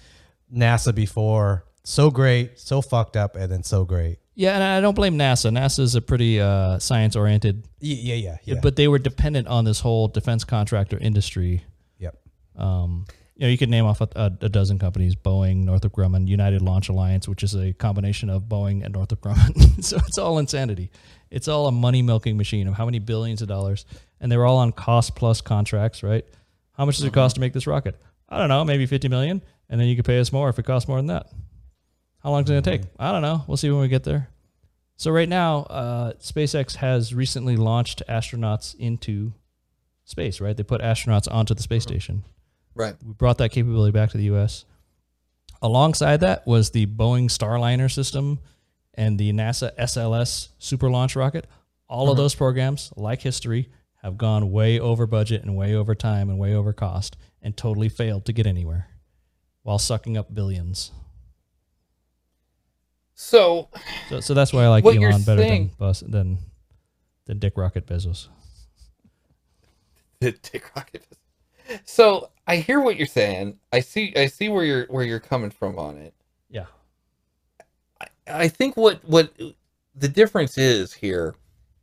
[0.52, 4.18] NASA before, so great, so fucked up, and then so great.
[4.34, 5.52] Yeah, and I don't blame NASA.
[5.52, 8.60] NASA is a pretty uh, science oriented, Yeah, yeah, yeah.
[8.62, 11.64] but they were dependent on this whole defense contractor industry.
[11.98, 12.18] yep.
[12.56, 16.62] Um, you know, you could name off a, a, dozen companies: Boeing, Northrop Grumman, United
[16.62, 19.84] Launch Alliance, which is a combination of Boeing and Northrop Grumman.
[19.84, 20.92] so it's all insanity.
[21.32, 23.86] It's all a money milking machine of how many billions of dollars,
[24.20, 26.24] and they were all on cost plus contracts, right?
[26.74, 28.00] How much does it cost to make this rocket?
[28.30, 30.64] I don't know, maybe fifty million, and then you could pay us more if it
[30.64, 31.28] costs more than that.
[32.24, 32.82] How long is it gonna take?
[32.82, 33.02] Mm-hmm.
[33.02, 33.44] I don't know.
[33.48, 34.30] We'll see when we get there.
[34.98, 39.34] So right now, uh, SpaceX has recently launched astronauts into
[40.04, 40.40] space.
[40.40, 41.94] Right, they put astronauts onto the space uh-huh.
[41.94, 42.24] station
[42.74, 42.96] Right.
[43.06, 44.66] we brought that capability back to the U.S.
[45.62, 48.40] Alongside that was the Boeing Starliner system
[48.94, 51.48] and the NASA SLS super launch rocket.
[51.88, 52.24] All of uh-huh.
[52.24, 53.70] those programs, like history,
[54.02, 57.90] have gone way over budget and way over time and way over cost and totally
[57.90, 58.88] failed to get anywhere
[59.64, 60.92] while sucking up billions.
[63.22, 63.70] So,
[64.10, 66.40] So, so that's why I like Elon better saying- than, Bus, than
[67.28, 68.28] than Dick Rocket Bezos.
[70.20, 71.06] Dick Rocket.
[71.70, 71.80] Bezos.
[71.86, 73.60] So I hear what you're saying.
[73.72, 74.12] I see.
[74.16, 76.16] I see where you're where you're coming from on it.
[76.50, 76.66] Yeah.
[78.02, 79.32] I, I think what what
[79.96, 81.36] the difference is here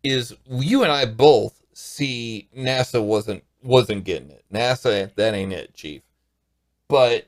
[0.03, 4.45] is you and I both see NASA wasn't wasn't getting it.
[4.53, 6.03] NASA that ain't it, chief.
[6.89, 7.28] But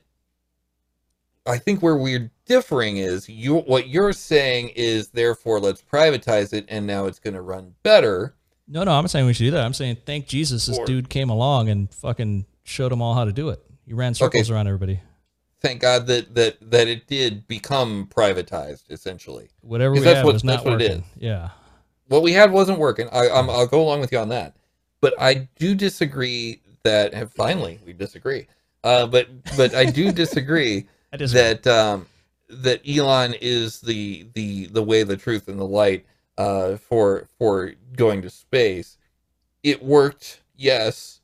[1.45, 6.65] I think where we're differing is you what you're saying is therefore let's privatize it
[6.69, 8.35] and now it's going to run better.
[8.67, 9.65] No, no, I'm saying we should do that.
[9.65, 13.25] I'm saying thank Jesus this Or- dude came along and fucking showed them all how
[13.25, 13.59] to do it.
[13.85, 14.99] He ran circles around everybody.
[15.61, 19.49] Thank God that that that it did become privatized essentially.
[19.61, 21.03] Whatever we that's had what- was not that's what it working.
[21.17, 21.49] Yeah.
[22.07, 23.07] what we had wasn't working.
[23.11, 24.55] I, I'm, I'll go along with you on that,
[25.01, 27.13] but I do disagree that.
[27.13, 28.47] And finally, we disagree.
[28.83, 32.07] Uh, but but I do disagree I that um,
[32.49, 36.05] that Elon is the the the way, the truth, and the light
[36.37, 38.97] uh, for for going to space.
[39.63, 41.19] It worked, yes.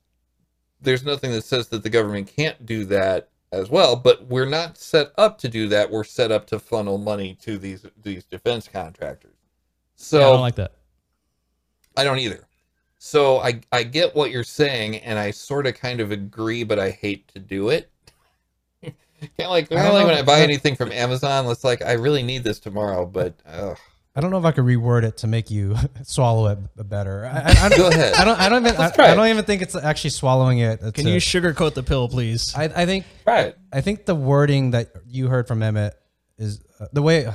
[0.79, 4.77] There's nothing that says that the government can't do that as well, but we're not
[4.77, 5.89] set up to do that.
[5.89, 9.35] We're set up to funnel money to these these defense contractors.
[9.95, 10.73] So yeah, I don't like that.
[11.95, 12.47] I don't either.
[12.99, 16.79] So I I get what you're saying, and I sort of kind of agree, but
[16.79, 17.89] I hate to do it.
[19.21, 21.45] kind of like, I kind don't of like when I buy anything from Amazon.
[21.47, 23.77] It's like I really need this tomorrow, but ugh.
[24.15, 26.57] I don't know if I could reword it to make you swallow it
[26.89, 27.25] better.
[27.25, 28.15] I, I, I, Go ahead.
[28.15, 28.39] I don't.
[28.39, 28.75] I don't even.
[28.77, 30.79] I, Let's try I don't even think it's actually swallowing it.
[30.79, 32.53] Can to- you sugarcoat the pill, please?
[32.55, 33.05] I, I think.
[33.25, 33.53] right.
[33.71, 35.93] I think the wording that you heard from Emmett
[36.39, 37.27] is uh, the way.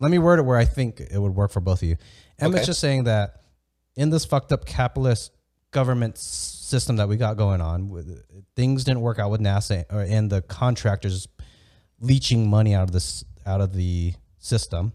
[0.00, 1.96] Let me word it where I think it would work for both of you.
[2.38, 2.66] Emmett's Okay.
[2.66, 3.36] just saying that
[3.96, 5.30] in this fucked up capitalist
[5.70, 8.24] government s- system that we got going on, with,
[8.56, 11.28] things didn't work out with NASA or and the contractors
[12.00, 14.92] leeching money out of this out of the system.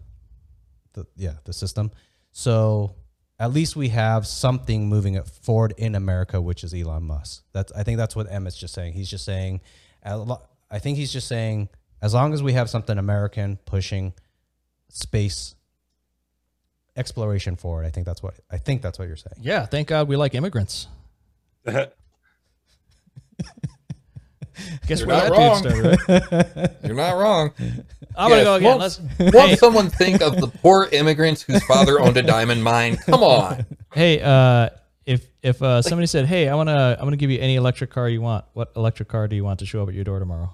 [0.92, 1.92] The, yeah, the system.
[2.32, 2.96] So
[3.38, 7.44] at least we have something moving it forward in America, which is Elon Musk.
[7.52, 8.94] That's I think that's what Emmett's just saying.
[8.94, 9.60] He's just saying,
[10.04, 11.68] I think he's just saying,
[12.02, 14.12] as long as we have something American pushing
[14.88, 15.54] space
[16.96, 19.40] exploration forward, I think that's what I think that's what you're saying.
[19.40, 20.88] yeah, thank God we like immigrants.
[24.86, 26.76] Guess You're where not that dude started.
[26.84, 27.52] You're not wrong.
[28.16, 28.78] I'm gonna go again.
[28.78, 32.96] Let's, Let's, won't someone think of the poor immigrants whose father owned a diamond mine?
[32.96, 33.64] Come on.
[33.94, 34.68] hey, uh,
[35.06, 38.08] if if uh, somebody said, "Hey, I wanna I'm gonna give you any electric car
[38.08, 38.44] you want.
[38.52, 40.52] What electric car do you want to show up at your door tomorrow?"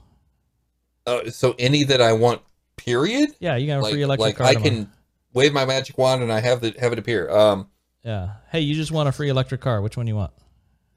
[1.07, 2.43] Uh, so any that I want,
[2.77, 3.31] period.
[3.41, 4.47] Yeah, you got a Like, free electric like car.
[4.47, 4.71] I tomorrow.
[4.71, 4.93] can
[5.33, 7.29] wave my magic wand and I have the have it appear.
[7.31, 7.69] Um.
[8.05, 8.35] Yeah.
[8.53, 9.81] Hey, you just want a free electric car.
[9.83, 10.33] Which one you want?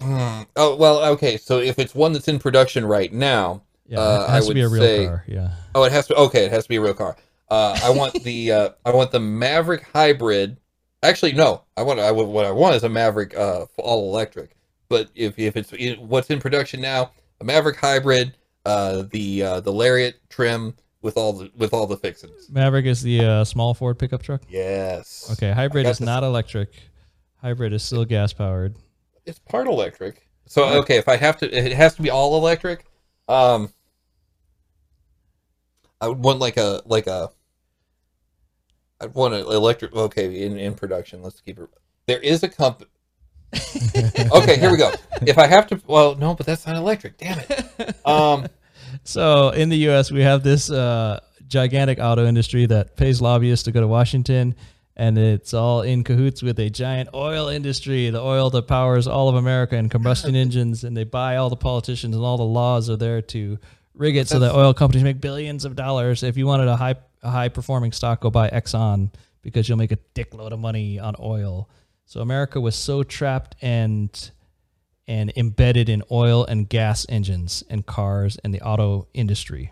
[0.01, 1.37] Hmm, Oh well, okay.
[1.37, 4.53] So if it's one that's in production right now, Yeah, Uh, it has I to
[4.53, 5.23] be a real say- car.
[5.27, 5.49] Yeah.
[5.75, 6.15] oh, it has to.
[6.15, 7.15] Okay, it has to be a real car.
[7.49, 10.57] Uh, I want the uh, I want the Maverick hybrid.
[11.01, 11.63] Actually, no.
[11.77, 14.51] I want I what I want is a Maverick uh, all electric.
[14.89, 17.11] But if if it's what's in production now,
[17.41, 21.97] a Maverick hybrid, uh, the uh, the Lariat trim with all the with all the
[21.97, 22.49] fixings.
[22.51, 24.41] Maverick is the uh, small Ford pickup truck.
[24.49, 25.29] Yes.
[25.33, 26.05] Okay, hybrid is this.
[26.05, 26.69] not electric.
[27.41, 28.75] Hybrid is still gas powered.
[29.29, 30.27] It's part electric.
[30.45, 32.85] So okay, if I have to, it has to be all electric.
[33.27, 33.71] Um,
[36.01, 37.29] I would want like a like a.
[39.01, 39.93] I'd want an electric.
[39.93, 41.69] Okay, in in production, let's keep it.
[42.07, 42.89] There is a company.
[44.31, 44.91] okay, here we go.
[45.21, 47.17] If I have to, well, no, but that's not electric.
[47.17, 48.05] Damn it.
[48.05, 48.47] Um,
[49.03, 53.71] So in the U.S., we have this uh, gigantic auto industry that pays lobbyists to
[53.71, 54.55] go to Washington,
[54.99, 59.29] and it's all in cahoots with a giant oil industry, the oil that powers all
[59.29, 62.89] of America and combustion engines, and they buy all the politicians, and all the laws
[62.89, 63.57] are there to
[63.93, 66.21] rig it so that oil companies make billions of dollars.
[66.21, 69.93] If you wanted a high a high performing stock, go buy Exxon because you'll make
[69.93, 71.69] a dickload of money on oil.
[72.03, 74.31] So America was so trapped and
[75.07, 79.71] and embedded in oil and gas engines and cars and the auto industry.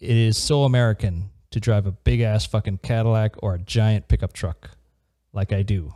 [0.00, 4.32] It is so American to drive a big ass fucking Cadillac or a giant pickup
[4.32, 4.70] truck
[5.32, 5.94] like I do.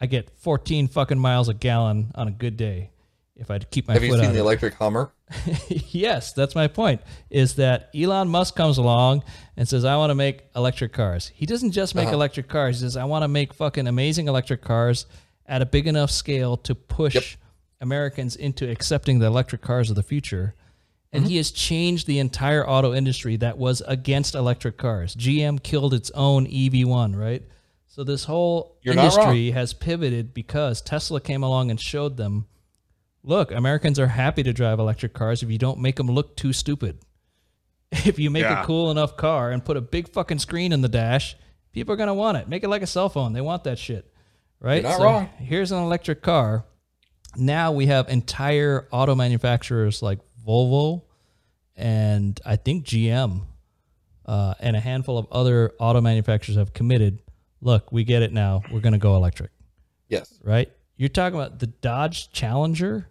[0.00, 2.90] I get 14 fucking miles a gallon on a good day
[3.36, 5.12] if I keep my have you seen the electric Hummer?
[5.68, 7.00] yes, that's my point.
[7.30, 9.22] Is that Elon Musk comes along
[9.56, 11.30] and says, I want to make electric cars.
[11.34, 12.14] He doesn't just make Uh-huh.
[12.16, 12.80] electric cars.
[12.80, 15.06] He says, I want to make fucking amazing electric cars
[15.46, 17.24] at a big enough scale to push Yep.
[17.80, 20.54] Americans into accepting the electric cars of the future.
[21.12, 21.30] And Mm-hmm.
[21.30, 25.16] he has changed the entire auto industry that was against electric cars.
[25.16, 27.42] GM killed its own EV1, right?
[27.86, 32.46] So this whole You're industry has pivoted because Tesla came along and showed them
[33.24, 36.52] look, Americans are happy to drive electric cars if you don't make them look too
[36.52, 36.98] stupid.
[37.90, 38.62] If you make Yeah.
[38.62, 41.36] a cool enough car and put a big fucking screen in the dash,
[41.72, 42.46] people are going to want it.
[42.48, 43.32] Make it like a cell phone.
[43.32, 44.12] They want that shit.
[44.60, 44.82] Right?
[44.82, 45.28] You're not wrong.
[45.38, 46.66] Here's an electric car.
[47.36, 51.02] Now we have entire auto manufacturers like Volvo
[51.76, 53.42] and I think GM
[54.26, 57.20] uh, and a handful of other auto manufacturers have committed.
[57.60, 58.62] Look, we get it now.
[58.72, 59.50] We're going to go electric
[60.08, 60.38] Yes.
[60.42, 60.70] right?
[60.96, 63.08] You're talking about the Dodge Challenger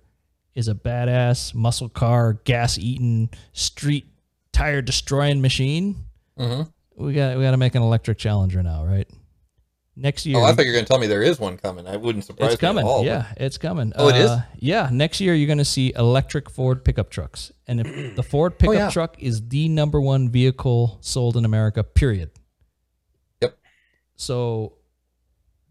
[0.56, 4.06] is a badass muscle car, gas eating, street
[4.52, 5.96] tire destroying machine.
[6.38, 6.64] hmm
[6.96, 9.08] We got we got to make an electric Challenger now, right?
[10.00, 11.88] Next year, Oh, I thought you were going to tell me there is one coming.
[11.88, 12.86] I wouldn't surprise it's coming.
[12.86, 13.00] at all.
[13.00, 13.94] but- yeah, it's coming.
[13.96, 14.30] Oh, it is?
[14.30, 18.22] Uh, Yeah, next year you're going to see electric Ford pickup trucks, and if the
[18.22, 18.90] Ford pickup Oh, yeah.
[18.92, 21.84] truck is the number one vehicle sold in America.
[21.84, 22.30] Period.
[23.42, 23.58] Yep.
[24.18, 24.74] So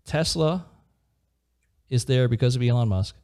[0.04, 0.66] Tesla
[1.88, 3.14] is there because of Elon Musk,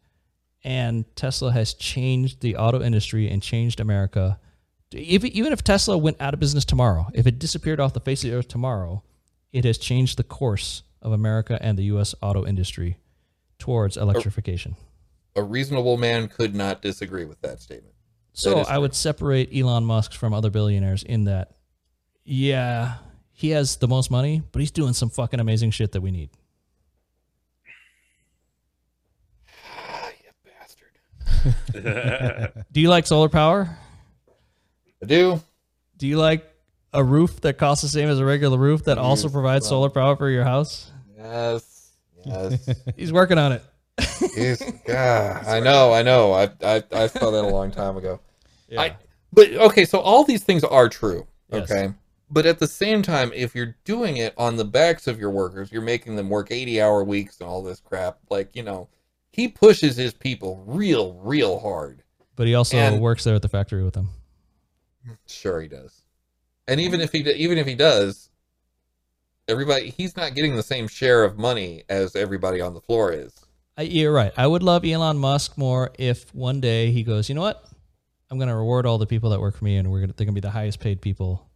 [0.62, 4.38] and Tesla has changed the auto industry and changed America.
[4.92, 8.22] If, even if Tesla went out of business tomorrow, if it disappeared off the face
[8.22, 9.02] of the earth tomorrow,
[9.52, 12.14] it has changed the course of America and the U.S.
[12.22, 12.96] auto industry
[13.58, 14.76] towards electrification.
[15.36, 17.94] A reasonable man could not disagree with that statement.
[18.32, 21.52] So That is I would separate Elon Musk from other billionaires in that,
[22.24, 22.94] yeah,
[23.32, 26.30] he has the most money, but he's doing some fucking amazing shit that we need.
[29.76, 30.52] Ah, you
[31.82, 32.64] bastard.
[32.72, 33.76] Do you like solar power?
[35.02, 35.42] I do.
[35.96, 36.48] Do you like
[36.92, 39.70] a roof that costs the same as a regular roof that also provides well.
[39.70, 40.91] solar power for your house?
[41.22, 41.92] Yes.
[42.24, 42.68] Yes.
[42.96, 43.62] He's working on it.
[44.34, 45.92] He's, God, I know.
[45.92, 46.32] I know.
[46.32, 48.20] I, I I saw that a long time ago.
[48.68, 48.80] Yeah.
[48.82, 48.96] I,
[49.32, 51.26] but okay, so all these things are true.
[51.52, 51.70] Yes.
[51.70, 51.92] Okay.
[52.30, 55.70] But at the same time, if you're doing it on the backs of your workers,
[55.70, 58.18] you're making them work 80 hour weeks and all this crap.
[58.30, 58.88] Like, you know,
[59.32, 62.02] he pushes his people real, real hard.
[62.36, 64.08] but he also And- works there at the factory with them.
[65.26, 66.00] Sure, he does.
[66.68, 68.30] And even if he even if he does,
[69.48, 73.34] everybody he's not getting the same share of money as everybody on the floor is.
[73.76, 74.32] I, you're right.
[74.36, 77.64] I would love Elon Musk more if one day he goes, you know what?
[78.30, 80.26] I'm going to reward all the people that work for me, and we're gonna, they're
[80.26, 81.48] going to be the highest paid people.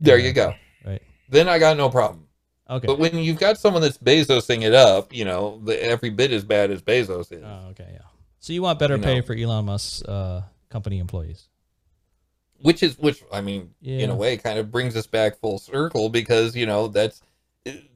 [0.00, 0.54] There you go.
[0.84, 1.02] Right.
[1.28, 2.26] Then I got no problem.
[2.70, 2.86] Okay.
[2.86, 6.44] But when you've got someone that's Bezosing it up, you know, the, every bit as
[6.44, 7.42] bad as Bezos is.
[7.44, 8.02] Oh, okay, yeah.
[8.40, 9.22] So you want better You pay know.
[9.22, 11.48] for Elon Musk's uh, company employees?
[12.60, 16.08] which is which i mean in a way kind of brings us back full circle
[16.08, 17.20] because you know that's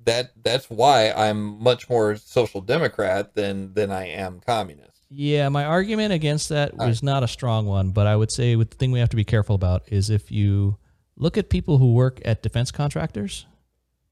[0.04, 5.64] that that's why i'm much more social democrat than than i am communist Yeah, my
[5.64, 8.76] argument against that All was not a strong one, but I would say with the
[8.76, 10.76] thing we have to be careful about is if you
[11.16, 13.46] look at people who work at defense contractors,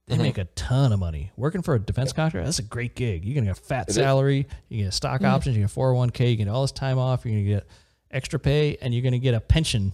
[0.06, 0.22] they Mhm.
[0.22, 1.32] make a ton of money.
[1.36, 3.26] Working for a defense contractor, that's a great gig.
[3.26, 3.96] You're gonna get a fat It is.
[3.96, 5.28] salary, you get stock Mhm.
[5.28, 7.66] options, you get 401k, you get all this time off, you're gonna get
[8.10, 9.92] extra pay, and you're gonna get a pension.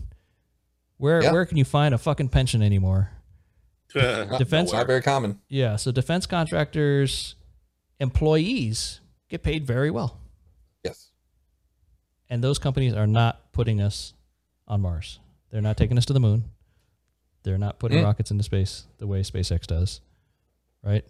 [0.99, 1.33] Where Yeah.
[1.33, 3.11] where can you find a fucking pension anymore?
[3.95, 7.35] Defense- not very common Yeah, so defense contractors
[8.01, 10.19] employees get paid very well.
[10.85, 11.11] yes
[12.29, 14.15] and those companies are not putting us
[14.67, 15.19] on Mars.
[15.51, 16.45] They're not taking us to the moon.
[17.43, 18.05] They're not putting Mm.
[18.05, 20.01] rockets into space the way SpaceX does,
[20.83, 21.05] right?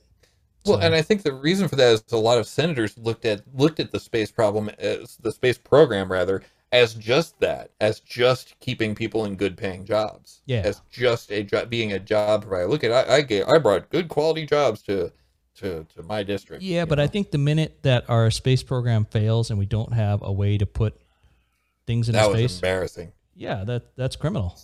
[0.64, 3.24] well So- and i think the reason for that is a lot of senators looked
[3.24, 6.40] at looked at the space problem as the space program rather
[6.73, 10.41] as just that, as just keeping people in good paying jobs.
[10.47, 10.62] Yeah.
[10.65, 12.67] As just a job, being a job provider.
[12.68, 15.12] Look at I I, gave, I brought good quality jobs to
[15.57, 16.62] to to my district.
[16.62, 17.05] Yeah, but know?
[17.05, 20.57] I think the minute that our space program fails and we don't have a way
[20.59, 20.99] to put
[21.86, 23.12] things into that was space, embarrassing.
[23.36, 24.57] yeah, that that's criminal.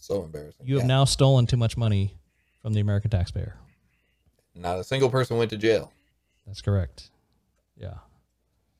[0.00, 0.66] So embarrassing.
[0.66, 0.88] You have Yeah.
[0.88, 2.14] now stolen too much money
[2.60, 3.56] from the American taxpayer.
[4.54, 5.90] Not a single person went to jail.
[6.46, 7.10] That's correct.
[7.76, 7.94] Yeah.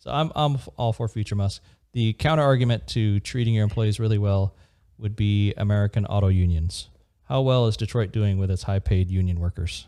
[0.00, 1.62] So I'm I'm all for future Musk.
[1.94, 4.54] The counter argument to treating your employees really well
[4.98, 6.90] would be American auto unions.
[7.28, 9.86] How well is Detroit doing with its high paid union workers?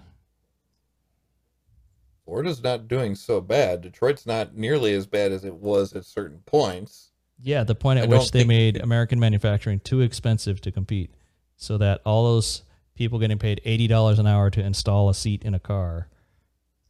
[2.25, 3.83] Florida's not doing so bad.
[3.83, 7.11] Detroit's not nearly as bad as it was at certain points.
[7.41, 11.11] Yeah, the point I at which they made American manufacturing too expensive to compete,
[11.57, 12.63] so that all those
[12.95, 16.09] people getting paid eighty dollars an hour to install a seat in a car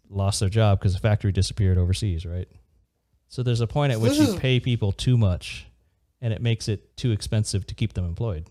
[0.09, 2.49] lost their job because the factory disappeared overseas, right?
[3.29, 5.67] So there's a point at which you pay people too much,
[6.21, 8.49] and it makes it too expensive to keep them employed.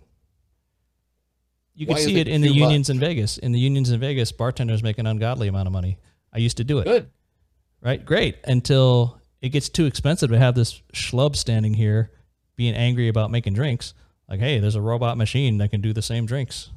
[1.73, 2.95] You can see it it in the unions much?
[2.95, 3.37] in Vegas.
[3.37, 5.97] In the unions in Vegas, bartenders make an ungodly amount of money.
[6.31, 7.09] I used to do it Good.
[7.81, 8.03] right?
[8.03, 8.37] Great.
[8.45, 12.11] Until it gets too expensive to have this schlub standing here
[12.55, 13.93] being angry about making drinks.
[14.29, 16.71] Like, hey, there's a robot machine that can do the same drinks.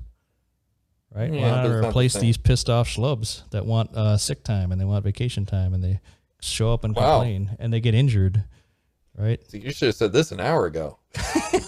[1.14, 1.32] Right?
[1.32, 4.84] Yeah, Why not replace these pissed off schlubs that want uh, sick time and they
[4.84, 6.00] want vacation time and they
[6.40, 7.18] show up and Wow.
[7.20, 8.44] complain and they get injured.
[9.16, 9.40] Right?
[9.50, 10.98] See, you should have said this an hour ago.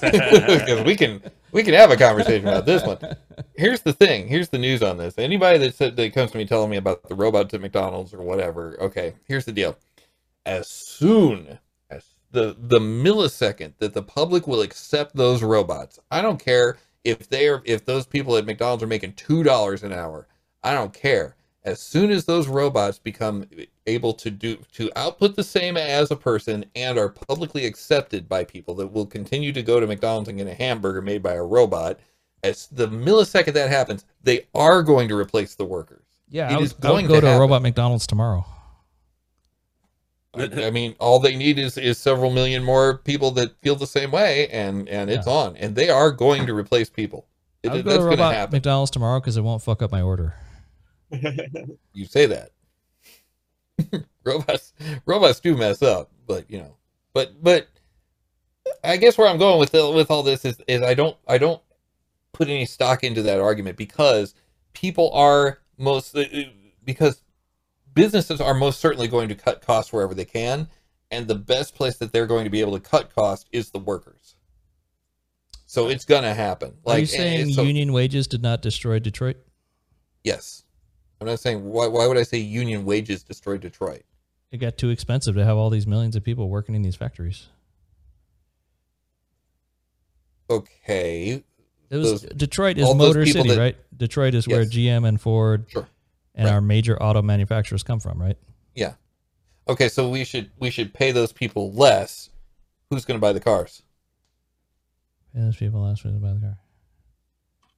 [0.00, 1.20] Because we can
[1.52, 2.99] we can have a conversation about this one.
[3.57, 4.28] Here's the thing.
[4.28, 5.18] Here's the news on this.
[5.18, 8.23] Anybody that said that comes to me telling me about the robots at McDonald's or
[8.23, 8.76] whatever.
[8.81, 9.76] Okay, here's the deal.
[10.47, 11.58] As soon
[11.90, 17.28] as the the millisecond that the public will accept those robots, I don't care if
[17.28, 20.28] they are if those people at McDonald's are making two dollars an hour.
[20.62, 21.36] I don't care.
[21.65, 23.44] As soon as those robots become
[23.91, 28.44] able to do to output the same as a person and are publicly accepted by
[28.44, 31.43] people that will continue to go to McDonald's and get a hamburger made by a
[31.44, 31.99] robot,
[32.43, 36.05] as the millisecond that happens, they are going to replace the workers.
[36.28, 36.49] Yeah.
[36.51, 37.41] It I would, is I would go to to, a happen.
[37.41, 38.47] robot McDonald's tomorrow.
[40.35, 43.86] I, I mean, all they need is, is several million more people that feel the
[43.86, 45.33] same way, and and it's Yeah.
[45.33, 47.27] on, and they are going to replace people.
[47.65, 48.52] It, I would go that's to a going to robot happen.
[48.57, 50.35] McDonald's tomorrow because it won't fuck up my order.
[51.93, 52.51] you say that
[54.25, 54.73] robots
[55.07, 56.76] robots do mess up but you know
[57.12, 57.68] but but
[58.84, 61.39] i guess where i'm going with the, with all this is is i don't i
[61.39, 61.62] don't
[62.33, 64.34] put any stock into that argument because
[64.73, 66.25] people are most uh,
[66.84, 67.23] because
[67.94, 70.68] businesses are most certainly going to cut costs wherever they can
[71.10, 73.81] and the best place that they're going to be able to cut cost is the
[73.81, 74.36] workers.
[75.67, 76.75] So it's gonna happen.
[76.84, 79.36] Are you saying so- union wages did not destroy Detroit?
[80.25, 80.65] yes
[81.20, 84.02] i'm not saying why, why would i say union wages destroyed detroit
[84.50, 87.49] It got too expensive to have all these millions of people working in these factories.
[90.49, 91.42] okay
[91.90, 93.76] It was Those- Detroit is Motor City, that- right?
[93.97, 95.89] Detroit is where GM and Ford Sure.
[96.34, 96.55] and Right.
[96.55, 98.39] our major auto manufacturers come from, right?
[98.74, 98.94] Yeah.
[99.68, 102.31] Okay, so we should we should pay those people less.
[102.89, 103.82] Who's going to buy the cars?
[105.34, 106.58] Pay those people last week to buy the car.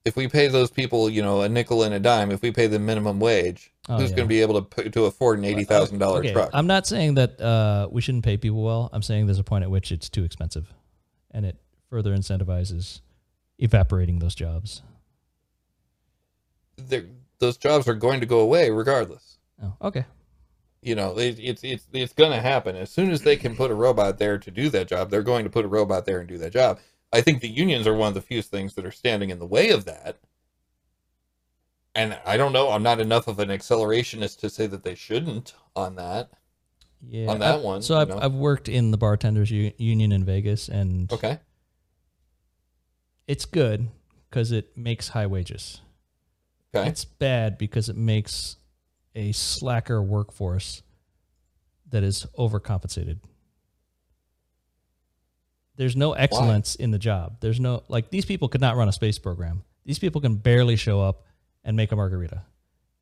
[0.05, 2.67] If we pay those people, you know, a nickel and a dime, if we pay
[2.67, 4.17] them minimum wage, Oh, who's yeah.
[4.17, 6.51] going to be able to pay, to afford an eighty thousand dollar Okay, truck?
[6.53, 8.91] I'm not saying that uh, we shouldn't pay people well.
[8.93, 10.73] I'm saying there's a point at which it's too expensive,
[11.31, 11.57] and it
[11.89, 13.01] further incentivizes
[13.59, 14.83] evaporating those jobs.
[16.77, 17.09] They're-
[17.39, 19.39] those jobs are going to go away regardless.
[19.63, 20.05] Oh, okay.
[20.81, 23.71] You know, it, it's it's it's going to happen as soon as they can put
[23.71, 25.11] a robot there to do that job.
[25.11, 26.79] They're going to put a robot there and do that job.
[27.13, 29.47] I think the unions are one of the few things that are standing in the
[29.47, 30.17] way of that.
[31.95, 32.71] And I don't know.
[32.71, 36.31] I'm not enough of an accelerationist to say that they shouldn't on that.
[37.07, 37.29] Yeah.
[37.31, 38.19] On that I've- one, So I've, know.
[38.19, 41.39] I've worked in the bartenders union in Vegas, and Okay.
[43.27, 43.89] it's good
[44.31, 45.81] because it makes high wages.
[46.75, 46.89] Okay.
[46.89, 48.57] It's bad because it makes
[49.15, 50.83] a slacker workforce
[51.91, 53.19] that is overcompensated.
[55.77, 57.37] There's no excellence in the job.
[57.41, 59.65] There's no like these people could not run a space program.
[59.85, 61.25] These people can barely show up
[61.65, 62.43] and make a margarita.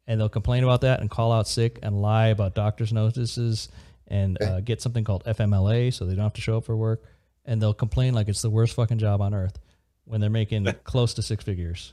[0.07, 3.69] And they'll complain about that and call out sick and lie about doctor's notices
[4.09, 4.51] and Okay.
[4.51, 7.03] uh, get something called FMLA so they don't have to show up for work.
[7.45, 9.59] And they'll complain like it's the worst fucking job on earth
[10.05, 11.93] when they're making close to six figures.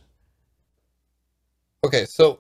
[1.86, 2.40] Okay, so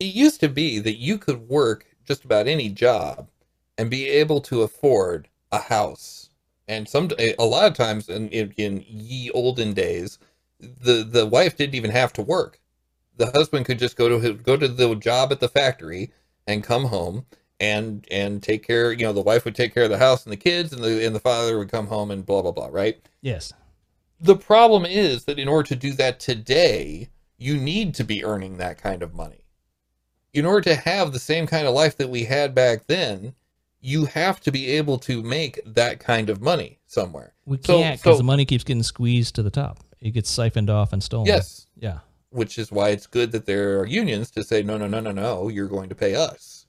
[0.00, 3.28] it used to be that you could work just about any job
[3.78, 6.25] and be able to afford a house.
[6.68, 10.18] And some eh, a lot of times in, in, in ye olden days,
[10.58, 12.60] the the wife didn't even have to work.
[13.16, 16.10] The husband could just go to his, go to the job at the factory
[16.46, 17.26] and come home
[17.60, 18.92] and and take care.
[18.92, 21.04] You know, the wife would take care of the house and the kids, and the
[21.04, 22.68] and the father would come home and blah blah blah.
[22.70, 23.00] Right.
[23.22, 23.52] Yes.
[24.20, 28.56] The problem is that in order to do that today, you need to be earning
[28.56, 29.44] that kind of money.
[30.32, 33.34] In order to have the same kind of life that we had back then,
[33.80, 37.34] you have to be able to make that kind of money somewhere.
[37.44, 39.80] We can't because so- the money keeps getting squeezed to the top.
[40.00, 41.26] It gets siphoned off and stolen.
[41.26, 41.98] Yes, Yeah.
[42.30, 45.10] which is why it's good that there are unions to say no no no no
[45.12, 46.66] no you're going to pay us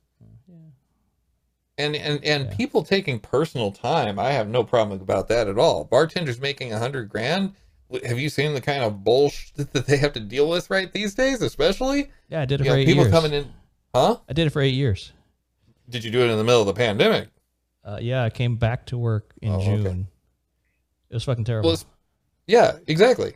[1.78, 2.56] and and and Yeah.
[2.56, 6.80] people taking personal time i have no problem about that at all bartenders making a
[6.80, 7.54] hundred grand
[8.06, 11.14] have you seen the kind of bullshit that they have to deal with right these
[11.16, 13.12] days especially Yeah, I did it you for know, eight people years.
[13.14, 13.52] coming in
[13.94, 15.12] huh I did it for eight years.
[15.90, 17.30] Did you do it in the middle of the pandemic
[17.84, 19.66] Uh, yeah, I came back to work in Oh, okay.
[19.84, 20.08] June.
[21.10, 21.68] It was fucking terrible.
[21.70, 21.86] well it's,
[22.48, 23.36] yeah exactly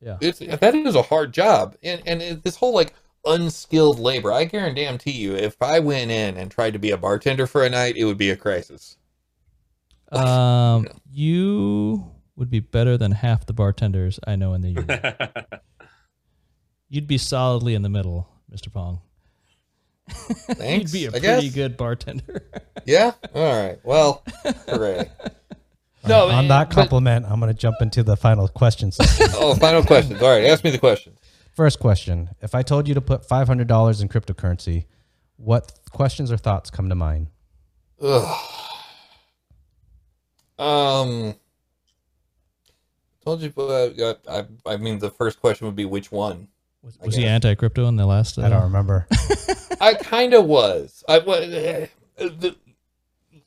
[0.00, 0.16] yeah.
[0.20, 2.92] it's that is a hard job and and it, this whole like
[3.26, 7.46] unskilled labor i guarantee you if i went in and tried to be a bartender
[7.46, 8.96] for a night it would be a crisis
[10.12, 15.00] Um, you would be better than half the bartenders I know in the union.
[16.88, 18.70] You'd be solidly in the middle, Mr.
[18.72, 19.00] Pong.
[20.08, 21.54] Thanks, You'd be a I pretty guess.
[21.54, 22.42] good bartender.
[22.84, 24.22] yeah all right well
[24.68, 25.10] hooray
[26.06, 28.98] no on eh, that but- compliment, I'm going to jump into the final questions.
[29.34, 31.18] oh final questions all right ask me the questions
[31.54, 34.86] First question: If I told you to put five hundred dollars in cryptocurrency,
[35.36, 37.28] what questions or thoughts come to mind?
[38.02, 38.40] Ugh.
[40.58, 41.34] um
[43.24, 46.48] told you uh, I, I mean the first question would be which one
[46.82, 48.36] Was, was he anti crypto in the last?
[48.36, 49.06] Uh, I don't remember.
[49.80, 51.04] I kind of was.
[51.08, 51.86] I wa- uh,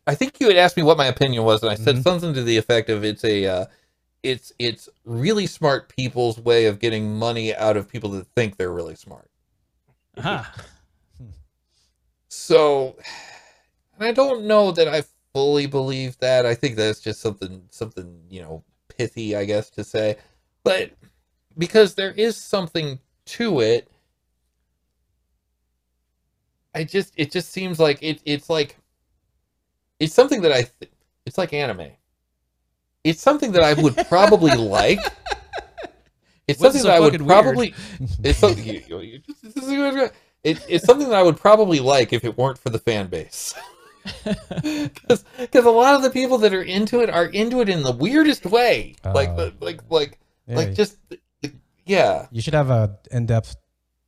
[0.06, 2.04] I think you had asked me what my opinion was, and I said Mhm.
[2.04, 3.66] something to the effect of it's a, uh,
[4.24, 8.72] it's it's really smart people's way of getting money out of people that think they're
[8.72, 9.30] really smart.
[10.18, 10.54] Aha.
[12.30, 12.96] So,
[13.96, 16.46] and I don't know that I fully believe that.
[16.46, 20.18] I think that's just something something you know pithy, I guess, to say,
[20.64, 20.92] but
[21.58, 23.90] because there is something to it.
[26.78, 28.78] I just it just seems like it it's like
[30.00, 30.92] it's something that I th-
[31.26, 31.92] it's like anime.
[33.04, 35.00] It's something that I would probably like.
[36.48, 37.28] It's What's something so that I would weird?
[37.28, 37.74] probably
[38.24, 40.12] it's something you, you, you this is-
[40.44, 43.54] it, it's something that I would probably like if it weren't for the fan base.
[45.38, 47.92] Because a lot of the people that are into it are into it in the
[47.92, 49.52] weirdest way, like Oh.
[49.60, 50.96] like like Yeah, like just
[51.86, 52.28] yeah.
[52.32, 53.58] you should have a in-depth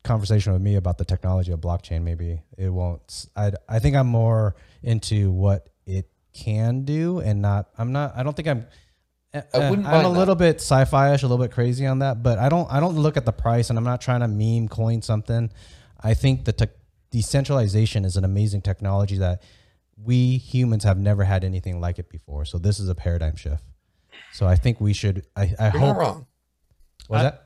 [0.03, 2.03] conversation with me about the technology of blockchain.
[2.03, 3.27] Maybe it won't.
[3.35, 7.69] I I think I'm more into what it can do, and not.
[7.77, 8.13] I'm not.
[8.15, 8.65] I don't think I'm.
[9.33, 12.23] I uh, wouldn't I'm a mind little bit sci-fi-ish, a little bit crazy on that,
[12.23, 12.71] but I don't.
[12.71, 15.51] I don't look at the price, and I'm not trying to meme coin something.
[16.01, 16.69] I think the tech
[17.11, 19.41] decentralization is an amazing technology that
[20.01, 22.45] we humans have never had anything like it before.
[22.45, 23.63] So this is a paradigm shift.
[24.31, 25.25] So I think we should.
[25.35, 25.81] I, I You're hope.
[25.81, 26.27] not wrong.
[27.09, 27.45] Was I- that?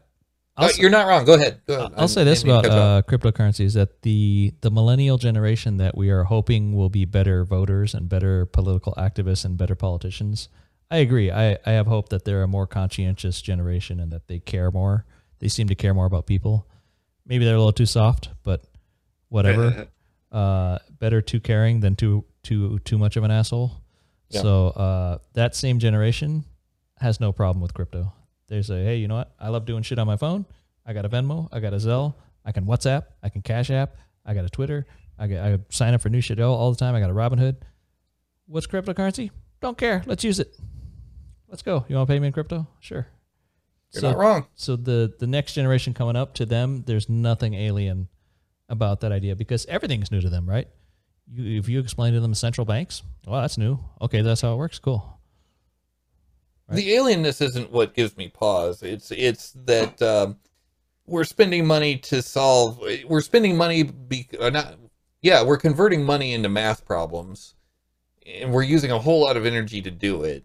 [0.55, 1.25] I'll, s- you're not wrong.
[1.25, 1.61] Go ahead.
[1.65, 1.93] Go ahead.
[1.97, 3.03] I'll I say this about to cut you off.
[3.03, 7.93] uh, cryptocurrencies that the the millennial generation that we are hoping will be better voters
[7.93, 10.49] and better political activists and better politicians.
[10.91, 11.31] I agree.
[11.31, 15.05] I, I have hope that they're a more conscientious generation and that they care more.
[15.39, 16.67] They seem to care more about people.
[17.25, 18.63] Maybe they're a little too soft, but
[19.29, 19.87] whatever.
[20.31, 23.81] uh, better too caring than too too too much of an asshole.
[24.29, 24.41] Yeah.
[24.41, 26.43] So uh, that same generation
[26.99, 28.13] has no problem with crypto.
[28.47, 29.33] They say, hey, you know what?
[29.39, 30.45] I love doing shit on my phone.
[30.85, 31.47] I got a Venmo.
[31.51, 32.13] I got a Zelle.
[32.45, 33.05] I can WhatsApp.
[33.21, 33.95] I can Cash App.
[34.25, 34.85] I got a Twitter.
[35.17, 36.95] I get I sign up for new shit all, all the time.
[36.95, 37.57] I got a Robinhood.
[38.47, 39.31] What's cryptocurrency?
[39.61, 40.03] Don't care.
[40.05, 40.55] Let's use it.
[41.47, 41.85] Let's go.
[41.87, 42.67] You want to pay me in crypto?
[42.79, 43.07] Sure.
[43.93, 44.47] You're so, not wrong.
[44.55, 48.07] so the the next generation coming up to them, there's nothing alien
[48.69, 50.67] about that idea because everything's new to them, right?
[51.31, 53.79] You, if you explain to them central banks, well, that's new.
[54.01, 54.79] Okay, that's how it works.
[54.79, 55.19] Cool.
[56.67, 56.77] Right.
[56.77, 58.83] The alienness isn't what gives me pause.
[58.83, 60.37] It's it's that um,
[61.05, 62.81] we're spending money to solve.
[63.05, 63.83] We're spending money.
[63.83, 64.75] Be, uh, not.
[65.21, 67.55] Yeah, we're converting money into math problems,
[68.25, 70.43] and we're using a whole lot of energy to do it.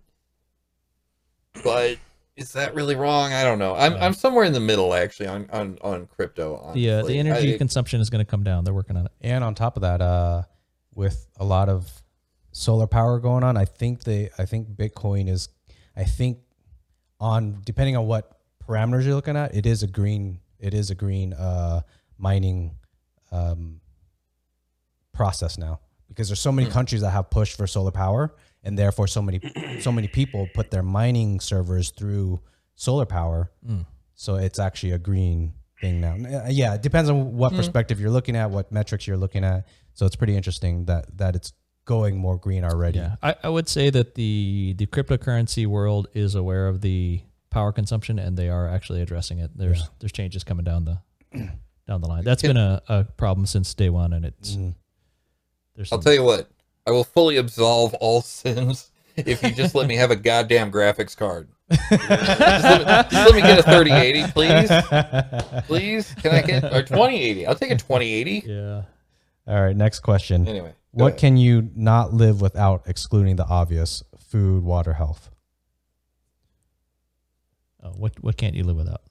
[1.65, 1.99] But
[2.37, 3.33] is that really wrong?
[3.33, 3.75] I don't know.
[3.75, 4.07] I'm Yeah.
[4.07, 6.73] I'm somewhere in the middle actually on on on crypto.
[6.75, 7.13] The honestly.
[7.15, 8.65] the energy I- consumption is going to come down.
[8.65, 9.13] They're working on it.
[9.21, 10.43] And on top of that, uh,
[10.95, 12.03] with a lot of
[12.53, 15.49] solar power going on, I think they, I think Bitcoin is,
[15.99, 16.39] I think
[17.21, 20.95] on depending on what parameters you're looking at, it is a green, it is a
[20.95, 21.81] green uh,
[22.17, 22.77] mining
[23.33, 23.81] um,
[25.13, 26.73] process now because there's so many Hmm.
[26.73, 29.41] countries that have pushed for solar power, and therefore so many,
[29.81, 32.41] so many people put their mining servers through
[32.75, 33.51] solar power.
[33.67, 33.85] Mm.
[34.15, 36.15] So it's actually a green thing now.
[36.15, 39.67] Uh, Yeah, it depends on what perspective you're looking at, what metrics you're looking at.
[39.95, 41.53] So it's pretty interesting that that it's
[41.89, 42.99] going more green already.
[42.99, 47.73] Yeah, I, I would say that the the cryptocurrency world is aware of the power
[47.73, 49.51] consumption and they are actually addressing it.
[49.57, 49.87] There's Yeah.
[49.99, 50.99] there's changes coming down the
[51.89, 52.23] down the line.
[52.25, 54.75] That's been a, a problem since day one, and it's Mhm.
[55.75, 55.91] there's.
[55.93, 56.49] I'll tell you what,
[56.87, 61.17] I will fully absolve all sins if you just let me have a goddamn graphics
[61.17, 61.49] card.
[61.71, 64.71] just, let me, just let me get a 3080, please.
[65.67, 67.47] Please, can I get a 2080?
[67.47, 68.45] I'll take a 2080.
[68.47, 68.83] Yeah.
[69.47, 70.47] All right, next question.
[70.47, 75.31] Anyway, go What can you not live without, excluding the obvious: food, water, health?
[77.83, 79.03] Oh, what what can't you live without?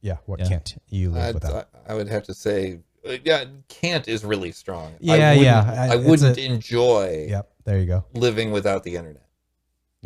[0.00, 0.48] Yeah, what Yeah.
[0.48, 1.68] can't you live I'd- without?
[1.86, 4.94] I, I would have to say, uh, yeah, can't is really strong.
[5.00, 8.04] Yeah, wouldn't- yeah, I, I- wouldn't a- enjoy yep, there you go.
[8.14, 9.22] living without the internet.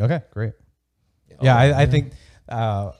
[0.00, 0.52] Okay, great.
[1.28, 1.36] Yeah.
[1.42, 2.12] Yeah, Oh, I, I think
[2.48, 2.92] uh,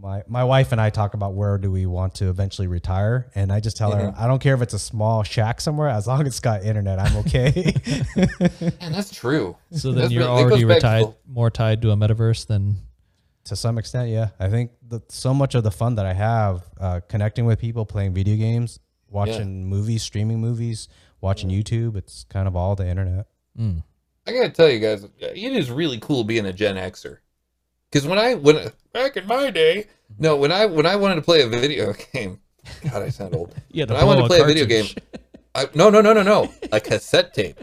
[0.00, 3.52] my my wife and I talk about where do we want to eventually retire, and
[3.52, 6.22] I just tell her I don't care if it's a small shack somewhere, as long
[6.22, 7.74] as it's got internet, I'm okay.
[8.80, 9.56] and that's true.
[9.72, 12.76] So then That's you're really- already goes back to more tied to a metaverse than.
[13.44, 14.28] to some extent, yeah.
[14.38, 17.84] I think that so much of the fun that I have uh, connecting with people,
[17.86, 20.88] playing video games, watching movies, streaming movies,
[21.20, 23.26] watching YouTube, it's kind of all the internet.
[23.58, 23.82] Mm.
[24.26, 27.18] I gotta tell you guys, it is really cool being a Gen Xer.
[27.90, 29.86] Because when I when back in my day,
[30.18, 32.40] no, when I when I wanted to play a video game,
[32.90, 33.54] God, I sound old.
[33.70, 34.86] Yeah, When I wanted to play a video game,
[35.54, 37.60] I, no, no, no, no, no, a cassette tape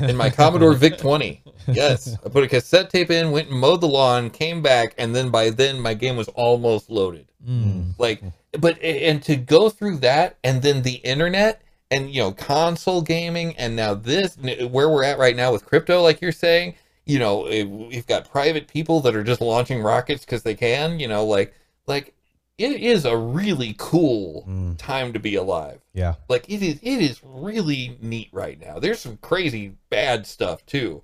[0.00, 1.42] in my Commodore VIC 20.
[1.68, 5.14] Yes, I put a cassette tape in, went and mowed the lawn, came back, and
[5.14, 7.30] then by then my game was almost loaded.
[7.46, 7.92] Mm.
[7.98, 8.22] Like,
[8.58, 13.56] but and to go through that and then the internet and you know console gaming
[13.56, 16.74] and now this where we're at right now with crypto, like you're saying,
[17.08, 21.00] you know, we've got private people that are just launching rockets because they can.
[21.00, 21.54] You know, like
[21.86, 22.14] like
[22.58, 25.80] it is a really cool Mm, time to be alive.
[25.94, 28.78] yeah, Like it is it is really neat right now.
[28.78, 31.02] There's some crazy bad stuff too,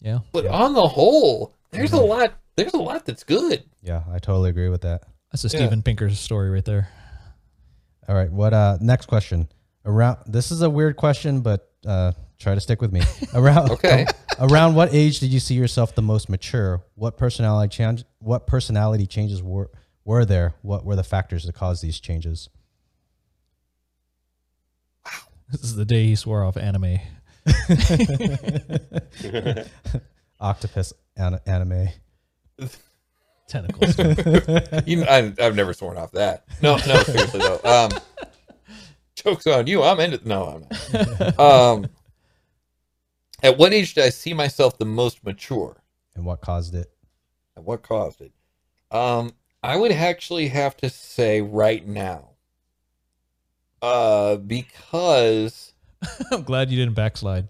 [0.00, 0.20] Yeah.
[0.32, 0.50] but Yeah.
[0.52, 2.08] on the whole, there's a Mhm.
[2.08, 2.34] lot.
[2.56, 3.64] There's a lot that's good.
[3.82, 5.02] yeah, I totally agree with that.
[5.30, 5.58] That's a Yeah.
[5.66, 6.88] Steven Pinker's story right there.
[8.08, 9.48] All right, what uh next question?
[9.86, 13.02] Around this is a weird question, but uh try to stick with me.
[13.34, 14.06] Around Okay.
[14.40, 16.82] around what age did you see yourself the most mature?
[16.94, 19.70] What personality change what personality changes were
[20.04, 20.54] were there?
[20.62, 22.48] What were the factors that caused these changes?
[25.04, 25.12] wow
[25.50, 26.98] This is the day he swore off anime.
[30.40, 31.88] Octopus an- anime.
[33.48, 33.98] Tentacles.
[34.86, 36.44] You, I, I've never sworn off that.
[36.62, 37.60] No, no, seriously though.
[37.64, 37.90] Um,
[39.24, 39.82] jokes on you.
[39.82, 40.26] I'm into.
[40.26, 41.40] No, I'm not.
[41.40, 41.86] Um,
[43.42, 45.82] at what age did I see myself the most mature?
[46.14, 46.92] And what caused it?
[47.56, 48.32] And what caused it?
[48.90, 52.30] Um, I would actually have to say right now.
[53.82, 55.72] Uh, because
[56.30, 57.48] I'm glad you didn't backslide.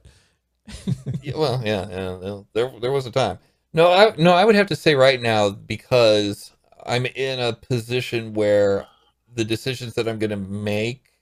[1.23, 3.39] yeah, well, yeah, yeah, there there was a time.
[3.73, 6.53] No, I no, I would have to say right now because
[6.87, 8.87] I'm in a position where
[9.35, 11.14] the decisions that I'm going to make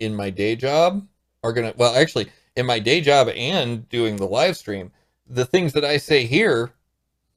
[0.00, 1.06] in my day job
[1.44, 4.90] are going to well, actually, in my day job and doing the live stream,
[5.28, 6.72] the things that I say here,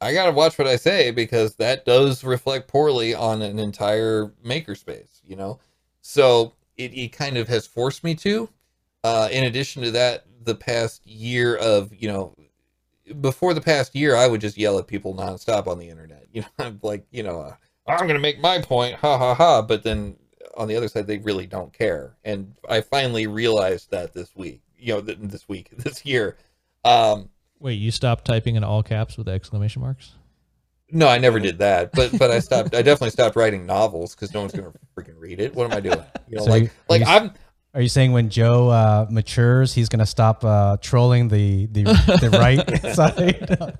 [0.02, 4.34] I got to watch what I say because that does reflect poorly on an entire
[4.44, 5.60] makerspace, you know.
[6.02, 8.50] So it, it kind of has forced me to.
[9.04, 12.36] Uh, in addition to that, the past year of you know,
[13.22, 16.22] before the past year, I would just yell at people nonstop on the internet.
[16.34, 17.56] You know, like, you know, uh,
[17.88, 19.62] I'm gonna make my point, ha ha ha.
[19.62, 20.16] But then
[20.56, 22.16] on the other side, they really don't care.
[22.24, 26.38] And I finally realized that this week, you know, th- this week, this year.
[26.86, 30.12] Um, Wait, you stopped typing in all caps with exclamation marks?
[30.92, 32.76] no, I never did that, but but I stopped.
[32.76, 35.56] I definitely stopped writing novels because no one's gonna freaking read it.
[35.56, 36.04] What am I doing?
[36.28, 37.32] You know, So like you- like you- I'm
[37.74, 41.84] Are you saying when Joe uh, matures, he's gonna stop uh, trolling the the,
[42.22, 43.78] the right side?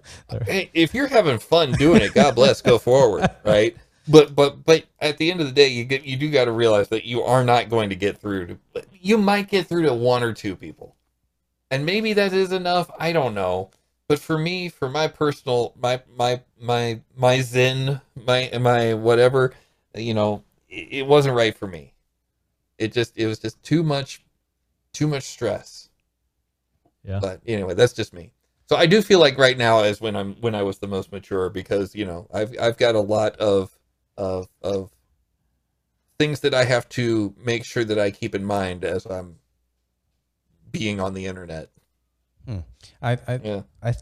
[0.48, 3.76] hey, if you're having fun doing it, God bless, go forward, right?
[4.08, 6.52] But but but at the end of the day, you get you do got to
[6.52, 8.58] realize that you are not going to get through to.
[8.92, 10.96] You might get through to one or two people,
[11.72, 12.92] and maybe that is enough.
[13.00, 13.72] I don't know.
[14.10, 19.54] But for me, for my personal, my my my my zen, my my whatever,
[19.96, 21.94] you know, it, it wasn't right for me.
[22.78, 24.22] It just it was just too much,
[24.92, 25.90] too much stress.
[27.06, 27.20] Yeah.
[27.22, 28.34] But anyway, that's just me.
[28.68, 31.12] So I do feel like right now is when I'm when I was the most
[31.12, 33.78] mature because you know I've I've got a lot of
[34.18, 34.92] of of
[36.20, 39.38] things that I have to make sure that I keep in mind as I'm
[40.72, 41.70] being on the internet.
[43.02, 43.62] I, I Yeah.
[43.82, 43.94] I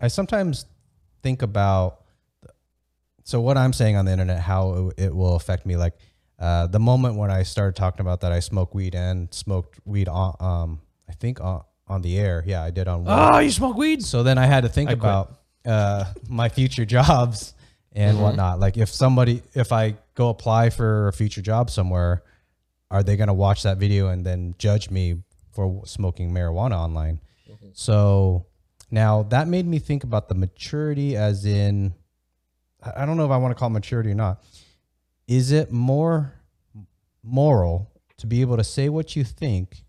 [0.00, 0.66] I sometimes
[1.22, 2.04] think about
[3.24, 5.76] so what I'm saying on the internet, how it, it will affect me.
[5.76, 5.94] Like
[6.38, 10.08] uh, the moment when I started talking about that I smoke weed and smoked weed
[10.08, 12.44] on um I think on, on the air.
[12.46, 13.04] Yeah, I did on.
[13.04, 13.34] one.
[13.34, 14.02] Oh, you smoke weed?
[14.04, 14.98] So then I had to think I quit.
[15.02, 17.54] about uh, my future jobs
[17.92, 18.22] and Mhm.
[18.22, 18.60] whatnot.
[18.60, 22.22] Like if somebody, if I go apply for a future job somewhere,
[22.90, 27.20] are they going to watch that video and then judge me for smoking marijuana online?
[27.74, 28.46] So
[28.90, 31.94] now that made me think about the maturity, as in,
[32.82, 34.42] I I don't know if I want to call it maturity or not.
[35.26, 36.34] Is it more
[37.22, 39.84] moral to be able to say what you think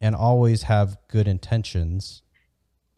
[0.00, 2.20] and always have good intentions?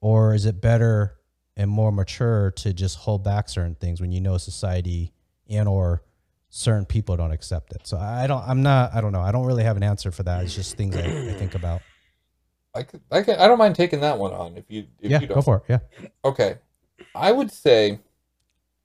[0.02, 1.15] or is it better
[1.56, 5.12] and more mature to just hold back certain things when you know society
[5.48, 6.02] and or
[6.48, 9.46] certain people don't accept it so i don't i'm not i don't know i don't
[9.46, 11.82] really have an answer for that it's just things i, I think about
[12.74, 15.18] I could, I can, I don't mind taking that one on if you, if yeah
[15.20, 15.36] you don't.
[15.36, 15.78] go for it yeah
[16.24, 16.56] Okay,
[17.14, 18.00] I would say Well,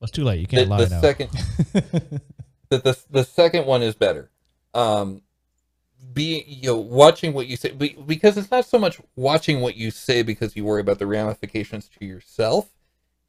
[0.03, 0.39] it's too late.
[0.39, 1.01] You can't lie the now.
[1.01, 1.29] second
[2.69, 4.31] that the the second one is better.
[4.73, 5.21] Um,
[6.13, 9.91] being you know watching what you say because it's not so much watching what you
[9.91, 12.69] say because you worry about the ramifications to yourself.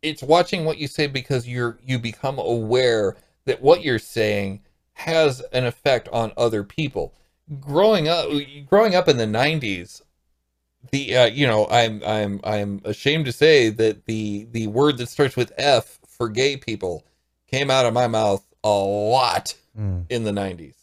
[0.02, 4.62] It's watching what you say because you're you become aware that what you're saying
[4.94, 7.14] has an effect on other people.
[7.60, 8.28] Growing up,
[8.68, 10.02] growing up in the '90s,
[10.90, 15.08] the uh, you know I'm I'm I'm ashamed to say that the the word that
[15.08, 17.04] starts with F for gay people
[17.46, 20.04] came out of my mouth a lot Mm.
[20.10, 20.74] in the 90s.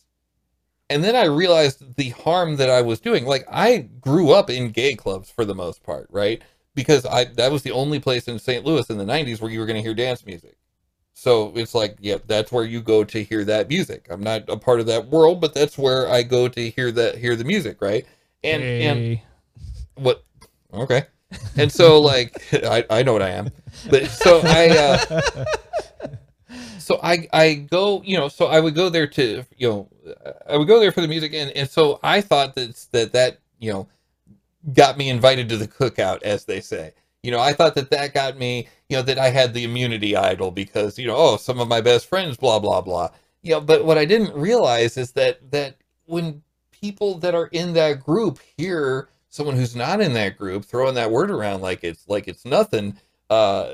[0.90, 3.26] And then I realized the harm that I was doing.
[3.26, 6.42] Like I grew up in gay clubs for the most part, right?
[6.76, 8.66] Because I that was the only place in St.
[8.66, 10.58] Louis in the 90s where you were going to hear dance music.
[11.14, 14.08] So it's like, yeah, that's where you go to hear that music.
[14.10, 17.18] I'm not a part of that world, but that's where I go to hear that
[17.18, 18.06] hear the music, right?
[18.44, 19.20] And and
[19.96, 20.24] what
[20.74, 21.04] okay
[21.58, 23.50] and so like I, I know what i am
[23.90, 26.16] but so i uh
[26.90, 29.90] so i i go you know so i would go there to you know
[30.50, 33.40] i would go there for the music and and so i thought that that that
[33.60, 33.88] you know
[34.74, 36.94] got me invited to the cookout as they say.
[37.24, 40.16] You know i thought that that got me you know that i had the immunity
[40.16, 43.10] idol because you know oh some of my best friends blah blah blah.
[43.44, 47.74] You know but what i didn't realize is that that when people that are in
[47.74, 52.08] that group hear someone who's not in that group throwing that word around like it's
[52.08, 52.98] like it's nothing
[53.30, 53.74] uh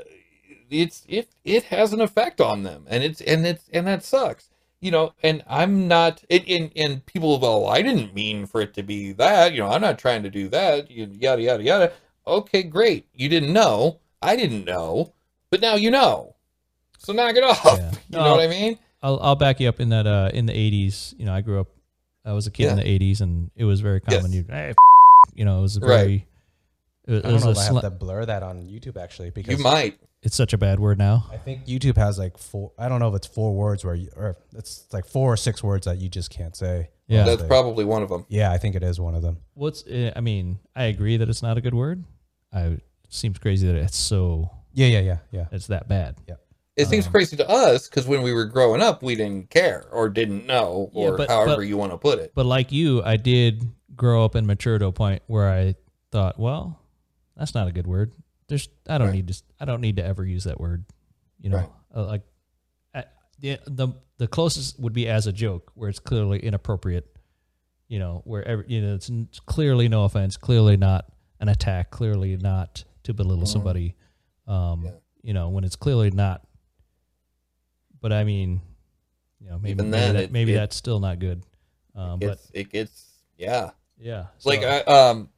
[0.70, 4.50] it's it it has an effect on them and it's and it's and that sucks
[4.80, 8.74] you know and i'm not and and, and people well i didn't mean for it
[8.74, 11.92] to be that you know i'm not trying to do that yada yada yada
[12.26, 15.12] okay great you didn't know i didn't know
[15.50, 16.34] but now you know
[16.98, 17.90] so knock it off Yeah.
[18.10, 20.06] you know what i mean I'll I'll back you up in that.
[20.06, 21.68] Uh, in the '80s, you know, I grew up.
[22.24, 24.32] I was a kid in the '80s, and it was very common.
[24.32, 24.34] Yes.
[24.34, 24.76] You, hey, f-
[25.34, 25.88] you know, it was a Right.
[25.96, 26.26] very.
[27.06, 29.30] It, was- i don't know a if i have to blur that on youtube actually
[29.30, 29.96] because you might
[30.26, 31.26] It's such a bad word now.
[31.32, 34.08] i think youtube has like four i don't know if it's four words where you
[34.16, 37.24] or it's like four or six words that you just can't say Yeah.
[37.24, 37.46] that's Say.
[37.48, 39.86] probably one of them yeah i think it is one of them What's?
[39.86, 42.04] uh, I mean, I agree that it's not a good word.
[42.52, 44.50] I it seems crazy that it's so.
[44.74, 46.16] yeah yeah yeah yeah It's that bad.
[46.28, 46.34] Yeah.
[46.76, 49.86] It seems Um, crazy to us because when we were growing up, we didn't care
[49.92, 52.32] or didn't know, Yeah, or but- however but- you want to put it.
[52.34, 53.64] But like you, I did
[53.94, 55.76] grow up and mature to a point where I
[56.12, 56.78] thought, well,
[57.36, 58.12] that's not a good word.
[58.48, 59.14] There's, I don't Right.
[59.16, 60.84] need to, I don't need to ever use that word.
[61.40, 61.70] You know, Right.
[61.94, 62.22] uh, like,
[62.94, 63.04] I,
[63.40, 67.06] the the the closest would be as a joke, where it's clearly inappropriate.
[67.88, 69.10] You know, where every, you know it's
[69.46, 73.48] clearly no offense, clearly not an attack, clearly not to belittle Mhm.
[73.48, 73.94] somebody.
[74.46, 74.90] Um, Yeah.
[75.22, 76.46] you know, when it's clearly not.
[78.00, 78.60] But I mean,
[79.40, 81.42] you know, maybe Even maybe, that, it- maybe it- that's still not good.
[81.94, 83.70] Um, It but gets, it gets, yeah.
[83.98, 85.28] yeah, Like I, um,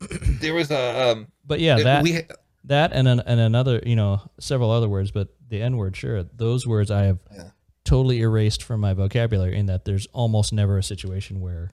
[0.00, 2.22] there was a um, but yeah, that we
[2.64, 6.22] that and an, and another, you know, several other words, but the N word, sure,
[6.22, 7.50] those words I have Yeah.
[7.84, 9.56] totally erased from my vocabulary.
[9.56, 11.70] In that there's almost never a situation where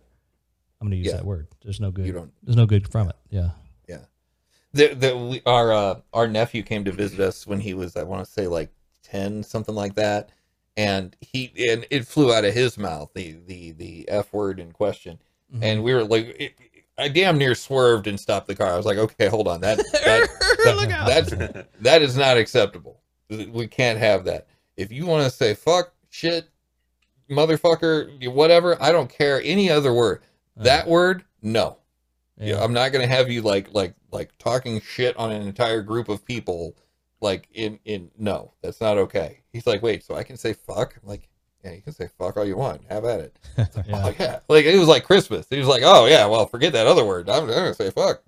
[0.80, 1.18] I'm going to use Yeah.
[1.18, 1.48] that word.
[1.64, 2.06] There's no good.
[2.06, 2.32] you don't.
[2.44, 3.16] There's no good from it.
[3.30, 3.52] Yeah
[3.88, 4.00] yeah.
[4.74, 8.04] The, the, we, our uh, our nephew came to visit us when he was I
[8.04, 8.70] want to say like
[9.04, 10.30] ten something like that,
[10.76, 14.72] and he and it flew out of his mouth the the the f word in
[14.74, 15.20] question,
[15.54, 15.64] Mm-hmm.
[15.64, 16.26] and we were like.
[16.40, 16.54] It,
[16.98, 18.74] I damn near swerved and stopped the car.
[18.74, 19.62] I was like, "Okay, hold on.
[19.62, 20.30] That, that,
[20.64, 23.02] that that's that is not acceptable.
[23.30, 24.48] We can't have that.
[24.76, 26.50] If you want to say fuck, shit,
[27.30, 30.22] motherfucker, whatever, I don't care any other word.
[30.60, 30.64] Uh.
[30.64, 31.78] That word, no.
[32.38, 32.56] yeah.
[32.56, 36.10] Yeah, I'm not gonna have you like like like talking shit on an entire group
[36.10, 36.76] of people.
[37.20, 39.42] Like in in no, that's not okay.
[39.52, 40.96] He's like, wait, so I can say fuck?
[41.02, 41.30] I'm like,
[41.68, 42.82] yeah, you can say fuck all you want.
[42.90, 43.36] Have at it.
[43.58, 43.66] yeah.
[43.94, 45.46] Oh yeah, like it was like Christmas.
[45.50, 47.30] He was like, oh yeah, well forget that other word.
[47.30, 48.24] I'm, I'm gonna say fuck.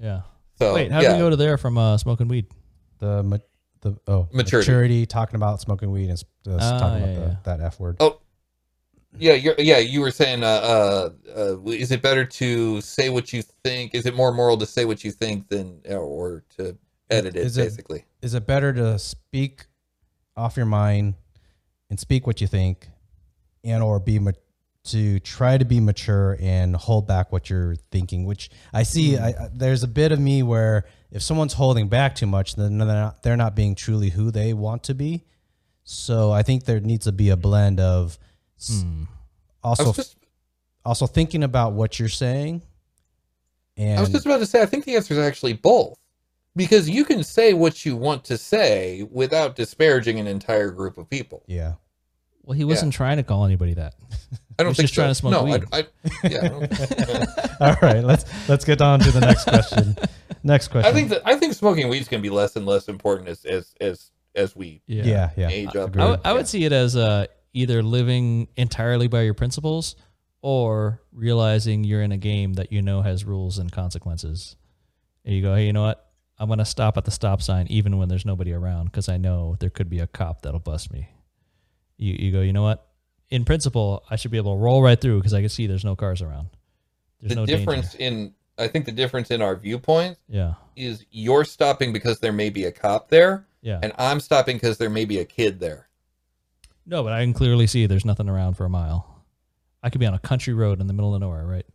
[0.00, 0.22] yeah.
[0.58, 2.46] So Wait, how yeah, did we go to there from uh, smoking weed?
[2.98, 3.38] the ma-
[3.80, 4.70] the oh Maturity.
[4.70, 7.80] maturity talking about smoking weed and s- uh, Ah, talking yeah, about the, that f
[7.80, 8.20] word Oh,
[9.18, 9.78] Yeah, you're, yeah.
[9.78, 13.94] You were saying, uh, uh, uh, is it better to say what you think?
[13.96, 16.78] Is it more moral to say what you think than or to
[17.10, 17.44] edit it?
[17.44, 19.66] Is it- basically, is it better to speak
[20.36, 21.14] off your mind
[21.92, 22.88] and speak what you think
[23.62, 24.30] and or be ma-
[24.82, 29.28] to try to be mature and hold back what you're thinking which i see I,
[29.28, 32.86] I, there's a bit of me where if someone's holding back too much then they're
[32.86, 35.26] not, they're not being truly who they want to be
[35.84, 38.18] so i think there needs to be a blend of
[38.70, 39.04] Hmm.
[39.62, 40.16] Also just,
[40.84, 42.62] also thinking about what you're saying
[43.76, 44.62] and I was just about to say.
[44.62, 45.98] I think the answer is actually both,
[46.56, 51.08] because you can say what you want to say without disparaging an entire group of
[51.08, 51.42] people.
[51.46, 51.74] yeah
[52.42, 53.94] Well, he wasn't trying to call anybody that.
[54.58, 55.64] I don't He's think just trying to smoke no, weed.
[55.72, 59.96] I, I, yeah, I, don't, all right let's let's get on to the next question
[60.42, 62.66] next question I think that I think smoking weed is going to be less and
[62.66, 65.88] less important as as as as we yeah yeah, age up.
[65.88, 66.02] Agreed.
[66.02, 69.96] I, would- I would see it as uh, either living entirely by your principles
[70.42, 74.56] or realizing you're in a game that you know has rules and consequences.
[75.24, 76.11] And you go, hey, you know what?
[76.42, 79.16] I'm going to stop at the stop sign even when there's nobody around because I
[79.16, 81.08] know there could be a cop that'll bust me.
[81.98, 82.84] You, you go, you know what?
[83.30, 85.84] In principle, I should be able to roll right through because I can see there's
[85.84, 86.48] no cars around.
[87.20, 88.16] There's the no difference danger.
[88.16, 90.54] in I think the difference in our viewpoints Yeah.
[90.74, 93.78] is you're stopping because there may be a cop there, Yeah.
[93.80, 95.88] and I'm stopping because there may be a kid there.
[96.84, 99.22] No, but I can clearly see there's nothing around for a mile.
[99.80, 101.66] I could be on a country road in the middle of nowhere, right?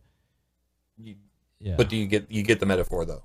[0.98, 1.16] You-
[1.58, 1.76] Yeah.
[1.76, 3.24] But do you get you get the metaphor though?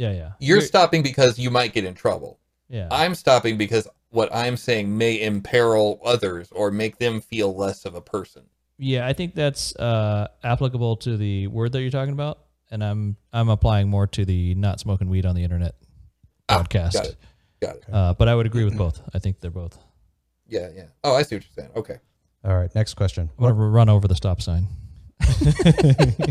[0.00, 0.32] Yeah, yeah.
[0.40, 2.38] You're stopping because you might get in trouble.
[2.68, 2.88] yeah.
[2.90, 7.94] I'm stopping because what I'm saying may imperil others or make them feel less of
[7.94, 8.42] a person.
[8.78, 12.38] Yeah, I think that's uh, applicable to the word that you're talking about,
[12.70, 15.74] and I'm I'm applying more to the not smoking weed on the internet
[16.48, 16.94] Ah, podcast.
[16.94, 17.16] got it.
[17.60, 17.84] Got it.
[17.92, 19.02] Uh, but I would agree with both.
[19.14, 19.78] I think they're both.
[20.48, 20.86] Yeah, yeah.
[21.04, 21.70] Oh, I see what you're saying.
[21.76, 21.98] Okay.
[22.42, 24.66] all right next question I'm gonna run over the stop sign.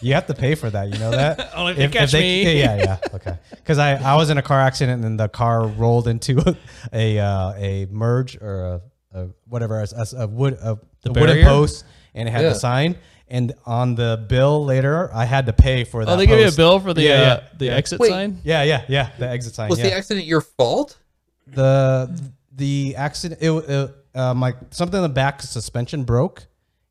[0.00, 0.92] you have to pay for that.
[0.92, 1.50] You know that.
[1.56, 2.58] Only if If- catch if they- me.
[2.58, 2.98] Yeah, yeah.
[3.14, 3.36] Okay.
[3.50, 6.56] Because I, I was in a car accident and the car rolled into
[6.92, 8.80] a uh, a merge or
[9.14, 11.44] a, a whatever a, a, a wood a, The a wooden barrier?
[11.44, 12.50] post and it had Yeah.
[12.50, 12.96] the sign
[13.28, 16.12] and on the bill later I had to pay for that.
[16.12, 18.10] Oh, they give you a bill for the Yeah, uh, yeah, the exit Wait.
[18.10, 18.40] sign.
[18.44, 19.10] Yeah, yeah, yeah.
[19.18, 19.68] The exit sign.
[19.70, 19.86] Was yeah.
[19.90, 20.98] the accident your fault?
[21.46, 26.46] the the accident it, it uh, my something in the back suspension broke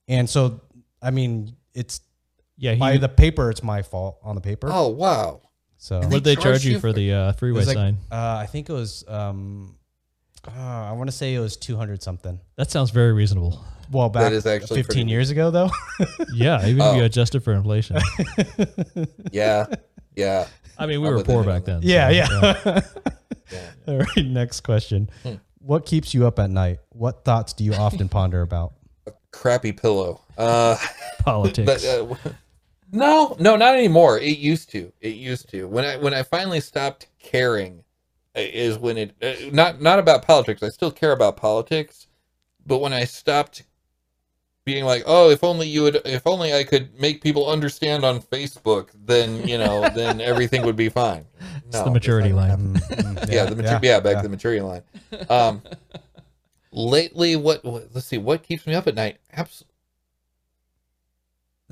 [0.08, 0.60] and so
[1.02, 2.02] I mean it's
[2.58, 4.70] Yeah, he, by the paper it's my fault on the paper.
[4.72, 5.42] Oh, wow.
[5.78, 7.98] So what did they they charge you you for for- the uh, freeway like, sign?
[8.12, 9.04] Uh, I think it was.
[9.08, 9.78] Um,
[10.48, 12.40] uh, I want to say it was two hundred something.
[12.56, 13.64] That sounds very reasonable.
[13.92, 15.12] Well, back is actually pretty fifteen good.
[15.12, 15.70] years ago, though.
[16.34, 16.96] Yeah, even if Oh.
[16.98, 17.98] you adjusted for inflation.
[19.32, 19.66] Yeah.
[20.16, 20.48] Yeah.
[20.78, 21.82] I mean, we I'm were poor back then.
[21.84, 22.82] yeah, so, yeah.
[23.52, 23.60] Yeah.
[23.88, 24.26] All right.
[24.26, 25.10] Next question.
[25.24, 25.34] Hmm.
[25.60, 26.80] What keeps you up at night?
[26.90, 28.74] What thoughts do you often ponder about?
[29.32, 30.22] Crappy pillow.
[30.38, 30.78] Uh
[31.24, 31.66] Politics.
[31.66, 32.32] but uh,
[32.92, 34.18] no, no, not anymore.
[34.20, 34.92] It used to.
[35.00, 35.68] It used to.
[35.68, 37.84] When I when I finally stopped caring
[38.36, 40.64] uh, is when it uh, not not about politics.
[40.64, 42.08] I still care about politics,
[42.66, 43.64] but when I stopped
[44.64, 48.22] being like, "Oh, if only you would if only I could make people understand on
[48.22, 51.26] Facebook, then, you know, then everything would be fine."
[51.68, 52.58] it's the maturity not- line.
[52.58, 54.84] Mm, yeah, the mature, yeah, back to the maturity line.
[55.30, 55.62] Um,
[56.72, 57.90] lately, what, what?
[57.94, 59.18] Let's see, what keeps me up at night?
[59.32, 59.64] Abs-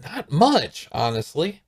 [0.01, 1.61] not much, honestly.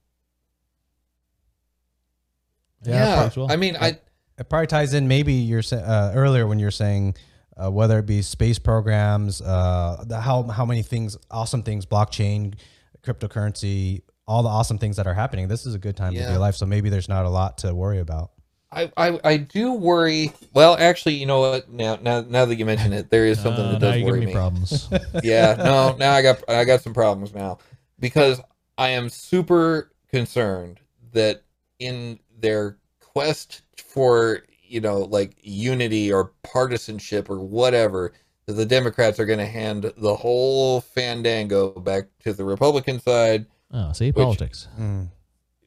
[2.83, 3.45] Yeah, Yeah.
[3.49, 3.99] I mean, I
[4.37, 5.07] It probably ties in.
[5.07, 7.15] Maybe you're uh, earlier when you're saying
[7.61, 12.55] uh, whether it be space programs, uh, the, how how many things, awesome things, blockchain,
[13.03, 15.47] cryptocurrency, all the awesome things that are happening.
[15.47, 16.29] This is a good time to Yeah.
[16.29, 16.55] be alive.
[16.55, 18.31] So maybe there's not a lot to worry about.
[18.73, 20.31] I, I, I do worry.
[20.53, 21.69] Well, actually, you know what?
[21.69, 24.21] Now, now, now that you mention it, there is something Uh, that does you worry
[24.21, 24.27] me.
[24.27, 24.87] me problems.
[25.23, 27.57] yeah, no, now I got I got some problems now
[27.99, 28.39] because
[28.77, 30.79] I am super concerned
[31.11, 31.43] that
[31.79, 38.13] in their quest for you know like unity or partisanship or whatever
[38.45, 43.45] that the Democrats are going to hand the whole fandango back to the Republican side,
[43.73, 44.69] oh, see politics.
[44.79, 45.09] Mm.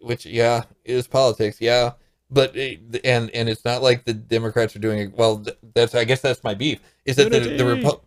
[0.00, 1.92] which yeah is politics, yeah.
[2.35, 5.17] But and and it's not like the Democrats are doing it.
[5.17, 7.83] Well, that's I guess that's my beef is that the the, Unity.
[7.83, 8.01] Repu-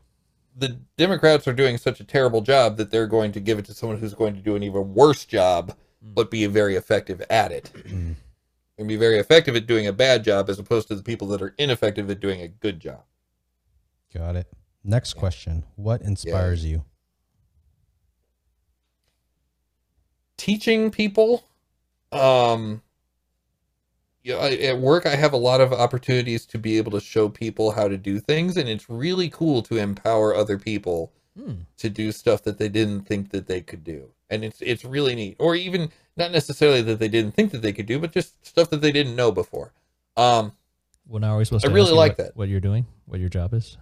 [0.57, 3.73] the Democrats are doing such a terrible job that they're going to give it to
[3.73, 7.71] someone who's going to do an even worse job, but be very effective at it,
[7.73, 8.15] Mm.
[8.77, 11.41] and be very effective at doing a bad job as opposed to the people that
[11.41, 13.03] are ineffective at doing a good job.
[14.13, 14.47] Got it.
[14.83, 15.63] Next question.
[15.75, 16.83] What inspires you?
[20.37, 21.43] teaching people
[22.11, 22.81] um
[24.27, 27.29] yeah, I, at work I have a lot of opportunities to be able to show
[27.29, 31.53] people how to do things and it's really cool to empower other people Hmm.
[31.77, 35.13] to do stuff that they didn't think that they could do, and it's it's really
[35.13, 35.35] neat.
[35.37, 38.71] Or even not necessarily that they didn't think that they could do, but just stuff
[38.71, 39.71] that they didn't know before.
[40.15, 40.53] Um,
[41.07, 42.35] Well, now are we supposed I really like what, that.
[42.35, 42.87] What you're doing?
[43.05, 43.77] What your job is?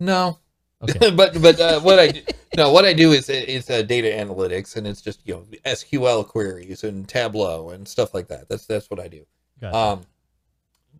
[0.00, 0.38] no,
[0.82, 1.10] Okay.
[1.16, 2.20] but but uh, what I do-
[2.58, 6.28] no what I do is it's uh, data analytics, and it's just you know SQL
[6.28, 8.50] queries and Tableau and stuff like that.
[8.50, 9.24] That's that's what I do.
[9.62, 9.76] Gotcha.
[9.76, 10.06] Um,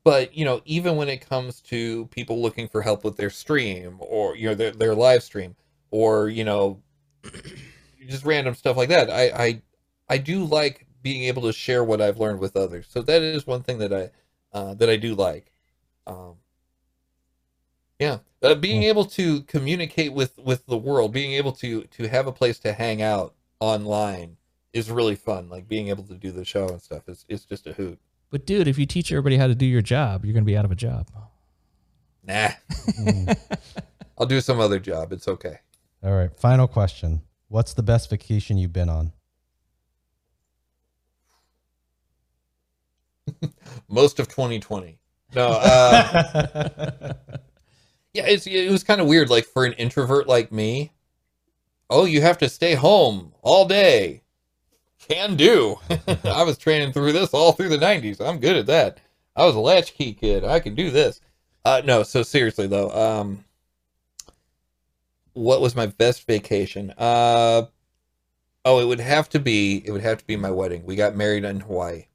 [0.04, 3.98] but you know, even when it comes to people looking for help with their stream
[4.00, 5.54] or you know their their live stream
[5.90, 6.82] or you know
[8.08, 9.62] just random stuff like that, I I
[10.08, 12.86] I do like being able to share what I've learned with others.
[12.88, 14.10] So that is one thing that I
[14.56, 15.52] uh, that I do like.
[16.06, 16.36] Um,
[17.98, 18.90] yeah, uh, being Cool.
[18.90, 22.72] able to communicate with with the world, being able to to have a place to
[22.72, 24.36] hang out online
[24.72, 25.48] is really fun.
[25.48, 28.00] Like being able to do the show and stuff is is just a hoot.
[28.32, 30.64] But dude, if you teach everybody how to do your job, you're gonna be out
[30.64, 31.06] of a job.
[32.24, 32.48] Nah.
[34.18, 35.12] I'll do some other job.
[35.12, 35.58] It's okay.
[36.02, 36.34] All right.
[36.38, 37.20] Final question.
[37.48, 39.12] What's the best vacation you've been on?
[43.88, 44.98] Most of 2020.
[45.34, 47.12] No, uh,
[48.14, 49.28] yeah, it's it was kind of weird.
[49.28, 50.92] Like for an introvert like me,
[51.90, 54.21] oh, you have to stay home all day.
[55.08, 55.78] Can do.
[56.24, 58.20] I was training through this all through the 90s.
[58.20, 58.98] I'm good at that.
[59.36, 60.44] I was a latchkey kid.
[60.44, 61.20] I can do this.
[61.64, 63.44] Uh, no, so seriously though, um,
[65.32, 66.92] what was my best vacation?
[66.98, 67.66] Uh,
[68.64, 70.84] oh, it would have to be it would have to be my wedding.
[70.84, 72.06] We got married in Hawaii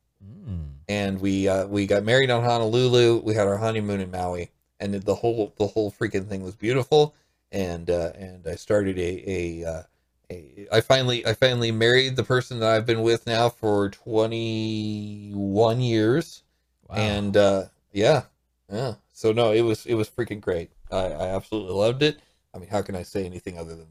[0.47, 0.69] Mm.
[0.87, 3.21] and we uh, we got married on Honolulu.
[3.23, 4.49] We had our honeymoon in Maui,
[4.79, 7.15] and the whole the whole freaking thing was beautiful.
[7.51, 9.85] And uh, and I started a a, uh, a
[10.29, 15.79] I finally I finally married the person that I've been with now for twenty one
[15.79, 16.43] years,
[16.89, 16.95] Wow.
[16.97, 18.23] and uh, yeah,
[18.71, 18.95] yeah.
[19.13, 20.71] So no, it was it was freaking great.
[20.91, 22.19] I, I absolutely loved it.
[22.53, 23.87] I mean, how can I say anything other than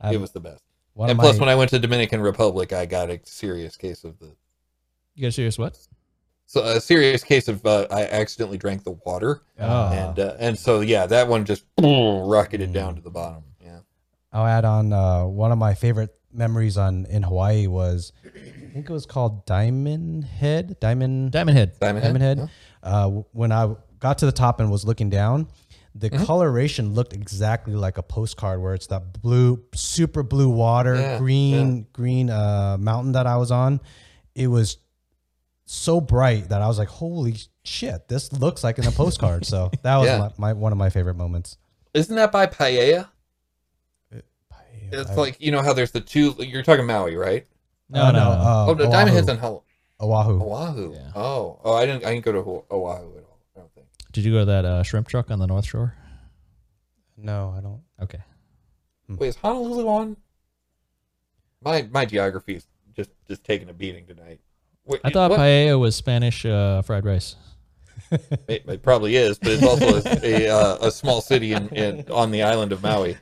[0.00, 0.08] that?
[0.08, 0.62] Um, it was the best.
[0.98, 4.18] And plus, my- when I went to Dominican Republic, I got a serious case of
[4.18, 4.32] the
[5.14, 5.78] you got a serious what?
[6.46, 9.86] so a serious case of uh, I accidentally drank the water, Oh.
[9.92, 12.74] and uh, and so yeah, that one just rocketed Mm.
[12.74, 13.42] down to the bottom.
[14.34, 18.28] Yeah, I'll add on uh, one of my favorite memories on in Hawaii was I
[18.72, 20.78] think it was called Diamond Head.
[20.80, 21.78] Diamond Diamond Head.
[21.80, 22.38] Diamond, Diamond Head.
[22.38, 22.46] yeah.
[22.82, 25.46] Uh, when I got to the top and was looking down,
[25.94, 26.26] the Mhm.
[26.26, 31.86] coloration looked exactly like a postcard where it's that blue, super blue water, Yeah, green,
[31.92, 33.80] green uh, mountain that I was on.
[34.34, 34.78] It was
[35.66, 39.70] so bright that I was like, "Holy shit, this looks like in a postcard." so
[39.82, 40.18] that was Yeah.
[40.18, 41.56] my, my one of my favorite moments.
[41.94, 43.08] Isn't that by Paella?
[45.00, 46.34] It's I- like you know how there's the two.
[46.38, 47.46] You're talking Maui, right?
[47.90, 48.30] No, uh, no, no.
[48.30, 48.92] uh, oh, no, Oahu.
[48.92, 49.64] Diamond Head's on Hol-
[50.00, 50.42] Oahu.
[50.42, 50.94] Oahu.
[50.94, 51.10] Yeah.
[51.14, 52.04] Oh, oh, I didn't.
[52.04, 53.38] I didn't go to Oahu at all.
[53.56, 53.86] I don't think.
[54.12, 55.94] Did you go to that uh, shrimp truck on the North Shore?
[57.16, 57.80] No, I don't.
[58.02, 58.22] Okay.
[59.08, 60.16] Wait, is Honolulu on?
[61.62, 62.66] My my geography is
[62.96, 64.40] just just taking a beating tonight.
[64.86, 65.40] Wait, I thought what?
[65.40, 67.36] paella was Spanish uh, fried rice.
[68.48, 72.10] It, it probably is, but it's also a a, uh, a small city in, in
[72.10, 73.16] on the island of Maui.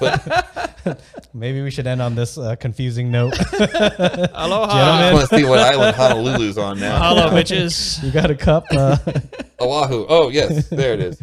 [0.00, 0.74] But
[1.34, 3.34] Maybe we should end on this uh, confusing note.
[3.52, 4.72] Aloha.
[4.72, 7.02] I just want to see what island Honolulu's on now.
[7.02, 8.02] Hello, bitches.
[8.02, 8.64] you got a cup?
[8.70, 8.96] Uh,
[9.60, 10.06] Oahu.
[10.08, 11.20] Oh yes, there it is.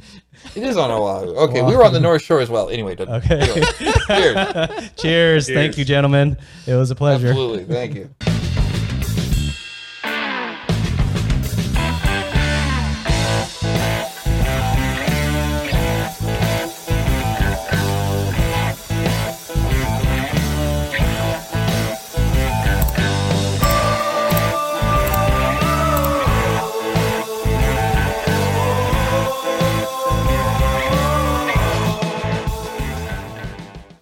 [0.56, 1.36] It is on Oahu.
[1.36, 2.70] Okay, we were on the North Shore as well.
[2.70, 3.40] Anyway, okay.
[3.40, 3.62] Anyway,
[4.08, 4.92] cheers.
[4.96, 5.48] Cheers.
[5.48, 6.38] Thank you, gentlemen.
[6.66, 7.30] It was a pleasure.
[7.30, 7.66] Absolutely.
[7.66, 8.10] Thank you.